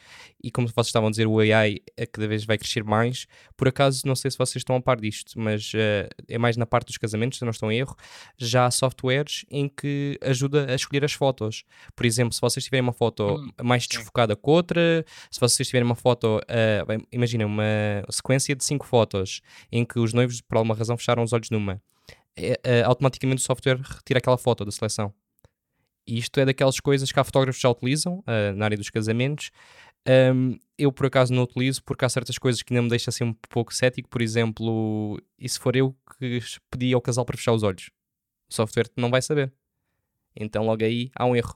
e 0.43 0.51
como 0.51 0.67
vocês 0.69 0.87
estavam 0.87 1.09
a 1.09 1.11
dizer, 1.11 1.27
o 1.27 1.39
AI 1.39 1.79
é 1.97 2.07
cada 2.07 2.27
vez 2.27 2.45
vai 2.45 2.59
crescer 2.59 2.85
mais. 2.85 3.27
Por 3.57 3.69
acaso, 3.69 4.03
não 4.07 4.15
sei 4.15 4.31
se 4.31 4.39
vocês 4.39 4.57
estão 4.57 4.77
a 4.77 4.81
par 4.81 5.01
disto, 5.01 5.39
mas 5.39 5.73
uh, 5.75 6.09
é 6.29 6.39
mais 6.39 6.57
na 6.57 6.67
parte 6.67 6.87
dos 6.87 6.99
casamentos, 6.99 7.39
se 7.39 7.45
não 7.45 7.51
estou 7.51 7.71
em 7.71 7.79
erro, 7.79 7.97
já 8.39 8.67
há 8.67 8.71
softwares 8.71 9.45
em 9.51 9.69
que 9.69 10.19
ajuda 10.23 10.71
a 10.71 10.75
escolher 10.75 11.05
as 11.05 11.13
fotos. 11.13 11.65
Por 11.95 12.07
exemplo, 12.07 12.33
se 12.33 12.41
vocês 12.41 12.65
tiverem 12.65 12.83
uma 12.83 12.93
foto 12.93 13.37
hum, 13.37 13.51
mais 13.63 13.87
desfocada 13.87 14.37
que 14.37 14.51
outra, 14.51 15.05
se 15.31 15.41
vocês 15.41 15.69
tiverem 15.69 15.87
uma 15.87 15.95
foto, 15.95 16.39
uh, 16.39 17.07
imagina 17.13 17.47
uma 17.47 17.65
sequência 18.11 18.55
de 18.55 18.65
cinco 18.65 18.87
fotos 18.87 19.41
em 19.71 19.85
que 19.85 19.99
os 19.99 20.13
noivos, 20.13 20.41
por 20.41 20.57
alguma 20.57 20.75
razão, 20.75 20.97
fecharam 20.97 21.23
os 21.23 21.33
olhos 21.33 21.51
numa 21.51 21.81
é, 22.41 22.61
é, 22.63 22.83
automaticamente 22.83 23.43
o 23.43 23.45
software 23.45 23.81
retira 23.81 24.19
aquela 24.19 24.39
foto 24.39 24.65
da 24.65 24.71
seleção. 24.71 25.13
E 26.07 26.19
isto 26.19 26.41
é 26.41 26.45
daquelas 26.45 26.81
coisas 26.81 27.13
que 27.13 27.21
há 27.21 27.25
fotógrafos 27.25 27.61
já 27.61 27.71
utilizam 27.71 28.19
uh, 28.21 28.57
na 28.57 28.65
área 28.65 28.77
dos 28.77 28.91
casamentos. 28.91 29.51
Um, 30.09 30.59
eu 30.79 30.91
por 30.91 31.07
acaso 31.07 31.33
não 31.33 31.43
utilizo 31.43 31.85
porque 31.85 32.05
há 32.05 32.09
certas 32.09 32.39
coisas 32.39 32.63
que 32.63 32.73
ainda 32.73 32.83
me 32.83 32.89
deixam 32.89 33.11
assim 33.11 33.25
um 33.25 33.35
pouco 33.49 33.75
cético. 33.75 34.09
Por 34.09 34.23
exemplo, 34.23 35.21
e 35.39 35.49
se 35.49 35.59
for 35.59 35.77
eu 35.77 35.95
que 36.19 36.41
pedi 36.71 36.95
ao 36.95 37.01
casal 37.01 37.25
para 37.25 37.37
fechar 37.37 37.53
os 37.53 37.63
olhos? 37.63 37.91
O 38.51 38.55
software 38.55 38.89
não 38.97 39.11
vai 39.11 39.23
saber. 39.23 39.53
Então 40.35 40.65
logo 40.65 40.83
aí 40.83 41.11
há 41.15 41.27
um 41.27 41.37
erro. 41.37 41.55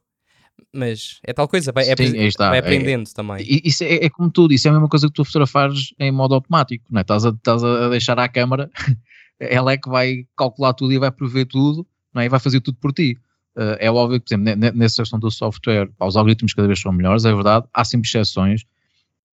Mas 0.72 1.18
é 1.24 1.32
tal 1.32 1.48
coisa, 1.48 1.72
vai, 1.72 1.88
é, 1.88 1.96
Sim, 1.96 2.16
está, 2.26 2.48
vai 2.50 2.58
é. 2.58 2.60
aprendendo 2.60 3.08
é, 3.08 3.12
também. 3.12 3.44
Isso 3.64 3.82
é, 3.82 4.04
é, 4.04 4.10
como 4.10 4.30
tudo, 4.30 4.54
isso 4.54 4.68
é 4.68 4.70
a 4.70 4.74
mesma 4.74 4.88
coisa 4.88 5.08
que 5.08 5.12
tu 5.12 5.24
fotografares 5.24 5.92
em 5.98 6.12
modo 6.12 6.34
automático, 6.34 6.84
não 6.90 7.00
é? 7.00 7.02
Estás 7.02 7.26
a, 7.26 7.30
estás 7.30 7.64
a 7.64 7.88
deixar 7.88 8.18
à 8.20 8.28
câmara 8.28 8.70
ela 9.38 9.72
é 9.72 9.76
que 9.76 9.88
vai 9.88 10.26
calcular 10.36 10.72
tudo 10.74 10.92
e 10.92 10.98
vai 10.98 11.10
prever 11.10 11.46
tudo 11.46 11.86
não 12.12 12.22
é? 12.22 12.26
e 12.26 12.28
vai 12.28 12.40
fazer 12.40 12.60
tudo 12.60 12.78
por 12.78 12.92
ti. 12.92 13.18
Uh, 13.56 13.76
é 13.78 13.90
óbvio 13.90 14.20
que, 14.20 14.36
por 14.36 14.40
exemplo, 14.40 14.78
nessa 14.78 15.02
questão 15.02 15.18
do 15.18 15.30
software, 15.30 15.88
os 16.00 16.16
algoritmos 16.16 16.54
cada 16.54 16.66
vez 16.66 16.80
são 16.80 16.92
melhores, 16.92 17.24
é 17.24 17.32
verdade, 17.32 17.66
há 17.72 17.84
sempre 17.84 18.08
exceções, 18.08 18.64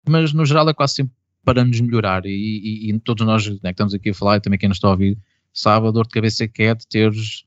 mas 0.07 0.33
no 0.33 0.45
geral 0.45 0.67
é 0.69 0.73
quase 0.73 0.95
sempre 0.95 1.13
para 1.43 1.63
nos 1.63 1.79
melhorar. 1.81 2.25
E, 2.25 2.29
e, 2.29 2.91
e 2.91 2.99
todos 2.99 3.25
nós 3.25 3.47
né, 3.47 3.57
que 3.63 3.69
estamos 3.69 3.93
aqui 3.93 4.09
a 4.11 4.13
falar, 4.13 4.37
e 4.37 4.41
também 4.41 4.59
quem 4.59 4.69
nos 4.69 4.77
está 4.77 4.87
a 4.87 4.91
ouvir, 4.91 5.17
sabe 5.53 5.87
a 5.87 5.91
dor 5.91 6.05
de 6.05 6.13
cabeça 6.13 6.47
que 6.47 6.63
é 6.63 6.75
de 6.75 6.87
teres 6.87 7.45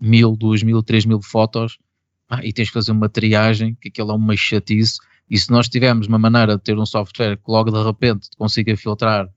mil, 0.00 0.36
duas 0.36 0.62
mil, 0.62 0.82
três 0.82 1.04
mil 1.04 1.20
fotos 1.20 1.78
ah, 2.28 2.44
e 2.44 2.52
tens 2.52 2.68
que 2.68 2.74
fazer 2.74 2.92
uma 2.92 3.08
triagem, 3.08 3.76
que 3.80 3.88
aquilo 3.88 4.10
é 4.10 4.14
uma 4.14 4.36
chatice. 4.36 4.98
E 5.28 5.38
se 5.38 5.50
nós 5.50 5.68
tivermos 5.68 6.06
uma 6.06 6.18
maneira 6.18 6.56
de 6.56 6.62
ter 6.62 6.78
um 6.78 6.86
software 6.86 7.36
que 7.36 7.50
logo 7.50 7.70
de 7.70 7.82
repente 7.82 8.28
consiga 8.36 8.76
filtrar 8.76 9.28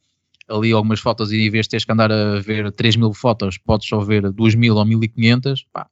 ali 0.47 0.71
algumas 0.71 0.99
fotos 0.99 1.31
e 1.31 1.47
em 1.47 1.49
vez 1.49 1.65
de 1.65 1.71
teres 1.71 1.85
que 1.85 1.91
andar 1.91 2.11
a 2.11 2.39
ver 2.39 2.71
3 2.71 2.95
mil 2.95 3.13
fotos, 3.13 3.57
podes 3.57 3.87
só 3.87 3.99
ver 3.99 4.31
2 4.31 4.55
mil 4.55 4.75
ou 4.75 4.85
1500, 4.85 5.65
pá, 5.71 5.89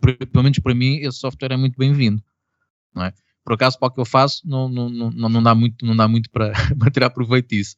pelo 0.00 0.42
menos 0.42 0.58
para 0.58 0.74
mim 0.74 0.96
esse 0.96 1.18
software 1.18 1.52
é 1.52 1.56
muito 1.56 1.78
bem-vindo, 1.78 2.22
não 2.94 3.04
é? 3.04 3.12
Por 3.44 3.52
acaso, 3.52 3.78
para 3.78 3.88
o 3.88 3.90
que 3.90 4.00
eu 4.00 4.06
faço, 4.06 4.42
não, 4.48 4.68
não, 4.68 4.88
não, 4.88 5.28
não 5.28 5.42
dá 5.42 5.54
muito, 5.54 5.84
não 5.84 5.94
dá 5.94 6.08
muito 6.08 6.30
para, 6.30 6.52
para 6.78 6.90
tirar 6.90 7.10
proveito 7.10 7.48
disso. 7.50 7.76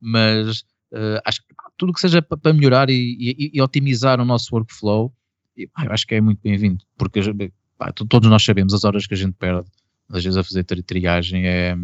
Mas 0.00 0.60
uh, 0.92 1.22
acho 1.24 1.40
que 1.40 1.54
tudo 1.76 1.92
que 1.92 2.00
seja 2.00 2.20
para 2.20 2.52
melhorar 2.52 2.90
e, 2.90 3.16
e, 3.20 3.50
e 3.54 3.62
otimizar 3.62 4.20
o 4.20 4.24
nosso 4.24 4.52
workflow, 4.52 5.14
eu 5.56 5.68
acho 5.74 6.06
que 6.06 6.16
é 6.16 6.20
muito 6.20 6.40
bem-vindo, 6.42 6.84
porque 6.96 7.20
pá, 7.76 7.92
todos 7.92 8.28
nós 8.28 8.44
sabemos 8.44 8.74
as 8.74 8.84
horas 8.84 9.06
que 9.06 9.14
a 9.14 9.16
gente 9.16 9.34
perde, 9.34 9.68
às 10.08 10.24
vezes 10.24 10.36
a 10.36 10.42
fazer 10.42 10.64
triagem 10.64 11.46
é, 11.46 11.76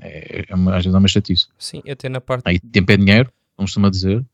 é, 0.00 0.44
é 0.48 0.54
uma, 0.54 0.76
às 0.76 0.84
vezes 0.84 0.94
é 0.94 0.98
uma 0.98 1.08
chatice. 1.08 1.46
Sim, 1.58 1.82
até 1.88 2.08
na 2.08 2.20
parte. 2.20 2.42
Aí 2.46 2.58
tempo 2.58 2.90
é 2.92 2.96
dinheiro, 2.96 3.32
como 3.56 3.66
costuma 3.66 3.90
dizer. 3.90 4.24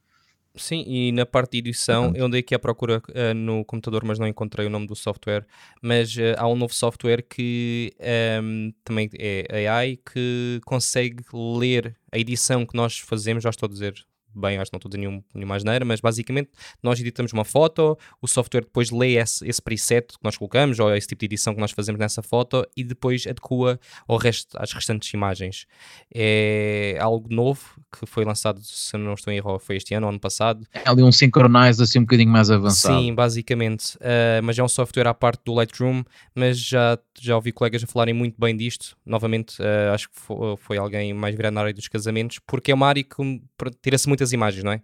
Sim, 0.57 0.85
e 0.87 1.13
na 1.13 1.25
parte 1.25 1.53
de 1.53 1.59
edição, 1.59 2.13
eu 2.15 2.27
andei 2.27 2.41
aqui 2.41 2.55
à 2.55 2.59
procura 2.59 3.01
uh, 3.11 3.35
no 3.35 3.65
computador, 3.65 4.05
mas 4.05 4.19
não 4.19 4.27
encontrei 4.27 4.67
o 4.67 4.71
nome 4.71 4.87
do 4.87 4.97
software. 4.97 5.47
Mas 5.81 6.15
uh, 6.17 6.35
há 6.37 6.49
um 6.49 6.57
novo 6.57 6.75
software 6.75 7.23
que 7.23 7.93
um, 7.99 8.05
ehm, 8.05 8.73
também 8.83 9.09
é 9.17 9.69
AI 9.69 9.97
que 9.97 10.61
consegue 10.65 11.23
ler 11.33 11.97
a 12.11 12.19
edição 12.19 12.67
que 12.67 12.75
nós 12.75 12.99
fazemos, 12.99 13.45
já 13.45 13.51
estou 13.51 13.69
a 13.69 13.71
dizer 13.71 14.05
bem, 14.35 14.59
acho 14.59 14.71
que 14.71 14.75
não 14.75 14.79
estou 14.79 14.89
a 14.89 14.91
dizer 14.91 14.99
nenhum, 14.99 15.23
nenhuma 15.35 15.57
asneira, 15.57 15.85
mas 15.85 16.01
basicamente 16.01 16.51
nós 16.83 17.01
editamos 17.01 17.33
uma 17.33 17.45
foto, 17.45 17.99
o 18.21 18.27
software 18.27 18.63
depois 18.63 18.91
lê 18.91 19.15
esse, 19.15 19.47
esse 19.47 19.61
preset 19.61 20.07
que 20.09 20.19
nós 20.23 20.37
colocamos, 20.37 20.79
ou 20.79 20.95
esse 20.95 21.07
tipo 21.07 21.21
de 21.21 21.27
edição 21.27 21.55
que 21.55 21.61
nós 21.61 21.71
fazemos 21.73 21.99
nessa 21.99 22.23
foto, 22.23 22.67
e 22.77 22.85
depois 22.85 23.27
adequa 23.27 23.79
ao 24.07 24.17
resto, 24.17 24.57
às 24.61 24.73
restantes 24.73 25.13
imagens. 25.13 25.67
É 26.15 26.97
algo 27.01 27.33
novo 27.33 27.81
que 27.91 28.07
foi 28.07 28.25
lançado, 28.25 28.61
se 28.63 28.97
não 28.97 29.15
estou 29.15 29.33
em 29.33 29.37
erro, 29.37 29.59
foi 29.59 29.77
este 29.77 29.95
ano, 29.95 30.07
ou 30.07 30.11
ano 30.11 30.21
passado. 30.21 30.67
É 30.73 30.89
ali 30.89 31.03
um 31.03 31.13
synchronize 31.13 31.83
assim 31.83 31.99
um 31.99 32.03
bocadinho 32.03 32.31
mais 32.31 32.51
avançado. 32.51 33.01
Sim, 33.01 33.15
basicamente. 33.15 33.97
Uh, 33.97 34.43
mas 34.43 34.59
é 34.59 34.63
um 34.63 34.69
software 34.69 35.07
à 35.07 35.15
parte 35.15 35.43
do 35.45 35.55
Lightroom, 35.55 36.05
mas 36.35 36.59
já, 36.59 36.99
já 37.19 37.35
ouvi 37.37 37.53
colegas 37.53 37.83
a 37.83 37.87
falarem 37.87 38.15
muito 38.15 38.41
bem 38.41 38.57
disto. 38.57 38.97
Novamente, 39.05 39.61
uh, 39.61 39.93
acho 39.93 40.09
que 40.09 40.19
foi, 40.19 40.57
foi, 40.57 40.79
alguém 40.79 41.13
mais 41.13 41.35
virado 41.35 41.55
na 41.55 41.63
área 41.63 41.75
dos 41.75 41.89
casamentos, 41.89 42.39
porque 42.47 42.71
é 42.71 42.75
uma 42.75 42.87
área 42.87 43.03
que 43.03 43.43
tira-se 43.83 44.09
muito 44.09 44.20
muitas 44.21 44.33
imagens, 44.33 44.63
não 44.63 44.73
é? 44.73 44.83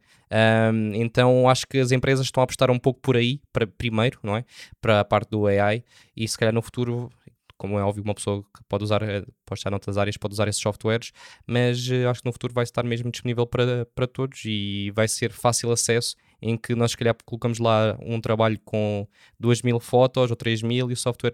Um, 0.73 0.95
então 0.95 1.49
acho 1.49 1.67
que 1.67 1.79
as 1.79 1.93
empresas 1.93 2.27
estão 2.27 2.41
a 2.41 2.45
apostar 2.45 2.71
um 2.71 2.79
pouco 2.79 3.01
por 3.01 3.17
aí, 3.17 3.41
para, 3.53 3.67
primeiro, 3.67 4.19
não 4.23 4.37
é? 4.37 4.45
Para 4.81 5.01
a 5.01 5.05
parte 5.05 5.31
do 5.31 5.47
AI 5.47 5.85
e 6.17 6.27
se 6.27 6.37
calhar 6.39 6.55
no 6.55 6.63
futuro 6.63 7.11
como 7.59 7.79
é 7.79 7.83
óbvio, 7.83 8.05
uma 8.05 8.15
pessoa 8.15 8.43
que 8.43 8.63
pode 8.69 8.85
usar, 8.85 9.03
eh, 9.03 9.25
pode 9.47 9.61
estar 9.61 9.71
noutras 9.71 9.97
áreas, 9.97 10.19
pode 10.19 10.35
usar 10.35 10.47
esses 10.47 10.61
softwares, 10.61 11.11
mas 11.47 11.89
uh, 11.89 12.07
acho 12.11 12.21
que 12.21 12.27
no 12.27 12.33
futuro 12.33 12.53
vai 12.53 12.65
estar 12.65 12.85
mesmo 12.85 13.11
disponível 13.11 13.47
para, 13.47 13.87
para 13.95 14.07
todos 14.07 14.43
e 14.45 14.93
vai 14.95 15.09
ser 15.09 15.33
fácil 15.33 15.73
acesso, 15.73 16.17
em 16.43 16.55
que 16.55 16.75
nós, 16.75 16.91
se 16.91 16.99
calhar, 16.99 17.17
colocamos 17.25 17.59
lá 17.59 17.97
um 18.03 18.21
trabalho 18.21 18.61
com 18.63 19.09
2 19.41 19.63
mil 19.63 19.81
fotos 19.81 20.31
ou 20.31 20.37
3 20.37 20.61
mil 20.61 20.91
e 20.91 20.93
o 20.93 20.97
software, 20.97 21.33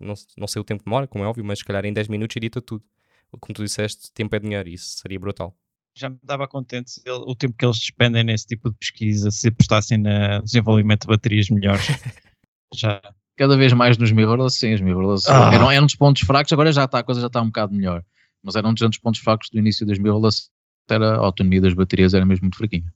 não, 0.00 0.46
sei 0.46 0.62
o 0.62 0.64
tempo 0.64 0.84
que 0.84 0.88
demora, 0.88 1.08
como 1.08 1.24
é 1.24 1.26
óbvio, 1.26 1.44
mas 1.44 1.58
se 1.58 1.64
calhar 1.64 1.84
em 1.84 1.92
10 1.92 2.06
minutos 2.06 2.36
edita 2.36 2.62
tudo. 2.62 2.84
Como 3.40 3.52
tu 3.52 3.64
disseste, 3.64 4.12
tempo 4.12 4.36
é 4.36 4.38
dinheiro, 4.38 4.68
isso 4.68 4.98
seria 4.98 5.18
brutal 5.18 5.56
já 5.98 6.08
me 6.08 6.18
dava 6.22 6.46
contente 6.46 6.90
se 6.90 7.02
ele, 7.04 7.24
o 7.26 7.34
tempo 7.34 7.54
que 7.58 7.64
eles 7.64 7.78
despendem 7.78 8.24
nesse 8.24 8.46
tipo 8.46 8.70
de 8.70 8.76
pesquisa, 8.76 9.30
se 9.30 9.48
apostassem 9.48 9.98
no 9.98 10.42
desenvolvimento 10.42 11.02
de 11.02 11.08
baterias 11.08 11.50
melhores. 11.50 11.86
já. 12.74 13.00
Cada 13.36 13.56
vez 13.56 13.72
mais 13.72 13.96
nos 13.96 14.10
mirrorless, 14.10 14.58
sim, 14.58 14.74
os 14.74 14.80
mirrorless 14.80 15.30
ah. 15.30 15.50
eram, 15.54 15.70
eram 15.70 15.86
dos 15.86 15.94
pontos 15.94 16.22
fracos, 16.22 16.52
agora 16.52 16.72
já 16.72 16.84
está, 16.84 16.98
a 16.98 17.02
coisa 17.04 17.20
já 17.20 17.28
está 17.28 17.40
um 17.40 17.46
bocado 17.46 17.72
melhor. 17.72 18.04
Mas 18.42 18.56
eram 18.56 18.74
dos 18.74 18.98
pontos 18.98 19.20
fracos 19.20 19.48
do 19.50 19.58
início 19.58 19.86
das 19.86 19.98
mirrorless, 19.98 20.50
era 20.88 21.16
a 21.16 21.18
autonomia 21.18 21.60
das 21.60 21.74
baterias 21.74 22.14
era 22.14 22.24
mesmo 22.24 22.44
muito 22.44 22.56
fraquinha. 22.56 22.92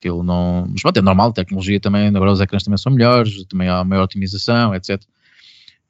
Aquilo 0.00 0.22
não. 0.22 0.66
Mas 0.68 0.82
pronto, 0.82 0.96
é 0.96 1.02
normal, 1.02 1.30
a 1.30 1.32
tecnologia 1.32 1.80
também, 1.80 2.08
agora 2.08 2.32
os 2.32 2.40
ecrãs 2.40 2.62
também 2.62 2.78
são 2.78 2.92
melhores, 2.92 3.44
também 3.46 3.68
há 3.68 3.82
maior 3.82 4.04
otimização, 4.04 4.74
etc. 4.74 5.02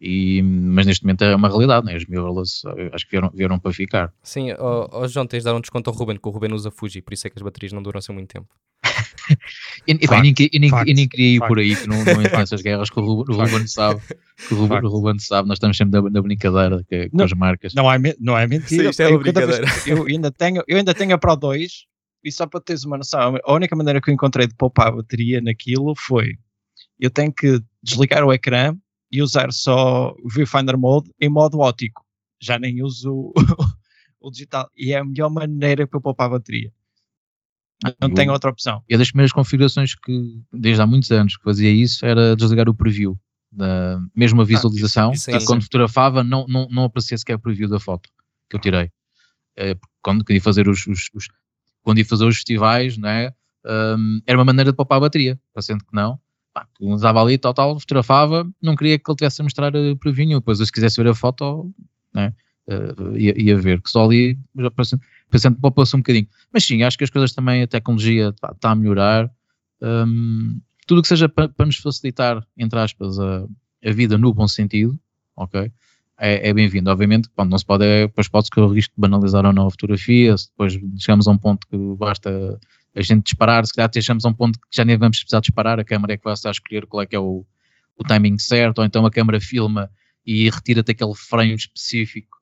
E, 0.00 0.42
mas 0.42 0.86
neste 0.86 1.04
momento 1.04 1.24
é 1.24 1.34
uma 1.34 1.48
realidade, 1.48 1.86
né? 1.86 1.94
as 1.94 2.04
mirrorless 2.04 2.62
acho 2.92 3.04
que 3.04 3.12
vieram, 3.12 3.30
vieram 3.30 3.58
para 3.58 3.72
ficar. 3.72 4.12
Sim, 4.22 4.52
oh, 4.58 4.88
oh 4.92 5.08
João, 5.08 5.26
tens 5.26 5.40
de 5.40 5.44
dar 5.44 5.54
um 5.54 5.60
desconto 5.60 5.88
ao 5.88 5.96
Ruben, 5.96 6.16
que 6.16 6.28
o 6.28 6.30
Ruben 6.30 6.52
usa 6.52 6.70
Fuji, 6.70 7.00
por 7.00 7.14
isso 7.14 7.26
é 7.26 7.30
que 7.30 7.38
as 7.38 7.42
baterias 7.42 7.72
não 7.72 7.82
duram 7.82 7.98
assim 7.98 8.12
muito 8.12 8.28
tempo. 8.28 8.48
e, 9.88 9.92
e, 9.92 10.06
bem, 10.06 10.20
nem, 10.20 10.34
nem, 10.60 10.94
nem 10.94 11.08
queria 11.08 11.36
ir 11.36 11.40
por 11.40 11.58
aí, 11.58 11.74
que 11.74 11.86
não, 11.86 12.04
não 12.04 12.20
entro 12.20 12.36
nessas 12.36 12.60
guerras, 12.62 12.90
que 12.90 12.98
o 12.98 13.02
Ruben, 13.02 13.34
o 13.34 13.40
Ruben 13.40 13.66
sabe, 13.66 14.00
que 14.46 14.52
o 14.52 14.56
Ruben, 14.58 14.80
o 14.82 14.88
Ruben, 14.88 15.18
sabe, 15.18 15.48
nós 15.48 15.56
estamos 15.56 15.76
sempre 15.76 16.00
na, 16.00 16.10
na 16.10 16.20
brincadeira 16.20 16.84
que, 16.88 17.08
com 17.08 17.16
não, 17.16 17.24
as 17.24 17.32
marcas. 17.32 17.74
Não 17.74 17.90
é, 17.90 17.98
não 18.20 18.36
é 18.36 18.46
mentira. 18.46 18.82
Sim, 18.84 18.90
isto 18.90 19.00
é 19.00 19.08
uma 19.08 19.18
brincadeira. 19.18 19.66
Eu 19.86 20.04
ainda, 20.04 20.30
tenho, 20.30 20.62
eu 20.66 20.76
ainda 20.76 20.92
tenho 20.92 21.14
a 21.14 21.18
Pro 21.18 21.36
2 21.36 21.86
e 22.24 22.32
só 22.32 22.46
para 22.46 22.60
teres 22.60 22.84
uma 22.84 22.98
noção, 22.98 23.38
a 23.42 23.52
única 23.52 23.76
maneira 23.76 24.00
que 24.00 24.10
eu 24.10 24.14
encontrei 24.14 24.46
de 24.46 24.54
poupar 24.54 24.88
a 24.88 24.92
bateria 24.92 25.40
naquilo 25.40 25.94
foi 25.96 26.32
eu 26.98 27.10
tenho 27.10 27.32
que 27.32 27.60
desligar 27.82 28.24
o 28.24 28.32
ecrã 28.32 28.74
e 29.14 29.22
usar 29.22 29.52
só 29.52 30.12
o 30.24 30.28
Viewfinder 30.28 30.76
Mode 30.76 31.08
em 31.20 31.28
modo 31.28 31.60
ótico. 31.60 32.04
Já 32.42 32.58
nem 32.58 32.82
uso 32.82 33.32
o 34.20 34.28
digital. 34.28 34.68
E 34.76 34.92
é 34.92 34.98
a 34.98 35.04
melhor 35.04 35.30
maneira 35.30 35.86
para 35.86 35.98
eu 35.98 36.02
poupar 36.02 36.26
a 36.26 36.30
bateria. 36.30 36.72
Não 38.00 38.12
tenho 38.12 38.32
outra 38.32 38.50
opção. 38.50 38.82
E 38.88 38.94
é 38.94 38.98
das 38.98 39.10
primeiras 39.10 39.32
configurações 39.32 39.94
que, 39.94 40.42
desde 40.52 40.82
há 40.82 40.86
muitos 40.86 41.12
anos, 41.12 41.36
que 41.36 41.44
fazia 41.44 41.70
isso, 41.70 42.04
era 42.04 42.34
desligar 42.34 42.68
o 42.68 42.74
preview. 42.74 43.16
Da 43.52 44.00
mesma 44.16 44.42
ah, 44.42 44.46
visualização, 44.46 45.12
ah, 45.12 45.16
sim, 45.16 45.44
quando 45.46 45.62
fotografava, 45.62 46.24
não, 46.24 46.44
não, 46.48 46.66
não 46.68 46.84
aparecia 46.84 47.16
sequer 47.16 47.36
o 47.36 47.38
preview 47.38 47.68
da 47.68 47.78
foto 47.78 48.10
que 48.50 48.56
eu 48.56 48.60
tirei. 48.60 48.90
É, 49.56 49.76
quando 50.02 50.24
ia 50.28 50.40
fazer 50.40 50.68
os, 50.68 50.88
os, 50.88 51.08
os, 51.14 51.28
quando 51.82 51.98
ia 51.98 52.04
fazer 52.04 52.24
os 52.24 52.34
festivais, 52.34 52.98
né, 52.98 53.32
um, 53.64 54.20
era 54.26 54.36
uma 54.36 54.44
maneira 54.44 54.72
de 54.72 54.76
poupar 54.76 54.98
a 54.98 55.02
bateria, 55.02 55.40
parecendo 55.52 55.84
que 55.84 55.94
não, 55.94 56.18
pá, 56.54 56.66
usava 56.80 57.20
ali, 57.20 57.36
tal, 57.36 57.52
tal, 57.52 57.80
fotografava, 57.80 58.48
não 58.62 58.76
queria 58.76 58.98
que 58.98 59.10
ele 59.10 59.16
tivesse 59.16 59.42
a 59.42 59.44
mostrar 59.44 59.74
uh, 59.74 59.96
por 59.96 60.12
vinho, 60.12 60.38
depois 60.38 60.58
se 60.58 60.72
quisesse 60.72 61.02
ver 61.02 61.10
a 61.10 61.14
foto, 61.14 61.74
né, 62.14 62.32
uh, 62.68 63.16
ia, 63.16 63.34
ia, 63.42 63.58
ver, 63.58 63.82
que 63.82 63.90
só 63.90 64.04
ali, 64.04 64.38
já 64.56 64.70
pensando, 65.28 65.56
poupa-se 65.60 65.96
um 65.96 65.98
bocadinho. 65.98 66.28
Mas 66.52 66.64
sim, 66.64 66.84
acho 66.84 66.96
que 66.96 67.04
as 67.04 67.10
coisas 67.10 67.32
também, 67.32 67.62
a 67.62 67.66
tecnologia 67.66 68.28
está 68.28 68.70
a 68.70 68.74
melhorar, 68.74 69.28
um, 69.82 70.60
tudo 70.86 71.02
que 71.02 71.08
seja 71.08 71.28
para, 71.28 71.48
para 71.48 71.66
nos 71.66 71.76
facilitar, 71.76 72.46
entre 72.56 72.78
aspas, 72.78 73.18
a, 73.18 73.44
a 73.84 73.92
vida 73.92 74.16
no 74.16 74.32
bom 74.32 74.46
sentido, 74.46 74.98
ok? 75.36 75.72
É, 76.16 76.48
é 76.48 76.54
bem-vindo. 76.54 76.90
Obviamente, 76.90 77.28
pronto, 77.34 77.50
não 77.50 77.58
se 77.58 77.66
pode, 77.66 77.84
é, 77.84 78.06
depois 78.06 78.28
pode-se 78.28 78.50
correr 78.50 78.66
o 78.66 78.72
risco 78.72 78.94
de 78.94 79.00
banalizar 79.00 79.44
ou 79.44 79.52
não 79.52 79.66
a 79.66 79.70
fotografia, 79.70 80.36
se 80.38 80.48
depois 80.48 80.78
chegamos 80.98 81.26
a 81.26 81.32
um 81.32 81.38
ponto 81.38 81.66
que 81.66 81.76
basta 81.98 82.58
a 82.94 83.02
gente 83.02 83.24
disparar, 83.24 83.66
se 83.66 83.72
calhar 83.72 83.90
deixamos 83.90 84.24
a 84.24 84.28
um 84.28 84.34
ponto 84.34 84.58
que 84.58 84.66
já 84.76 84.84
nem 84.84 84.96
vamos 84.96 85.18
precisar 85.18 85.40
disparar, 85.40 85.80
a 85.80 85.84
câmera 85.84 86.14
é 86.14 86.16
que 86.16 86.24
vai 86.24 86.34
estar 86.34 86.50
a 86.50 86.52
escolher 86.52 86.86
qual 86.86 87.02
é 87.02 87.06
que 87.06 87.16
é 87.16 87.18
o, 87.18 87.44
o 87.96 88.04
timing 88.04 88.38
certo, 88.38 88.78
ou 88.78 88.84
então 88.84 89.04
a 89.04 89.10
câmera 89.10 89.40
filma 89.40 89.90
e 90.24 90.48
retira-te 90.48 90.92
aquele 90.92 91.14
frame 91.14 91.54
específico 91.54 92.38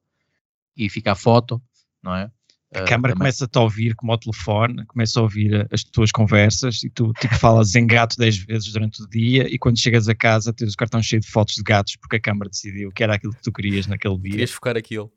e 0.76 0.88
fica 0.88 1.12
a 1.12 1.14
foto, 1.14 1.60
não 2.02 2.14
é? 2.14 2.30
A 2.74 2.82
uh, 2.82 2.84
câmara 2.86 3.14
começa-te 3.14 3.58
a 3.58 3.60
ouvir 3.60 3.94
como 3.94 4.12
ao 4.12 4.18
telefone, 4.18 4.86
começa 4.86 5.20
a 5.20 5.22
ouvir 5.22 5.68
as 5.70 5.84
tuas 5.84 6.10
conversas 6.10 6.82
e 6.82 6.88
tu 6.88 7.12
tipo 7.20 7.34
falas 7.36 7.74
em 7.74 7.86
gato 7.86 8.16
10 8.16 8.38
vezes 8.38 8.72
durante 8.72 9.02
o 9.02 9.08
dia 9.08 9.46
e 9.46 9.58
quando 9.58 9.78
chegas 9.78 10.08
a 10.08 10.14
casa 10.14 10.54
tens 10.54 10.72
o 10.72 10.76
cartão 10.76 11.02
cheio 11.02 11.20
de 11.20 11.28
fotos 11.28 11.56
de 11.56 11.62
gatos 11.62 11.96
porque 11.96 12.16
a 12.16 12.20
câmara 12.20 12.48
decidiu 12.48 12.90
que 12.90 13.02
era 13.02 13.14
aquilo 13.14 13.34
que 13.34 13.42
tu 13.42 13.52
querias 13.52 13.86
naquele 13.86 14.18
dia. 14.18 14.30
Querias 14.30 14.50
focar 14.50 14.76
aquilo. 14.76 15.12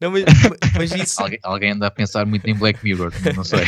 Não, 0.00 0.12
mas, 0.12 0.24
mas 0.76 0.92
isso... 0.94 1.20
alguém, 1.20 1.38
alguém, 1.42 1.70
anda 1.72 1.86
a 1.86 1.90
pensar 1.90 2.24
muito 2.24 2.46
em 2.46 2.54
Black 2.54 2.82
Mirror, 2.84 3.12
não 3.34 3.44
sei. 3.44 3.60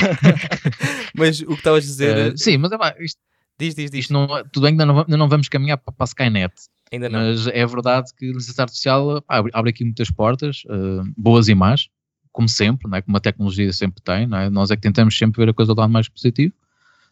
mas 1.15 1.41
o 1.41 1.47
que 1.47 1.53
estavas 1.55 1.85
a 1.85 1.87
dizer... 1.87 2.33
Uh, 2.33 2.39
sim, 2.39 2.57
mas 2.57 2.71
é, 2.73 2.77
isto, 3.05 3.19
diz, 3.59 3.75
diz, 3.75 3.91
diz. 3.91 4.01
Isto 4.01 4.13
não, 4.13 4.27
tudo 4.53 4.63
bem 4.65 4.77
que 4.77 4.83
ainda 4.83 4.87
não, 4.87 4.99
ainda 5.01 5.17
não 5.17 5.29
vamos 5.29 5.49
caminhar 5.49 5.79
para, 5.79 5.93
para 5.93 6.05
a 6.05 6.07
Skynet. 6.07 6.55
Ainda 6.93 7.09
não. 7.09 7.21
Mas 7.21 7.47
é 7.47 7.67
verdade 7.67 8.11
que 8.17 8.27
a 8.27 8.29
inteligência 8.29 8.63
artificial 8.63 9.25
abre, 9.29 9.51
abre 9.55 9.71
aqui 9.71 9.85
muitas 9.85 10.11
portas, 10.11 10.63
uh, 10.67 11.05
boas 11.17 11.49
e 11.49 11.55
más, 11.55 11.89
como 12.33 12.49
sempre, 12.49 12.89
não 12.89 12.99
é? 12.99 13.03
como 13.03 13.17
a 13.17 13.21
tecnologia 13.21 13.73
sempre 13.73 14.03
tem. 14.03 14.27
Não 14.27 14.39
é? 14.39 14.51
Nós 14.51 14.71
é 14.71 14.77
que 14.77 14.83
tentamos 14.83 15.17
sempre 15.17 15.45
ver 15.45 15.51
a 15.51 15.55
coisa 15.55 15.75
do 15.75 15.81
lado 15.81 15.93
mais 15.93 16.09
positivo 16.09 16.55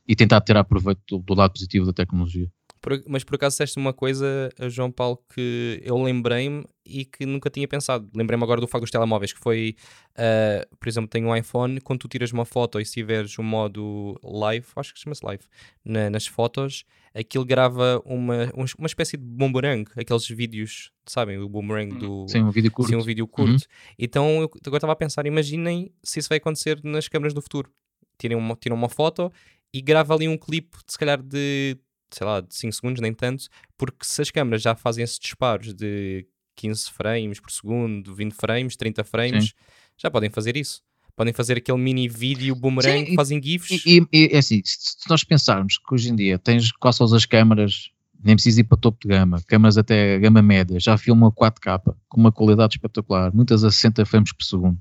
e 0.07 0.17
tentar 0.17 0.41
tirar 0.41 0.65
proveito 0.65 1.01
do, 1.09 1.19
do 1.19 1.35
lado 1.35 1.53
positivo 1.53 1.87
da 1.87 1.93
tecnologia. 1.93 2.51
Por, 2.81 3.03
mas 3.07 3.25
por 3.25 3.35
acaso 3.35 3.55
disseste 3.55 3.79
uma 3.79 3.93
coisa, 3.93 4.51
João 4.69 4.91
Paulo, 4.91 5.23
que 5.35 5.81
eu 5.85 6.01
lembrei-me 6.03 6.65
e 6.85 7.05
que 7.05 7.27
nunca 7.27 7.51
tinha 7.51 7.69
pensado. 7.69 8.09
Lembrei-me 8.15 8.43
agora 8.43 8.61
do 8.61 8.67
facto 8.67 8.83
dos 8.83 8.91
telemóveis, 8.91 9.33
que 9.33 9.39
foi, 9.39 9.77
uh, 10.13 10.77
por 10.77 10.89
exemplo, 10.89 11.09
tenho 11.09 11.29
um 11.29 11.37
iPhone, 11.37 11.81
quando 11.81 12.01
tu 12.01 12.09
tiras 12.09 12.33
uma 12.33 12.45
foto 12.45 12.81
e 12.81 12.85
se 12.85 12.93
tiveres 12.95 13.37
o 13.39 13.43
um 13.43 13.45
modo 13.45 14.19
live, 14.23 14.67
acho 14.77 14.95
que 14.95 15.01
chama-se 15.01 15.25
live, 15.25 15.45
na, 15.85 16.09
nas 16.09 16.27
fotos, 16.27 16.85
aquilo 17.15 17.45
grava 17.45 18.01
uma, 18.05 18.51
uma 18.79 18.87
espécie 18.87 19.17
de 19.17 19.25
boomerang, 19.25 19.91
aqueles 19.97 20.27
vídeos, 20.29 20.91
sabem, 21.07 21.39
o 21.39 21.49
boomerang 21.49 21.95
hum. 21.95 21.99
do... 21.99 22.29
Sim, 22.29 22.43
um 22.43 22.51
vídeo 22.51 22.71
curto. 22.71 22.91
Sim, 22.91 22.97
um 22.97 23.03
vídeo 23.03 23.27
curto. 23.27 23.53
Uhum. 23.53 23.95
Então, 23.99 24.41
eu 24.41 24.51
agora 24.67 24.79
estava 24.79 24.93
a 24.93 24.97
pensar, 24.97 25.27
imaginem 25.27 25.93
se 26.03 26.21
isso 26.21 26.29
vai 26.29 26.39
acontecer 26.39 26.81
nas 26.83 27.09
câmaras 27.09 27.35
do 27.35 27.43
futuro. 27.43 27.71
Tiram 28.19 28.39
uma, 28.39 28.57
tiram 28.57 28.77
uma 28.77 28.89
foto 28.89 29.31
e 29.73 29.81
grava 29.81 30.15
ali 30.15 30.27
um 30.27 30.37
clipe, 30.37 30.77
de, 30.87 30.93
se 30.93 30.99
calhar, 30.99 31.23
de 31.23 31.77
sei 32.11 32.27
lá, 32.27 32.41
de 32.41 32.55
5 32.55 32.73
segundos, 32.75 33.01
nem 33.01 33.13
tanto, 33.13 33.45
porque 33.77 34.05
se 34.05 34.23
as 34.23 34.31
câmaras 34.31 34.63
já 34.63 34.75
fazem 34.75 35.05
esses 35.05 35.19
disparos 35.19 35.75
de 35.75 36.27
15 36.57 36.91
frames 36.91 37.41
por 37.41 37.51
segundo, 37.51 38.15
20 38.15 38.33
frames, 38.33 38.77
30 38.77 39.05
frames, 39.05 39.45
Sim. 39.45 39.51
já 39.97 40.11
podem 40.11 40.31
fazer 40.31 40.57
isso. 40.57 40.83
Podem 41.15 41.33
fazer 41.33 41.57
aquele 41.57 41.79
mini 41.79 42.09
vídeo 42.09 42.55
boomerang, 42.55 43.07
Sim, 43.07 43.17
fazem 43.17 43.43
GIFs. 43.43 43.85
E, 43.85 44.07
e, 44.13 44.31
é 44.33 44.39
assim, 44.39 44.61
se 44.65 44.97
nós 45.09 45.25
pensarmos 45.25 45.77
que 45.77 45.95
hoje 45.95 46.11
em 46.11 46.17
dia 46.17 46.39
tens 46.39 46.71
quase 46.71 46.99
todas 46.99 47.13
as 47.13 47.27
câmaras, 47.27 47.91
nem 48.23 48.37
precisas 48.37 48.59
ir 48.59 48.65
para 48.65 48.79
topo 48.79 48.99
de 49.03 49.09
gama, 49.09 49.43
câmaras 49.47 49.77
até 49.77 50.19
gama 50.19 50.41
média, 50.43 50.79
já 50.79 50.97
filmam 50.97 51.31
4K, 51.31 51.95
com 52.09 52.21
uma 52.21 52.31
qualidade 52.31 52.75
espetacular, 52.77 53.35
muitas 53.35 53.65
a 53.65 53.71
60 53.71 54.07
frames 54.07 54.33
por 54.33 54.45
segundo. 54.45 54.79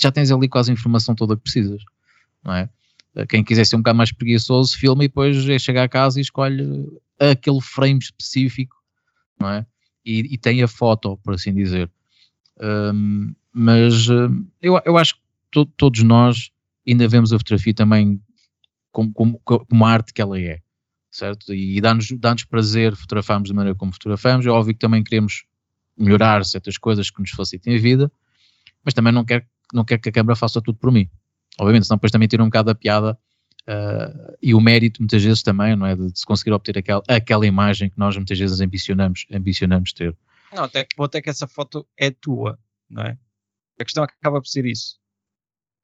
já 0.00 0.10
tens 0.10 0.30
ali 0.30 0.48
quase 0.48 0.70
a 0.70 0.74
informação 0.74 1.14
toda 1.14 1.36
que 1.36 1.42
precisas, 1.42 1.82
não 2.42 2.54
é? 2.54 2.70
Quem 3.28 3.44
quiser 3.44 3.66
ser 3.66 3.76
um 3.76 3.80
bocado 3.80 3.98
mais 3.98 4.10
preguiçoso, 4.10 4.76
filma 4.76 5.04
e 5.04 5.08
depois 5.08 5.46
é 5.48 5.58
chegar 5.58 5.84
a 5.84 5.88
casa 5.88 6.18
e 6.18 6.22
escolhe 6.22 6.88
aquele 7.18 7.60
frame 7.60 7.98
específico, 7.98 8.76
não 9.38 9.50
é? 9.50 9.66
E, 10.04 10.34
e 10.34 10.38
tem 10.38 10.62
a 10.62 10.68
foto, 10.68 11.18
por 11.18 11.34
assim 11.34 11.54
dizer. 11.54 11.90
Um, 12.58 13.34
mas 13.52 14.08
hum, 14.08 14.46
eu, 14.60 14.80
eu 14.84 14.96
acho 14.96 15.14
que 15.14 15.20
to, 15.50 15.66
todos 15.66 16.02
nós 16.02 16.50
ainda 16.88 17.06
vemos 17.06 17.32
a 17.32 17.38
fotografia 17.38 17.74
também 17.74 18.20
como, 18.90 19.12
como, 19.12 19.38
como 19.40 19.84
arte 19.84 20.12
que 20.12 20.22
ela 20.22 20.40
é, 20.40 20.60
certo? 21.10 21.52
E 21.52 21.80
dá-nos 21.80 22.10
dá 22.12 22.34
prazer 22.48 22.96
fotografarmos 22.96 23.50
da 23.50 23.54
maneira 23.54 23.76
como 23.76 23.92
fotografamos. 23.92 24.46
É 24.46 24.50
óbvio 24.50 24.74
que 24.74 24.80
também 24.80 25.04
queremos 25.04 25.44
melhorar 25.96 26.44
certas 26.46 26.78
coisas 26.78 27.10
que 27.10 27.20
nos 27.20 27.30
facilitem 27.30 27.76
a 27.76 27.78
vida, 27.78 28.10
mas 28.82 28.94
também 28.94 29.12
não 29.12 29.24
quero, 29.24 29.44
não 29.72 29.84
quero 29.84 30.00
que 30.00 30.08
a 30.08 30.12
câmera 30.12 30.34
faça 30.34 30.62
tudo 30.62 30.78
por 30.78 30.90
mim 30.90 31.10
obviamente, 31.58 31.86
senão 31.86 31.96
depois 31.96 32.12
também 32.12 32.28
tira 32.28 32.42
um 32.42 32.46
bocado 32.46 32.70
a 32.70 32.74
piada 32.74 33.18
uh, 33.68 34.36
e 34.40 34.54
o 34.54 34.60
mérito 34.60 35.00
muitas 35.00 35.22
vezes 35.22 35.42
também, 35.42 35.76
não 35.76 35.86
é, 35.86 35.94
de, 35.94 36.12
de 36.12 36.18
se 36.18 36.26
conseguir 36.26 36.52
obter 36.52 36.78
aquela, 36.78 37.02
aquela 37.08 37.46
imagem 37.46 37.90
que 37.90 37.98
nós 37.98 38.16
muitas 38.16 38.38
vezes 38.38 38.60
ambicionamos, 38.60 39.26
ambicionamos 39.32 39.92
ter. 39.92 40.16
Não, 40.54 40.64
até 40.64 40.84
que 40.84 40.94
ponto 40.96 41.14
é 41.14 41.22
que 41.22 41.30
essa 41.30 41.46
foto 41.46 41.86
é 41.96 42.10
tua, 42.10 42.58
não 42.88 43.02
é? 43.02 43.18
A 43.80 43.84
questão 43.84 44.04
acaba 44.04 44.40
por 44.40 44.48
ser 44.48 44.66
isso. 44.66 45.00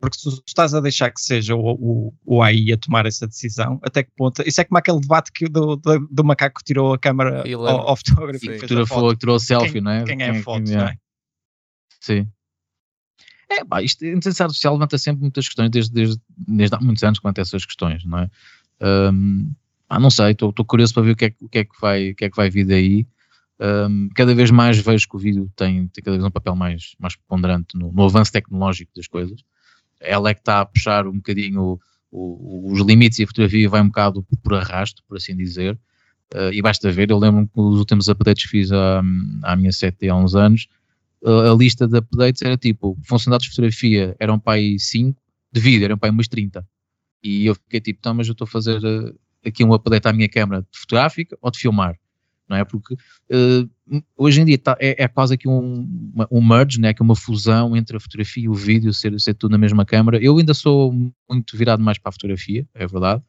Porque 0.01 0.17
se 0.17 0.25
tu 0.25 0.43
estás 0.47 0.75
a 0.75 0.81
deixar 0.81 1.11
que 1.11 1.21
seja 1.21 1.57
o, 1.57 1.73
o, 1.73 2.15
o 2.25 2.43
AI 2.43 2.73
a 2.73 2.77
tomar 2.77 3.05
essa 3.05 3.27
decisão, 3.27 3.81
até 3.83 4.05
que 4.05 4.13
ponto. 4.17 4.43
Isso 4.47 4.61
é 4.61 4.65
como 4.65 4.79
aquele 4.79 5.01
debate 5.01 5.33
que 5.33 5.49
do, 5.49 5.75
do, 5.75 6.07
do 6.09 6.25
macaco 6.25 6.61
que 6.61 6.65
tirou 6.65 6.93
a 6.93 6.99
câmera 6.99 7.43
ao, 7.53 7.89
ao 7.89 7.97
fotógrafo. 7.97 8.49
E 8.49 8.61
fotografou, 8.61 9.17
tirou 9.17 9.35
o 9.35 9.41
selfie, 9.41 9.73
quem, 9.73 9.81
não 9.81 9.91
é? 9.91 10.05
Quem 10.05 10.23
é 10.23 10.31
a 10.31 10.43
foto, 10.43 10.65
quem, 10.65 10.77
não 10.77 10.87
é? 10.87 10.97
Sim. 12.01 12.31
É, 13.51 13.65
pá, 13.65 13.83
isto, 13.83 14.05
a 14.05 14.09
inteligência 14.09 14.45
artificial 14.45 14.75
levanta 14.75 14.99
sempre 14.99 15.23
muitas 15.23 15.47
questões, 15.47 15.71
desde, 15.71 15.93
desde, 15.93 16.21
desde 16.37 16.77
há 16.77 16.81
muitos 16.81 17.03
anos 17.03 17.19
quanto 17.19 17.39
a 17.39 17.43
essas 17.43 17.65
questões, 17.65 18.05
não 18.05 18.19
é? 18.19 18.31
Um, 18.81 19.51
ah, 19.89 19.99
não 19.99 20.11
sei, 20.11 20.33
estou 20.33 20.53
curioso 20.67 20.93
para 20.93 21.03
ver 21.03 21.13
o 21.13 21.17
que, 21.17 21.25
é, 21.27 21.35
o, 21.41 21.49
que 21.49 21.59
é 21.59 21.65
que 21.65 21.81
vai, 21.81 22.11
o 22.11 22.15
que 22.15 22.25
é 22.27 22.31
que 22.31 22.37
vai 22.37 22.51
vir 22.51 22.67
daí. 22.67 23.07
Um, 23.61 24.09
cada 24.15 24.35
vez 24.35 24.51
mais 24.51 24.79
vejo 24.79 25.09
que 25.09 25.17
o 25.17 25.19
vídeo 25.19 25.51
tem, 25.57 25.89
tem 25.89 26.05
cada 26.05 26.17
vez 26.17 26.25
um 26.25 26.31
papel 26.31 26.55
mais, 26.55 26.95
mais 26.99 27.17
preponderante 27.17 27.77
no, 27.77 27.91
no, 27.91 28.05
avanço 28.05 28.31
tecnológico 28.31 28.93
das 28.95 29.09
coisas. 29.09 29.43
Ela 29.99 30.31
é 30.31 30.35
que 30.35 30.41
está 30.41 30.61
a 30.61 30.67
puxar 30.67 31.07
um 31.07 31.17
bocadinho 31.17 31.81
o, 32.11 32.69
o, 32.69 32.73
os 32.73 32.81
limites 32.81 33.19
e 33.19 33.25
a 33.25 33.27
fotografia 33.27 33.69
vai 33.69 33.81
um 33.81 33.89
bocado 33.89 34.25
por 34.43 34.55
arrasto, 34.55 35.03
por 35.09 35.17
assim 35.17 35.35
dizer. 35.35 35.75
Uh, 36.35 36.53
e 36.53 36.61
basta 36.61 36.93
ver, 36.93 37.11
eu 37.11 37.19
lembro-me 37.19 37.49
que 37.49 37.59
os 37.59 37.79
últimos 37.79 38.09
updates 38.09 38.45
que 38.45 38.51
fiz 38.51 38.71
à, 38.71 39.03
à 39.43 39.57
minha 39.57 39.73
7 39.73 40.09
há 40.09 40.15
uns 40.15 40.35
anos, 40.35 40.69
a 41.25 41.55
lista 41.55 41.87
de 41.87 41.99
updates 41.99 42.43
era 42.43 42.57
tipo, 42.57 42.97
funcionalidades 43.05 43.47
de 43.47 43.51
fotografia 43.51 44.17
eram 44.19 44.39
para 44.39 44.55
aí 44.55 44.79
5, 44.79 45.21
de 45.53 45.61
vídeo 45.61 45.85
eram 45.85 45.99
para 45.99 46.09
aí 46.09 46.13
umas 46.13 46.29
30. 46.29 46.67
E 47.23 47.47
eu 47.47 47.55
fiquei 47.55 47.81
tipo, 47.81 47.99
então, 47.99 48.15
mas 48.15 48.29
eu 48.29 48.33
estou 48.33 48.45
a 48.45 48.49
fazer 48.49 48.79
uh, 48.79 49.19
aqui 49.45 49.65
um 49.65 49.73
update 49.73 50.07
à 50.07 50.13
minha 50.13 50.29
câmera 50.29 50.63
de 50.63 50.79
fotográfica 50.79 51.37
ou 51.41 51.51
de 51.51 51.59
filmar, 51.59 51.99
não 52.49 52.57
é? 52.57 52.65
Porque 52.65 52.95
uh, 52.95 54.01
hoje 54.17 54.41
em 54.41 54.45
dia 54.45 54.59
tá, 54.59 54.77
é, 54.79 55.05
é, 55.05 55.09
quase 55.09 55.35
aqui 55.35 55.49
um, 55.49 56.15
um 56.31 56.45
merge, 56.45 56.81
né? 56.81 56.95
que 56.95 57.03
uma 57.03 57.17
fusão 57.17 57.77
entre 57.77 57.97
a 57.97 58.01
fotografia 58.01 58.45
e 58.45 58.49
o 58.49 58.55
vídeo, 58.55 58.93
ser, 58.95 59.19
ser 59.21 59.35
tudo 59.35 59.53
na 59.53 59.59
mesma 59.59 59.85
câmera. 59.85 60.23
Eu 60.23 60.39
ainda 60.39 60.55
sou 60.55 60.93
muito 61.29 61.57
virado 61.57 61.83
mais 61.83 61.99
para 61.99 62.11
a 62.11 62.13
fotografia, 62.13 62.67
é 62.75 62.87
verdade. 62.87 63.23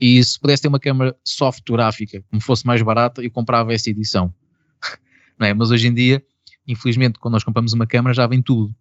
E 0.00 0.22
se 0.22 0.38
pudesse 0.38 0.62
ter 0.62 0.68
uma 0.68 0.80
câmera 0.80 1.16
só 1.24 1.50
fotográfica, 1.52 2.24
como 2.28 2.40
fosse 2.40 2.66
mais 2.66 2.82
barata, 2.82 3.22
eu 3.22 3.30
comprava 3.30 3.72
essa 3.72 3.90
edição. 3.90 4.32
não 5.38 5.46
é? 5.46 5.54
Mas 5.54 5.70
hoje 5.70 5.88
em 5.88 5.94
dia 5.94 6.22
infelizmente, 6.66 7.18
quando 7.18 7.32
nós 7.32 7.44
compramos 7.44 7.72
uma 7.72 7.86
câmera 7.86 8.14
já 8.14 8.26
vem 8.26 8.42
tudo. 8.42 8.74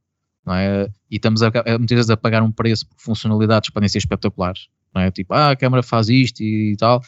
Não 0.46 0.54
é? 0.56 0.90
E 1.10 1.16
estamos 1.18 1.44
a, 1.44 1.48
a, 1.48 1.78
muitas 1.78 1.96
vezes 1.96 2.10
a 2.10 2.18
pagar 2.18 2.42
um 2.42 2.52
preço 2.52 2.88
por 2.88 3.00
funcionalidades 3.00 3.70
que 3.70 3.74
podem 3.74 3.90
ser 3.90 4.00
espetaculares. 4.00 4.68
Não 4.94 5.02
é? 5.02 5.12
Tipo, 5.12 5.34
ah, 5.34 5.52
a 5.52 5.56
câmera 5.56 5.84
faz 5.84 6.10
isto 6.10 6.42
e, 6.42 6.74
e 6.74 6.78
tal. 6.78 7.02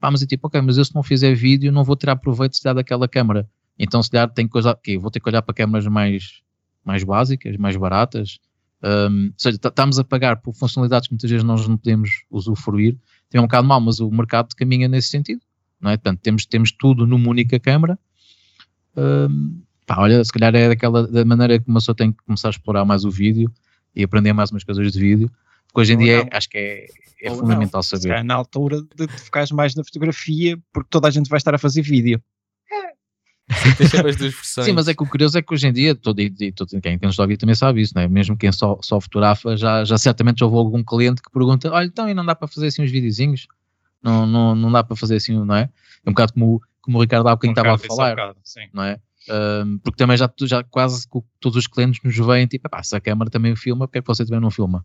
Pá, 0.00 0.10
mas 0.10 0.22
é 0.22 0.26
tipo, 0.26 0.46
ok, 0.46 0.60
mas 0.60 0.78
eu 0.78 0.84
se 0.84 0.94
não 0.94 1.02
fizer 1.02 1.34
vídeo 1.34 1.72
não 1.72 1.84
vou 1.84 1.96
tirar 1.96 2.16
proveito 2.16 2.56
se 2.56 2.62
daquela 2.62 3.08
câmera. 3.08 3.48
Então 3.78 4.02
se 4.02 4.10
der, 4.10 4.28
tem 4.30 4.48
coisa, 4.48 4.70
ok, 4.70 4.98
vou 4.98 5.10
ter 5.10 5.20
que 5.20 5.28
olhar 5.28 5.42
para 5.42 5.54
câmaras 5.54 5.86
mais, 5.86 6.42
mais 6.84 7.04
básicas, 7.04 7.56
mais 7.56 7.76
baratas. 7.76 8.38
Um, 8.82 9.26
ou 9.26 9.32
seja, 9.36 9.58
estamos 9.62 9.98
a 9.98 10.04
pagar 10.04 10.40
por 10.40 10.54
funcionalidades 10.54 11.08
que 11.08 11.14
muitas 11.14 11.30
vezes 11.30 11.44
nós 11.44 11.66
não 11.66 11.76
podemos 11.76 12.10
usufruir. 12.30 12.96
Tem 13.28 13.40
um 13.40 13.44
bocado 13.44 13.66
mal, 13.66 13.80
mas 13.80 14.00
o 14.00 14.10
mercado 14.10 14.54
caminha 14.54 14.88
nesse 14.88 15.08
sentido. 15.08 15.42
Não 15.80 15.90
é? 15.90 15.96
Portanto, 15.96 16.20
temos, 16.20 16.46
temos 16.46 16.72
tudo 16.72 17.06
numa 17.06 17.28
única 17.28 17.58
câmara. 17.58 17.98
Um, 18.96 19.62
pá, 19.88 19.98
olha, 19.98 20.22
se 20.22 20.30
calhar 20.30 20.54
é 20.54 20.68
daquela 20.68 21.08
da 21.08 21.24
maneira 21.24 21.58
que 21.58 21.66
uma 21.66 21.80
pessoa 21.80 21.96
tem 21.96 22.12
que 22.12 22.22
começar 22.24 22.48
a 22.48 22.50
explorar 22.50 22.84
mais 22.84 23.04
o 23.04 23.10
vídeo 23.10 23.50
e 23.96 24.04
aprender 24.04 24.34
mais 24.34 24.50
umas 24.50 24.62
coisas 24.62 24.92
de 24.92 25.00
vídeo, 25.00 25.30
porque 25.66 25.80
hoje 25.80 25.94
em 25.94 25.96
Ou 25.96 26.02
dia 26.02 26.28
é, 26.30 26.36
acho 26.36 26.48
que 26.48 26.58
é, 26.58 26.86
é 27.22 27.30
fundamental 27.30 27.78
não. 27.78 27.82
saber. 27.82 28.10
É 28.10 28.22
na 28.22 28.34
altura 28.34 28.82
de 28.82 29.08
focares 29.08 29.50
mais 29.50 29.74
na 29.74 29.82
fotografia, 29.82 30.58
porque 30.72 30.88
toda 30.90 31.08
a 31.08 31.10
gente 31.10 31.30
vai 31.30 31.38
estar 31.38 31.54
a 31.54 31.58
fazer 31.58 31.80
vídeo. 31.80 32.22
Sim, 34.42 34.72
mas 34.76 34.88
é 34.88 34.94
que 34.94 35.02
o 35.02 35.06
curioso 35.06 35.38
é 35.38 35.42
que 35.42 35.54
hoje 35.54 35.66
em 35.66 35.72
dia, 35.72 35.94
todo, 35.94 36.20
e, 36.20 36.52
todo, 36.52 36.68
quem 36.82 36.98
nos 37.02 37.18
ouvir 37.18 37.38
também 37.38 37.54
sabe 37.54 37.80
isso, 37.80 37.94
né? 37.96 38.06
mesmo 38.06 38.36
quem 38.36 38.52
só, 38.52 38.78
só 38.82 39.00
fotografa, 39.00 39.56
já, 39.56 39.84
já 39.84 39.96
certamente 39.96 40.40
já 40.40 40.46
houve 40.46 40.58
algum 40.58 40.84
cliente 40.84 41.22
que 41.22 41.30
pergunta: 41.32 41.72
olha, 41.72 41.86
então 41.86 42.06
e 42.06 42.12
não 42.12 42.26
dá 42.26 42.34
para 42.34 42.46
fazer 42.46 42.66
assim 42.66 42.82
uns 42.82 42.90
videozinhos? 42.90 43.48
Não, 44.02 44.26
não, 44.26 44.54
não 44.54 44.70
dá 44.70 44.84
para 44.84 44.94
fazer 44.94 45.16
assim, 45.16 45.32
não 45.32 45.54
é? 45.54 45.62
É 46.04 46.10
um 46.10 46.12
bocado 46.12 46.34
como, 46.34 46.60
como 46.82 46.98
o 46.98 47.00
Ricardo 47.00 47.26
há 47.26 47.34
bocadinho 47.34 47.52
estava 47.52 47.74
a 47.74 47.78
falar, 47.78 48.10
bocado, 48.10 48.38
não 48.74 48.82
é? 48.82 49.00
Um, 49.30 49.78
porque 49.78 49.96
também 49.96 50.16
já, 50.16 50.30
já 50.42 50.64
quase 50.64 51.06
todos 51.40 51.56
os 51.56 51.66
clientes 51.66 52.00
nos 52.02 52.16
veem 52.16 52.46
tipo, 52.46 52.68
se 52.82 52.96
a 52.96 53.00
câmera 53.00 53.30
também 53.30 53.54
filma, 53.54 53.86
porque 53.86 53.98
é 53.98 54.02
que 54.02 54.06
você 54.06 54.24
também 54.24 54.40
não 54.40 54.50
filma? 54.50 54.84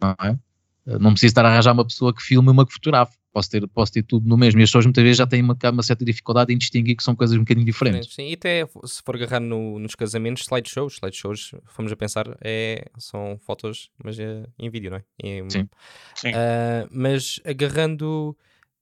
Não 0.00 0.14
é? 0.20 0.38
Não 0.86 1.12
preciso 1.12 1.30
estar 1.30 1.44
a 1.44 1.48
arranjar 1.50 1.72
uma 1.72 1.84
pessoa 1.84 2.14
que 2.14 2.22
filme 2.22 2.48
e 2.48 2.50
uma 2.50 2.66
que 2.66 2.72
fotografe. 2.72 3.16
posso 3.32 3.50
ter, 3.50 3.66
posso 3.68 3.92
ter 3.92 4.02
tudo 4.02 4.28
no 4.28 4.36
mesmo. 4.36 4.60
E 4.60 4.64
as 4.64 4.70
pessoas 4.70 4.86
muitas 4.86 5.04
vezes 5.04 5.18
já 5.18 5.26
têm 5.26 5.42
uma, 5.42 5.56
uma 5.72 5.82
certa 5.82 6.04
dificuldade 6.04 6.52
em 6.52 6.58
distinguir 6.58 6.96
que 6.96 7.02
são 7.02 7.14
coisas 7.14 7.36
um 7.36 7.40
bocadinho 7.40 7.66
diferentes. 7.66 8.12
Sim, 8.14 8.28
e 8.28 8.32
até 8.32 8.66
se 8.84 9.02
for 9.04 9.14
agarrar 9.14 9.40
no, 9.40 9.78
nos 9.78 9.94
casamentos, 9.94 10.44
slideshows, 10.44 10.94
slideshows, 10.94 11.54
fomos 11.66 11.92
a 11.92 11.96
pensar, 11.96 12.26
é, 12.40 12.86
são 12.98 13.38
fotos, 13.38 13.90
mas 14.02 14.18
é 14.18 14.44
em 14.58 14.70
vídeo, 14.70 14.90
não 14.90 14.96
é? 14.96 15.04
é 15.22 15.50
Sim. 15.50 15.68
Sim. 16.14 16.30
Uh, 16.30 16.88
mas 16.90 17.40
agarrando, 17.44 18.36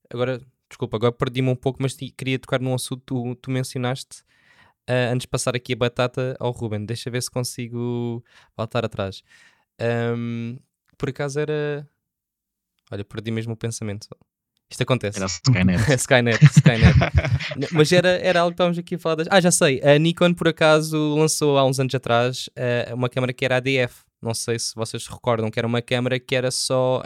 agora, 0.09 0.41
desculpa, 0.69 0.97
agora 0.97 1.11
perdi-me 1.11 1.49
um 1.49 1.55
pouco, 1.55 1.79
mas 1.81 1.93
queria 1.93 2.39
tocar 2.39 2.59
num 2.59 2.73
assunto 2.73 2.99
que 3.01 3.05
tu, 3.05 3.35
tu 3.35 3.51
mencionaste. 3.51 4.23
Uh, 4.89 5.13
antes 5.13 5.25
de 5.25 5.27
passar 5.27 5.55
aqui 5.55 5.73
a 5.73 5.75
batata 5.75 6.35
ao 6.39 6.51
Ruben, 6.51 6.83
deixa 6.83 7.11
ver 7.11 7.21
se 7.21 7.29
consigo 7.29 8.23
voltar 8.57 8.83
atrás. 8.83 9.21
Um, 9.79 10.57
por 10.97 11.09
acaso 11.09 11.39
era. 11.39 11.87
Olha, 12.91 13.05
perdi 13.05 13.29
mesmo 13.29 13.53
o 13.53 13.57
pensamento. 13.57 14.07
Isto 14.67 14.83
acontece. 14.83 15.17
Era 15.17 15.27
Skynet. 15.29 15.93
Skynet, 15.95 16.43
Skynet. 16.57 16.95
Mas 17.71 17.91
era, 17.91 18.09
era 18.09 18.41
algo 18.41 18.51
que 18.51 18.55
estávamos 18.55 18.77
aqui 18.79 18.95
a 18.95 18.99
falar. 18.99 19.15
Das... 19.15 19.27
Ah, 19.29 19.39
já 19.39 19.51
sei. 19.51 19.79
A 19.83 19.97
Nikon, 19.99 20.33
por 20.33 20.47
acaso, 20.47 21.15
lançou 21.15 21.57
há 21.57 21.65
uns 21.65 21.79
anos 21.79 21.93
atrás 21.93 22.49
uh, 22.49 22.95
uma 22.95 23.09
câmera 23.09 23.31
que 23.31 23.45
era 23.45 23.57
ADF. 23.57 24.08
Não 24.21 24.33
sei 24.33 24.59
se 24.59 24.75
vocês 24.75 25.03
se 25.03 25.09
recordam, 25.09 25.49
que 25.49 25.59
era 25.59 25.67
uma 25.67 25.81
câmera 25.81 26.19
que 26.19 26.35
era 26.35 26.51
só. 26.51 27.01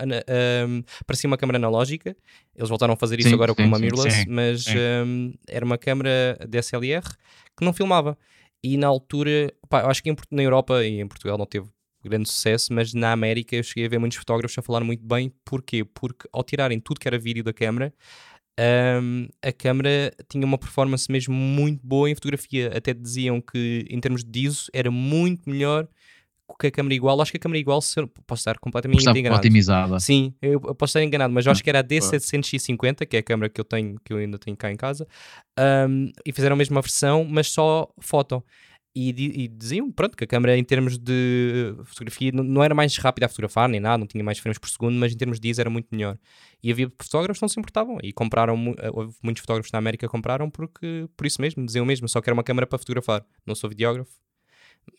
Um, 0.67 0.83
parecia 1.05 1.27
uma 1.27 1.37
câmera 1.37 1.57
analógica. 1.57 2.15
Eles 2.55 2.69
voltaram 2.69 2.93
a 2.93 2.97
fazer 2.97 3.19
isso 3.19 3.29
Sim, 3.29 3.35
agora 3.35 3.51
sim, 3.51 3.57
com 3.57 3.63
uma 3.63 3.79
mirrorless, 3.79 4.27
mas 4.27 4.65
um, 5.05 5.33
era 5.47 5.63
uma 5.63 5.77
câmera 5.77 6.37
DSLR 6.47 7.07
que 7.55 7.63
não 7.63 7.73
filmava. 7.73 8.17
E 8.63 8.77
na 8.77 8.87
altura, 8.87 9.53
pá, 9.69 9.81
eu 9.81 9.89
acho 9.89 10.01
que 10.01 10.09
em 10.09 10.15
na 10.31 10.41
Europa 10.41 10.83
e 10.83 10.99
em 10.99 11.07
Portugal 11.07 11.37
não 11.37 11.45
teve 11.45 11.67
grande 12.03 12.29
sucesso, 12.29 12.73
mas 12.73 12.93
na 12.93 13.11
América 13.11 13.55
eu 13.55 13.63
cheguei 13.63 13.85
a 13.85 13.89
ver 13.89 13.99
muitos 13.99 14.17
fotógrafos 14.17 14.57
a 14.57 14.61
falar 14.61 14.83
muito 14.83 15.05
bem. 15.05 15.31
Porquê? 15.45 15.83
Porque 15.83 16.27
ao 16.31 16.43
tirarem 16.43 16.79
tudo 16.79 16.99
que 16.99 17.07
era 17.07 17.17
vídeo 17.19 17.43
da 17.43 17.53
câmera, 17.53 17.93
hum, 19.01 19.27
a 19.41 19.51
câmera 19.51 20.11
tinha 20.29 20.45
uma 20.45 20.57
performance 20.57 21.11
mesmo 21.11 21.33
muito 21.33 21.85
boa 21.85 22.09
em 22.09 22.15
fotografia. 22.15 22.71
Até 22.75 22.93
diziam 22.93 23.39
que 23.39 23.85
em 23.89 23.99
termos 23.99 24.23
de 24.23 24.45
ISO 24.45 24.69
era 24.73 24.89
muito 24.89 25.49
melhor 25.49 25.87
que 26.59 26.67
a 26.67 26.71
câmera 26.71 26.93
igual. 26.95 27.21
Acho 27.21 27.31
que 27.31 27.37
a 27.37 27.39
câmera 27.39 27.59
igual, 27.59 27.81
se 27.81 27.99
eu- 27.99 28.07
posso 28.07 28.41
estar 28.41 28.57
completamente 28.59 28.99
Está 28.99 29.17
enganado. 29.17 29.39
otimizada. 29.39 29.99
Sim, 29.99 30.33
eu, 30.41 30.53
eu 30.53 30.75
posso 30.75 30.91
estar 30.91 31.03
enganado, 31.03 31.33
mas 31.33 31.45
eu 31.45 31.51
acho 31.51 31.63
que 31.63 31.69
era 31.69 31.79
a 31.79 31.83
Pá. 31.83 31.87
D750, 31.89 33.05
que 33.05 33.15
é 33.15 33.19
a 33.19 33.23
câmera 33.23 33.49
que 33.49 33.59
eu 33.59 33.65
tenho, 33.65 33.95
que 34.03 34.13
eu 34.13 34.17
ainda 34.17 34.37
tenho 34.37 34.55
cá 34.57 34.71
em 34.71 34.75
casa, 34.75 35.07
um, 35.89 36.11
e 36.25 36.31
fizeram 36.31 36.53
a 36.53 36.57
mesma 36.57 36.81
versão, 36.81 37.23
mas 37.23 37.49
só 37.49 37.89
foto. 37.99 38.43
E, 38.95 39.09
e 39.09 39.47
diziam, 39.47 39.91
pronto, 39.91 40.15
que 40.15 40.23
a 40.23 40.27
câmera 40.27 40.55
em 40.55 40.63
termos 40.63 40.99
de 40.99 41.73
fotografia 41.85 42.31
não, 42.31 42.43
não 42.43 42.63
era 42.63 42.75
mais 42.75 42.95
rápida 42.97 43.25
a 43.25 43.29
fotografar, 43.29 43.67
nem 43.67 43.79
nada, 43.79 43.97
não 43.97 44.05
tinha 44.05 44.23
mais 44.23 44.37
frames 44.37 44.59
por 44.59 44.69
segundo, 44.69 44.95
mas 44.99 45.11
em 45.11 45.17
termos 45.17 45.39
de 45.39 45.49
ISO 45.49 45.61
era 45.61 45.69
muito 45.69 45.87
melhor. 45.91 46.15
E 46.61 46.71
havia 46.71 46.91
fotógrafos 47.01 47.39
que 47.39 47.41
não 47.43 47.49
se 47.49 47.59
importavam, 47.59 47.97
e 48.03 48.13
compraram, 48.13 48.75
eh, 48.77 48.91
houve 48.93 49.15
muitos 49.23 49.41
fotógrafos 49.41 49.71
na 49.71 49.79
América 49.79 50.05
que 50.05 50.11
compraram 50.11 50.47
porque, 50.47 51.07
por 51.17 51.25
isso 51.25 51.41
mesmo, 51.41 51.65
diziam 51.65 51.83
mesmo, 51.87 52.07
só 52.07 52.21
quero 52.21 52.35
uma 52.35 52.43
câmera 52.43 52.67
para 52.67 52.77
fotografar, 52.77 53.25
não 53.47 53.55
sou 53.55 53.67
videógrafo. 53.67 54.11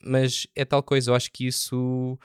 Mas 0.04 0.46
é 0.54 0.64
tal 0.64 0.82
coisa, 0.82 1.10
eu 1.10 1.14
acho 1.14 1.30
que 1.32 1.46
isso 1.46 2.18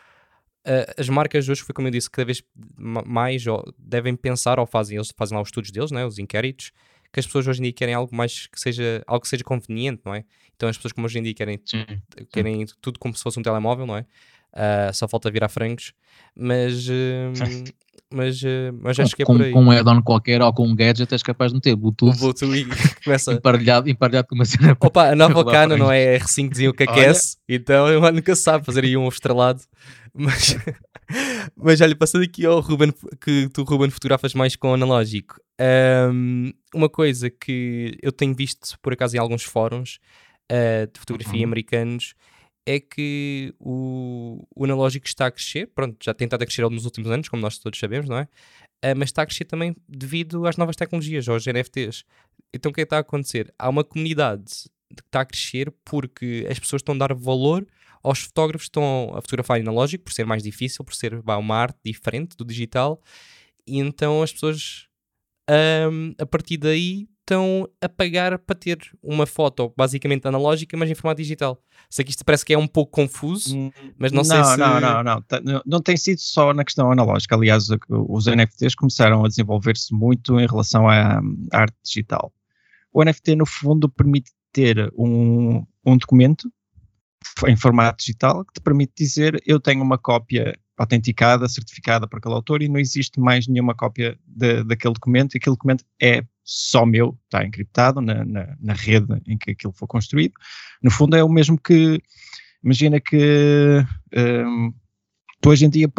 uh, 0.66 0.93
as 0.97 1.10
marcas 1.10 1.47
hoje, 1.47 1.62
foi 1.62 1.74
como 1.74 1.88
eu 1.88 1.91
disse, 1.91 2.10
cada 2.10 2.26
vez 2.26 2.43
ma- 2.78 3.03
mais 3.05 3.43
devem 3.78 4.16
pensar, 4.16 4.60
ou 4.60 4.66
fazem, 4.66 4.97
eles 4.97 5.12
fazem 5.16 5.36
lá 5.36 5.41
os 5.41 5.47
estudos 5.49 5.72
deles, 5.72 5.91
né, 5.91 6.05
os 6.05 6.20
inquéritos, 6.20 6.72
que 7.12 7.20
as 7.20 7.26
pessoas 7.26 7.47
hoje 7.47 7.60
em 7.60 7.64
dia 7.64 7.74
querem 7.74 7.95
algo 7.95 8.16
mais 8.16 8.47
que 8.47 8.60
seja, 8.60 9.03
algo 9.07 9.22
que 9.24 9.30
seja 9.30 9.43
conveniente, 9.43 10.01
não 10.05 10.14
é? 10.14 10.24
Então 10.55 10.70
as 10.70 10.78
pessoas 10.78 10.91
como 10.93 11.05
hoje 11.05 11.18
em 11.20 11.24
dia 11.24 11.34
querem, 11.34 11.60
Sim. 11.66 11.86
querem 12.32 12.66
tudo 12.82 12.99
como 12.99 13.16
se 13.16 13.24
fosse 13.24 13.39
um 13.39 13.41
telemóvel, 13.41 13.86
não 13.88 13.97
é? 13.97 14.05
Ah, 14.53 14.91
só 14.93 15.07
falta 15.07 15.30
virar 15.32 15.49
frangos, 15.49 15.93
mas, 16.36 16.88
hum, 16.89 17.64
mas, 18.12 18.41
uh, 18.41 18.74
mas 18.82 18.99
acho 18.99 19.16
que 19.16 19.22
é 19.22 19.26
com, 19.26 19.38
por 19.38 19.45
aí. 19.45 19.51
com 19.51 19.64
um 19.64 19.72
add-on 19.72 20.01
qualquer 20.01 20.41
ou 20.41 20.51
com 20.53 20.68
um 20.68 20.76
gadget 20.76 21.12
és 21.14 21.22
capaz 21.24 21.51
de 21.51 21.55
meter 21.55 21.74
O 21.74 21.78
Bluetooth 21.78 22.18
Bluetooth 22.18 22.55
e 22.55 22.66
começa. 23.03 23.34
emparelhado, 23.34 23.89
emparelhado 23.89 24.28
com 24.28 24.36
uma 24.36 24.45
cena. 24.45 24.76
Opa, 24.80 25.10
a 25.12 25.16
nova 25.16 25.43
Canon 25.49 25.78
não 25.78 25.91
é 25.91 26.18
R5 26.18 26.49
diziam 26.49 26.74
que 26.74 26.84
aquece, 26.84 27.38
então 27.47 27.88
eu 27.88 28.01
nunca 28.12 28.36
sabe 28.36 28.66
fazer 28.66 28.84
aí 28.84 28.97
um 28.97 29.07
estrelado. 29.07 29.62
Mas, 30.12 30.57
mas 31.55 31.80
olha, 31.82 31.95
passando 31.95 32.24
aqui 32.24 32.43
ao 32.43 32.60
Ruben, 32.62 32.91
que 33.22 33.47
tu, 33.53 33.64
Ruben, 33.64 33.91
fotografas 33.91 34.34
mais 34.34 34.55
com 34.55 34.74
analógico. 34.74 35.39
Ahm, 35.60 36.51
uma 36.74 36.89
coisa 36.89 37.30
que 37.30 37.95
eu 38.01 38.12
tenho 38.12 38.34
visto, 38.36 38.76
por 38.82 38.91
acaso, 38.91 39.16
em 39.16 39.20
alguns 39.20 39.43
fóruns 39.43 39.99
ah, 40.51 40.88
de 40.91 40.99
fotografia 40.99 41.38
Uhum. 41.41 41.45
americanos 41.45 42.16
é 42.70 42.80
que 42.80 43.51
o, 43.59 44.45
o 44.55 44.63
analógico 44.63 45.07
está 45.07 45.26
a 45.26 45.32
crescer. 45.32 45.72
Pronto, 45.74 45.97
já 46.03 46.13
tem 46.13 46.28
estado 46.28 46.43
a 46.43 46.45
crescer 46.45 46.70
nos 46.70 46.86
últimos 46.86 47.09
anos, 47.09 47.28
como 47.28 47.41
nós 47.41 47.57
todos 47.57 47.80
sabemos, 47.80 48.07
não 48.07 48.20
é? 48.20 48.28
Ah, 48.84 48.93
mas 48.95 49.09
está 49.09 49.24
a 49.24 49.26
crescer 49.26 49.45
também 49.45 49.76
devido 49.88 50.45
às 50.45 50.55
novas 50.55 50.76
tecnologias, 50.76 51.28
aos 51.28 51.47
NFTs. 51.47 52.05
Então 52.53 52.70
o 52.70 52.74
que 52.74 52.82
é 52.82 52.84
que 52.84 52.86
está 52.86 52.97
a 52.97 52.99
acontecer? 52.99 53.51
Há 53.57 53.67
uma 53.67 53.84
comunidade 53.84 54.70
que 54.95 55.01
está 55.01 55.22
a 55.22 55.26
crescer 55.26 55.74
porque 55.84 56.45
as 56.47 56.59
pessoas 56.59 56.82
estão 56.82 56.93
a 56.93 56.99
dar 56.99 57.13
valor 57.15 57.65
aos 58.03 58.20
fotógrafos 58.20 58.67
que 58.67 58.70
estão 58.70 59.13
a 59.15 59.22
fotografar 59.22 59.59
analógico, 59.59 60.03
por 60.03 60.13
ser 60.13 60.26
mais 60.26 60.43
difícil, 60.43 60.86
por 60.86 60.93
ser 60.93 61.24
bah, 61.24 61.38
uma 61.38 61.55
arte 61.55 61.80
diferente 61.84 62.38
do 62.38 62.45
digital, 62.45 63.01
e 63.67 63.80
então 63.80 64.22
as 64.22 64.32
pessoas 64.32 64.88
ahm, 65.49 66.13
a 66.20 66.26
partir 66.26 66.57
daí 66.57 67.07
estão 67.30 67.70
a 67.80 67.88
pagar 67.88 68.40
para 68.40 68.56
ter 68.56 68.80
uma 69.04 69.28
foto 69.28 69.72
basicamente 69.78 70.28
analógica, 70.28 70.76
mas 70.76 70.90
em 70.90 70.96
formato 70.96 71.22
digital. 71.22 71.62
Sei 71.90 72.04
que 72.04 72.12
isto 72.12 72.26
parece 72.26 72.44
que 72.44 72.54
é 72.54 72.58
um 72.58 72.68
pouco 72.68 72.92
confuso, 72.92 73.56
mas 73.98 74.12
não, 74.12 74.24
sei 74.24 74.44
se. 74.44 74.58
Não, 74.58 74.82
não, 74.82 75.04
não. 75.04 75.24
Não. 75.44 75.62
Não 75.66 75.82
tem 75.82 75.96
sido 75.96 76.20
só 76.20 76.54
na 76.54 76.66
questão 76.66 76.92
analógica. 76.92 77.36
Aliás, 77.36 77.68
os 77.90 78.26
NFTs 78.26 78.74
começaram 78.76 79.24
a 79.24 79.28
desenvolver-se 79.28 79.94
muito 79.94 80.40
em 80.40 80.48
relação 80.48 80.90
à, 80.90 81.20
à 81.54 81.62
arte 81.62 81.78
digital. 81.84 82.34
O 82.92 83.04
NFT, 83.04 83.36
no 83.36 83.46
fundo, 83.46 83.88
permite 83.88 84.32
ter 84.52 84.92
um, 84.98 85.64
um 85.86 85.98
documento 85.98 86.52
em 87.48 87.56
formato 87.56 88.00
digital 88.00 88.44
que 88.44 88.54
te 88.54 88.62
permite 88.62 88.94
dizer 88.98 89.42
eu 89.46 89.60
tenho 89.60 89.84
uma 89.84 89.98
cópia 89.98 90.58
autenticada, 90.80 91.48
certificada 91.50 92.08
por 92.08 92.18
aquele 92.18 92.34
autor 92.36 92.62
e 92.62 92.70
não 92.70 92.80
existe 92.80 93.20
mais 93.20 93.48
nenhuma 93.48 93.76
cópia 93.76 94.18
de- 94.26 94.64
daquele 94.64 94.94
documento 94.94 95.36
e 95.36 95.38
aquele 95.38 95.56
documento 95.56 95.84
é 96.02 96.24
só 96.42 96.86
meu, 96.86 97.20
está 97.26 97.46
encriptado 97.46 98.00
na, 98.00 98.24
na, 98.24 98.56
na 98.60 98.74
rede 98.74 99.22
em 99.28 99.38
que 99.38 99.52
aquilo 99.52 99.74
foi 99.74 99.88
construído. 99.90 100.34
No 100.82 100.90
fundo 100.90 101.18
é 101.18 101.24
o 101.24 101.28
mesmo 101.28 101.60
que, 101.60 102.02
imagina 102.64 102.98
que 103.02 103.86
hum, 104.16 104.74
tu 105.42 105.50
hoje 105.50 105.66
em 105.66 105.70
dia, 105.70 105.92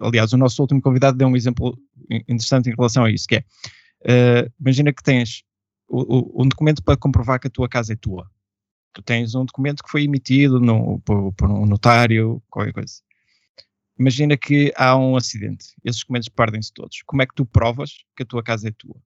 aliás 0.00 0.32
o 0.32 0.38
nosso 0.38 0.62
último 0.62 0.80
convidado 0.80 1.18
deu 1.18 1.26
um 1.26 1.36
exemplo 1.36 1.76
in- 2.08 2.22
interessante 2.28 2.70
em 2.70 2.74
relação 2.74 3.04
a 3.04 3.10
isso, 3.10 3.26
que 3.26 3.34
é, 3.34 3.44
eh, 4.04 4.50
imagina 4.60 4.92
que 4.92 5.02
tens 5.02 5.42
um 5.92 6.46
documento 6.46 6.84
para 6.84 6.96
comprovar 6.96 7.40
que 7.40 7.48
a 7.48 7.50
tua 7.50 7.68
casa 7.68 7.94
é 7.94 7.96
tua. 7.96 8.30
Tu 8.92 9.02
tens 9.02 9.34
um 9.34 9.44
documento 9.44 9.82
que 9.82 9.90
foi 9.90 10.04
emitido 10.04 10.60
no, 10.60 11.00
por, 11.00 11.32
por 11.32 11.50
um 11.50 11.66
notário, 11.66 12.40
qualquer 12.48 12.72
coisa. 12.72 12.94
Imagina 14.00 14.34
que 14.34 14.72
há 14.76 14.96
um 14.96 15.14
acidente, 15.14 15.74
esses 15.84 16.00
documentos 16.00 16.30
perdem-se 16.30 16.72
todos. 16.72 17.02
Como 17.04 17.20
é 17.20 17.26
que 17.26 17.34
tu 17.34 17.44
provas 17.44 17.98
que 18.16 18.22
a 18.22 18.26
tua 18.26 18.42
casa 18.42 18.68
é 18.68 18.70
tua? 18.70 18.96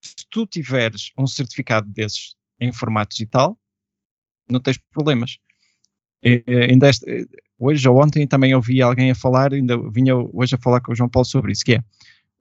Se 0.00 0.26
tu 0.30 0.46
tiveres 0.46 1.12
um 1.18 1.26
certificado 1.26 1.86
desses 1.90 2.34
em 2.58 2.72
formato 2.72 3.14
digital, 3.14 3.58
não 4.50 4.60
tens 4.60 4.78
problemas. 4.78 5.36
Eh, 6.22 6.42
ainda 6.70 6.88
eh, 6.88 7.26
hoje 7.58 7.86
ou 7.86 8.02
ontem 8.02 8.26
também 8.26 8.54
ouvi 8.54 8.80
alguém 8.80 9.10
a 9.10 9.14
falar, 9.14 9.52
ainda 9.52 9.76
vinha 9.90 10.16
hoje 10.16 10.54
a 10.54 10.58
falar 10.58 10.80
com 10.80 10.92
o 10.92 10.94
João 10.94 11.10
Paulo 11.10 11.26
sobre 11.26 11.52
isso, 11.52 11.62
que 11.62 11.74
é, 11.74 11.84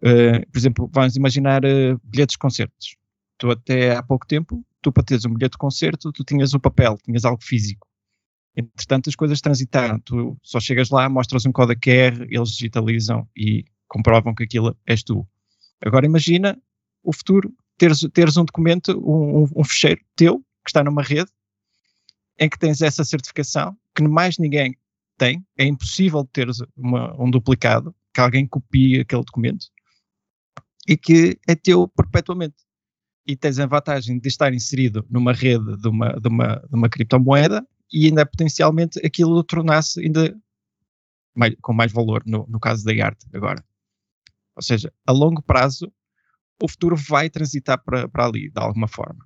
eh, 0.04 0.46
por 0.46 0.58
exemplo, 0.58 0.90
vamos 0.94 1.18
imaginar 1.18 1.66
eh, 1.66 1.98
bilhetes 2.02 2.36
de 2.36 2.40
concertos. 2.40 2.96
Tu 3.38 3.52
até 3.52 3.94
há 3.94 4.02
pouco 4.02 4.26
tempo, 4.26 4.66
tu 4.82 4.90
para 4.90 5.04
teres 5.04 5.26
um 5.26 5.34
bilhete 5.34 5.56
de 5.56 5.58
concerto, 5.58 6.14
tu 6.14 6.24
tinhas 6.24 6.54
o 6.54 6.62
papel, 6.62 6.98
tinhas 7.04 7.26
algo 7.26 7.44
físico. 7.44 7.86
Entretanto, 8.58 9.08
as 9.08 9.16
coisas 9.16 9.40
transitaram. 9.40 10.00
Tu 10.00 10.36
só 10.42 10.60
chegas 10.60 10.90
lá, 10.90 11.08
mostras 11.08 11.46
um 11.46 11.52
código 11.52 11.80
QR, 11.80 12.26
eles 12.28 12.50
digitalizam 12.50 13.28
e 13.38 13.64
comprovam 13.88 14.34
que 14.34 14.44
aquilo 14.44 14.76
és 14.86 15.04
tu. 15.04 15.28
Agora 15.80 16.08
imagina 16.08 16.60
o 17.04 17.14
futuro, 17.14 17.54
teres, 17.78 18.00
teres 18.12 18.36
um 18.36 18.44
documento, 18.44 18.92
um, 19.00 19.44
um- 19.56 19.64
fecheiro 19.64 20.02
teu, 20.16 20.40
que 20.66 20.70
está 20.72 20.84
numa 20.84 21.04
rede, 21.04 21.30
em 22.40 22.50
que 22.50 22.58
tens 22.58 22.82
essa 22.82 23.04
certificação, 23.06 23.78
que 23.96 24.04
mais 24.04 24.40
ninguém 24.40 24.76
tem, 25.18 25.46
é 25.58 25.64
impossível 25.66 26.26
teres 26.26 26.58
uma- 26.76 27.16
um 27.22 27.30
duplicado, 27.30 27.96
que 28.12 28.20
alguém 28.20 28.48
copie 28.48 29.00
aquele 29.02 29.24
documento, 29.24 29.68
e 30.88 30.98
que 30.98 31.38
é 31.48 31.54
teu 31.56 31.88
perpetuamente. 31.88 32.56
E 33.26 33.36
tens 33.36 33.60
a 33.60 33.66
vantagem 33.68 34.18
de 34.20 34.28
estar 34.28 34.52
inserido 34.54 35.06
numa 35.10 35.32
rede 35.34 35.78
de 35.78 35.88
uma, 35.88 36.14
de 36.20 36.28
uma, 36.28 36.56
de 36.56 36.76
uma 36.76 36.90
criptomoeda 36.90 37.66
e 37.92 38.06
ainda 38.08 38.26
potencialmente 38.26 39.00
aquilo 39.06 39.44
tornar-se 39.44 40.00
ainda 40.02 40.36
mais- 41.36 41.56
com 41.62 41.74
mais 41.74 41.92
valor 41.92 42.24
no, 42.26 42.46
no 42.48 42.60
caso 42.60 42.84
da 42.84 42.92
arte 43.06 43.26
agora. 43.34 43.64
Ou 44.56 44.64
seja, 44.64 44.92
a 45.06 45.12
longo 45.12 45.42
prazo 45.42 45.92
o 46.62 46.68
futuro 46.68 46.96
vai 46.96 47.30
transitar 47.30 47.82
para, 47.84 48.08
para 48.08 48.26
ali, 48.26 48.50
de 48.50 48.60
alguma 48.60 48.88
forma. 48.88 49.26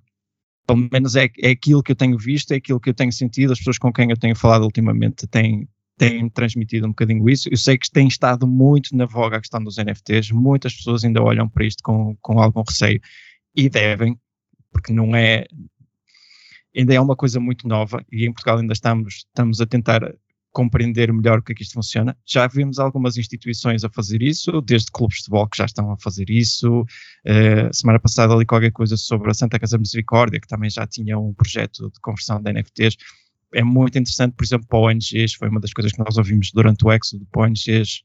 Pelo 0.66 0.88
menos 0.92 1.16
é, 1.16 1.30
é 1.40 1.50
aquilo 1.50 1.82
que 1.82 1.92
eu 1.92 1.96
tenho 1.96 2.18
visto, 2.18 2.52
é 2.52 2.56
aquilo 2.56 2.78
que 2.78 2.90
eu 2.90 2.94
tenho 2.94 3.12
sentido, 3.12 3.52
as 3.52 3.58
pessoas 3.58 3.78
com 3.78 3.92
quem 3.92 4.10
eu 4.10 4.16
tenho 4.16 4.36
falado 4.36 4.62
ultimamente 4.64 5.26
têm, 5.26 5.68
tem 5.96 6.28
transmitido 6.28 6.86
um 6.86 6.90
bocadinho 6.90 7.28
isso. 7.28 7.48
Eu 7.50 7.56
sei 7.56 7.78
que 7.78 7.90
tem 7.90 8.06
estado 8.06 8.46
muito 8.46 8.94
na 8.96 9.06
voga 9.06 9.36
a 9.36 9.40
questão 9.40 9.62
dos 9.62 9.78
NFTs, 9.78 10.30
muitas 10.30 10.74
pessoas 10.74 11.04
ainda 11.04 11.22
olham 11.22 11.48
para 11.48 11.66
isto 11.66 11.82
com, 11.82 12.16
com 12.20 12.38
algum 12.40 12.62
receio 12.62 13.00
e 13.54 13.68
devem, 13.68 14.18
porque 14.70 14.92
não 14.92 15.16
é. 15.16 15.46
Ainda 16.76 16.94
é 16.94 17.00
uma 17.00 17.16
coisa 17.16 17.38
muito 17.38 17.68
nova 17.68 18.04
e 18.10 18.26
em 18.26 18.32
Portugal 18.32 18.58
ainda 18.58 18.72
estamos, 18.72 19.26
estamos 19.28 19.60
a 19.60 19.66
tentar 19.66 20.14
compreender 20.52 21.12
melhor 21.12 21.38
o 21.38 21.42
que 21.42 21.52
é 21.52 21.54
que 21.54 21.62
isto 21.62 21.74
funciona. 21.74 22.16
Já 22.26 22.46
vimos 22.46 22.78
algumas 22.78 23.16
instituições 23.16 23.84
a 23.84 23.90
fazer 23.90 24.22
isso, 24.22 24.60
desde 24.60 24.90
clubes 24.90 25.16
de 25.16 25.22
futebol 25.24 25.48
que 25.48 25.56
já 25.56 25.64
estão 25.64 25.90
a 25.90 25.96
fazer 25.98 26.28
isso. 26.28 26.82
Uh, 26.82 27.72
semana 27.72 27.98
passada 27.98 28.34
ali 28.34 28.44
qualquer 28.44 28.70
coisa 28.70 28.96
sobre 28.96 29.30
a 29.30 29.34
Santa 29.34 29.58
Casa 29.58 29.78
Misericórdia, 29.78 30.38
que 30.40 30.46
também 30.46 30.68
já 30.68 30.86
tinha 30.86 31.18
um 31.18 31.32
projeto 31.32 31.90
de 31.90 32.00
conversão 32.00 32.40
de 32.40 32.52
NFTs. 32.52 32.96
É 33.54 33.62
muito 33.62 33.98
interessante, 33.98 34.34
por 34.34 34.44
exemplo, 34.44 34.66
para 34.68 34.78
ONGs, 34.78 35.34
foi 35.34 35.48
uma 35.48 35.60
das 35.60 35.72
coisas 35.72 35.92
que 35.92 35.98
nós 35.98 36.16
ouvimos 36.16 36.50
durante 36.52 36.84
o 36.84 36.92
Éxodo, 36.92 37.26
para 37.30 37.42
ONGs 37.42 38.02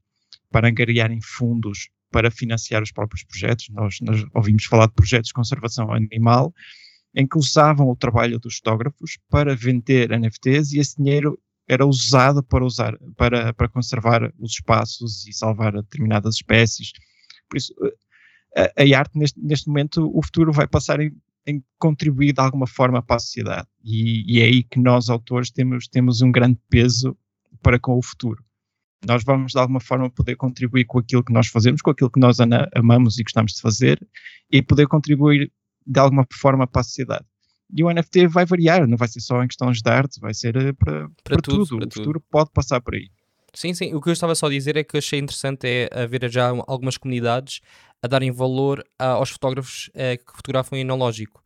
para 0.52 0.70
angariarem 0.70 1.20
fundos 1.22 1.90
para 2.12 2.32
financiar 2.32 2.82
os 2.82 2.92
próprios 2.92 3.24
projetos. 3.24 3.70
Nós, 3.70 4.00
nós 4.02 4.26
ouvimos 4.34 4.66
falar 4.66 4.88
de 4.88 4.94
projetos 4.94 5.28
de 5.28 5.34
conservação 5.34 5.92
animal, 5.92 6.54
em 7.16 7.28
que 7.28 7.38
usavam 7.38 7.90
o 7.90 7.96
trabalho 7.96 8.40
dos 8.40 8.58
fotógrafos 8.58 9.18
para 9.30 9.56
vender 9.56 10.10
NFTs 10.12 10.72
e 10.72 10.80
esse 10.80 10.98
dinheiro 10.98 11.40
era 11.68 11.86
usado 11.86 12.42
para 12.42 12.64
usar 12.64 12.98
para, 13.16 13.54
para 13.54 13.68
conservar 13.68 14.32
os 14.40 14.54
espaços 14.54 15.28
e 15.28 15.34
salvar 15.34 15.74
determinadas 15.74 16.36
espécies. 16.36 16.92
Por 17.50 17.58
isso, 17.58 17.74
a, 18.56 18.62
a 18.82 18.98
arte 18.98 19.18
neste, 19.18 19.40
neste 19.40 19.68
momento, 19.68 20.10
o 20.14 20.24
futuro 20.24 20.54
vai 20.54 20.68
passar 20.68 21.00
em, 21.02 21.12
em 21.46 21.64
contribuir 21.78 22.34
de 22.34 22.42
alguma 22.42 22.68
forma 22.68 23.02
para 23.02 23.18
a 23.18 23.20
sociedade 23.20 23.68
e, 23.84 24.38
e, 24.38 24.42
é 24.42 24.46
aí 24.46 24.64
que 24.64 24.80
nós 24.80 25.10
autores 25.10 25.52
temos 25.52 25.88
temos 25.88 26.22
um 26.22 26.32
grande 26.32 26.60
peso 26.70 27.18
para 27.62 27.80
com 27.80 27.98
o 27.98 28.02
futuro. 28.02 28.44
Nós 29.06 29.24
vamos 29.24 29.52
de 29.52 29.60
alguma 29.60 29.80
forma 29.80 30.10
poder 30.10 30.36
contribuir 30.36 30.86
com 30.86 31.00
aquilo 31.00 31.24
que 31.24 31.34
nós 31.34 31.48
fazemos, 31.48 31.82
com 31.82 31.92
aquilo 31.92 32.10
que 32.10 32.20
nós 32.20 32.38
amamos 32.76 33.20
e 33.20 33.24
gostamos 33.24 33.54
de 33.54 33.62
fazer 33.62 34.00
e 34.52 34.62
poder 34.62 34.88
contribuir 34.88 35.52
de 35.88 36.00
alguma 36.00 36.26
forma 36.32 36.68
para 36.68 36.82
a 36.82 36.84
sociedade. 36.84 37.26
E 37.74 37.84
o 37.84 37.92
NFT 37.92 38.28
vai 38.28 38.46
variar, 38.46 38.88
não 38.88 38.98
vai 38.98 39.08
ser 39.08 39.20
só 39.20 39.44
em 39.44 39.48
questões 39.48 39.82
de 39.82 39.90
arte, 39.90 40.20
vai 40.20 40.34
ser 40.34 40.56
eh, 40.56 40.74
para, 40.74 41.10
para, 41.10 41.10
para 41.24 41.42
tudo. 41.42 41.66
tudo. 41.66 41.78
Para 41.78 41.86
o 41.86 41.90
tudo. 41.90 41.94
futuro 41.94 42.24
pode 42.30 42.52
passar 42.52 42.82
por 42.82 42.96
aí. 42.96 43.10
Sim, 43.54 43.74
sim. 43.74 43.94
O 43.94 44.02
que 44.02 44.10
eu 44.10 44.14
estava 44.14 44.36
só 44.36 44.46
a 44.46 44.50
dizer 44.50 44.78
é 44.78 44.84
que 44.84 44.98
achei 44.98 45.20
interessante 45.20 45.66
é 45.66 45.90
haver 45.92 46.30
já 46.30 46.50
algumas 46.68 46.98
comunidades 46.98 47.60
a 48.02 48.08
darem 48.08 48.32
valor 48.32 48.84
aos 48.98 49.30
fotógrafos 49.32 49.90
eh, 49.94 50.18
que 50.18 50.32
fotografam 50.36 50.78
em 50.78 50.84
analógico. 50.84 51.44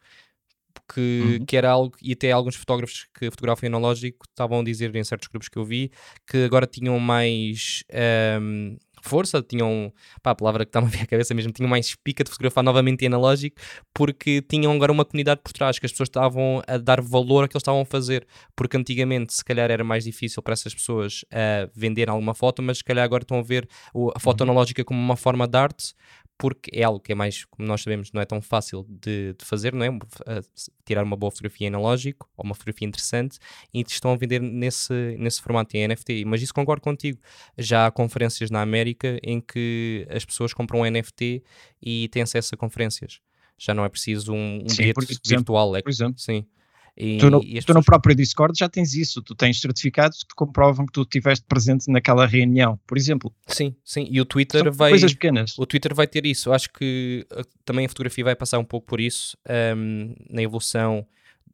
Que, 0.94 1.38
uhum. 1.40 1.46
que 1.46 1.56
era 1.56 1.70
algo, 1.70 1.96
e 2.02 2.12
até 2.12 2.32
alguns 2.32 2.56
fotógrafos 2.56 3.08
que 3.18 3.30
fotografam 3.32 3.66
em 3.66 3.72
analógico 3.72 4.26
estavam 4.30 4.60
a 4.60 4.64
dizer 4.64 4.94
em 4.94 5.04
certos 5.06 5.30
grupos 5.30 5.48
que 5.48 5.58
eu 5.58 5.64
vi 5.64 5.90
que 6.28 6.44
agora 6.44 6.68
tinham 6.68 7.00
mais 7.00 7.84
um, 7.90 7.98
ehm, 7.98 8.78
força, 9.02 9.42
tinham, 9.42 9.94
pá, 10.22 10.32
a 10.32 10.36
palavra 10.36 10.66
que 10.66 10.70
está-me 10.70 10.88
a 10.88 10.90
vir 10.90 11.02
à 11.02 11.06
cabeça 11.06 11.34
mesmo, 11.34 11.52
tinham 11.52 11.70
mais 11.70 11.96
pica 11.96 12.24
de 12.24 12.30
fotografar 12.30 12.64
novamente 12.64 13.04
em 13.04 13.08
analógico, 13.08 13.56
porque 13.94 14.42
tinham 14.42 14.72
agora 14.72 14.92
uma 14.92 15.06
comunidade 15.06 15.42
por 15.44 15.54
trás, 15.54 15.80
que 15.80 15.86
as 15.86 15.92
pessoas 15.92 16.10
estavam 16.10 16.62
a 16.68 16.78
dar 16.78 17.02
valor 17.02 17.44
ao 17.44 17.48
que 17.48 17.56
eles 17.56 17.62
estavam 17.62 17.82
a 17.82 17.86
fazer, 17.86 18.26
porque 18.56 18.78
antigamente 18.78 19.34
se 19.34 19.44
calhar 19.44 19.70
era 19.70 19.84
mais 19.84 20.04
difícil 20.04 20.42
para 20.42 20.54
essas 20.54 20.74
pessoas 20.74 21.24
uh, 21.24 21.70
vender 21.76 22.10
alguma 22.10 22.34
foto, 22.34 22.62
mas 22.62 22.80
se 22.80 22.84
calhar 22.84 23.04
agora 23.04 23.24
estão 23.24 23.40
a 23.40 23.44
ver 23.44 23.68
a 24.16 24.20
foto 24.20 24.42
uhum. 24.42 24.52
analógica 24.52 24.84
como 24.84 25.00
uma 25.00 25.16
forma 25.16 25.48
de 25.48 25.58
arte, 25.58 25.94
porque 26.42 26.72
é 26.74 26.82
algo 26.82 27.00
que 27.00 27.12
é 27.12 27.16
mais, 27.16 27.46
como 27.46 27.68
nós 27.68 27.84
sabemos, 27.84 28.12
não 28.12 28.20
é 28.20 28.26
tão 28.26 28.42
fácil 28.42 28.84
de, 28.90 29.36
de 29.38 29.46
fazer, 29.46 29.76
não 29.76 29.86
é? 29.86 29.92
tirar 30.84 31.04
uma 31.04 31.16
boa 31.16 31.30
fotografia 31.30 31.68
analógico 31.68 32.28
ou 32.36 32.44
uma 32.44 32.56
fotografia 32.56 32.88
interessante 32.88 33.38
e 33.72 33.82
estão 33.82 34.12
a 34.12 34.16
vender 34.16 34.42
nesse, 34.42 35.16
nesse 35.20 35.40
formato 35.40 35.78
em 35.78 35.88
NFT. 35.88 36.26
Mas 36.26 36.42
isso 36.42 36.52
concordo 36.52 36.82
contigo. 36.82 37.20
Já 37.60 37.86
há 37.86 37.92
conferências 37.92 38.50
na 38.50 38.60
América 38.60 39.20
em 39.22 39.40
que 39.40 40.08
as 40.10 40.26
pessoas 40.26 40.52
compram 40.52 40.80
um 40.80 40.84
NFT 40.90 41.44
e 41.80 42.10
têm 42.10 42.24
acesso 42.24 42.56
a 42.56 42.58
conferências. 42.58 43.22
Já 43.56 43.76
não 43.76 43.86
é 43.86 43.90
preciso 43.90 44.34
um, 44.34 44.64
um 44.66 44.70
Sim, 44.70 44.78
bilhete 44.78 45.00
exemplo, 45.00 45.22
virtual. 45.24 45.76
É, 45.76 45.84
por 45.84 45.92
exemplo. 45.92 46.18
Sim. 46.18 46.44
E, 46.96 47.18
tu, 47.18 47.30
no, 47.30 47.40
tu 47.40 47.48
pessoas... 47.48 47.76
no, 47.76 47.84
próprio 47.84 48.16
Discord 48.16 48.58
já 48.58 48.68
tens 48.68 48.94
isso, 48.94 49.22
tu 49.22 49.34
tens 49.34 49.60
certificados 49.60 50.24
que 50.24 50.36
comprovam 50.36 50.86
que 50.86 50.92
tu 50.92 51.02
estiveste 51.02 51.46
presente 51.48 51.90
naquela 51.90 52.26
reunião, 52.26 52.80
por 52.86 52.98
exemplo. 52.98 53.34
Sim, 53.48 53.76
sim, 53.84 54.08
e 54.10 54.20
o 54.20 54.26
Twitter 54.26 54.64
São 54.64 54.72
vai. 54.72 54.92
Coisas 54.92 55.14
pequenas. 55.14 55.58
O 55.58 55.66
Twitter 55.66 55.96
vai 55.96 56.08
ter 56.08 56.26
isso. 56.26 56.52
Acho 56.52 56.72
que 56.72 57.26
uh, 57.32 57.44
também 57.64 57.86
a 57.86 57.90
fotografia 57.90 58.24
vai 58.24 58.36
passar 58.36 58.60
um 58.60 58.66
pouco 58.66 58.88
por 58.88 59.00
isso 59.00 59.38
um, 59.76 60.14
na 60.30 60.42
evolução 60.42 61.06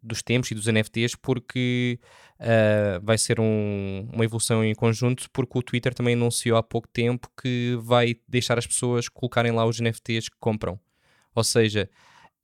dos 0.01 0.21
tempos 0.21 0.51
e 0.51 0.55
dos 0.55 0.67
NFTs, 0.67 1.15
porque 1.15 1.99
uh, 2.39 3.03
vai 3.03 3.17
ser 3.17 3.39
um, 3.39 4.09
uma 4.11 4.23
evolução 4.23 4.63
em 4.63 4.73
conjunto, 4.73 5.29
porque 5.31 5.57
o 5.57 5.61
Twitter 5.61 5.93
também 5.93 6.15
anunciou 6.15 6.57
há 6.57 6.63
pouco 6.63 6.87
tempo 6.87 7.29
que 7.41 7.77
vai 7.81 8.15
deixar 8.27 8.57
as 8.57 8.65
pessoas 8.65 9.09
colocarem 9.09 9.51
lá 9.51 9.65
os 9.65 9.79
NFTs 9.79 10.29
que 10.29 10.37
compram. 10.39 10.79
Ou 11.35 11.43
seja, 11.43 11.89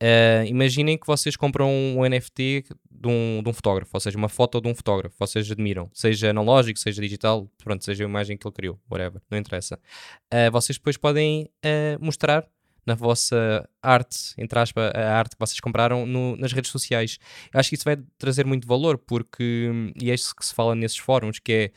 Uh, 0.04 0.45
imaginem 0.47 0.97
que 0.97 1.08
vocês 1.08 1.38
compram 1.38 1.70
um 1.70 2.04
NFT 2.04 2.66
de 2.91 3.08
um, 3.08 3.41
de 3.41 3.49
um, 3.49 3.54
fotógrafo, 3.54 3.91
ou 3.93 3.99
seja, 4.01 4.18
uma 4.18 4.28
foto 4.28 4.60
de 4.60 4.68
um 4.68 4.76
fotógrafo, 4.76 5.16
vocês 5.18 5.49
admiram, 5.49 5.89
seja 5.93 6.32
analógico, 6.32 6.78
seja 6.78 7.01
digital, 7.01 7.49
pronto, 7.64 7.86
seja 7.86 8.04
a 8.04 8.08
imagem 8.08 8.36
que 8.36 8.45
ele 8.45 8.54
criou, 8.54 8.78
whatever, 8.91 9.22
não 9.32 9.38
interessa. 9.38 9.80
Uh, 10.26 10.51
vocês 10.51 10.78
depois 10.78 10.97
podem 10.97 11.49
uh, 11.66 12.04
mostrar 12.04 12.45
na 12.86 12.95
vossa 12.95 13.66
arte, 13.82 14.34
entre 14.38 14.60
aspas, 14.60 14.91
a 14.93 15.18
arte 15.18 15.38
que 15.38 15.39
vocês 15.39 15.62
compraram 15.62 16.06
no, 16.06 16.36
nas 16.36 16.51
redes 16.51 16.70
sociais. 16.70 17.18
Eu 17.54 17.62
acho 17.62 17.70
que 17.70 17.76
isso 17.76 17.86
vai 17.86 17.95
trazer 18.18 18.45
muito 18.45 18.68
valor, 18.68 18.97
porque, 18.97 19.72
e 20.01 20.12
é 20.12 20.14
isso 20.14 20.36
que 20.36 20.45
se 20.45 20.54
fala 20.54 20.76
nesses 20.76 20.97
fóruns, 20.97 21.39
que 21.39 21.72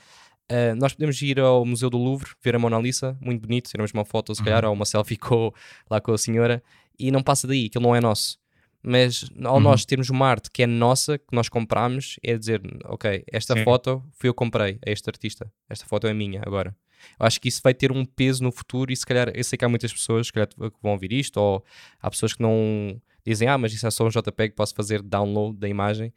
é, 0.48 0.74
nós 0.74 0.92
podemos 0.92 1.20
ir 1.22 1.40
ao 1.40 1.64
Museu 1.64 1.90
do 1.90 1.98
Louvre, 1.98 2.30
ver 2.42 2.54
a 2.54 2.58
Mona 2.58 2.78
Lisa, 2.78 3.16
muito 3.20 3.40
bonito, 3.40 3.68
tiramos 3.68 3.92
uma 3.92 4.04
foto, 4.04 4.34
se 4.34 4.42
calhar, 4.42 4.64
uhum. 4.64 4.70
ou 4.70 4.76
uma 4.76 4.84
selfie 4.84 5.16
com, 5.18 5.52
lá 5.90 6.00
com 6.00 6.12
a 6.12 6.18
senhora, 6.18 6.62
e 6.98 7.10
não 7.10 7.22
passa 7.22 7.46
daí, 7.46 7.66
aquilo 7.66 7.84
não 7.84 7.94
é 7.94 8.00
nosso. 8.00 8.38
Mas 8.82 9.28
ao 9.42 9.54
uhum. 9.54 9.60
nós 9.60 9.84
termos 9.84 10.10
uma 10.10 10.28
arte 10.28 10.50
que 10.50 10.62
é 10.62 10.66
nossa, 10.66 11.18
que 11.18 11.34
nós 11.34 11.48
compramos, 11.48 12.20
é 12.22 12.36
dizer, 12.36 12.62
ok, 12.84 13.24
esta 13.32 13.54
Sim. 13.54 13.64
foto 13.64 14.02
fui 14.12 14.28
eu 14.28 14.34
que 14.34 14.38
comprei 14.38 14.78
a 14.86 14.90
este 14.90 15.08
artista, 15.10 15.50
esta 15.68 15.84
foto 15.86 16.06
é 16.06 16.14
minha 16.14 16.40
agora. 16.46 16.74
Eu 17.18 17.26
acho 17.26 17.40
que 17.40 17.48
isso 17.48 17.60
vai 17.62 17.74
ter 17.74 17.90
um 17.92 18.04
peso 18.04 18.42
no 18.42 18.52
futuro 18.52 18.92
e 18.92 18.96
se 18.96 19.04
calhar, 19.04 19.30
eu 19.34 19.44
sei 19.44 19.56
que 19.56 19.64
há 19.64 19.68
muitas 19.68 19.92
pessoas 19.92 20.30
que 20.30 20.38
vão 20.82 20.92
ouvir 20.92 21.12
isto, 21.12 21.36
ou 21.36 21.64
há 22.00 22.10
pessoas 22.10 22.32
que 22.32 22.42
não 22.42 23.00
dizem, 23.24 23.48
ah, 23.48 23.58
mas 23.58 23.72
isso 23.72 23.86
é 23.86 23.90
só 23.90 24.06
um 24.06 24.08
JPEG, 24.08 24.54
posso 24.54 24.74
fazer 24.74 25.02
download 25.02 25.58
da 25.58 25.68
imagem. 25.68 26.12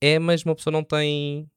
É, 0.00 0.18
mas 0.18 0.44
uma 0.44 0.54
pessoa 0.54 0.72
não 0.72 0.84
tem 0.84 1.50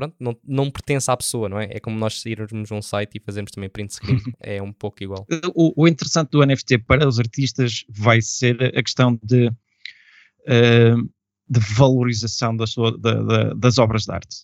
pronto, 0.00 0.16
não, 0.18 0.36
não 0.42 0.70
pertence 0.70 1.10
à 1.10 1.16
pessoa, 1.16 1.48
não 1.48 1.60
é? 1.60 1.68
É 1.70 1.80
como 1.80 1.98
nós 1.98 2.20
sairmos 2.22 2.70
um 2.70 2.80
site 2.80 3.16
e 3.16 3.20
fazermos 3.20 3.52
também 3.52 3.68
print 3.68 3.92
screen, 3.94 4.18
é 4.40 4.62
um 4.62 4.72
pouco 4.72 5.02
igual. 5.02 5.26
O, 5.54 5.82
o, 5.82 5.88
interessante 5.88 6.30
do 6.30 6.44
NFT 6.44 6.78
para 6.78 7.06
os 7.06 7.18
artistas 7.18 7.84
vai 7.88 8.22
ser 8.22 8.62
a 8.76 8.82
questão 8.82 9.18
de, 9.22 9.48
uh, 9.48 11.10
de 11.48 11.60
valorização 11.74 12.56
da 12.56 12.66
sua, 12.66 12.96
da, 12.96 13.22
da, 13.22 13.54
das 13.54 13.78
obras 13.78 14.04
de 14.04 14.12
arte. 14.12 14.36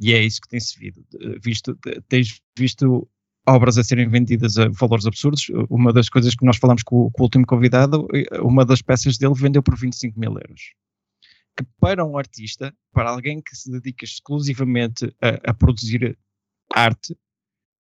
E 0.00 0.12
é 0.12 0.22
isso 0.22 0.40
que 0.42 0.48
tem-se 0.48 0.78
visto. 1.42 1.76
Tens 2.08 2.40
visto 2.56 3.08
obras 3.46 3.78
a 3.78 3.82
serem 3.82 4.08
vendidas 4.08 4.58
a 4.58 4.68
valores 4.68 5.06
absurdos. 5.06 5.46
Uma 5.70 5.92
das 5.92 6.08
coisas 6.08 6.34
que 6.34 6.44
nós 6.44 6.58
falamos 6.58 6.82
com, 6.82 7.10
com 7.10 7.22
o 7.22 7.24
último 7.24 7.46
convidado, 7.46 8.06
uma 8.42 8.64
das 8.64 8.82
peças 8.82 9.16
dele 9.16 9.34
vendeu 9.34 9.62
por 9.62 9.76
25 9.76 10.20
mil 10.20 10.32
euros 10.32 10.74
que 11.58 11.66
para 11.80 12.04
um 12.04 12.16
artista, 12.16 12.72
para 12.92 13.10
alguém 13.10 13.42
que 13.42 13.56
se 13.56 13.68
dedica 13.68 14.04
exclusivamente 14.04 15.12
a, 15.20 15.50
a 15.50 15.54
produzir 15.54 16.16
arte, 16.72 17.18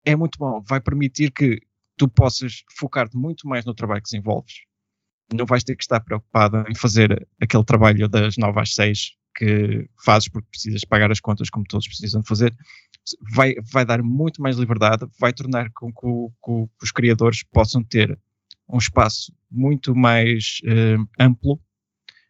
é 0.05 0.15
muito 0.15 0.39
bom. 0.39 0.63
Vai 0.65 0.79
permitir 0.79 1.31
que 1.31 1.59
tu 1.97 2.07
possas 2.07 2.63
focar-te 2.77 3.17
muito 3.17 3.45
mais 3.47 3.65
no 3.65 3.73
trabalho 3.73 4.01
que 4.01 4.09
desenvolves. 4.09 4.61
Não 5.33 5.45
vais 5.45 5.63
ter 5.63 5.75
que 5.75 5.83
estar 5.83 5.99
preocupado 5.99 6.63
em 6.69 6.75
fazer 6.75 7.27
aquele 7.41 7.65
trabalho 7.65 8.07
das 8.07 8.37
9 8.37 8.61
às 8.61 8.73
6 8.75 9.17
que 9.37 9.89
fazes 10.05 10.29
porque 10.29 10.47
precisas 10.49 10.85
pagar 10.85 11.11
as 11.11 11.19
contas 11.19 11.49
como 11.49 11.65
todos 11.65 11.85
precisam 11.85 12.23
fazer. 12.23 12.55
Vai, 13.33 13.55
vai 13.73 13.83
dar 13.83 14.01
muito 14.01 14.41
mais 14.41 14.55
liberdade, 14.55 15.05
vai 15.19 15.33
tornar 15.33 15.69
com 15.73 15.91
que, 15.91 16.35
que 16.45 16.85
os 16.85 16.91
criadores 16.91 17.43
possam 17.43 17.83
ter 17.83 18.17
um 18.69 18.77
espaço 18.77 19.33
muito 19.51 19.93
mais 19.93 20.59
uh, 20.63 21.05
amplo, 21.19 21.59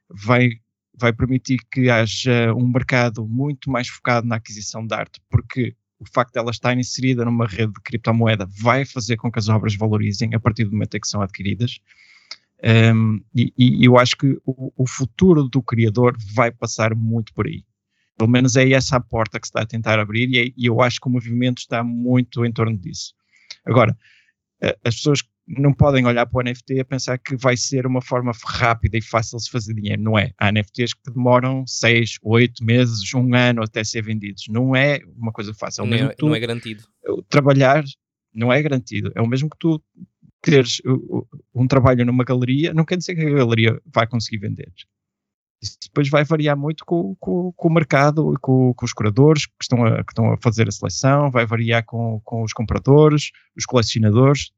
vai 0.09 0.49
vai 0.97 1.13
permitir 1.13 1.59
que 1.71 1.89
haja 1.89 2.53
um 2.53 2.67
mercado 2.67 3.27
muito 3.27 3.69
mais 3.69 3.87
focado 3.87 4.27
na 4.27 4.35
aquisição 4.35 4.85
de 4.85 4.93
arte, 4.93 5.21
porque 5.29 5.75
o 5.99 6.05
facto 6.05 6.33
de 6.33 6.39
ela 6.39 6.51
estar 6.51 6.77
inserida 6.77 7.25
numa 7.25 7.47
rede 7.47 7.73
de 7.73 7.81
criptomoeda 7.81 8.47
vai 8.61 8.85
fazer 8.85 9.17
com 9.17 9.31
que 9.31 9.39
as 9.39 9.49
obras 9.49 9.75
valorizem 9.75 10.33
a 10.33 10.39
partir 10.39 10.65
do 10.65 10.71
momento 10.71 10.95
em 10.95 10.99
que 10.99 11.07
são 11.07 11.21
adquiridas. 11.21 11.79
Um, 12.63 13.21
e, 13.33 13.53
e, 13.57 13.85
eu 13.85 13.97
acho 13.97 14.15
que 14.15 14.37
o, 14.45 14.71
o, 14.75 14.87
futuro 14.87 15.43
do 15.43 15.61
criador 15.61 16.17
vai 16.33 16.51
passar 16.51 16.95
muito 16.95 17.33
por 17.33 17.47
aí. 17.47 17.63
Pelo 18.17 18.29
menos 18.29 18.55
é 18.55 18.69
essa 18.71 18.95
a 18.95 18.99
porta 18.99 19.39
que 19.39 19.45
se 19.45 19.49
está 19.49 19.61
a 19.61 19.65
tentar 19.65 19.99
abrir 19.99 20.29
e, 20.33 20.53
e 20.57 20.65
eu 20.65 20.81
acho 20.81 20.99
que 20.99 21.07
o 21.07 21.11
movimento 21.11 21.59
está 21.59 21.83
muito 21.83 22.45
em 22.45 22.51
torno 22.51 22.77
disso. 22.77 23.13
Agora, 23.65 23.95
as 24.83 24.95
pessoas 24.95 25.21
não 25.47 25.71
podem 25.73 26.05
olhar 26.05 26.25
para 26.25 26.39
o 26.39 26.43
NFT 26.43 26.79
a 26.79 26.85
pensar 26.85 27.17
que 27.17 27.35
vai 27.35 27.55
ser 27.55 27.85
uma 27.85 28.01
forma 28.01 28.31
rápida 28.43 28.97
e 28.97 29.01
fácil 29.01 29.37
de 29.37 29.49
fazer 29.49 29.73
dinheiro. 29.73 30.01
Não 30.01 30.17
é. 30.17 30.31
Há 30.37 30.51
NFTs 30.51 30.93
que 30.93 31.11
demoram 31.11 31.65
6, 31.67 32.17
8 32.23 32.63
meses, 32.63 33.13
um 33.13 33.33
ano 33.35 33.63
até 33.63 33.83
ser 33.83 34.01
vendidos. 34.01 34.45
Não 34.49 34.75
é 34.75 34.99
uma 35.15 35.31
coisa 35.31 35.53
fácil. 35.53 35.83
É 35.85 35.87
não, 35.87 35.97
é, 35.97 36.13
tu, 36.15 36.25
não 36.27 36.35
é 36.35 36.39
garantido. 36.39 36.83
Trabalhar 37.29 37.83
não 38.33 38.51
é 38.51 38.61
garantido. 38.61 39.11
É 39.15 39.21
o 39.21 39.27
mesmo 39.27 39.49
que 39.49 39.57
tu 39.59 39.81
teres 40.41 40.81
um 41.53 41.67
trabalho 41.67 42.05
numa 42.05 42.23
galeria, 42.23 42.73
não 42.73 42.85
quer 42.85 42.97
dizer 42.97 43.15
que 43.15 43.21
a 43.21 43.29
galeria 43.29 43.81
vai 43.91 44.05
conseguir 44.05 44.37
vender. 44.37 44.71
Isso 45.61 45.77
depois 45.81 46.09
vai 46.09 46.23
variar 46.23 46.55
muito 46.55 46.85
com, 46.85 47.15
com, 47.19 47.51
com 47.53 47.67
o 47.67 47.73
mercado 47.73 48.33
e 48.33 48.37
com, 48.37 48.73
com, 48.73 48.85
os 48.85 48.93
curadores 48.93 49.47
que 49.47 49.63
estão, 49.63 49.83
a, 49.83 50.03
que 50.03 50.11
estão 50.11 50.33
a 50.33 50.37
fazer 50.37 50.67
a 50.67 50.71
seleção, 50.71 51.31
vai 51.31 51.45
variar 51.45 51.83
com, 51.83 52.21
com 52.23 52.43
os 52.43 52.53
compradores, 52.53 53.31
os 53.57 53.65
colecionadores. 53.65 54.51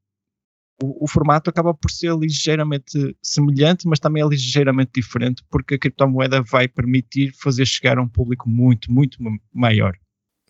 O, 0.82 1.04
o, 1.04 1.08
formato 1.08 1.50
acaba 1.50 1.74
por 1.74 1.90
ser 1.90 2.16
ligeiramente 2.16 3.16
semelhante, 3.20 3.86
mas 3.88 3.98
também 3.98 4.22
é 4.22 4.26
ligeiramente 4.26 4.92
diferente, 4.94 5.42
porque 5.50 5.74
a 5.74 5.78
criptomoeda 5.78 6.40
vai 6.40 6.68
permitir 6.68 7.32
fazer 7.32 7.66
chegar 7.66 7.98
a 7.98 8.02
um 8.02 8.08
público 8.08 8.48
muito, 8.48 8.92
muito 8.92 9.18
maior. 9.52 9.96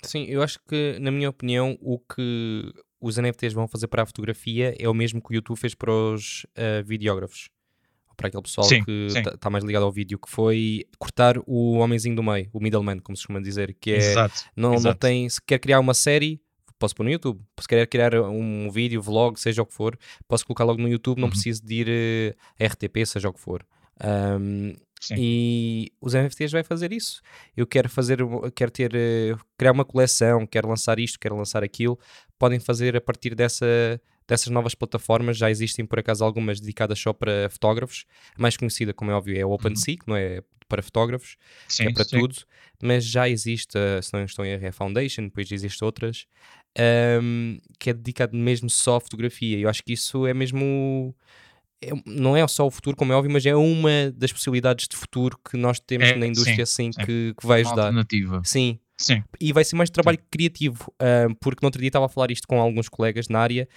Sim, 0.03 0.25
eu 0.25 0.43
acho 0.43 0.59
que, 0.69 0.99
na 1.01 1.11
minha 1.11 1.31
opinião, 1.31 1.79
o 1.81 1.99
que 1.99 2.73
os 3.01 3.17
NFTs 3.17 3.53
vão 3.53 3.67
fazer 3.67 3.87
para 3.87 4.03
a 4.03 4.07
fotografia 4.07 4.75
é 4.79 4.89
o 4.89 4.95
mesmo 4.95 5.23
que 5.23 5.33
o 5.33 5.35
YouTube 5.35 5.59
fez 5.59 5.75
para 5.75 5.93
os 5.93 6.45
uh, 6.57 6.85
videógrafos 6.85 7.49
para 8.19 8.27
aquele 8.27 8.43
pessoal 8.43 8.67
sim, 8.67 8.83
que 8.83 9.07
está 9.07 9.37
tá 9.37 9.49
mais 9.49 9.63
ligado 9.63 9.85
ao 9.85 9.93
vídeo, 9.93 10.19
que 10.19 10.29
foi 10.29 10.85
cortar 10.99 11.37
o 11.47 11.79
homenzinho 11.79 12.17
do 12.17 12.23
meio, 12.23 12.51
o 12.53 12.61
middleman, 12.61 12.99
como 12.99 13.17
se 13.17 13.23
costuma 13.23 13.41
dizer, 13.41 13.77
que 13.81 13.93
é 13.93 13.97
exato, 13.97 14.43
não, 14.57 14.75
exato. 14.75 14.89
não 14.89 14.99
tem, 14.99 15.29
se 15.29 15.41
quer 15.41 15.61
criar 15.61 15.79
uma 15.79 15.95
série, 15.95 16.43
posso 16.79 16.95
pôr 16.95 17.05
no 17.05 17.11
YouTube. 17.11 17.41
Se 17.61 17.69
querer 17.69 17.87
criar 17.87 18.15
um 18.15 18.71
vídeo, 18.71 19.03
vlog, 19.03 19.39
seja 19.39 19.63
o 19.63 19.67
que 19.67 19.75
for, 19.75 19.99
posso 20.27 20.47
colocar 20.47 20.65
logo 20.65 20.81
no 20.81 20.89
YouTube, 20.89 21.19
não 21.19 21.25
uhum. 21.25 21.31
preciso 21.31 21.65
de 21.65 21.75
ir 21.75 22.37
uh, 22.61 22.65
RTP, 22.65 23.07
seja 23.07 23.29
o 23.29 23.33
que 23.33 23.41
for. 23.41 23.65
Um, 24.41 24.75
e 25.17 25.93
os 26.01 26.15
NFTs 26.15 26.53
vai 26.53 26.63
fazer 26.63 26.93
isso. 26.93 27.21
Eu 27.57 27.67
quero 27.67 27.89
fazer, 27.89 28.19
quero 28.55 28.71
ter, 28.71 28.93
uh, 28.93 29.39
criar 29.57 29.73
uma 29.73 29.85
coleção, 29.85 30.47
quero 30.47 30.69
lançar 30.69 30.99
isto, 30.99 31.19
quero 31.19 31.37
lançar 31.37 31.63
aquilo. 31.63 31.99
Podem 32.39 32.59
fazer 32.59 32.97
a 32.97 33.01
partir 33.01 33.35
dessa 33.35 33.67
dessas 34.27 34.49
novas 34.49 34.75
plataformas 34.75 35.39
já 35.39 35.51
existem 35.51 35.87
por 35.87 35.99
acaso 35.99 36.23
algumas 36.23 36.61
dedicadas 36.61 37.01
só 37.01 37.15
para 37.15 37.49
fotógrafos. 37.49 38.05
A 38.37 38.43
mais 38.43 38.59
conhecida, 38.59 38.93
como 38.93 39.11
é 39.11 39.15
óbvio, 39.15 39.41
é 39.41 39.45
o 39.45 39.51
OpenSea, 39.51 39.95
uhum. 39.95 39.99
que 39.99 40.09
não 40.09 40.17
é 40.17 40.43
para 40.69 40.83
fotógrafos, 40.83 41.37
sim, 41.67 41.87
é 41.87 41.93
para 41.93 42.05
sim. 42.05 42.19
tudo, 42.19 42.37
mas 42.83 43.05
já 43.05 43.29
existe, 43.29 43.79
se 44.03 44.13
não 44.13 44.23
estou 44.23 44.45
em 44.45 44.51
erro, 44.51 44.67
é 44.67 44.69
a 44.69 44.73
Foundation, 44.73 45.23
depois 45.25 45.51
existem 45.51 45.87
outras, 45.87 46.27
um, 47.23 47.59
que 47.79 47.91
é 47.91 47.93
dedicado 47.93 48.37
mesmo 48.37 48.69
só 48.69 48.97
à 48.97 49.01
fotografia. 49.01 49.59
Eu 49.59 49.69
acho 49.69 49.83
que 49.83 49.93
isso 49.93 50.27
é 50.27 50.35
mesmo. 50.35 51.15
É, 51.83 51.91
não 52.05 52.37
é 52.37 52.47
só 52.49 52.67
o 52.67 52.71
futuro, 52.71 52.97
como 52.97 53.13
é 53.13 53.17
óbvio, 53.17 53.33
mas 53.33 53.47
é 53.47 53.55
uma 53.55 54.13
das 54.15 54.33
possibilidades 54.33 54.89
de 54.89 54.97
futuro 54.97 55.39
que 55.49 55.57
nós 55.57 55.79
temos 55.79 56.09
é, 56.09 56.17
na 56.17 56.27
indústria 56.27 56.67
sim, 56.67 56.89
assim 56.89 57.05
que, 57.05 57.35
que 57.39 57.47
vai 57.47 57.61
ajudar. 57.61 57.75
Uma 57.75 58.01
alternativa. 58.01 58.43
Sim, 58.45 58.81
Sim. 59.01 59.23
E 59.41 59.53
vai 59.53 59.65
ser 59.65 59.77
mais 59.77 59.91
trabalho 59.91 60.19
Sim. 60.19 60.27
criativo, 60.29 60.93
uh, 61.01 61.33
porque 61.41 61.61
no 61.63 61.69
outro 61.69 61.81
dia 61.81 61.89
estava 61.89 62.07
a 62.07 62.09
falar 62.09 62.33
isto 62.33 62.49
com 62.49 62.61
alguns 62.61 62.89
colegas 62.89 63.29
na 63.29 63.39
área, 63.39 63.69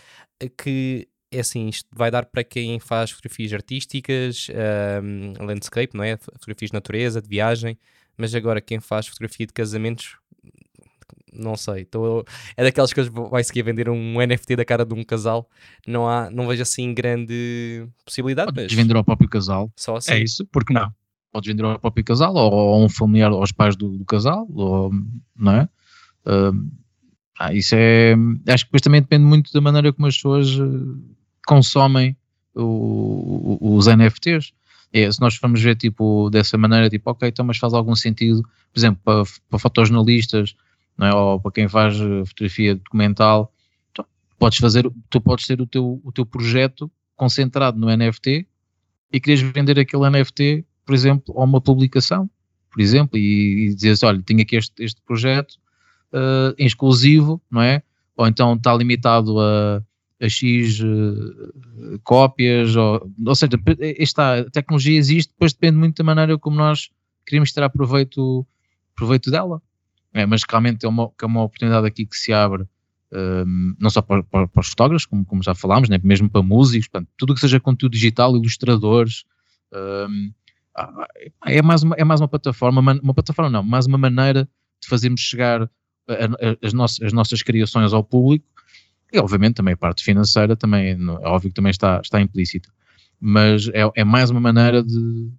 uh, 0.44 0.50
que 0.58 1.08
é 1.32 1.40
assim, 1.40 1.70
isto 1.70 1.88
vai 1.96 2.10
dar 2.10 2.26
para 2.26 2.44
quem 2.44 2.80
faz 2.80 3.12
fotografias 3.12 3.54
artísticas, 3.54 4.48
uh, 4.50 5.44
landscape, 5.44 5.96
não 5.96 6.04
é? 6.04 6.18
Fotografias 6.18 6.72
de 6.72 6.74
natureza, 6.74 7.22
de 7.22 7.30
viagem, 7.30 7.78
mas 8.18 8.34
agora 8.34 8.60
quem 8.60 8.80
faz 8.80 9.08
fotografia 9.08 9.46
de 9.46 9.54
casamentos, 9.54 10.18
não 11.32 11.56
sei, 11.56 11.86
tô, 11.86 12.26
é 12.58 12.64
daquelas 12.64 12.92
coisas 12.92 13.14
que 13.14 13.20
vai 13.30 13.44
seguir 13.44 13.64
vender 13.64 13.90
um 13.90 14.16
NFT 14.20 14.56
da 14.56 14.66
cara 14.66 14.86
de 14.86 14.94
um 14.94 15.04
casal, 15.04 15.50
não 15.88 16.08
há, 16.08 16.30
não 16.30 16.48
vejo 16.48 16.62
assim 16.62 16.94
grande 16.94 17.88
possibilidade. 18.06 18.54
Podes 18.54 18.74
mas... 18.74 18.74
vender 18.74 18.96
ao 18.96 19.04
próprio 19.04 19.30
casal. 19.30 19.72
Só 19.76 19.96
assim. 19.96 20.12
É 20.12 20.20
isso, 20.20 20.46
porque 20.52 20.74
não? 20.74 20.92
podes 21.32 21.48
vender 21.48 21.64
ao 21.64 21.80
próprio 21.80 22.04
casal 22.04 22.36
ou 22.36 22.74
a 22.74 22.78
um 22.78 22.90
familiar 22.90 23.32
aos 23.32 23.52
pais 23.52 23.76
do, 23.76 23.98
do 23.98 24.06
casal, 24.06 24.48
ou, 24.54 24.92
não 25.36 25.52
é? 25.54 25.70
Uh, 26.26 26.70
ah, 27.40 27.54
isso 27.54 27.74
é. 27.76 28.14
Acho 28.50 28.66
que 28.66 28.70
depois 28.70 28.82
também 28.82 29.02
depende 29.02 29.26
muito 29.26 29.52
da 29.52 29.62
maneira 29.62 29.92
como 29.92 30.08
as 30.08 30.16
pessoas 30.16 30.48
eh, 30.48 31.12
consomem 31.48 32.16
o, 32.54 33.58
o, 33.60 33.76
os 33.76 33.88
NFTs. 33.88 34.54
É, 34.94 35.10
se 35.12 35.20
nós 35.22 35.36
formos 35.36 35.62
ver 35.62 35.76
tipo 35.76 36.30
dessa 36.30 36.58
maneira, 36.58 36.90
tipo, 36.90 37.10
ok, 37.10 37.30
então 37.30 37.46
mas 37.46 37.58
faz 37.58 37.74
algum 37.74 37.96
sentido, 37.96 38.44
por 38.44 38.80
exemplo, 38.80 39.02
para, 39.04 39.24
para 39.50 39.58
fotojornalistas, 39.58 40.54
não 40.98 41.08
é? 41.08 41.14
ou 41.14 41.40
para 41.40 41.52
quem 41.52 41.68
faz 41.68 41.96
eh, 42.00 42.26
fotografia 42.26 42.76
documental, 42.76 43.54
então, 43.92 44.06
podes 44.38 44.60
fazer, 44.60 44.90
tu 45.10 45.22
podes 45.22 45.46
ter 45.46 45.62
o 45.62 45.68
teu, 45.68 46.02
o 46.04 46.12
teu 46.12 46.26
projeto 46.26 46.92
concentrado 47.16 47.80
no 47.80 47.96
NFT 47.96 48.48
e 49.14 49.20
queres 49.20 49.42
vender 49.42 49.80
aquele 49.80 50.10
NFT 50.10 50.66
por 50.86 50.96
exemplo, 50.96 51.34
a 51.40 51.44
uma 51.44 51.62
publicação, 51.62 52.30
por 52.70 52.82
exemplo, 52.82 53.18
e, 53.18 53.70
e 53.70 53.76
dizer 53.76 54.06
olha, 54.06 54.22
tenho 54.22 54.42
aqui 54.42 54.56
este, 54.58 54.84
este 54.84 55.02
projeto 55.02 55.54
uh, 56.14 56.54
em 56.58 56.66
exclusivo, 56.66 57.42
não 57.50 57.62
é? 57.62 57.82
Ou 58.18 58.28
então 58.28 58.56
está 58.56 58.74
limitado 58.76 59.40
a, 59.40 59.82
a 60.22 60.30
X 60.30 60.82
uh, 60.82 62.00
cópias, 62.04 62.76
ou, 62.76 63.10
ou 63.26 63.36
seja, 63.36 63.52
esta, 63.98 64.40
a 64.40 64.50
tecnologia 64.50 64.98
existe, 64.98 65.32
depois 65.32 65.54
depende 65.54 65.78
muito 65.78 65.98
da 65.98 66.04
maneira 66.04 66.38
como 66.38 66.58
nós 66.58 66.90
queremos 67.26 67.52
tirar 67.52 67.70
proveito, 67.70 68.46
proveito 68.96 69.32
dela. 69.32 69.62
É, 70.14 70.26
mas 70.26 70.42
realmente 70.50 70.86
é 70.86 70.90
uma, 70.90 71.10
é 71.22 71.26
uma 71.26 71.44
oportunidade 71.44 71.88
aqui 71.88 72.06
que 72.06 72.18
se 72.18 72.34
abre 72.34 72.68
um, 73.14 73.76
não 73.80 73.90
só 73.90 74.02
para, 74.02 74.24
para, 74.24 74.48
para, 74.48 74.62
os 74.62 74.70
fotógrafos, 74.70 75.06
como, 75.06 75.26
como 75.26 75.44
já 75.44 75.54
falámos, 75.54 75.90
né? 75.90 76.00
mesmo 76.04 76.30
para 76.30 76.42
músicos, 76.42 76.88
portanto, 76.88 77.10
tudo 77.18 77.34
que 77.34 77.42
seja 77.42 77.60
conteúdo 77.60 77.94
digital, 77.94 78.36
ilustradores, 78.36 79.26
um, 79.74 79.78
ehm, 79.78 80.34
ah, 80.76 81.08
é 81.46 81.62
mais 81.62 81.84
uma, 81.84 81.96
é 81.98 82.04
mais 82.04 82.22
uma 82.22 82.28
plataforma, 82.30 82.80
uma 82.80 83.14
plataforma 83.14 83.50
não, 83.50 83.64
mais 83.64 83.86
uma 83.86 83.98
maneira 83.98 84.48
de 84.82 84.88
fazermos 84.88 85.20
chegar 85.20 85.64
a, 85.64 85.68
a, 86.14 86.66
as, 86.66 86.72
nossas, 86.72 87.02
as 87.06 87.14
nossas 87.14 87.42
criações 87.42 87.92
ao 87.92 88.04
público 88.04 88.46
e 89.12 89.20
obviamente 89.20 89.56
também 89.56 89.74
a 89.74 89.78
parte 89.78 90.04
financeira 90.04 90.56
também, 90.56 90.92
é 90.92 91.28
óbvio 91.28 91.50
que 91.50 91.56
também 91.56 91.72
está, 91.72 92.00
está 92.02 92.22
implícita, 92.22 92.70
mas 93.20 93.68
é, 93.74 93.82
é 93.96 94.04
mais 94.06 94.30
uma 94.30 94.40
maneira 94.40 94.82
de, 94.82 95.30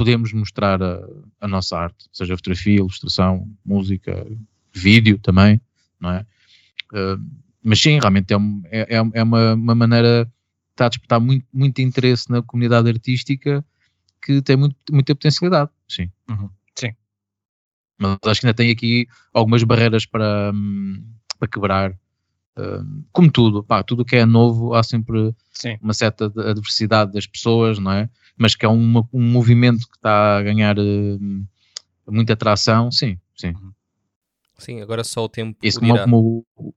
de 0.00 0.04
podermos 0.04 0.32
mostrar 0.32 0.82
a, 0.82 1.06
a, 1.40 1.46
nossa 1.46 1.78
arte, 1.78 2.06
seja 2.12 2.36
fotografia, 2.36 2.76
ilustração, 2.76 3.46
música, 3.64 4.26
vídeo 4.72 5.18
também, 5.18 5.60
não 6.00 6.10
é? 6.10 6.26
Uh, 6.92 7.22
mas 7.62 7.80
sim, 7.80 7.98
realmente 7.98 8.32
é, 8.32 8.36
é, 8.70 8.96
é, 8.96 9.10
é 9.14 9.22
uma, 9.22 9.54
uma 9.54 9.74
maneira 9.74 10.30
está 10.70 10.86
a 10.86 10.88
despertar 10.88 11.20
muito, 11.20 11.46
muito 11.52 11.80
interesse 11.82 12.30
na 12.30 12.42
comunidade 12.42 12.88
artística 12.88 13.62
que 14.22 14.40
tem 14.40 14.56
muito, 14.56 14.76
muita 14.90 15.14
potencialidade, 15.14 15.70
sim. 15.86 16.10
Uhum. 16.28 16.48
Sim. 16.74 16.94
Mas 17.98 18.18
acho 18.24 18.40
que 18.40 18.46
ainda 18.46 18.56
tem 18.56 18.70
aqui 18.70 19.06
algumas 19.34 19.62
barreiras 19.62 20.06
para, 20.06 20.50
hum, 20.54 21.04
para 21.38 21.48
quebrar. 21.48 21.98
Hum, 22.56 23.04
como 23.12 23.30
tudo, 23.30 23.62
pá, 23.62 23.82
tudo 23.82 24.04
que 24.04 24.16
é 24.16 24.24
novo 24.24 24.74
há 24.74 24.82
sempre 24.82 25.34
sim. 25.52 25.76
uma 25.82 25.92
certa 25.92 26.26
adversidade 26.26 27.12
das 27.12 27.26
pessoas, 27.26 27.78
não 27.78 27.92
é? 27.92 28.08
Mas 28.40 28.54
que 28.54 28.64
é 28.64 28.68
um, 28.70 29.04
um 29.12 29.20
movimento 29.20 29.86
que 29.86 29.96
está 29.96 30.38
a 30.38 30.42
ganhar 30.42 30.78
hum, 30.78 31.44
muita 32.08 32.32
atração, 32.32 32.90
sim, 32.90 33.18
sim. 33.36 33.48
Uhum. 33.48 33.72
Sim, 34.56 34.80
agora 34.80 35.04
só 35.04 35.24
o 35.24 35.28
tempo 35.28 35.58
Isso 35.62 35.78
como, 35.78 35.98
como, 35.98 36.74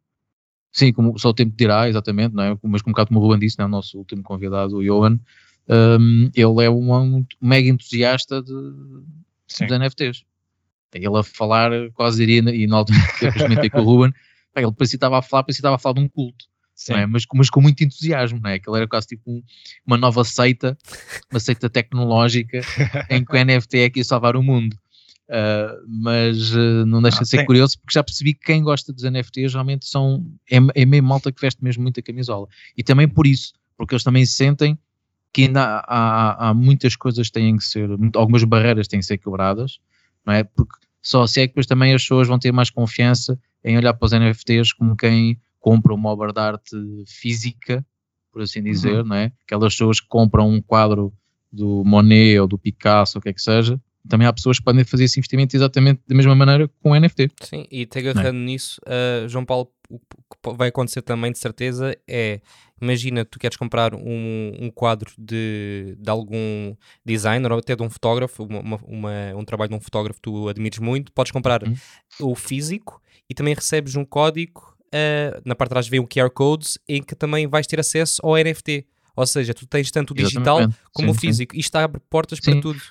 Sim, 0.74 0.92
como 0.92 1.18
só 1.18 1.30
o 1.30 1.34
tempo 1.34 1.56
dirá, 1.56 1.88
exatamente, 1.88 2.36
não 2.36 2.44
é? 2.44 2.58
Mas 2.64 2.82
como 2.82 2.92
um 2.92 2.94
bocado 2.94 3.08
como 3.08 3.22
o 3.22 3.24
Ruben 3.24 3.40
disse, 3.40 3.58
não 3.58 3.64
é? 3.64 3.68
o 3.68 3.72
nosso 3.72 3.98
último 3.98 4.22
convidado, 4.24 4.76
o 4.76 4.84
Johan, 4.84 5.18
um, 5.70 6.30
ele 6.36 6.66
é 6.66 6.70
um, 6.70 7.26
mega 7.40 7.70
entusiasta 7.70 8.42
de, 8.42 8.54
de 9.66 9.80
NFTs. 9.80 10.26
Ele 10.94 11.18
a 11.18 11.24
falar, 11.24 11.72
quase 11.94 12.26
diria, 12.26 12.54
e 12.54 12.68
na 12.68 12.78
altura 12.78 13.00
que 13.18 13.26
eu 13.26 13.34
comentei 13.34 13.70
com 13.70 13.80
o 13.80 13.84
Ruben, 13.84 14.14
ele 14.54 14.72
parecia 14.74 14.98
estava 14.98 15.18
a 15.20 15.22
falar, 15.22 15.44
parecia 15.44 15.62
estava 15.62 15.76
a 15.78 15.80
falar 15.80 15.96
de 15.96 16.02
um 16.02 16.10
culto. 16.10 16.46
É? 16.92 17.06
Mas, 17.06 17.24
mas, 17.34 17.50
com 17.50 17.62
muito 17.62 17.84
entusiasmo, 17.84 18.40
não 18.42 18.50
é? 18.50 18.56
Ele 18.56 18.78
era 18.78 18.88
quase 18.88 19.08
tipo 19.08 19.30
um, 19.30 19.44
uma 19.86 19.98
nova 19.98 20.24
seita, 20.24 20.78
uma 21.32 21.40
seita 21.40 21.70
tecnológica 21.70 22.62
em 23.10 23.24
que 23.24 23.36
o 23.36 23.46
NFT 23.46 23.78
é 23.80 23.86
aqui 23.86 24.04
salvar 24.04 24.36
o 24.36 24.44
mundo. 24.44 24.76
Uh, 25.30 25.80
mas 25.88 26.54
uh, 26.54 26.86
não 26.86 27.02
deixa 27.02 27.20
ah, 27.20 27.24
de 27.24 27.30
ser 27.30 27.46
curioso 27.46 27.80
porque 27.80 27.94
já 27.94 28.04
percebi 28.04 28.34
que 28.34 28.42
quem 28.42 28.62
gosta 28.62 28.92
dos 28.92 29.04
NFTs 29.04 29.54
realmente 29.54 29.86
são 29.88 30.24
é, 30.52 30.58
é 30.76 30.86
meio 30.86 31.02
malta 31.02 31.32
que 31.32 31.40
veste 31.40 31.64
mesmo 31.64 31.82
muita 31.82 32.02
camisola 32.02 32.46
e 32.78 32.84
também 32.84 33.08
por 33.08 33.26
isso, 33.26 33.54
porque 33.78 33.96
eles 33.96 34.04
também 34.04 34.26
sentem 34.26 34.78
que 35.32 35.44
ainda 35.44 35.82
há, 35.88 36.50
há, 36.50 36.54
muitas 36.54 36.98
coisas 36.98 37.28
que 37.28 37.34
têm 37.34 37.58
que 37.58 37.64
ser, 37.64 37.90
algumas 38.16 38.44
barreiras 38.44 38.88
têm 38.88 39.00
que 39.00 39.06
ser 39.06 39.18
quebradas, 39.18 39.80
não 40.26 40.34
é? 40.34 40.44
Porque 40.44 40.76
só 41.02 41.26
se 41.26 41.42
é 41.42 41.48
que 41.48 41.52
depois 41.52 41.66
também 41.66 41.94
as 41.94 42.04
pessoas 42.04 42.28
vão 42.28 42.38
ter 42.38 42.52
mais 42.52 42.70
confiança 42.70 43.40
em 43.64 43.78
olhar 43.78 43.94
para 43.94 44.06
os 44.06 44.12
NFTs 44.12 44.74
como 44.74 44.96
quem 44.96 45.40
compra 45.64 45.94
uma 45.94 46.10
obra 46.10 46.34
de 46.34 46.42
arte 46.42 46.76
física, 47.08 47.86
por 48.34 48.42
assim 48.42 48.62
dizer, 48.62 49.00
uhum. 49.00 49.06
não 49.06 49.16
é? 49.16 49.32
Aquelas 49.46 49.74
pessoas 49.74 50.02
que 50.02 50.08
compram 50.10 50.50
um 50.50 50.62
quadro 50.62 51.14
do 51.50 51.86
Monet 51.86 52.38
ou 52.38 52.48
do 52.48 52.58
Picasso, 52.58 53.18
ou 53.18 53.20
o 53.20 53.24
que 53.24 53.30
é 53.30 53.34
que 53.34 53.42
seja, 53.42 53.80
também 54.08 54.28
há 54.28 54.34
pessoas 54.34 54.60
que 54.60 54.66
podem 54.66 54.84
fazer 54.84 55.06
esse 55.06 55.18
investimento 55.18 55.56
exatamente 55.56 56.02
da 56.06 56.14
mesma 56.14 56.36
maneira 56.36 56.70
com 56.82 56.92
o 56.92 57.00
NFT. 57.00 57.32
Sim, 57.42 57.66
e 57.72 57.86
te 57.86 58.00
agarrando 58.00 58.40
nisso, 58.40 58.82
uh, 58.86 59.30
João 59.30 59.46
Paulo, 59.46 59.72
o 59.90 60.00
que 60.00 60.58
vai 60.58 60.68
acontecer 60.68 61.02
também 61.02 61.32
de 61.32 61.38
certeza 61.38 61.98
é, 62.06 62.42
imagina 62.82 63.24
tu 63.24 63.40
queres 63.40 63.56
comprar 63.56 63.96
um, 63.96 64.52
um 64.60 64.70
quadro 64.70 65.12
de, 65.18 65.96
de 65.98 66.10
algum 66.10 66.76
designer 67.06 67.52
ou 67.54 67.60
até 67.60 67.74
de 67.74 67.84
um 67.84 67.90
fotógrafo, 67.90 68.44
uma, 68.44 68.78
uma, 68.84 69.36
um 69.36 69.46
trabalho 69.46 69.70
de 69.70 69.76
um 69.76 69.80
fotógrafo 69.80 70.20
que 70.20 70.24
tu 70.24 70.50
admires 70.50 70.80
muito, 70.80 71.14
podes 71.14 71.32
comprar 71.32 71.64
uhum. 71.64 71.76
o 72.20 72.36
físico 72.36 73.02
e 73.30 73.34
também 73.34 73.54
recebes 73.54 73.96
um 73.96 74.04
código, 74.04 74.73
uh, 74.94 75.42
na 75.44 75.56
parte 75.56 75.70
de 75.70 75.74
trás 75.74 75.88
vem 75.88 76.00
o 76.00 76.08
QR 76.08 76.30
Codes, 76.30 76.78
em 76.88 77.02
que 77.02 77.16
também 77.16 77.48
vais 77.48 77.68
ter 77.68 77.80
acesso 77.80 78.22
ao 78.24 78.36
NFT. 78.38 78.86
Ou 79.16 79.28
seja, 79.28 79.54
tu 79.54 79.66
tens 79.66 79.92
tanto 79.92 80.12
o 80.12 80.16
digital 80.16 80.58
Exatamente. 80.60 80.80
como 80.92 81.10
sim, 81.10 81.16
o 81.16 81.20
físico. 81.20 81.54
Sim. 81.54 81.60
Isto 81.60 81.76
abre 81.76 82.02
portas 82.10 82.40
sim. 82.40 82.52
para 82.52 82.62
tudo. 82.62 82.82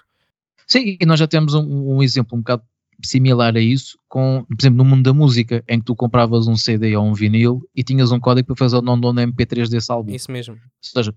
Sim, 0.66 0.96
e 1.00 1.07
nós 1.07 1.18
já 1.18 1.26
temos 1.26 1.55
um, 1.55 1.96
um, 1.96 2.03
exemplo 2.03 2.36
um 2.36 2.40
bocado 2.40 2.62
similar 3.05 3.57
a 3.57 3.61
isso, 3.61 3.98
com, 4.09 4.44
por 4.48 4.57
exemplo, 4.61 4.78
no 4.78 4.84
mundo 4.84 5.03
da 5.03 5.12
música, 5.12 5.64
em 5.68 5.80
que 5.80 5.84
tu 5.84 5.96
compravas 5.96 6.46
um 6.46 6.57
CD 6.57 6.96
ou 6.96 7.05
um 7.05 7.12
vinil 7.12 7.68
e 7.74 7.82
tinhas 7.82 8.12
um 8.12 8.20
código 8.20 8.46
para 8.46 8.57
fazer 8.57 8.76
o 8.76 8.80
download 8.80 9.20
MP3 9.20 9.68
desse 9.68 9.90
álbum. 9.90 10.14
Isso 10.14 10.30
mesmo. 10.30 10.55
Ou 10.55 10.61
seja, 10.80 11.14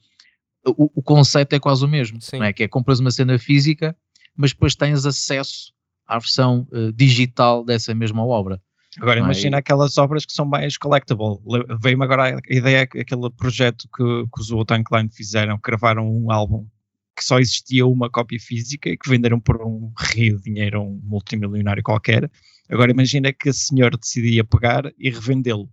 o, 0.65 0.91
o 0.95 1.03
conceito 1.03 1.53
é 1.53 1.59
quase 1.59 1.85
o 1.85 1.87
mesmo, 1.87 2.19
Sim. 2.19 2.39
não 2.39 2.45
é? 2.45 2.53
Que 2.53 2.63
é 2.63 2.67
compras 2.67 2.99
uma 2.99 3.11
cena 3.11 3.37
física, 3.37 3.95
mas 4.35 4.51
depois 4.51 4.75
tens 4.75 5.05
acesso 5.05 5.71
à 6.07 6.17
versão 6.17 6.67
uh, 6.71 6.91
digital 6.91 7.63
dessa 7.63 7.93
mesma 7.93 8.25
obra. 8.25 8.59
Agora 9.01 9.19
imagina 9.19 9.57
aquelas 9.57 9.97
obras 9.97 10.25
que 10.25 10.31
são 10.31 10.45
mais 10.45 10.77
collectible. 10.77 11.39
Veio-me 11.81 12.05
agora 12.05 12.37
a 12.37 12.53
ideia, 12.53 12.83
aquele 12.83 13.29
projeto 13.31 13.89
que, 13.95 14.03
que 14.03 14.41
os 14.41 14.51
Wu-Tang 14.51 14.83
Clan 14.83 15.09
fizeram, 15.09 15.59
gravaram 15.61 16.09
um 16.09 16.31
álbum 16.31 16.67
que 17.15 17.23
só 17.23 17.39
existia 17.39 17.85
uma 17.85 18.09
cópia 18.09 18.39
física 18.39 18.89
e 18.89 18.97
que 18.97 19.09
venderam 19.09 19.39
por 19.39 19.61
um 19.61 19.91
rio 19.97 20.37
de 20.37 20.43
dinheiro 20.43 20.79
a 20.79 20.83
um 20.83 20.99
multimilionário 21.03 21.81
qualquer. 21.81 22.29
Agora 22.69 22.91
imagina 22.91 23.31
que 23.31 23.49
a 23.49 23.53
senhora 23.53 23.97
decidia 23.97 24.43
pegar 24.43 24.91
e 24.97 25.09
revendê-lo. 25.09 25.69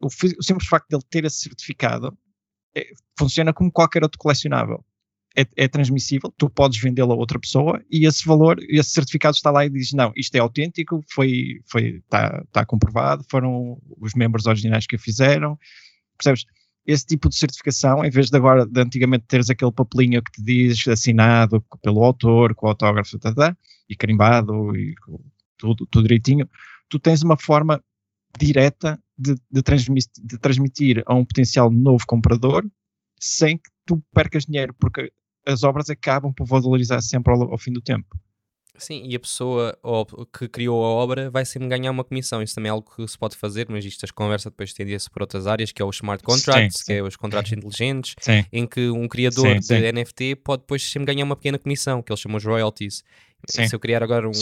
O, 0.00 0.06
o, 0.06 0.42
simples 0.42 0.68
facto 0.68 0.88
de 0.88 0.96
ele 0.96 1.04
ter 1.08 1.24
esse 1.24 1.38
certificado 1.38 2.16
é, 2.74 2.92
funciona 3.18 3.52
como 3.52 3.70
qualquer 3.70 4.02
outro 4.02 4.18
colecionável. 4.18 4.84
É, 5.38 5.46
é 5.56 5.68
transmissível, 5.68 6.32
tu 6.38 6.48
podes 6.48 6.80
vendê-lo 6.80 7.12
a 7.12 7.16
outra 7.16 7.38
pessoa 7.38 7.82
e 7.90 8.06
esse 8.06 8.24
valor, 8.24 8.56
esse 8.70 8.90
certificado 8.90 9.36
está 9.36 9.50
lá 9.50 9.66
e 9.66 9.70
diz: 9.70 9.92
Não, 9.92 10.10
isto 10.16 10.34
é 10.34 10.38
autêntico, 10.38 11.04
foi, 11.12 11.60
foi, 11.70 11.98
está, 11.98 12.42
está 12.46 12.64
comprovado, 12.64 13.22
foram 13.30 13.78
os 14.00 14.14
membros 14.14 14.46
originais 14.46 14.86
que 14.86 14.96
o 14.96 14.98
fizeram. 14.98 15.58
Percebes? 16.16 16.46
esse 16.86 17.04
tipo 17.04 17.28
de 17.28 17.36
certificação, 17.36 18.04
em 18.04 18.10
vez 18.10 18.30
de 18.30 18.36
agora, 18.36 18.64
de 18.64 18.80
antigamente 18.80 19.24
teres 19.26 19.50
aquele 19.50 19.72
papelinho 19.72 20.22
que 20.22 20.30
te 20.30 20.42
diz 20.42 20.86
assinado 20.86 21.60
pelo 21.82 22.02
autor, 22.02 22.54
com 22.54 22.66
o 22.66 22.68
autógrafo, 22.68 23.18
tá, 23.18 23.34
tá, 23.34 23.56
e 23.88 23.96
carimbado, 23.96 24.74
e 24.76 24.94
tudo, 25.58 25.86
tudo 25.86 26.04
direitinho, 26.04 26.48
tu 26.88 26.98
tens 26.98 27.22
uma 27.22 27.36
forma 27.36 27.82
direta 28.38 29.00
de, 29.18 29.34
de, 29.50 29.62
transmitir, 29.62 30.12
de 30.22 30.38
transmitir 30.38 31.02
a 31.06 31.14
um 31.14 31.24
potencial 31.24 31.70
novo 31.70 32.06
comprador 32.06 32.64
sem 33.18 33.56
que 33.56 33.70
tu 33.84 34.02
percas 34.14 34.44
dinheiro, 34.44 34.74
porque 34.78 35.10
as 35.46 35.62
obras 35.62 35.88
acabam 35.88 36.32
por 36.32 36.46
valorizar 36.46 37.00
sempre 37.00 37.32
ao, 37.32 37.52
ao 37.52 37.58
fim 37.58 37.72
do 37.72 37.80
tempo. 37.80 38.18
Sim, 38.78 39.02
e 39.06 39.16
a 39.16 39.20
pessoa 39.20 39.78
que 40.36 40.48
criou 40.48 40.84
a 40.84 40.88
obra 40.88 41.30
vai 41.30 41.44
sempre 41.44 41.68
ganhar 41.68 41.90
uma 41.90 42.04
comissão. 42.04 42.42
Isso 42.42 42.54
também 42.54 42.68
é 42.68 42.72
algo 42.72 42.88
que 42.94 43.06
se 43.08 43.16
pode 43.16 43.36
fazer, 43.36 43.66
mas 43.68 43.84
isto 43.84 44.04
as 44.04 44.10
conversas 44.10 44.52
depois 44.52 44.70
estendia-se 44.70 45.08
por 45.10 45.22
outras 45.22 45.46
áreas, 45.46 45.72
que 45.72 45.80
é 45.80 45.84
o 45.84 45.90
smart 45.90 46.22
contracts, 46.22 46.78
sim, 46.78 46.84
sim. 46.84 46.84
que 46.84 46.92
é 46.92 47.02
os 47.02 47.16
contratos 47.16 47.52
inteligentes, 47.52 48.14
sim. 48.20 48.44
em 48.52 48.66
que 48.66 48.88
um 48.90 49.08
criador 49.08 49.58
de 49.58 49.92
NFT 49.92 50.36
pode 50.36 50.62
depois 50.62 50.82
sempre 50.82 51.06
ganhar 51.06 51.24
uma 51.24 51.36
pequena 51.36 51.58
comissão, 51.58 52.02
que 52.02 52.12
eles 52.12 52.20
chamam 52.20 52.36
os 52.36 52.44
royalties. 52.44 53.02
Se 53.48 53.74
eu 53.74 53.78
criar 53.78 54.02
agora 54.02 54.28
um, 54.28 54.32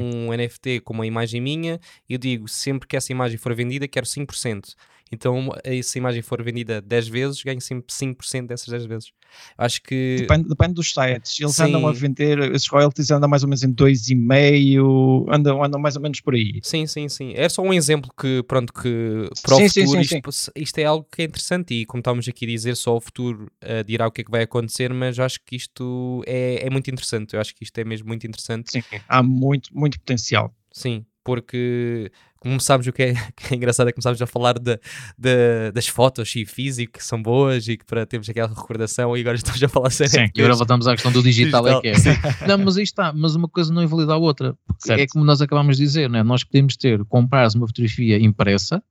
um 0.00 0.36
NFT 0.36 0.80
com 0.80 0.94
uma 0.94 1.06
imagem 1.06 1.40
minha, 1.40 1.80
eu 2.08 2.16
digo 2.16 2.48
sempre 2.48 2.88
que 2.88 2.96
essa 2.96 3.10
imagem 3.10 3.36
for 3.36 3.54
vendida, 3.54 3.88
quero 3.88 4.06
5%. 4.06 4.74
Então, 5.12 5.50
se 5.82 5.98
a 5.98 6.00
imagem 6.00 6.22
for 6.22 6.42
vendida 6.42 6.80
10 6.80 7.06
vezes, 7.06 7.42
ganho 7.42 7.60
sempre 7.60 7.94
5% 7.94 8.46
dessas 8.46 8.68
10 8.68 8.86
vezes. 8.86 9.12
Acho 9.58 9.82
que. 9.82 10.16
Depende, 10.20 10.48
depende 10.48 10.74
dos 10.74 10.92
sites. 10.92 11.38
Eles 11.38 11.54
Sim. 11.54 11.64
andam 11.64 11.86
a 11.86 11.92
vender, 11.92 12.38
esses 12.54 12.68
royalties 12.68 13.10
andam 13.10 13.28
mais 13.28 13.42
ou 13.42 13.48
menos 13.48 13.62
em 13.62 13.72
2,5, 13.72 15.26
andam, 15.30 15.62
andam 15.62 15.80
mais 15.80 15.96
ou 15.96 16.02
menos 16.02 16.20
por 16.20 16.34
aí. 16.34 16.60
Sim, 16.62 16.86
sim, 16.86 17.08
sim. 17.08 17.32
É 17.36 17.48
só 17.48 17.62
um 17.62 17.72
exemplo 17.72 18.10
que, 18.18 18.42
pronto, 18.44 18.72
que 18.72 19.28
para 19.42 19.56
o 19.56 19.58
sim, 19.58 19.68
futuro 19.68 20.04
sim, 20.04 20.16
isto, 20.16 20.52
isto, 20.56 20.78
é 20.78 20.84
algo 20.84 21.06
que 21.10 21.22
é 21.22 21.24
interessante 21.26 21.74
e, 21.74 21.84
como 21.84 22.00
estávamos 22.00 22.26
aqui 22.26 22.44
a 22.46 22.48
dizer, 22.48 22.74
só 22.76 22.96
o 22.96 23.00
futuro 23.00 23.50
uh, 23.62 23.84
dirá 23.84 24.06
o 24.06 24.10
que 24.10 24.22
é 24.22 24.24
que 24.24 24.30
vai 24.30 24.42
acontecer, 24.42 24.92
mas 24.94 25.18
acho 25.18 25.40
que 25.44 25.56
isto 25.56 26.22
é, 26.26 26.66
é 26.66 26.70
muito 26.70 26.90
interessante. 26.90 27.34
Eu 27.34 27.40
acho 27.40 27.54
que 27.54 27.64
isto 27.64 27.76
é 27.78 27.84
mesmo 27.84 28.08
muito 28.08 28.26
interessante. 28.26 28.72
Sim, 28.72 28.82
há 29.08 29.22
muito, 29.22 29.68
muito 29.76 29.98
potencial. 29.98 30.54
Sim, 30.72 31.04
porque 31.24 32.10
como 32.42 32.60
sabes 32.60 32.88
o 32.88 32.92
que 32.92 33.02
é, 33.04 33.14
que 33.36 33.54
é 33.54 33.56
engraçado 33.56 33.88
é 33.88 33.92
que 33.92 33.96
começámos 33.96 34.20
a 34.20 34.26
falar 34.26 34.58
de, 34.58 34.78
de, 35.16 35.70
das 35.72 35.86
fotos 35.86 36.34
e 36.34 36.44
físico 36.44 36.94
que 36.94 37.04
são 37.04 37.22
boas 37.22 37.68
e 37.68 37.76
que 37.76 37.84
para 37.84 38.04
termos 38.04 38.28
aquela 38.28 38.48
recordação 38.48 39.16
e 39.16 39.20
agora 39.20 39.36
estamos 39.38 39.62
a 39.62 39.68
falar 39.68 39.90
sério. 39.90 40.12
Sim, 40.12 40.30
e 40.34 40.40
agora 40.40 40.56
voltamos 40.56 40.88
à 40.88 40.92
questão 40.92 41.12
do 41.12 41.22
digital, 41.22 41.62
digital. 41.62 41.78
é 41.78 41.82
que 41.82 42.44
é. 42.44 42.48
Não, 42.48 42.58
mas 42.58 42.76
aí 42.76 42.82
está, 42.82 43.12
mas 43.12 43.36
uma 43.36 43.48
coisa 43.48 43.72
não 43.72 43.82
invalida 43.82 44.14
a 44.14 44.16
outra. 44.16 44.56
É 44.88 45.06
como 45.06 45.24
nós 45.24 45.40
acabamos 45.40 45.76
de 45.76 45.84
dizer, 45.84 46.10
não 46.10 46.18
é? 46.18 46.22
nós 46.24 46.42
podemos 46.42 46.76
ter, 46.76 47.04
comprar 47.04 47.48
uma 47.54 47.66
fotografia 47.66 48.18
impressa, 48.18 48.82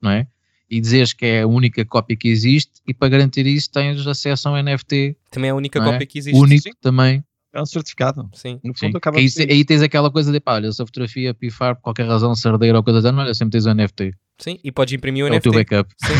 não 0.00 0.12
é? 0.12 0.26
E 0.70 0.80
dizeres 0.80 1.12
que 1.12 1.26
é 1.26 1.42
a 1.42 1.48
única 1.48 1.84
cópia 1.84 2.16
que 2.16 2.28
existe 2.28 2.80
e 2.86 2.94
para 2.94 3.08
garantir 3.08 3.44
isso 3.44 3.68
tens 3.72 4.06
acesso 4.06 4.48
a 4.48 4.52
um 4.52 4.62
NFT. 4.62 5.16
Também 5.32 5.48
é 5.48 5.50
a 5.50 5.56
única 5.56 5.80
cópia 5.80 6.04
é? 6.04 6.06
que 6.06 6.16
existe. 6.16 6.38
Único 6.38 6.62
sim. 6.62 6.70
também. 6.80 7.24
É 7.52 7.60
um 7.60 7.66
certificado. 7.66 8.28
Sim. 8.32 8.60
No 8.62 8.72
fundo, 8.76 8.92
Sim. 8.92 8.96
acaba 8.96 9.18
aí, 9.18 9.26
aí 9.48 9.64
tens 9.64 9.82
aquela 9.82 10.10
coisa 10.10 10.30
de 10.30 10.38
pá, 10.38 10.54
olha, 10.54 10.70
se 10.72 10.80
a 10.80 10.86
fotografia 10.86 11.34
pifar 11.34 11.74
por 11.74 11.82
qualquer 11.82 12.06
razão, 12.06 12.34
sardeira 12.34 12.78
ou 12.78 12.84
coisa 12.84 13.02
da 13.02 13.12
olha, 13.12 13.34
sempre 13.34 13.52
tens 13.52 13.66
o 13.66 13.74
NFT. 13.74 14.14
Sim, 14.38 14.58
e 14.62 14.70
podes 14.70 14.94
imprimir 14.94 15.24
o 15.24 15.26
é 15.26 15.30
NFT. 15.30 15.48
o 15.48 15.52
teu 15.52 15.60
backup. 15.60 15.94
Sim. 15.98 16.14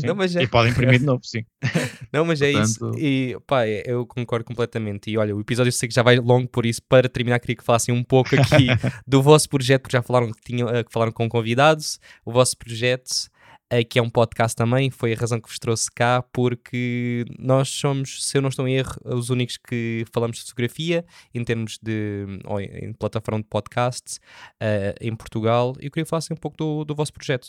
sim. 0.00 0.06
Não, 0.06 0.14
mas 0.14 0.34
é... 0.36 0.42
E 0.42 0.46
pode 0.46 0.70
imprimir 0.70 1.00
de 1.00 1.04
novo, 1.04 1.20
sim. 1.24 1.44
Não, 2.12 2.24
mas 2.24 2.40
é 2.40 2.52
Portanto... 2.52 2.70
isso. 2.70 2.92
E 2.98 3.36
pá, 3.46 3.66
é, 3.66 3.82
eu 3.86 4.06
concordo 4.06 4.44
completamente. 4.44 5.10
E 5.10 5.18
olha, 5.18 5.34
o 5.34 5.40
episódio 5.40 5.68
eu 5.68 5.72
sei 5.72 5.88
que 5.88 5.94
já 5.94 6.02
vai 6.02 6.16
longo, 6.16 6.48
por 6.48 6.64
isso, 6.64 6.80
para 6.88 7.08
terminar, 7.08 7.38
queria 7.40 7.56
que 7.56 7.64
falassem 7.64 7.94
um 7.94 8.04
pouco 8.04 8.34
aqui 8.34 8.68
do 9.06 9.20
vosso 9.20 9.48
projeto, 9.48 9.82
porque 9.82 9.96
já 9.96 10.02
falaram 10.02 10.32
que, 10.32 10.40
tinham, 10.42 10.68
eh, 10.68 10.84
que 10.84 10.92
falaram 10.92 11.12
com 11.12 11.28
convidados, 11.28 11.98
o 12.24 12.32
vosso 12.32 12.56
projeto 12.56 13.28
que 13.88 13.98
é 13.98 14.02
um 14.02 14.08
podcast 14.08 14.56
também, 14.56 14.90
foi 14.90 15.12
a 15.12 15.16
razão 15.16 15.40
que 15.40 15.48
vos 15.48 15.58
trouxe 15.58 15.90
cá, 15.90 16.22
porque 16.32 17.24
nós 17.38 17.68
somos, 17.68 18.24
se 18.24 18.38
eu 18.38 18.42
não 18.42 18.48
estou 18.48 18.66
em 18.66 18.76
erro, 18.76 18.94
os 19.04 19.28
únicos 19.28 19.58
que 19.58 20.04
falamos 20.12 20.38
de 20.38 20.44
fotografia 20.44 21.04
em 21.34 21.44
termos 21.44 21.78
de 21.82 22.24
ou 22.46 22.60
em 22.60 22.92
plataforma 22.94 23.40
de 23.40 23.48
podcasts 23.48 24.18
uh, 24.62 24.94
em 25.00 25.14
Portugal. 25.14 25.74
Eu 25.80 25.90
queria 25.90 26.06
falar 26.06 26.18
assim, 26.18 26.34
um 26.34 26.38
pouco 26.38 26.56
do, 26.56 26.84
do 26.84 26.94
vosso 26.94 27.12
projeto. 27.12 27.48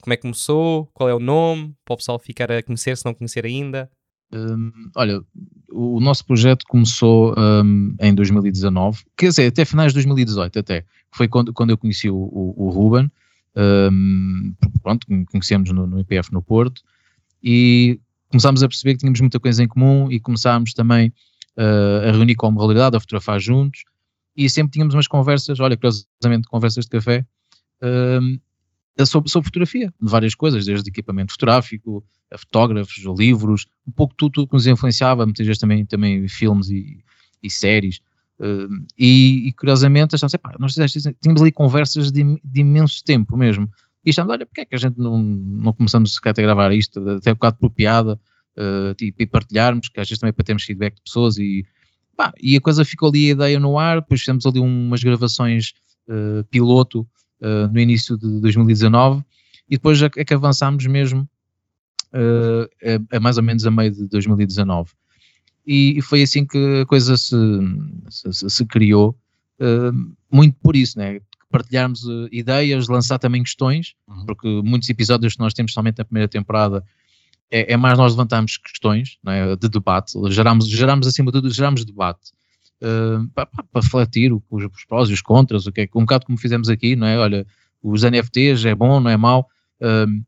Como 0.00 0.12
é 0.12 0.16
que 0.16 0.22
começou? 0.22 0.90
Qual 0.92 1.08
é 1.08 1.14
o 1.14 1.20
nome? 1.20 1.74
Para 1.84 1.94
o 1.94 1.96
pessoal 1.96 2.18
ficar 2.18 2.50
a 2.50 2.62
conhecer, 2.62 2.96
se 2.96 3.04
não 3.04 3.14
conhecer 3.14 3.46
ainda. 3.46 3.88
Um, 4.32 4.72
olha, 4.96 5.22
o 5.70 6.00
nosso 6.00 6.24
projeto 6.24 6.64
começou 6.66 7.34
um, 7.38 7.94
em 8.00 8.14
2019, 8.14 9.04
quer 9.16 9.28
dizer, 9.28 9.46
até 9.46 9.64
finais 9.64 9.92
de 9.92 9.96
2018 9.96 10.58
até, 10.58 10.86
foi 11.10 11.28
quando, 11.28 11.52
quando 11.52 11.70
eu 11.70 11.76
conheci 11.76 12.08
o, 12.08 12.16
o, 12.16 12.54
o 12.56 12.70
Ruben, 12.70 13.10
um, 13.56 14.54
pronto, 14.82 15.06
conhecemos 15.30 15.70
no, 15.70 15.86
no 15.86 16.00
IPF 16.00 16.32
no 16.32 16.42
Porto, 16.42 16.82
e 17.42 18.00
começámos 18.28 18.62
a 18.62 18.68
perceber 18.68 18.94
que 18.94 19.00
tínhamos 19.00 19.20
muita 19.20 19.38
coisa 19.38 19.62
em 19.62 19.68
comum 19.68 20.10
e 20.10 20.18
começámos 20.18 20.72
também 20.72 21.12
uh, 21.56 22.08
a 22.08 22.12
reunir 22.12 22.34
com 22.34 22.46
a 22.46 22.50
moralidade, 22.50 22.96
a 22.96 23.00
fotografar 23.00 23.40
juntos, 23.40 23.84
e 24.36 24.48
sempre 24.48 24.72
tínhamos 24.72 24.94
umas 24.94 25.06
conversas, 25.06 25.60
olha, 25.60 25.76
curiosamente 25.76 26.48
conversas 26.48 26.84
de 26.84 26.90
café, 26.90 27.26
uh, 27.82 29.06
sobre, 29.06 29.30
sobre 29.30 29.46
fotografia, 29.46 29.92
de 30.00 30.10
várias 30.10 30.34
coisas, 30.34 30.64
desde 30.64 30.88
equipamento 30.88 31.32
fotográfico, 31.32 32.04
a 32.30 32.38
fotógrafos, 32.38 33.06
a 33.06 33.10
livros, 33.12 33.66
um 33.86 33.92
pouco 33.92 34.14
tudo, 34.14 34.32
tudo 34.32 34.48
que 34.48 34.54
nos 34.54 34.66
influenciava, 34.66 35.24
muitas 35.24 35.46
vezes 35.46 35.60
também, 35.60 35.84
também 35.84 36.26
filmes 36.28 36.70
e, 36.70 37.02
e 37.42 37.50
séries. 37.50 38.00
Uh, 38.42 38.84
e, 38.98 39.46
e, 39.46 39.52
curiosamente 39.52 40.16
achamos, 40.16 40.34
epá, 40.34 40.52
nós 40.58 40.74
tínhamos 40.74 41.40
ali 41.40 41.52
conversas 41.52 42.10
de, 42.10 42.24
de, 42.42 42.60
imenso 42.60 43.04
tempo 43.04 43.36
mesmo. 43.36 43.70
E 44.04 44.10
achamos, 44.10 44.32
olha, 44.32 44.44
porque 44.44 44.62
é 44.62 44.64
que 44.64 44.74
a 44.74 44.78
gente 44.78 44.98
não, 44.98 45.16
não 45.22 45.72
começamos 45.72 46.18
a 46.24 46.32
gravar 46.32 46.72
isto, 46.72 46.98
até 47.08 47.30
um 47.30 47.34
bocado 47.34 47.58
por 47.58 47.70
piada, 47.70 48.18
uh, 48.58 48.96
e, 49.00 49.14
e, 49.16 49.26
partilharmos, 49.26 49.88
que 49.88 50.00
às 50.00 50.08
vezes 50.08 50.18
também 50.18 50.32
para 50.32 50.44
termos 50.44 50.64
feedback 50.64 50.96
de 50.96 51.02
pessoas 51.02 51.38
e, 51.38 51.64
pá, 52.16 52.32
e 52.42 52.56
a 52.56 52.60
coisa 52.60 52.84
ficou 52.84 53.10
ali 53.10 53.28
a 53.28 53.32
ideia 53.32 53.60
no 53.60 53.78
ar, 53.78 54.00
depois 54.00 54.20
fizemos 54.20 54.44
ali 54.44 54.58
umas 54.58 55.04
gravações 55.04 55.72
uh, 56.08 56.42
piloto 56.50 57.06
no 57.72 57.80
início 57.80 58.16
de 58.16 58.40
2019 58.40 59.20
e 59.68 59.74
depois 59.74 60.00
é, 60.00 60.08
é 60.16 60.24
que 60.24 60.32
avançámos 60.32 60.86
mesmo 60.86 61.28
a, 62.14 63.16
a 63.16 63.18
mais 63.18 63.36
ou 63.36 63.42
menos 63.42 63.66
a 63.66 63.70
meio 63.72 63.90
de 63.90 64.06
2019 64.06 64.92
e, 65.66 65.98
e 65.98 66.02
foi 66.02 66.22
assim 66.22 66.44
que 66.44 66.82
a 66.82 66.86
coisa 66.86 67.16
se, 67.16 67.36
se, 68.10 68.50
se 68.50 68.64
criou, 68.66 69.16
uh, 69.60 70.14
muito 70.30 70.56
por 70.62 70.76
isso, 70.76 70.98
né? 70.98 71.20
partilharmos 71.50 72.04
uh, 72.04 72.28
ideias, 72.32 72.88
lançar 72.88 73.18
também 73.18 73.42
questões, 73.42 73.94
uhum. 74.08 74.26
porque 74.26 74.48
muitos 74.64 74.88
episódios 74.88 75.34
que 75.34 75.40
nós 75.40 75.52
temos 75.52 75.72
somente 75.72 75.98
na 75.98 76.04
primeira 76.04 76.26
temporada 76.26 76.82
é, 77.50 77.74
é, 77.74 77.76
mais 77.76 77.98
nós 77.98 78.12
levantarmos 78.12 78.56
questões 78.56 79.18
é? 79.26 79.54
de 79.54 79.68
debate, 79.68 80.12
geramos, 80.30 80.66
geramos 80.66 81.06
acima 81.06 81.30
de 81.30 81.38
tudo, 81.38 81.50
geramos 81.50 81.84
debate 81.84 82.32
uh, 82.82 83.28
para, 83.34 83.46
para 83.46 83.82
refletir 83.82 84.32
os, 84.32 84.42
os 84.50 84.84
prós 84.86 85.10
e 85.10 85.12
os 85.12 85.20
contras, 85.20 85.66
o 85.66 85.72
que 85.72 85.82
é, 85.82 85.88
um 85.94 86.00
bocado 86.00 86.24
como 86.24 86.38
fizemos 86.38 86.70
aqui, 86.70 86.96
não 86.96 87.06
é? 87.06 87.18
Olha, 87.18 87.46
os 87.82 88.02
NFTs 88.02 88.64
é 88.64 88.74
bom, 88.74 88.98
não 88.98 89.10
é 89.10 89.16
mau, 89.16 89.46
uh, 89.80 90.24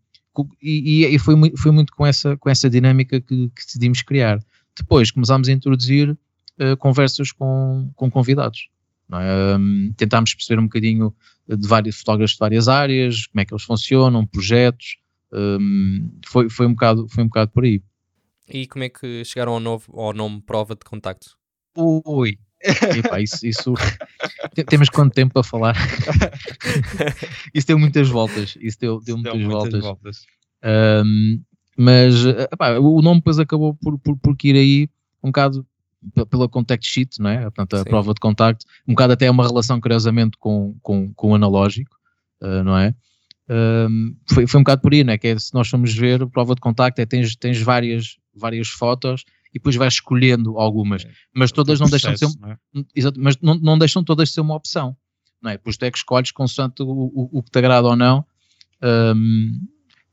e, 0.61 1.06
e, 1.06 1.19
foi, 1.19 1.35
foi 1.56 1.70
muito 1.70 1.93
com 1.94 2.05
essa, 2.05 2.36
com 2.36 2.51
essa 2.51 2.69
dinâmica 2.69 3.20
que, 3.20 3.48
que 3.48 3.65
decidimos 3.65 4.02
criar. 4.02 4.40
Depois 4.76 5.10
começámos 5.10 5.48
a 5.48 5.52
introduzir 5.52 6.10
uh, 6.10 6.76
conversas 6.78 7.32
com, 7.32 7.90
com 7.94 8.10
convidados. 8.10 8.68
É? 9.12 9.56
Um, 9.56 9.92
tentámos 9.96 10.34
perceber 10.34 10.60
um 10.60 10.64
bocadinho 10.64 11.14
de 11.46 11.68
vários 11.68 11.98
fotógrafos 11.98 12.32
de 12.32 12.38
várias 12.38 12.68
áreas, 12.68 13.26
como 13.26 13.40
é 13.40 13.44
que 13.44 13.52
eles 13.52 13.64
funcionam, 13.64 14.26
projetos, 14.26 14.96
um, 15.32 16.10
foi, 16.26 16.48
foi, 16.48 16.66
um 16.66 16.70
bocado, 16.70 17.09
foi 17.09 17.24
um 17.24 17.26
bocado 17.26 17.51
por 17.51 17.64
aí. 17.64 17.82
E 18.48 18.66
como 18.66 18.84
é 18.84 18.88
que 18.88 19.24
chegaram 19.24 19.52
ao, 19.52 19.60
novo, 19.60 19.92
ao 19.98 20.12
nome 20.12 20.40
Prova 20.42 20.74
de 20.74 20.84
Contacto? 20.84 21.36
Ui. 21.76 22.38
Epá, 22.96 23.20
isso, 23.20 23.46
isso... 23.46 23.74
temos 24.66 24.88
quanto 24.88 25.12
tempo 25.12 25.34
para 25.34 25.42
falar? 25.42 25.76
isso 27.52 27.66
deu 27.66 27.78
muitas 27.78 28.09
voltas. 28.09 28.56
Isso 28.60 28.78
deu, 28.80 29.01
deu, 29.01 29.16
muitas, 29.16 29.38
deu 29.38 29.51
voltas. 29.51 29.72
muitas 29.72 29.82
voltas. 29.82 30.26
Um, 30.64 31.42
mas 31.76 32.24
epá, 32.24 32.78
o 32.78 33.01
nome 33.02 33.20
depois 33.20 33.38
acabou 33.38 33.74
por, 33.74 33.98
por, 33.98 34.16
por 34.16 34.36
ir 34.44 34.56
aí 34.56 34.88
um 35.22 35.28
bocado 35.28 35.66
pela 36.30 36.48
contact 36.48 36.86
sheet, 36.86 37.20
não 37.20 37.30
é? 37.30 37.42
Portanto, 37.42 37.74
a 37.74 37.78
Sim. 37.78 37.84
prova 37.84 38.12
de 38.12 38.20
contacto, 38.20 38.66
um 38.86 38.92
bocado 38.92 39.14
até 39.14 39.30
uma 39.30 39.46
relação, 39.46 39.80
curiosamente, 39.80 40.36
com, 40.38 40.76
com, 40.82 41.12
com 41.14 41.30
o 41.30 41.34
analógico, 41.34 41.96
uh, 42.42 42.62
não 42.62 42.76
é? 42.76 42.94
Um, 43.48 44.16
foi, 44.28 44.46
foi 44.46 44.60
um 44.60 44.62
bocado 44.62 44.80
por 44.80 44.92
aí, 44.92 45.05
né? 45.05 45.18
que 45.18 45.28
é, 45.28 45.38
se 45.38 45.52
nós 45.52 45.68
formos 45.68 45.94
ver, 45.94 46.22
a 46.22 46.26
prova 46.26 46.55
de 46.55 46.60
contacto 46.60 47.01
é 47.01 47.06
tens, 47.06 47.36
tens 47.36 47.60
várias, 47.60 48.16
várias 48.34 48.68
fotos 48.68 49.24
e 49.51 49.59
depois 49.59 49.76
vais 49.76 49.94
escolhendo 49.94 50.59
algumas, 50.59 51.05
é, 51.05 51.10
mas 51.34 51.52
todas 51.52 51.78
não 51.78 51.88
deixam 51.88 52.12
de 52.12 52.18
ser 52.18 52.28
não 52.40 52.51
é? 52.51 52.59
exato, 52.94 53.20
mas 53.20 53.36
não, 53.40 53.55
não 53.55 53.78
deixam 53.78 54.02
todas 54.02 54.28
de 54.28 54.34
ser 54.34 54.40
uma 54.40 54.56
opção, 54.56 54.96
não 55.42 55.51
é? 55.51 55.59
Pois 55.59 55.76
tu 55.76 55.84
é 55.84 55.90
que 55.90 55.98
escolhes 55.98 56.32
consoante 56.32 56.82
o, 56.82 56.86
o, 56.88 57.28
o 57.38 57.42
que 57.42 57.51
te 57.51 57.59
agrada 57.59 57.86
ou 57.86 57.96
não, 57.96 58.24
um, 58.82 59.60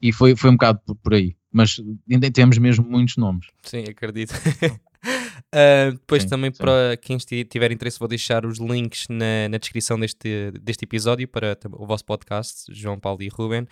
e 0.01 0.11
foi, 0.11 0.35
foi 0.35 0.49
um 0.49 0.53
bocado 0.53 0.81
por, 0.85 0.95
por 0.95 1.13
aí, 1.13 1.35
mas 1.51 1.81
ainda 2.09 2.31
temos 2.31 2.57
mesmo 2.57 2.85
muitos 2.87 3.17
nomes. 3.17 3.47
Sim, 3.63 3.83
acredito. 3.89 4.31
Uh, 4.31 5.91
depois 5.99 6.23
sim, 6.23 6.29
também 6.29 6.51
sim. 6.51 6.57
para 6.57 6.95
quem 6.97 7.17
tiver 7.17 7.71
interesse 7.71 7.99
vou 7.99 8.07
deixar 8.07 8.45
os 8.45 8.57
links 8.57 9.07
na, 9.09 9.49
na 9.49 9.57
descrição 9.57 9.99
deste, 9.99 10.51
deste 10.61 10.85
episódio 10.85 11.27
para 11.27 11.57
o 11.73 11.85
vosso 11.85 12.05
podcast, 12.05 12.73
João 12.73 12.99
Paulo 12.99 13.21
e 13.21 13.27
Ruben. 13.27 13.67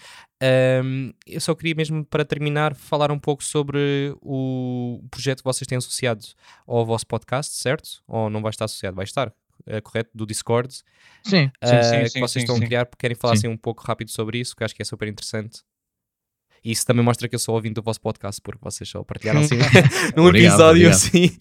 Um, 0.84 1.14
eu 1.26 1.40
só 1.40 1.56
queria 1.56 1.76
mesmo 1.76 2.04
para 2.04 2.26
terminar 2.26 2.76
falar 2.76 3.12
um 3.12 3.20
pouco 3.20 3.44
sobre 3.44 4.14
o 4.22 5.02
projeto 5.10 5.40
que 5.40 5.46
vocês 5.46 5.68
têm 5.68 5.78
associado 5.78 6.26
ao 6.68 6.86
vosso 6.86 7.08
podcast, 7.08 7.56
certo? 7.56 8.02
Ou 8.08 8.30
não 8.30 8.42
vai 8.42 8.50
estar 8.50 8.66
associado? 8.66 8.96
Vai 8.96 9.06
estar, 9.06 9.32
é 9.66 9.80
correto? 9.80 10.10
Do 10.14 10.26
Discord. 10.26 10.74
Sim, 11.24 11.46
uh, 11.46 11.68
sim, 11.68 12.08
sim, 12.08 12.14
que 12.14 12.20
vocês 12.20 12.44
estão 12.44 12.58
a 12.58 12.60
criar, 12.60 12.90
querem 12.98 13.16
falar 13.16 13.36
assim 13.36 13.48
um 13.48 13.58
pouco 13.58 13.84
rápido 13.86 14.12
sobre 14.12 14.40
isso, 14.40 14.56
que 14.56 14.64
acho 14.64 14.76
que 14.76 14.82
é 14.82 14.86
super 14.86 15.08
interessante. 15.08 15.62
E 16.64 16.72
isso 16.72 16.86
também 16.86 17.04
mostra 17.04 17.28
que 17.28 17.36
eu 17.36 17.40
sou 17.40 17.56
ouvindo 17.56 17.76
do 17.76 17.82
vosso 17.82 18.02
podcast, 18.02 18.42
porque 18.42 18.60
vocês 18.62 18.90
só 18.90 19.04
partilharam 19.04 19.42
assim 19.42 19.56
num 20.16 20.26
obrigado, 20.28 20.54
episódio 20.54 20.88
obrigado. 20.88 20.94
assim. 20.94 21.40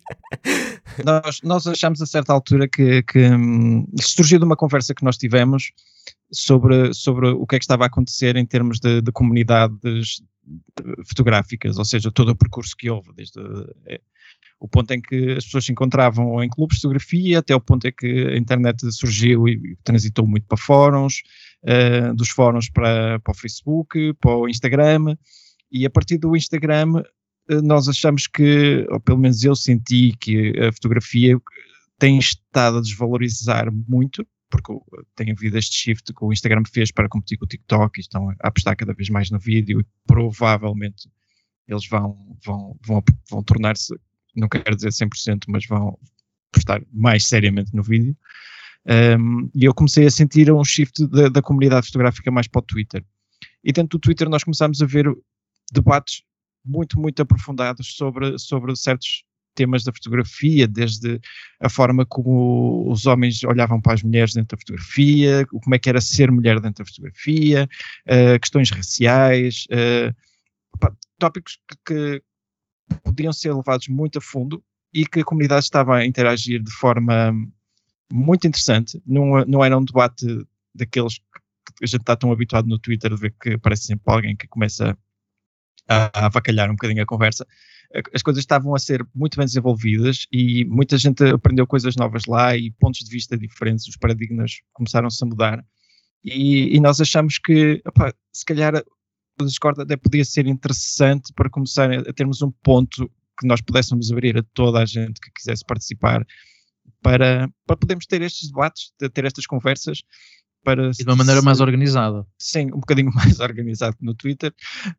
Nós, 1.05 1.40
nós 1.43 1.66
achamos 1.66 2.01
a 2.01 2.07
certa 2.07 2.32
altura 2.32 2.69
que, 2.69 3.03
que 3.03 3.19
hum, 3.19 3.86
surgiu 4.01 4.39
de 4.39 4.45
uma 4.45 4.57
conversa 4.57 4.95
que 4.95 5.05
nós 5.05 5.16
tivemos 5.16 5.73
sobre, 6.32 6.93
sobre 6.95 7.28
o 7.28 7.47
que 7.47 7.57
é 7.57 7.59
que 7.59 7.65
estava 7.65 7.85
a 7.85 7.86
acontecer 7.86 8.36
em 8.36 8.47
termos 8.47 8.78
de, 8.81 9.01
de 9.01 9.12
comunidades 9.12 10.23
fotográficas, 11.07 11.78
ou 11.78 11.85
seja, 11.85 12.11
todo 12.11 12.31
o 12.31 12.36
percurso 12.36 12.77
que 12.77 12.90
houve, 12.90 13.12
desde 13.15 13.40
é, 13.86 14.01
o 14.61 14.69
ponto 14.69 14.90
em 14.93 15.01
que 15.01 15.32
as 15.32 15.45
pessoas 15.45 15.65
se 15.65 15.73
encontravam 15.73 16.43
em 16.43 16.49
clubes 16.49 16.77
de 16.77 16.82
fotografia, 16.82 17.39
até 17.39 17.55
o 17.55 17.61
ponto 17.61 17.86
em 17.86 17.93
que 17.93 18.28
a 18.28 18.36
internet 18.36 18.90
surgiu 18.93 19.49
e 19.49 19.77
transitou 19.85 20.27
muito 20.27 20.47
para 20.47 20.59
fóruns, 20.59 21.23
uh, 21.65 22.15
dos 22.15 22.31
fóruns 22.31 22.71
para, 22.71 23.19
para 23.21 23.33
o 23.33 23.37
Facebook, 23.37 24.15
para 24.15 24.37
o 24.37 24.49
Instagram, 24.49 25.17
e 25.71 25.85
a 25.85 25.91
partir 25.91 26.19
do 26.19 26.37
Instagram 26.37 27.03
uh, 27.51 27.63
nós 27.63 27.89
achamos 27.89 28.27
que, 28.27 28.87
ou 28.91 29.01
pelo 29.01 29.19
menos 29.19 29.43
eu 29.45 29.57
senti 29.57 30.15
que 30.19 30.53
a 30.59 30.73
fotografia 30.73 31.39
tem 31.99 32.19
estado 32.19 32.79
a 32.79 32.81
desvalorizar 32.81 33.69
muito, 33.73 34.27
porque 34.51 34.73
tem 35.15 35.31
havido 35.33 35.59
este 35.59 35.77
shift 35.77 36.13
que 36.15 36.25
o 36.25 36.33
Instagram 36.33 36.63
fez 36.73 36.91
para 36.91 37.09
competir 37.09 37.39
com 37.39 37.45
o 37.45 37.49
TikTok 37.49 37.99
e 37.99 38.01
estão 38.01 38.31
a 38.31 38.35
apostar 38.49 38.77
cada 38.77 38.95
vez 38.95 39.11
mais 39.11 39.31
no 39.31 39.39
vídeo 39.39 39.81
e 39.81 39.87
provavelmente 40.07 41.09
eles 41.67 41.87
vão, 41.87 42.37
vão, 42.45 42.79
vão, 42.87 43.03
vão 43.31 43.43
tornar-se, 43.43 43.95
não 44.35 44.49
quero 44.49 44.75
dizer 44.75 44.89
100%, 44.89 45.45
mas 45.49 45.67
vão 45.67 45.99
apostar 46.51 46.83
mais 46.91 47.27
seriamente 47.27 47.75
no 47.75 47.83
vídeo. 47.83 48.17
E 49.55 49.65
eu 49.65 49.74
comecei 49.74 50.06
a 50.06 50.10
sentir 50.10 50.51
um 50.51 50.65
shift 50.65 51.06
da, 51.09 51.28
da, 51.28 51.43
comunidade 51.43 51.86
fotográfica 51.86 52.31
mais 52.31 52.48
para 52.48 52.60
o 52.60 52.62
Twitter. 52.62 53.05
E 53.62 53.73
dentro 53.73 53.98
do 53.98 54.01
Twitter 54.01 54.28
nós 54.28 54.43
começámos 54.43 54.81
a 54.81 54.86
ver 54.86 55.06
debates 55.73 56.23
muito, 56.65 56.98
muito 56.98 57.20
aprofundados 57.20 57.94
sobre, 57.94 58.39
sobre 58.39 58.74
certos 58.77 59.24
temas 59.55 59.82
da 59.82 59.93
fotografia, 59.93 60.69
desde 60.69 61.20
a 61.60 61.69
forma 61.69 62.06
como 62.06 62.89
os 62.89 63.06
homens 63.06 63.43
olhavam 63.43 63.81
para 63.81 63.94
as 63.94 64.02
mulheres 64.02 64.32
dentro 64.32 64.56
da 64.56 64.60
fotografia, 64.60 65.44
como 65.47 65.74
é 65.74 65.78
que 65.78 65.89
era 65.89 66.01
ser 66.01 66.31
mulher 66.31 66.60
dentro 66.60 66.85
da 66.85 66.89
fotografia, 66.89 67.69
uh, 68.06 68.39
questões 68.40 68.70
raciais, 68.70 69.66
uh, 69.73 70.89
tópicos 71.19 71.59
que, 71.69 71.77
que 71.85 72.23
podiam 73.02 73.32
ser 73.32 73.52
levados 73.52 73.89
muito 73.89 74.19
a 74.19 74.20
fundo 74.20 74.62
e 74.94 75.05
que 75.05 75.20
a 75.20 75.24
comunidade 75.24 75.65
estava 75.65 75.97
a 75.97 76.06
interagir 76.06 76.62
de 76.62 76.70
forma 76.70 77.35
muito 78.13 78.47
interessante. 78.47 79.01
Não, 79.07 79.45
não 79.45 79.65
era 79.65 79.77
um 79.77 79.85
debate 79.85 80.27
daqueles 80.75 81.19
que 81.19 81.85
a 81.85 81.87
gente 81.87 82.01
está 82.01 82.17
tão 82.17 82.33
habituado 82.33 82.67
no 82.67 82.79
Twitter 82.79 83.15
de 83.15 83.21
ver 83.21 83.35
que 83.41 83.51
aparece 83.51 83.85
sempre 83.85 84.03
alguém 84.07 84.37
que 84.37 84.49
começa 84.49 84.97
a, 85.89 86.11
a 86.19 86.27
avacalhar 86.27 86.71
um 86.71 86.75
bocadinho 86.75 87.03
a 87.03 87.07
conversa. 87.07 87.47
As 88.15 88.23
coisas 88.23 88.43
estavam 88.43 88.75
a 88.75 88.79
ser 88.79 89.07
muito 89.15 89.37
bem 89.37 89.47
desenvolvidas 89.47 90.27
e 90.31 90.65
muita 90.67 90.99
gente 90.99 91.25
aprendeu 91.25 91.67
coisas 91.67 91.97
novas 91.97 92.27
lá 92.27 92.55
e 92.57 92.71
pontos 92.73 93.01
de 93.01 93.11
vista 93.11 93.37
diferentes, 93.37 93.89
os 93.89 93.97
paradigmas 93.97 94.61
começaram-se 94.75 95.25
a 95.25 95.27
mudar. 95.27 95.65
E, 96.23 96.77
e, 96.77 96.81
nós 96.81 97.01
achamos 97.01 97.39
que, 97.39 97.81
opa, 97.87 98.13
se 98.33 98.45
calhar, 98.45 98.75
o 99.41 99.45
Discord 99.45 99.81
até 99.81 99.97
podia 99.97 100.25
ser 100.25 100.47
interessante 100.47 101.33
para 101.33 101.49
começar 101.49 101.91
a 101.91 102.13
termos 102.13 102.43
um 102.43 102.51
ponto 102.51 103.11
que 103.41 103.47
nós 103.47 103.63
pudéssemos 103.63 104.11
abrir 104.11 104.37
a 104.37 104.43
toda 104.53 104.81
a 104.81 104.85
gente 104.85 105.21
que 105.21 105.31
quisesse 105.31 105.65
participar 105.65 106.27
para, 107.02 107.48
para 107.66 107.77
podermos 107.77 108.06
ter 108.06 108.23
estes 108.23 108.48
debates, 108.48 108.93
ter 109.12 109.24
estas 109.24 109.47
conversas. 109.47 110.02
Para 110.65 110.89
e 110.90 110.93
de 110.93 111.05
uma 111.05 111.16
maneira 111.16 111.40
mais 111.40 111.60
organizada. 111.60 112.27
Sim, 112.39 112.66
um 112.66 112.81
bocadinho 112.81 113.10
mais 113.15 113.40
organizado 113.40 113.97
no 114.01 114.15
Twitter. 114.15 114.52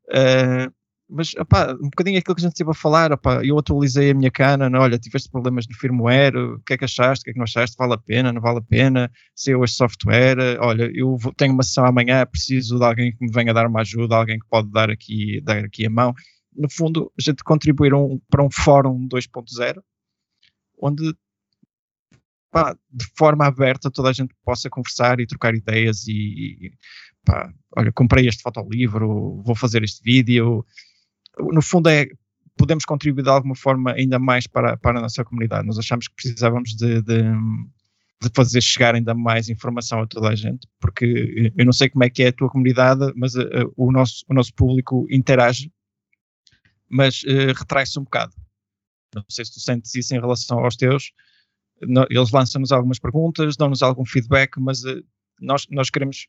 Uh, 0.08 0.72
mas 1.10 1.34
opá, 1.36 1.74
um 1.74 1.90
bocadinho 1.90 2.20
aquilo 2.20 2.36
que 2.36 2.42
a 2.42 2.44
gente 2.44 2.54
esteve 2.54 2.70
a 2.70 2.74
falar, 2.74 3.12
opá, 3.12 3.44
eu 3.44 3.58
atualizei 3.58 4.12
a 4.12 4.14
minha 4.14 4.30
cana, 4.30 4.70
olha, 4.80 5.00
tiveste 5.00 5.30
problemas 5.30 5.68
no 5.68 5.76
firmware, 5.76 6.38
o 6.38 6.60
que 6.60 6.74
é 6.74 6.78
que 6.78 6.86
achaste, 6.86 7.24
o 7.24 7.26
que 7.26 7.30
é 7.32 7.34
que 7.34 7.40
não 7.40 7.46
achaste, 7.46 7.76
vale 7.78 7.94
a 7.94 7.98
pena, 7.98 8.32
não 8.32 8.40
vale 8.40 8.60
a 8.60 8.62
pena, 8.62 9.12
se 9.36 9.50
eu 9.50 9.64
este 9.64 9.78
software, 9.78 10.38
olha, 10.60 10.90
eu 10.94 11.18
vou, 11.18 11.34
tenho 11.34 11.54
uma 11.54 11.64
sessão 11.64 11.84
amanhã, 11.84 12.24
preciso 12.28 12.78
de 12.78 12.86
alguém 12.86 13.12
que 13.12 13.26
me 13.26 13.32
venha 13.32 13.54
dar 13.54 13.66
uma 13.66 13.82
ajuda, 13.82 14.16
alguém 14.16 14.38
que 14.38 14.48
pode 14.48 14.70
dar 14.72 14.92
aqui, 14.92 15.42
dar 15.42 15.66
aqui 15.66 15.88
a 15.88 15.90
mão. 15.90 16.14
No 16.56 16.70
fundo, 16.70 17.12
a 17.18 17.22
gente 17.22 17.44
contribuir 17.44 17.94
um, 17.94 18.20
para 18.30 18.44
um 18.44 18.52
fórum 18.52 19.08
2.0, 19.08 19.82
onde 20.80 21.14
pá, 22.52 22.76
de 22.92 23.06
forma 23.18 23.46
aberta 23.46 23.92
toda 23.92 24.10
a 24.10 24.14
gente 24.14 24.34
possa 24.44 24.70
conversar 24.70 25.20
e 25.20 25.28
trocar 25.28 25.54
ideias 25.56 26.08
e, 26.08 26.72
pá, 27.26 27.52
olha, 27.78 27.92
comprei 27.92 28.28
este 28.28 28.42
fotolivro, 28.42 29.42
vou 29.44 29.56
fazer 29.56 29.84
este 29.84 30.02
vídeo. 30.04 30.66
No 31.38 31.62
fundo 31.62 31.90
é, 31.90 32.08
podemos 32.58 32.86
contribuir 32.86 33.24
de 33.24 33.30
alguma 33.30 33.56
forma 33.56 33.94
ainda 33.94 34.20
mais 34.20 34.48
para, 34.48 34.76
para 34.78 35.00
a 35.00 35.02
nossa 35.02 35.24
comunidade. 35.24 35.68
Nós 35.68 35.78
achamos 35.78 36.08
que 36.08 36.16
precisávamos 36.16 36.76
de, 36.76 37.02
de, 37.02 37.22
de 38.22 38.30
fazer 38.34 38.62
chegar 38.62 38.96
ainda 38.96 39.14
mais 39.14 39.48
informação 39.48 40.02
a 40.02 40.08
toda 40.08 40.30
a 40.30 40.36
gente, 40.36 40.68
porque 40.80 41.54
eu 41.56 41.66
não 41.66 41.72
sei 41.72 41.90
como 41.90 42.04
é 42.04 42.10
que 42.10 42.24
é 42.24 42.28
a 42.28 42.34
tua 42.34 42.50
comunidade, 42.50 43.14
mas 43.16 43.36
uh, 43.36 43.72
o, 43.78 43.92
nosso, 43.92 44.26
o 44.28 44.34
nosso 44.34 44.54
público 44.54 45.08
interage, 45.10 45.72
mas 46.90 47.24
uh, 47.24 47.54
retrai-se 47.58 47.98
um 48.00 48.04
bocado. 48.04 48.34
Não 49.16 49.24
sei 49.30 49.46
se 49.46 49.54
tu 49.54 49.60
sentes 49.60 49.96
isso 49.96 50.14
em 50.14 50.20
relação 50.20 50.60
aos 50.60 50.76
teus, 50.76 51.12
eles 52.10 52.32
lançam-nos 52.32 52.72
algumas 52.72 53.00
perguntas, 53.00 53.56
dão-nos 53.56 53.82
algum 53.82 54.06
feedback, 54.06 54.60
mas 54.60 54.84
uh, 54.84 55.04
nós, 55.40 55.66
nós 55.70 55.90
queremos 55.90 56.28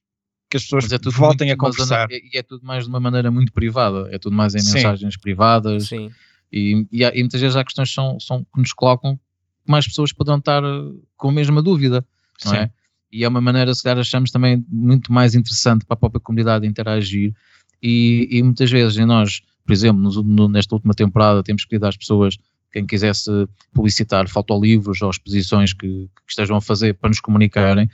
que 0.48 0.56
as 0.56 0.64
pessoas 0.64 0.90
é 0.92 0.98
voltem 1.10 1.48
muito, 1.48 1.58
a 1.58 1.66
conversar. 1.66 2.10
E 2.10 2.36
é, 2.36 2.38
é, 2.38 2.42
tudo 2.42 2.64
mais 2.64 2.84
de 2.84 2.90
uma 2.90 3.00
maneira 3.00 3.30
muito 3.30 3.52
privada, 3.52 4.08
é 4.10 4.18
tudo 4.18 4.34
mais 4.34 4.54
em 4.54 4.60
Sim. 4.60 4.74
mensagens 4.74 5.16
privadas. 5.16 5.88
Sim. 5.88 6.10
E, 6.52 6.86
e, 6.90 7.04
há, 7.04 7.14
e, 7.14 7.20
muitas 7.20 7.40
vezes 7.40 7.56
há 7.56 7.64
questões 7.64 7.92
são, 7.92 8.18
são, 8.18 8.44
que 8.44 8.60
nos 8.60 8.72
colocam 8.72 9.16
que 9.16 9.70
mais 9.70 9.86
pessoas 9.86 10.12
poderão 10.12 10.38
estar 10.38 10.62
eh, 10.64 10.92
com 11.16 11.28
a 11.28 11.32
mesma 11.32 11.62
dúvida, 11.62 12.04
não 12.44 12.54
é? 12.54 12.70
E 13.12 13.24
é 13.24 13.28
uma 13.28 13.40
maneira, 13.40 13.72
se 13.74 13.82
calhar, 13.82 13.98
achamos 13.98 14.30
também 14.30 14.64
muito 14.68 15.12
mais 15.12 15.34
interessante 15.34 15.84
para 15.84 15.94
a 15.94 15.98
própria 15.98 16.20
comunidade 16.20 16.66
interagir. 16.66 17.34
E, 17.82 18.28
e 18.30 18.42
muitas 18.42 18.70
vezes 18.70 18.96
nós 19.06 19.42
por 19.70 19.74
exemplo, 19.74 20.02
no, 20.02 20.10
no, 20.24 20.48
nesta 20.48 20.74
última 20.74 20.92
temporada 20.92 21.44
temos 21.44 21.64
pedido 21.64 21.86
às 21.86 21.96
pessoas, 21.96 22.36
quem 22.72 22.86
quisesse 22.86 23.30
publicitar 23.72 24.28
fotolivros 24.28 25.02
ou 25.02 25.10
exposições 25.10 25.72
que, 25.72 25.86
que 25.86 26.30
estejam 26.30 26.56
a 26.56 26.60
fazer 26.60 26.94
para 26.94 27.08
nos 27.08 27.20
comunicarem, 27.20 27.88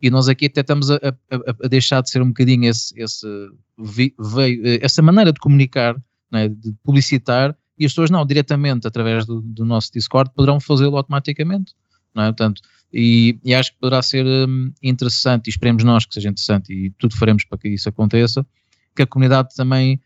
e 0.00 0.08
nós 0.10 0.28
aqui 0.28 0.46
até 0.46 0.62
estamos 0.62 0.90
a, 0.90 0.96
a, 0.96 1.64
a 1.64 1.68
deixar 1.68 2.00
de 2.00 2.10
ser 2.10 2.22
um 2.22 2.28
bocadinho 2.28 2.70
esse, 2.70 2.94
esse 3.00 3.26
veio, 3.78 4.62
essa 4.80 5.02
maneira 5.02 5.32
de 5.32 5.38
comunicar, 5.38 5.94
né, 6.32 6.48
de 6.48 6.72
publicitar, 6.82 7.54
e 7.78 7.84
as 7.84 7.92
pessoas 7.92 8.10
não, 8.10 8.24
diretamente 8.24 8.86
através 8.86 9.26
do, 9.26 9.40
do 9.40 9.64
nosso 9.64 9.92
Discord 9.92 10.30
poderão 10.34 10.58
fazê-lo 10.58 10.96
automaticamente, 10.96 11.74
não 12.14 12.24
é? 12.24 12.26
Portanto, 12.26 12.62
e, 12.92 13.38
e, 13.44 13.54
acho 13.54 13.72
que 13.72 13.78
poderá 13.78 14.02
ser 14.02 14.26
um, 14.26 14.72
interessante, 14.82 15.46
e 15.46 15.50
esperemos 15.50 15.84
nós 15.84 16.04
que 16.04 16.14
seja 16.14 16.28
interessante, 16.28 16.72
e 16.72 16.90
tudo 16.98 17.16
faremos 17.16 17.44
para 17.44 17.58
que 17.58 17.68
isso 17.68 17.88
aconteça, 17.88 18.44
que 18.94 19.02
a 19.02 19.06
comunidade 19.06 19.54
também 19.54 20.00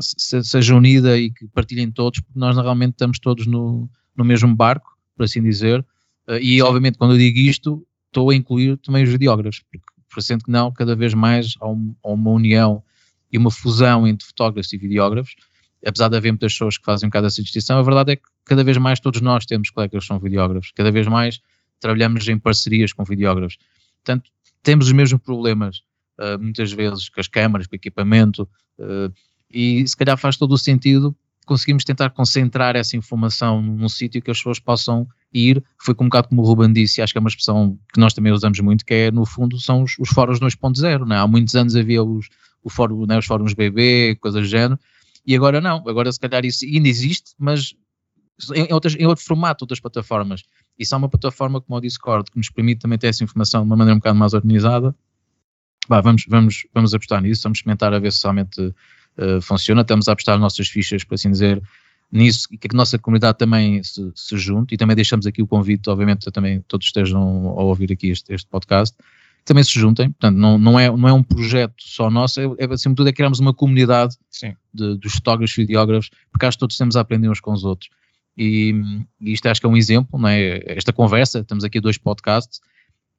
se, 0.00 0.42
seja 0.44 0.74
unida 0.74 1.16
e 1.18 1.30
que 1.30 1.46
partilhem 1.48 1.90
todos, 1.90 2.20
porque 2.20 2.38
nós 2.38 2.56
realmente 2.56 2.92
estamos 2.92 3.18
todos 3.18 3.46
no, 3.46 3.88
no 4.16 4.24
mesmo 4.24 4.54
barco, 4.54 4.96
por 5.16 5.24
assim 5.24 5.42
dizer, 5.42 5.80
uh, 6.28 6.36
e 6.40 6.60
obviamente 6.62 6.98
quando 6.98 7.14
eu 7.14 7.18
digo 7.18 7.38
isto, 7.38 7.86
estou 8.06 8.30
a 8.30 8.34
incluir 8.34 8.76
também 8.78 9.02
os 9.04 9.10
videógrafos, 9.10 9.62
porque 9.70 9.84
parecendo 10.10 10.44
que 10.44 10.50
não, 10.50 10.70
cada 10.70 10.94
vez 10.94 11.14
mais 11.14 11.54
há, 11.60 11.68
um, 11.68 11.94
há 12.04 12.08
uma 12.08 12.30
união 12.30 12.82
e 13.32 13.38
uma 13.38 13.50
fusão 13.50 14.06
entre 14.06 14.26
fotógrafos 14.26 14.72
e 14.72 14.76
videógrafos, 14.76 15.34
apesar 15.84 16.08
de 16.08 16.16
haver 16.16 16.30
muitas 16.30 16.52
pessoas 16.52 16.78
que 16.78 16.84
fazem 16.84 17.06
um 17.06 17.10
bocado 17.10 17.26
essa 17.26 17.42
distinção, 17.42 17.78
a 17.78 17.82
verdade 17.82 18.12
é 18.12 18.16
que 18.16 18.22
cada 18.44 18.62
vez 18.62 18.76
mais 18.76 19.00
todos 19.00 19.20
nós 19.20 19.44
temos 19.44 19.70
colegas 19.70 20.04
que 20.04 20.06
são 20.06 20.18
videógrafos, 20.18 20.70
cada 20.74 20.90
vez 20.90 21.06
mais 21.06 21.40
trabalhamos 21.80 22.26
em 22.28 22.38
parcerias 22.38 22.92
com 22.92 23.04
videógrafos. 23.04 23.58
Portanto, 24.04 24.30
temos 24.62 24.86
os 24.86 24.92
mesmos 24.92 25.20
problemas, 25.20 25.82
uh, 26.18 26.38
muitas 26.40 26.72
vezes, 26.72 27.08
com 27.08 27.20
as 27.20 27.28
câmaras, 27.28 27.66
com 27.66 27.74
o 27.74 27.76
equipamento, 27.76 28.48
uh, 28.78 29.12
e 29.50 29.86
se 29.86 29.96
calhar 29.96 30.16
faz 30.16 30.36
todo 30.36 30.52
o 30.52 30.58
sentido 30.58 31.16
conseguimos 31.44 31.84
tentar 31.84 32.10
concentrar 32.10 32.74
essa 32.76 32.96
informação 32.96 33.60
num 33.60 33.88
sítio 33.88 34.22
que 34.22 34.30
as 34.30 34.38
pessoas 34.38 34.58
possam 34.58 35.06
ir. 35.32 35.62
Foi 35.78 35.94
um 36.00 36.04
bocado 36.04 36.28
como 36.28 36.42
o 36.42 36.44
Ruben 36.44 36.72
disse, 36.72 37.02
acho 37.02 37.12
que 37.12 37.18
é 37.18 37.20
uma 37.20 37.28
expressão 37.28 37.78
que 37.92 38.00
nós 38.00 38.14
também 38.14 38.32
usamos 38.32 38.58
muito, 38.60 38.84
que 38.84 38.94
é, 38.94 39.10
no 39.10 39.26
fundo, 39.26 39.58
são 39.60 39.82
os, 39.82 39.96
os 39.98 40.08
fóruns 40.08 40.40
2.0. 40.40 41.06
Né? 41.06 41.18
Há 41.18 41.26
muitos 41.26 41.54
anos 41.54 41.76
havia 41.76 42.02
os, 42.02 42.28
o 42.62 42.70
fórum, 42.70 43.06
né, 43.06 43.18
os 43.18 43.26
fóruns 43.26 43.52
BB, 43.52 44.16
coisas 44.20 44.42
do 44.42 44.48
género, 44.48 44.78
e 45.26 45.36
agora 45.36 45.60
não. 45.60 45.86
Agora, 45.86 46.10
se 46.10 46.18
calhar, 46.18 46.44
isso 46.44 46.64
ainda 46.64 46.88
existe, 46.88 47.32
mas 47.38 47.74
em, 48.54 48.72
outras, 48.72 48.94
em 48.94 49.06
outro 49.06 49.24
formato, 49.24 49.64
outras 49.64 49.80
plataformas. 49.80 50.42
E 50.78 50.84
só 50.84 50.96
uma 50.96 51.08
plataforma 51.08 51.60
como 51.60 51.78
o 51.78 51.80
Discord, 51.80 52.30
que 52.30 52.36
nos 52.36 52.50
permite 52.50 52.80
também 52.80 52.98
ter 52.98 53.08
essa 53.08 53.22
informação 53.22 53.62
de 53.62 53.66
uma 53.66 53.76
maneira 53.76 53.94
um 53.94 53.98
bocado 53.98 54.18
mais 54.18 54.34
organizada. 54.34 54.94
Bah, 55.88 56.00
vamos, 56.00 56.24
vamos, 56.28 56.66
vamos 56.72 56.94
apostar 56.94 57.20
nisso, 57.20 57.42
vamos 57.42 57.58
experimentar 57.58 57.92
a 57.92 57.98
ver 57.98 58.12
se 58.12 58.22
realmente 58.22 58.60
uh, 58.60 59.40
funciona. 59.42 59.82
Estamos 59.82 60.08
a 60.08 60.12
apostar 60.12 60.38
nossas 60.38 60.68
fichas, 60.68 61.04
por 61.04 61.14
assim 61.14 61.30
dizer, 61.30 61.62
nisso 62.10 62.46
e 62.50 62.56
que 62.56 62.68
a 62.72 62.76
nossa 62.76 62.98
comunidade 62.98 63.38
também 63.38 63.82
se, 63.82 64.10
se 64.14 64.38
junte 64.38 64.74
e 64.74 64.78
também 64.78 64.94
deixamos 64.94 65.26
aqui 65.26 65.42
o 65.42 65.46
convite, 65.46 65.90
obviamente, 65.90 66.30
também 66.30 66.60
todos 66.68 66.86
estejam 66.86 67.20
a 67.48 67.62
ouvir 67.62 67.92
aqui 67.92 68.10
este, 68.10 68.32
este 68.32 68.48
podcast, 68.48 68.96
também 69.44 69.62
se 69.62 69.72
juntem, 69.78 70.10
portanto, 70.10 70.36
não, 70.36 70.56
não, 70.56 70.80
é, 70.80 70.88
não 70.90 71.08
é 71.08 71.12
um 71.12 71.22
projeto 71.22 71.74
só 71.78 72.10
nosso, 72.10 72.40
é, 72.40 72.44
é 72.58 72.72
acima 72.72 72.94
de 72.94 72.96
tudo 72.96 73.08
é 73.08 73.12
criarmos 73.12 73.40
uma 73.40 73.52
comunidade 73.52 74.16
de, 74.72 74.96
dos 74.96 75.14
fotógrafos 75.14 75.58
e 75.58 75.62
videógrafos, 75.62 76.10
porque 76.30 76.46
acho 76.46 76.56
que 76.56 76.60
todos 76.60 76.78
temos 76.78 76.96
a 76.96 77.00
aprender 77.00 77.28
uns 77.28 77.40
com 77.40 77.52
os 77.52 77.64
outros. 77.64 77.90
E, 78.36 78.74
e 79.20 79.32
isto 79.32 79.46
acho 79.46 79.60
que 79.60 79.66
é 79.66 79.68
um 79.68 79.76
exemplo, 79.76 80.18
não 80.18 80.28
é? 80.28 80.62
Esta 80.66 80.92
conversa, 80.92 81.40
estamos 81.40 81.62
aqui 81.62 81.78
dois 81.78 81.98
podcasts, 81.98 82.60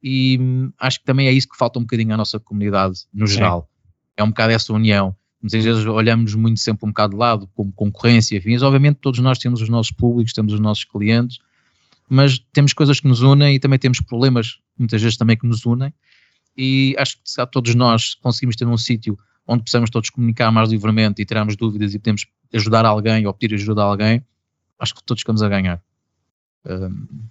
e 0.02 0.38
acho 0.78 1.00
que 1.00 1.04
também 1.04 1.26
é 1.28 1.32
isso 1.32 1.48
que 1.48 1.56
falta 1.56 1.78
um 1.78 1.82
bocadinho 1.82 2.14
à 2.14 2.16
nossa 2.16 2.38
comunidade 2.38 3.00
no 3.12 3.26
geral. 3.26 3.68
É 4.16 4.22
um 4.22 4.28
bocado 4.28 4.52
essa 4.52 4.72
união 4.72 5.16
muitas 5.46 5.64
vezes 5.64 5.86
olhamos 5.86 6.34
muito 6.34 6.58
sempre 6.60 6.86
um 6.86 6.88
bocado 6.88 7.12
de 7.12 7.18
lado, 7.18 7.48
como 7.54 7.72
concorrência, 7.72 8.40
fins. 8.40 8.62
Obviamente, 8.62 8.96
todos 8.96 9.20
nós 9.20 9.38
temos 9.38 9.62
os 9.62 9.68
nossos 9.68 9.92
públicos, 9.92 10.32
temos 10.32 10.52
os 10.52 10.60
nossos 10.60 10.84
clientes, 10.84 11.38
mas 12.08 12.38
temos 12.52 12.72
coisas 12.72 12.98
que 13.00 13.06
nos 13.06 13.22
unem 13.22 13.54
e 13.54 13.60
também 13.60 13.78
temos 13.78 14.00
problemas, 14.00 14.58
muitas 14.76 15.00
vezes 15.00 15.16
também 15.16 15.36
que 15.36 15.46
nos 15.46 15.64
unem. 15.64 15.94
E 16.56 16.96
acho 16.98 17.16
que 17.16 17.22
se 17.24 17.46
todos 17.46 17.74
nós 17.74 18.14
conseguimos 18.14 18.56
ter 18.56 18.66
um 18.66 18.76
sítio 18.76 19.18
onde 19.46 19.62
possamos 19.62 19.90
todos 19.90 20.10
comunicar 20.10 20.50
mais 20.50 20.70
livremente 20.70 21.22
e 21.22 21.24
tirarmos 21.24 21.54
dúvidas 21.54 21.94
e 21.94 21.98
podemos 21.98 22.26
ajudar 22.52 22.84
alguém 22.84 23.26
ou 23.26 23.32
pedir 23.32 23.54
ajuda 23.54 23.82
a 23.82 23.84
alguém, 23.84 24.24
acho 24.78 24.94
que 24.94 25.04
todos 25.04 25.20
ficamos 25.20 25.42
a 25.42 25.48
ganhar 25.48 25.80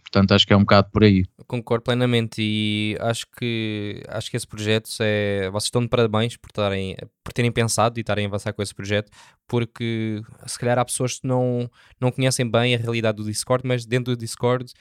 portanto, 0.04 0.32
acho 0.34 0.48
que 0.48 0.54
é 0.54 0.58
um 0.58 0.62
bocado 0.62 0.90
por 0.92 1.04
aí. 1.04 1.26
Concordo 1.48 1.84
plenamente 1.84 2.42
e 2.42 2.98
acho 3.00 3.26
que, 3.38 4.02
acho 4.08 4.32
que 4.32 4.38
esse 4.38 4.48
projeto 4.48 4.90
é. 5.02 5.50
Vocês 5.50 5.66
estão 5.66 5.82
de 5.82 5.88
parabéns 5.88 6.38
por, 6.38 6.52
tarem, 6.52 6.96
por 7.24 7.34
terem 7.34 7.52
pensado 7.52 8.00
e 8.00 8.02
estarem 8.02 8.26
a 8.26 8.28
avançar 8.28 8.54
com 8.54 8.62
esse 8.62 8.74
projeto, 8.74 9.12
porque 9.48 10.22
se 10.46 10.58
calhar 10.58 10.80
há 10.80 10.86
pessoas 10.86 11.20
que 11.20 11.28
não, 11.28 11.70
não 12.00 12.12
conhecem 12.12 12.50
bem 12.50 12.76
a 12.76 12.78
realidade 12.78 13.18
do 13.18 13.26
Discord, 13.26 13.68
mas 13.68 13.86
dentro 13.86 14.16
do 14.16 14.20
Discord 14.20 14.74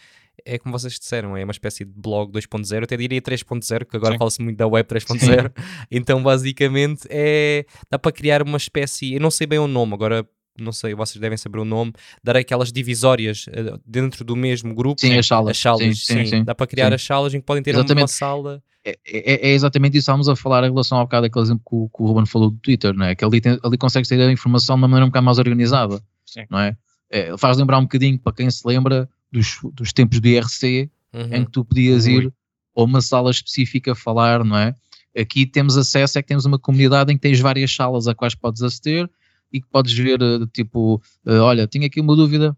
é 0.45 0.59
como 0.59 0.77
vocês 0.77 0.99
disseram, 0.99 1.37
é 1.37 1.45
uma 1.45 1.53
espécie 1.53 1.85
de 1.85 1.93
blog 1.95 2.33
2.0, 2.33 2.85
até 2.85 2.97
diria 2.97 3.21
3.0, 3.21 3.85
que 3.85 3.97
agora 3.97 4.19
fala-se 4.19 4.43
muito 4.43 4.57
da 4.57 4.67
web 4.67 4.87
3.0. 4.89 5.53
então, 5.91 6.23
basicamente, 6.23 7.07
é 7.09 7.65
dá 7.91 7.99
para 7.99 8.13
criar 8.13 8.43
uma 8.43 8.57
espécie, 8.57 9.15
eu 9.15 9.21
não 9.21 9.31
sei 9.31 9.47
bem 9.47 9.59
o 9.59 9.69
nome, 9.69 9.95
agora 9.95 10.27
não 10.59 10.73
sei, 10.73 10.95
vocês 10.95 11.21
devem 11.21 11.37
saber 11.37 11.59
o 11.59 11.65
nome, 11.65 11.93
dar 12.23 12.37
aquelas 12.37 12.73
divisórias 12.73 13.47
uh, 13.49 13.81
dentro 13.85 14.25
do 14.25 14.37
mesmo 14.37 14.75
grupo. 14.75 15.01
Sim, 15.01 15.17
as 15.19 15.27
salas. 15.27 15.51
As 15.51 15.59
salas, 15.59 15.81
sim, 15.81 15.95
sim, 15.95 16.27
sim. 16.27 16.45
Dá 16.45 16.55
para 16.55 16.67
criar 16.67 16.93
as 16.93 17.03
salas 17.03 17.35
em 17.35 17.41
que 17.41 17.47
podem 17.47 17.63
ter 17.63 17.71
exatamente. 17.71 18.03
uma 18.03 18.09
sala. 18.09 18.63
É, 18.85 18.99
é, 19.07 19.49
é, 19.49 19.53
exatamente 19.53 19.97
isso 19.97 20.03
que 20.05 20.11
estávamos 20.11 20.29
a 20.29 20.37
falar 20.37 20.63
em 20.65 20.71
relação 20.71 20.99
ao 20.99 21.05
bocado 21.05 21.27
aquele 21.27 21.45
exemplo 21.45 21.63
que 21.67 21.75
o, 21.75 21.89
que 21.89 22.03
o 22.03 22.07
Ruben 22.07 22.27
falou 22.27 22.51
do 22.51 22.59
Twitter, 22.59 22.93
não 22.95 23.07
é? 23.07 23.15
Que 23.15 23.25
ali, 23.25 23.41
tem, 23.41 23.59
ali 23.63 23.79
consegue 23.79 24.07
ter 24.07 24.21
a 24.21 24.31
informação 24.31 24.77
de 24.77 24.83
uma 24.83 24.89
maneira 24.89 25.07
um 25.07 25.09
bocado 25.09 25.25
mais 25.25 25.39
organizada, 25.39 26.03
sim. 26.27 26.45
não 26.51 26.59
é? 26.59 26.77
é? 27.11 27.37
Faz 27.39 27.57
lembrar 27.57 27.79
um 27.79 27.83
bocadinho, 27.83 28.19
para 28.19 28.33
quem 28.35 28.51
se 28.51 28.67
lembra, 28.67 29.09
dos, 29.33 29.59
dos 29.73 29.93
tempos 29.93 30.21
do 30.21 30.29
IRC, 30.29 30.91
uhum. 31.15 31.35
em 31.35 31.45
que 31.45 31.51
tu 31.51 31.65
podias 31.65 32.07
uhum. 32.07 32.13
ir 32.13 32.33
a 32.77 32.83
uma 32.83 33.01
sala 33.01 33.31
específica 33.31 33.93
a 33.93 33.95
falar, 33.95 34.45
não 34.45 34.57
é? 34.57 34.75
Aqui 35.17 35.47
temos 35.47 35.79
acesso, 35.79 36.19
é 36.19 36.23
que 36.23 36.29
temos 36.29 36.45
uma 36.45 36.59
comunidade 36.59 37.13
em 37.13 37.17
que 37.17 37.23
tens 37.23 37.41
várias 37.41 37.75
salas 37.75 38.07
a 38.07 38.15
quais 38.15 38.35
podes 38.35 38.63
aceder 38.63 39.09
e 39.55 39.61
que 39.61 39.69
podes 39.69 39.93
ver, 39.93 40.21
eh, 40.21 40.47
tipo, 40.53 41.01
uh, 41.25 41.41
olha, 41.43 41.65
tinha 41.69 41.87
aqui 41.87 42.01
uma 42.01 42.17
dúvida 42.17 42.57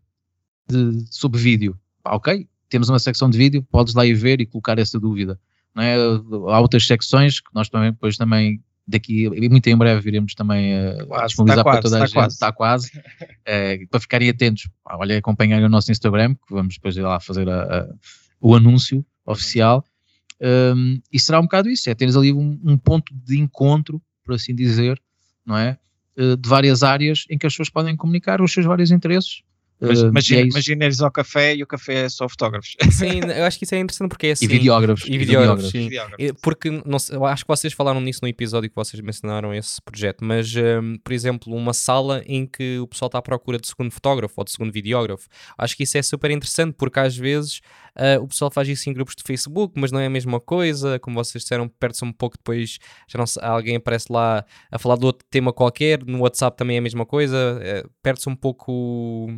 de, 0.66 1.04
sobre 1.10 1.38
vídeo. 1.38 1.78
ok, 2.02 2.48
temos 2.70 2.88
uma 2.88 2.98
secção 2.98 3.28
de 3.28 3.36
vídeo, 3.36 3.62
podes 3.70 3.92
lá 3.92 4.06
ir 4.06 4.14
ver 4.14 4.40
e 4.40 4.46
colocar 4.46 4.78
essa 4.78 4.98
dúvida. 4.98 5.38
Não 5.74 5.82
é? 5.82 5.94
Há 5.94 6.58
outras 6.58 6.86
secções 6.86 7.38
que 7.38 7.50
nós 7.54 7.68
também, 7.68 7.92
depois 7.92 8.16
também, 8.16 8.64
daqui, 8.88 9.28
muito 9.50 9.66
em 9.66 9.76
breve, 9.76 10.08
iremos 10.08 10.34
também 10.34 10.72
uh, 10.74 11.06
quase, 11.06 11.26
disponibilizar 11.26 11.64
para 11.64 11.82
toda 11.82 11.96
a 11.98 12.06
gente. 12.06 12.14
Quase. 12.14 12.34
Está 12.34 12.50
quase. 12.50 12.90
uh, 12.96 13.86
para 13.90 14.00
ficarem 14.00 14.30
atentos, 14.30 14.66
olha, 14.86 15.18
acompanharem 15.18 15.66
o 15.66 15.68
nosso 15.68 15.92
Instagram, 15.92 16.34
que 16.34 16.54
vamos 16.54 16.76
depois 16.76 16.96
ir 16.96 17.02
lá 17.02 17.20
fazer 17.20 17.46
a, 17.46 17.62
a, 17.62 17.88
o 18.40 18.54
anúncio 18.54 19.04
oficial. 19.26 19.84
Um, 20.40 20.98
e 21.12 21.20
será 21.20 21.40
um 21.40 21.42
bocado 21.42 21.68
isso, 21.68 21.90
é 21.90 21.94
teres 21.94 22.16
ali 22.16 22.32
um, 22.32 22.58
um 22.64 22.78
ponto 22.78 23.14
de 23.14 23.38
encontro, 23.38 24.00
por 24.24 24.34
assim 24.34 24.54
dizer, 24.54 24.98
não 25.44 25.58
é? 25.58 25.78
Eh, 26.16 26.36
de 26.36 26.48
várias 26.48 26.82
áreas 26.82 27.24
em 27.30 27.36
que 27.38 27.46
as 27.46 27.52
pessoas 27.52 27.70
podem 27.70 27.96
comunicar 27.96 28.40
os 28.40 28.52
seus 28.52 28.66
vários 28.66 28.90
interesses. 28.90 29.42
Mas, 29.80 30.02
uh, 30.02 30.06
imagina, 30.08 30.40
é 30.40 30.44
imagina 30.44 30.84
eles 30.84 31.00
ao 31.00 31.10
café 31.10 31.54
e 31.54 31.62
o 31.62 31.66
café 31.66 32.04
é 32.04 32.08
só 32.08 32.28
fotógrafos. 32.28 32.76
Sim, 32.90 33.20
eu 33.36 33.44
acho 33.44 33.58
que 33.58 33.64
isso 33.64 33.74
é 33.74 33.78
interessante 33.78 34.08
porque 34.08 34.28
é 34.28 34.30
assim. 34.32 34.44
E 34.44 34.48
videógrafos. 34.48 35.04
E 35.06 35.18
videógrafos, 35.18 35.70
sim. 35.70 35.88
Videógrafos. 35.88 36.40
Porque 36.42 36.82
não 36.84 36.98
sei, 36.98 37.16
eu 37.16 37.24
acho 37.24 37.44
que 37.44 37.48
vocês 37.48 37.72
falaram 37.72 38.00
nisso 38.00 38.20
no 38.22 38.28
episódio 38.28 38.70
que 38.70 38.76
vocês 38.76 39.00
mencionaram 39.02 39.52
esse 39.54 39.80
projeto, 39.82 40.24
mas, 40.24 40.54
um, 40.56 40.96
por 40.98 41.12
exemplo, 41.12 41.54
uma 41.54 41.72
sala 41.72 42.22
em 42.26 42.46
que 42.46 42.78
o 42.78 42.86
pessoal 42.86 43.08
está 43.08 43.18
à 43.18 43.22
procura 43.22 43.58
de 43.58 43.66
segundo 43.66 43.90
fotógrafo 43.90 44.34
ou 44.36 44.44
de 44.44 44.52
segundo 44.52 44.72
videógrafo. 44.72 45.28
Acho 45.58 45.76
que 45.76 45.82
isso 45.82 45.98
é 45.98 46.02
super 46.02 46.30
interessante 46.30 46.74
porque 46.76 46.98
às 46.98 47.16
vezes 47.16 47.60
Uh, 47.96 48.22
o 48.22 48.28
pessoal 48.28 48.50
faz 48.50 48.68
isso 48.68 48.90
em 48.90 48.92
grupos 48.92 49.16
de 49.16 49.22
Facebook, 49.22 49.72
mas 49.74 49.90
não 49.90 49.98
é 49.98 50.06
a 50.06 50.10
mesma 50.10 50.38
coisa. 50.38 50.98
Como 50.98 51.16
vocês 51.16 51.42
disseram, 51.42 51.66
perde-se 51.66 52.04
um 52.04 52.12
pouco 52.12 52.36
depois. 52.36 52.78
Já 53.08 53.18
não 53.18 53.26
sei, 53.26 53.42
alguém 53.42 53.76
aparece 53.76 54.12
lá 54.12 54.44
a 54.70 54.78
falar 54.78 54.96
de 54.96 55.06
outro 55.06 55.26
tema 55.30 55.50
qualquer. 55.52 56.04
No 56.04 56.20
WhatsApp 56.20 56.56
também 56.56 56.76
é 56.76 56.78
a 56.78 56.82
mesma 56.82 57.06
coisa. 57.06 57.58
Uh, 57.58 57.90
perde-se 58.02 58.28
um 58.28 58.36
pouco. 58.36 59.28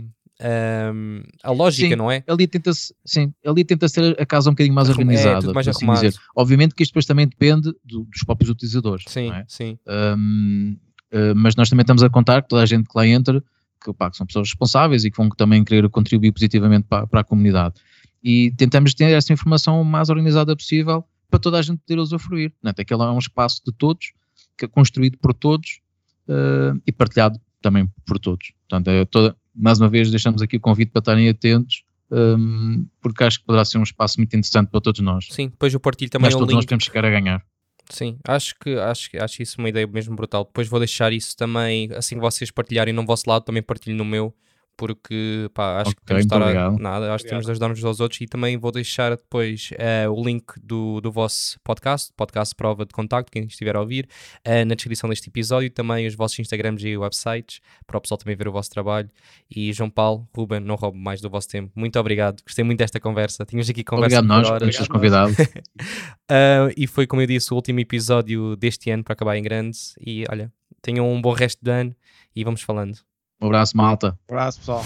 Um, 0.40 1.22
a 1.42 1.50
lógica, 1.50 1.88
sim, 1.88 1.96
não 1.96 2.10
é? 2.10 2.22
Ali 2.28 2.46
tenta-se, 2.46 2.94
sim, 3.04 3.32
ali 3.44 3.64
tenta 3.64 3.88
ser 3.88 4.20
a 4.20 4.24
casa 4.24 4.50
um 4.50 4.52
bocadinho 4.52 4.74
mais 4.74 4.88
organizada, 4.88 5.50
é, 5.50 5.52
mais 5.52 5.66
assim 5.66 5.86
dizer. 5.92 6.14
Obviamente 6.36 6.74
que 6.74 6.82
isto 6.82 6.92
depois 6.92 7.06
também 7.06 7.26
depende 7.26 7.72
do, 7.84 8.04
dos 8.04 8.22
próprios 8.24 8.50
utilizadores. 8.50 9.04
Sim, 9.08 9.32
é? 9.32 9.44
sim. 9.48 9.78
Um, 9.86 10.76
uh, 11.12 11.34
mas 11.34 11.56
nós 11.56 11.68
também 11.68 11.82
estamos 11.82 12.02
a 12.02 12.08
contar 12.08 12.42
que 12.42 12.48
toda 12.48 12.62
a 12.62 12.66
gente 12.66 12.88
que 12.88 12.96
lá 12.96 13.06
entra, 13.06 13.42
que, 13.82 13.92
pá, 13.92 14.10
que 14.10 14.16
são 14.16 14.26
pessoas 14.26 14.48
responsáveis 14.48 15.04
e 15.04 15.10
que 15.10 15.16
vão 15.16 15.28
também 15.30 15.64
querer 15.64 15.88
contribuir 15.88 16.32
positivamente 16.32 16.86
para, 16.88 17.06
para 17.06 17.20
a 17.20 17.24
comunidade 17.24 17.74
e 18.22 18.50
tentamos 18.52 18.94
ter 18.94 19.10
essa 19.12 19.32
informação 19.32 19.80
o 19.80 19.84
mais 19.84 20.08
organizada 20.08 20.54
possível 20.54 21.04
para 21.30 21.38
toda 21.38 21.58
a 21.58 21.62
gente 21.62 21.78
poder 21.78 22.00
usufruir. 22.00 22.52
Né? 22.62 22.72
Aquele 22.76 23.02
é 23.02 23.06
um 23.06 23.18
espaço 23.18 23.62
de 23.64 23.72
todos, 23.72 24.12
que 24.56 24.64
é 24.64 24.68
construído 24.68 25.18
por 25.18 25.34
todos 25.34 25.80
uh, 26.28 26.80
e 26.86 26.92
partilhado 26.92 27.40
também 27.60 27.88
por 28.06 28.18
todos. 28.18 28.52
Portanto, 28.68 28.88
é 28.88 29.04
toda, 29.04 29.36
mais 29.58 29.80
uma 29.80 29.88
vez 29.88 30.10
deixamos 30.10 30.40
aqui 30.40 30.56
o 30.56 30.60
convite 30.60 30.90
para 30.90 31.00
estarem 31.00 31.28
atentos, 31.28 31.82
um, 32.10 32.86
porque 33.00 33.24
acho 33.24 33.40
que 33.40 33.44
poderá 33.44 33.64
ser 33.64 33.78
um 33.78 33.82
espaço 33.82 34.18
muito 34.18 34.34
interessante 34.34 34.70
para 34.70 34.80
todos 34.80 35.00
nós. 35.00 35.26
Sim, 35.30 35.48
depois 35.48 35.74
eu 35.74 35.80
partilho 35.80 36.10
também 36.10 36.26
Mas 36.26 36.34
um 36.34 36.38
todos 36.38 36.52
link. 36.52 36.56
nós 36.58 36.64
temos 36.66 36.84
que 36.84 36.90
chegar 36.90 37.06
a 37.06 37.10
ganhar. 37.10 37.44
Sim, 37.90 38.18
acho 38.26 38.54
que 38.58 38.74
acho, 38.78 39.10
acho 39.18 39.42
isso 39.42 39.58
uma 39.58 39.68
ideia 39.68 39.86
mesmo 39.86 40.14
brutal. 40.14 40.44
Depois 40.44 40.68
vou 40.68 40.78
deixar 40.78 41.12
isso 41.12 41.36
também, 41.36 41.90
assim 41.94 42.16
que 42.16 42.20
vocês 42.20 42.50
partilharem 42.50 42.92
no 42.92 43.04
vosso 43.04 43.28
lado, 43.28 43.44
também 43.44 43.62
partilho 43.62 43.96
no 43.96 44.04
meu, 44.04 44.34
porque 44.78 45.50
pá, 45.52 45.80
acho 45.80 45.90
que 45.90 46.02
Ok, 46.02 46.06
temos 46.06 46.22
de 46.22 46.26
estar 46.26 46.40
a, 46.40 46.70
nada, 46.78 47.12
acho 47.12 47.24
que 47.24 47.30
temos 47.30 47.44
de 47.44 47.50
ajudar-nos 47.50 47.80
uns 47.80 47.84
aos 47.84 47.98
outros 47.98 48.20
e 48.20 48.26
também 48.26 48.56
vou 48.56 48.70
deixar 48.70 49.10
depois 49.10 49.70
eh, 49.76 50.08
o 50.08 50.22
link 50.22 50.44
do, 50.62 51.00
do 51.00 51.10
vosso 51.10 51.58
podcast, 51.64 52.12
podcast 52.16 52.54
prova 52.54 52.86
de 52.86 52.92
contacto, 52.92 53.32
quem 53.32 53.44
estiver 53.44 53.74
a 53.74 53.80
ouvir, 53.80 54.08
eh, 54.44 54.64
na 54.64 54.76
descrição 54.76 55.10
deste 55.10 55.28
episódio 55.28 55.66
e 55.66 55.70
também 55.70 56.06
os 56.06 56.14
vossos 56.14 56.38
Instagrams 56.38 56.84
e 56.84 56.96
websites, 56.96 57.60
para 57.88 57.98
o 57.98 58.00
pessoal 58.00 58.18
também 58.18 58.36
ver 58.36 58.46
o 58.46 58.52
vosso 58.52 58.70
trabalho. 58.70 59.10
E 59.50 59.72
João 59.72 59.90
Paulo, 59.90 60.28
Ruben, 60.32 60.60
não 60.60 60.76
roubo 60.76 60.96
mais 60.96 61.20
do 61.20 61.28
vosso 61.28 61.48
tempo. 61.48 61.72
Muito 61.74 61.98
obrigado, 61.98 62.40
gostei 62.44 62.64
muito 62.64 62.78
desta 62.78 63.00
conversa. 63.00 63.44
Tínhamos 63.44 63.68
aqui 63.68 63.82
conversa 63.82 64.20
Obrigado 64.20 64.42
por 64.44 64.48
nós, 64.48 64.62
horas. 64.62 64.76
por 64.76 64.88
convidado. 64.88 65.32
Uh, 65.32 66.70
e 66.78 66.86
foi, 66.86 67.04
como 67.04 67.20
eu 67.20 67.26
disse, 67.26 67.52
o 67.52 67.56
último 67.56 67.80
episódio 67.80 68.54
deste 68.54 68.92
ano 68.92 69.02
para 69.02 69.14
acabar 69.14 69.36
em 69.36 69.42
grande. 69.42 69.76
E 70.00 70.24
olha, 70.30 70.52
tenham 70.80 71.10
um 71.10 71.20
bom 71.20 71.32
resto 71.32 71.58
de 71.64 71.70
ano 71.72 71.96
e 72.36 72.44
vamos 72.44 72.62
falando. 72.62 73.07
Um 73.40 73.46
abraço, 73.46 73.76
malta. 73.76 74.18
Um 74.28 74.34
abraço, 74.34 74.58
pessoal. 74.58 74.84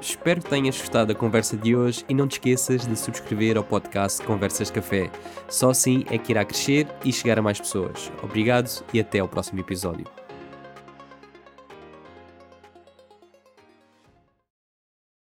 Espero 0.00 0.40
que 0.40 0.50
tenhas 0.50 0.78
gostado 0.78 1.12
da 1.12 1.18
conversa 1.18 1.56
de 1.56 1.74
hoje 1.74 2.04
e 2.08 2.14
não 2.14 2.28
te 2.28 2.34
esqueças 2.34 2.86
de 2.86 2.96
subscrever 2.96 3.56
ao 3.56 3.64
podcast 3.64 4.22
Conversas 4.22 4.70
Café. 4.70 5.10
Só 5.48 5.70
assim 5.70 6.04
é 6.10 6.18
que 6.18 6.32
irá 6.32 6.44
crescer 6.44 6.86
e 7.04 7.12
chegar 7.12 7.38
a 7.38 7.42
mais 7.42 7.58
pessoas. 7.58 8.12
Obrigado 8.22 8.68
e 8.92 9.00
até 9.00 9.18
ao 9.18 9.28
próximo 9.28 9.58
episódio. 9.58 10.06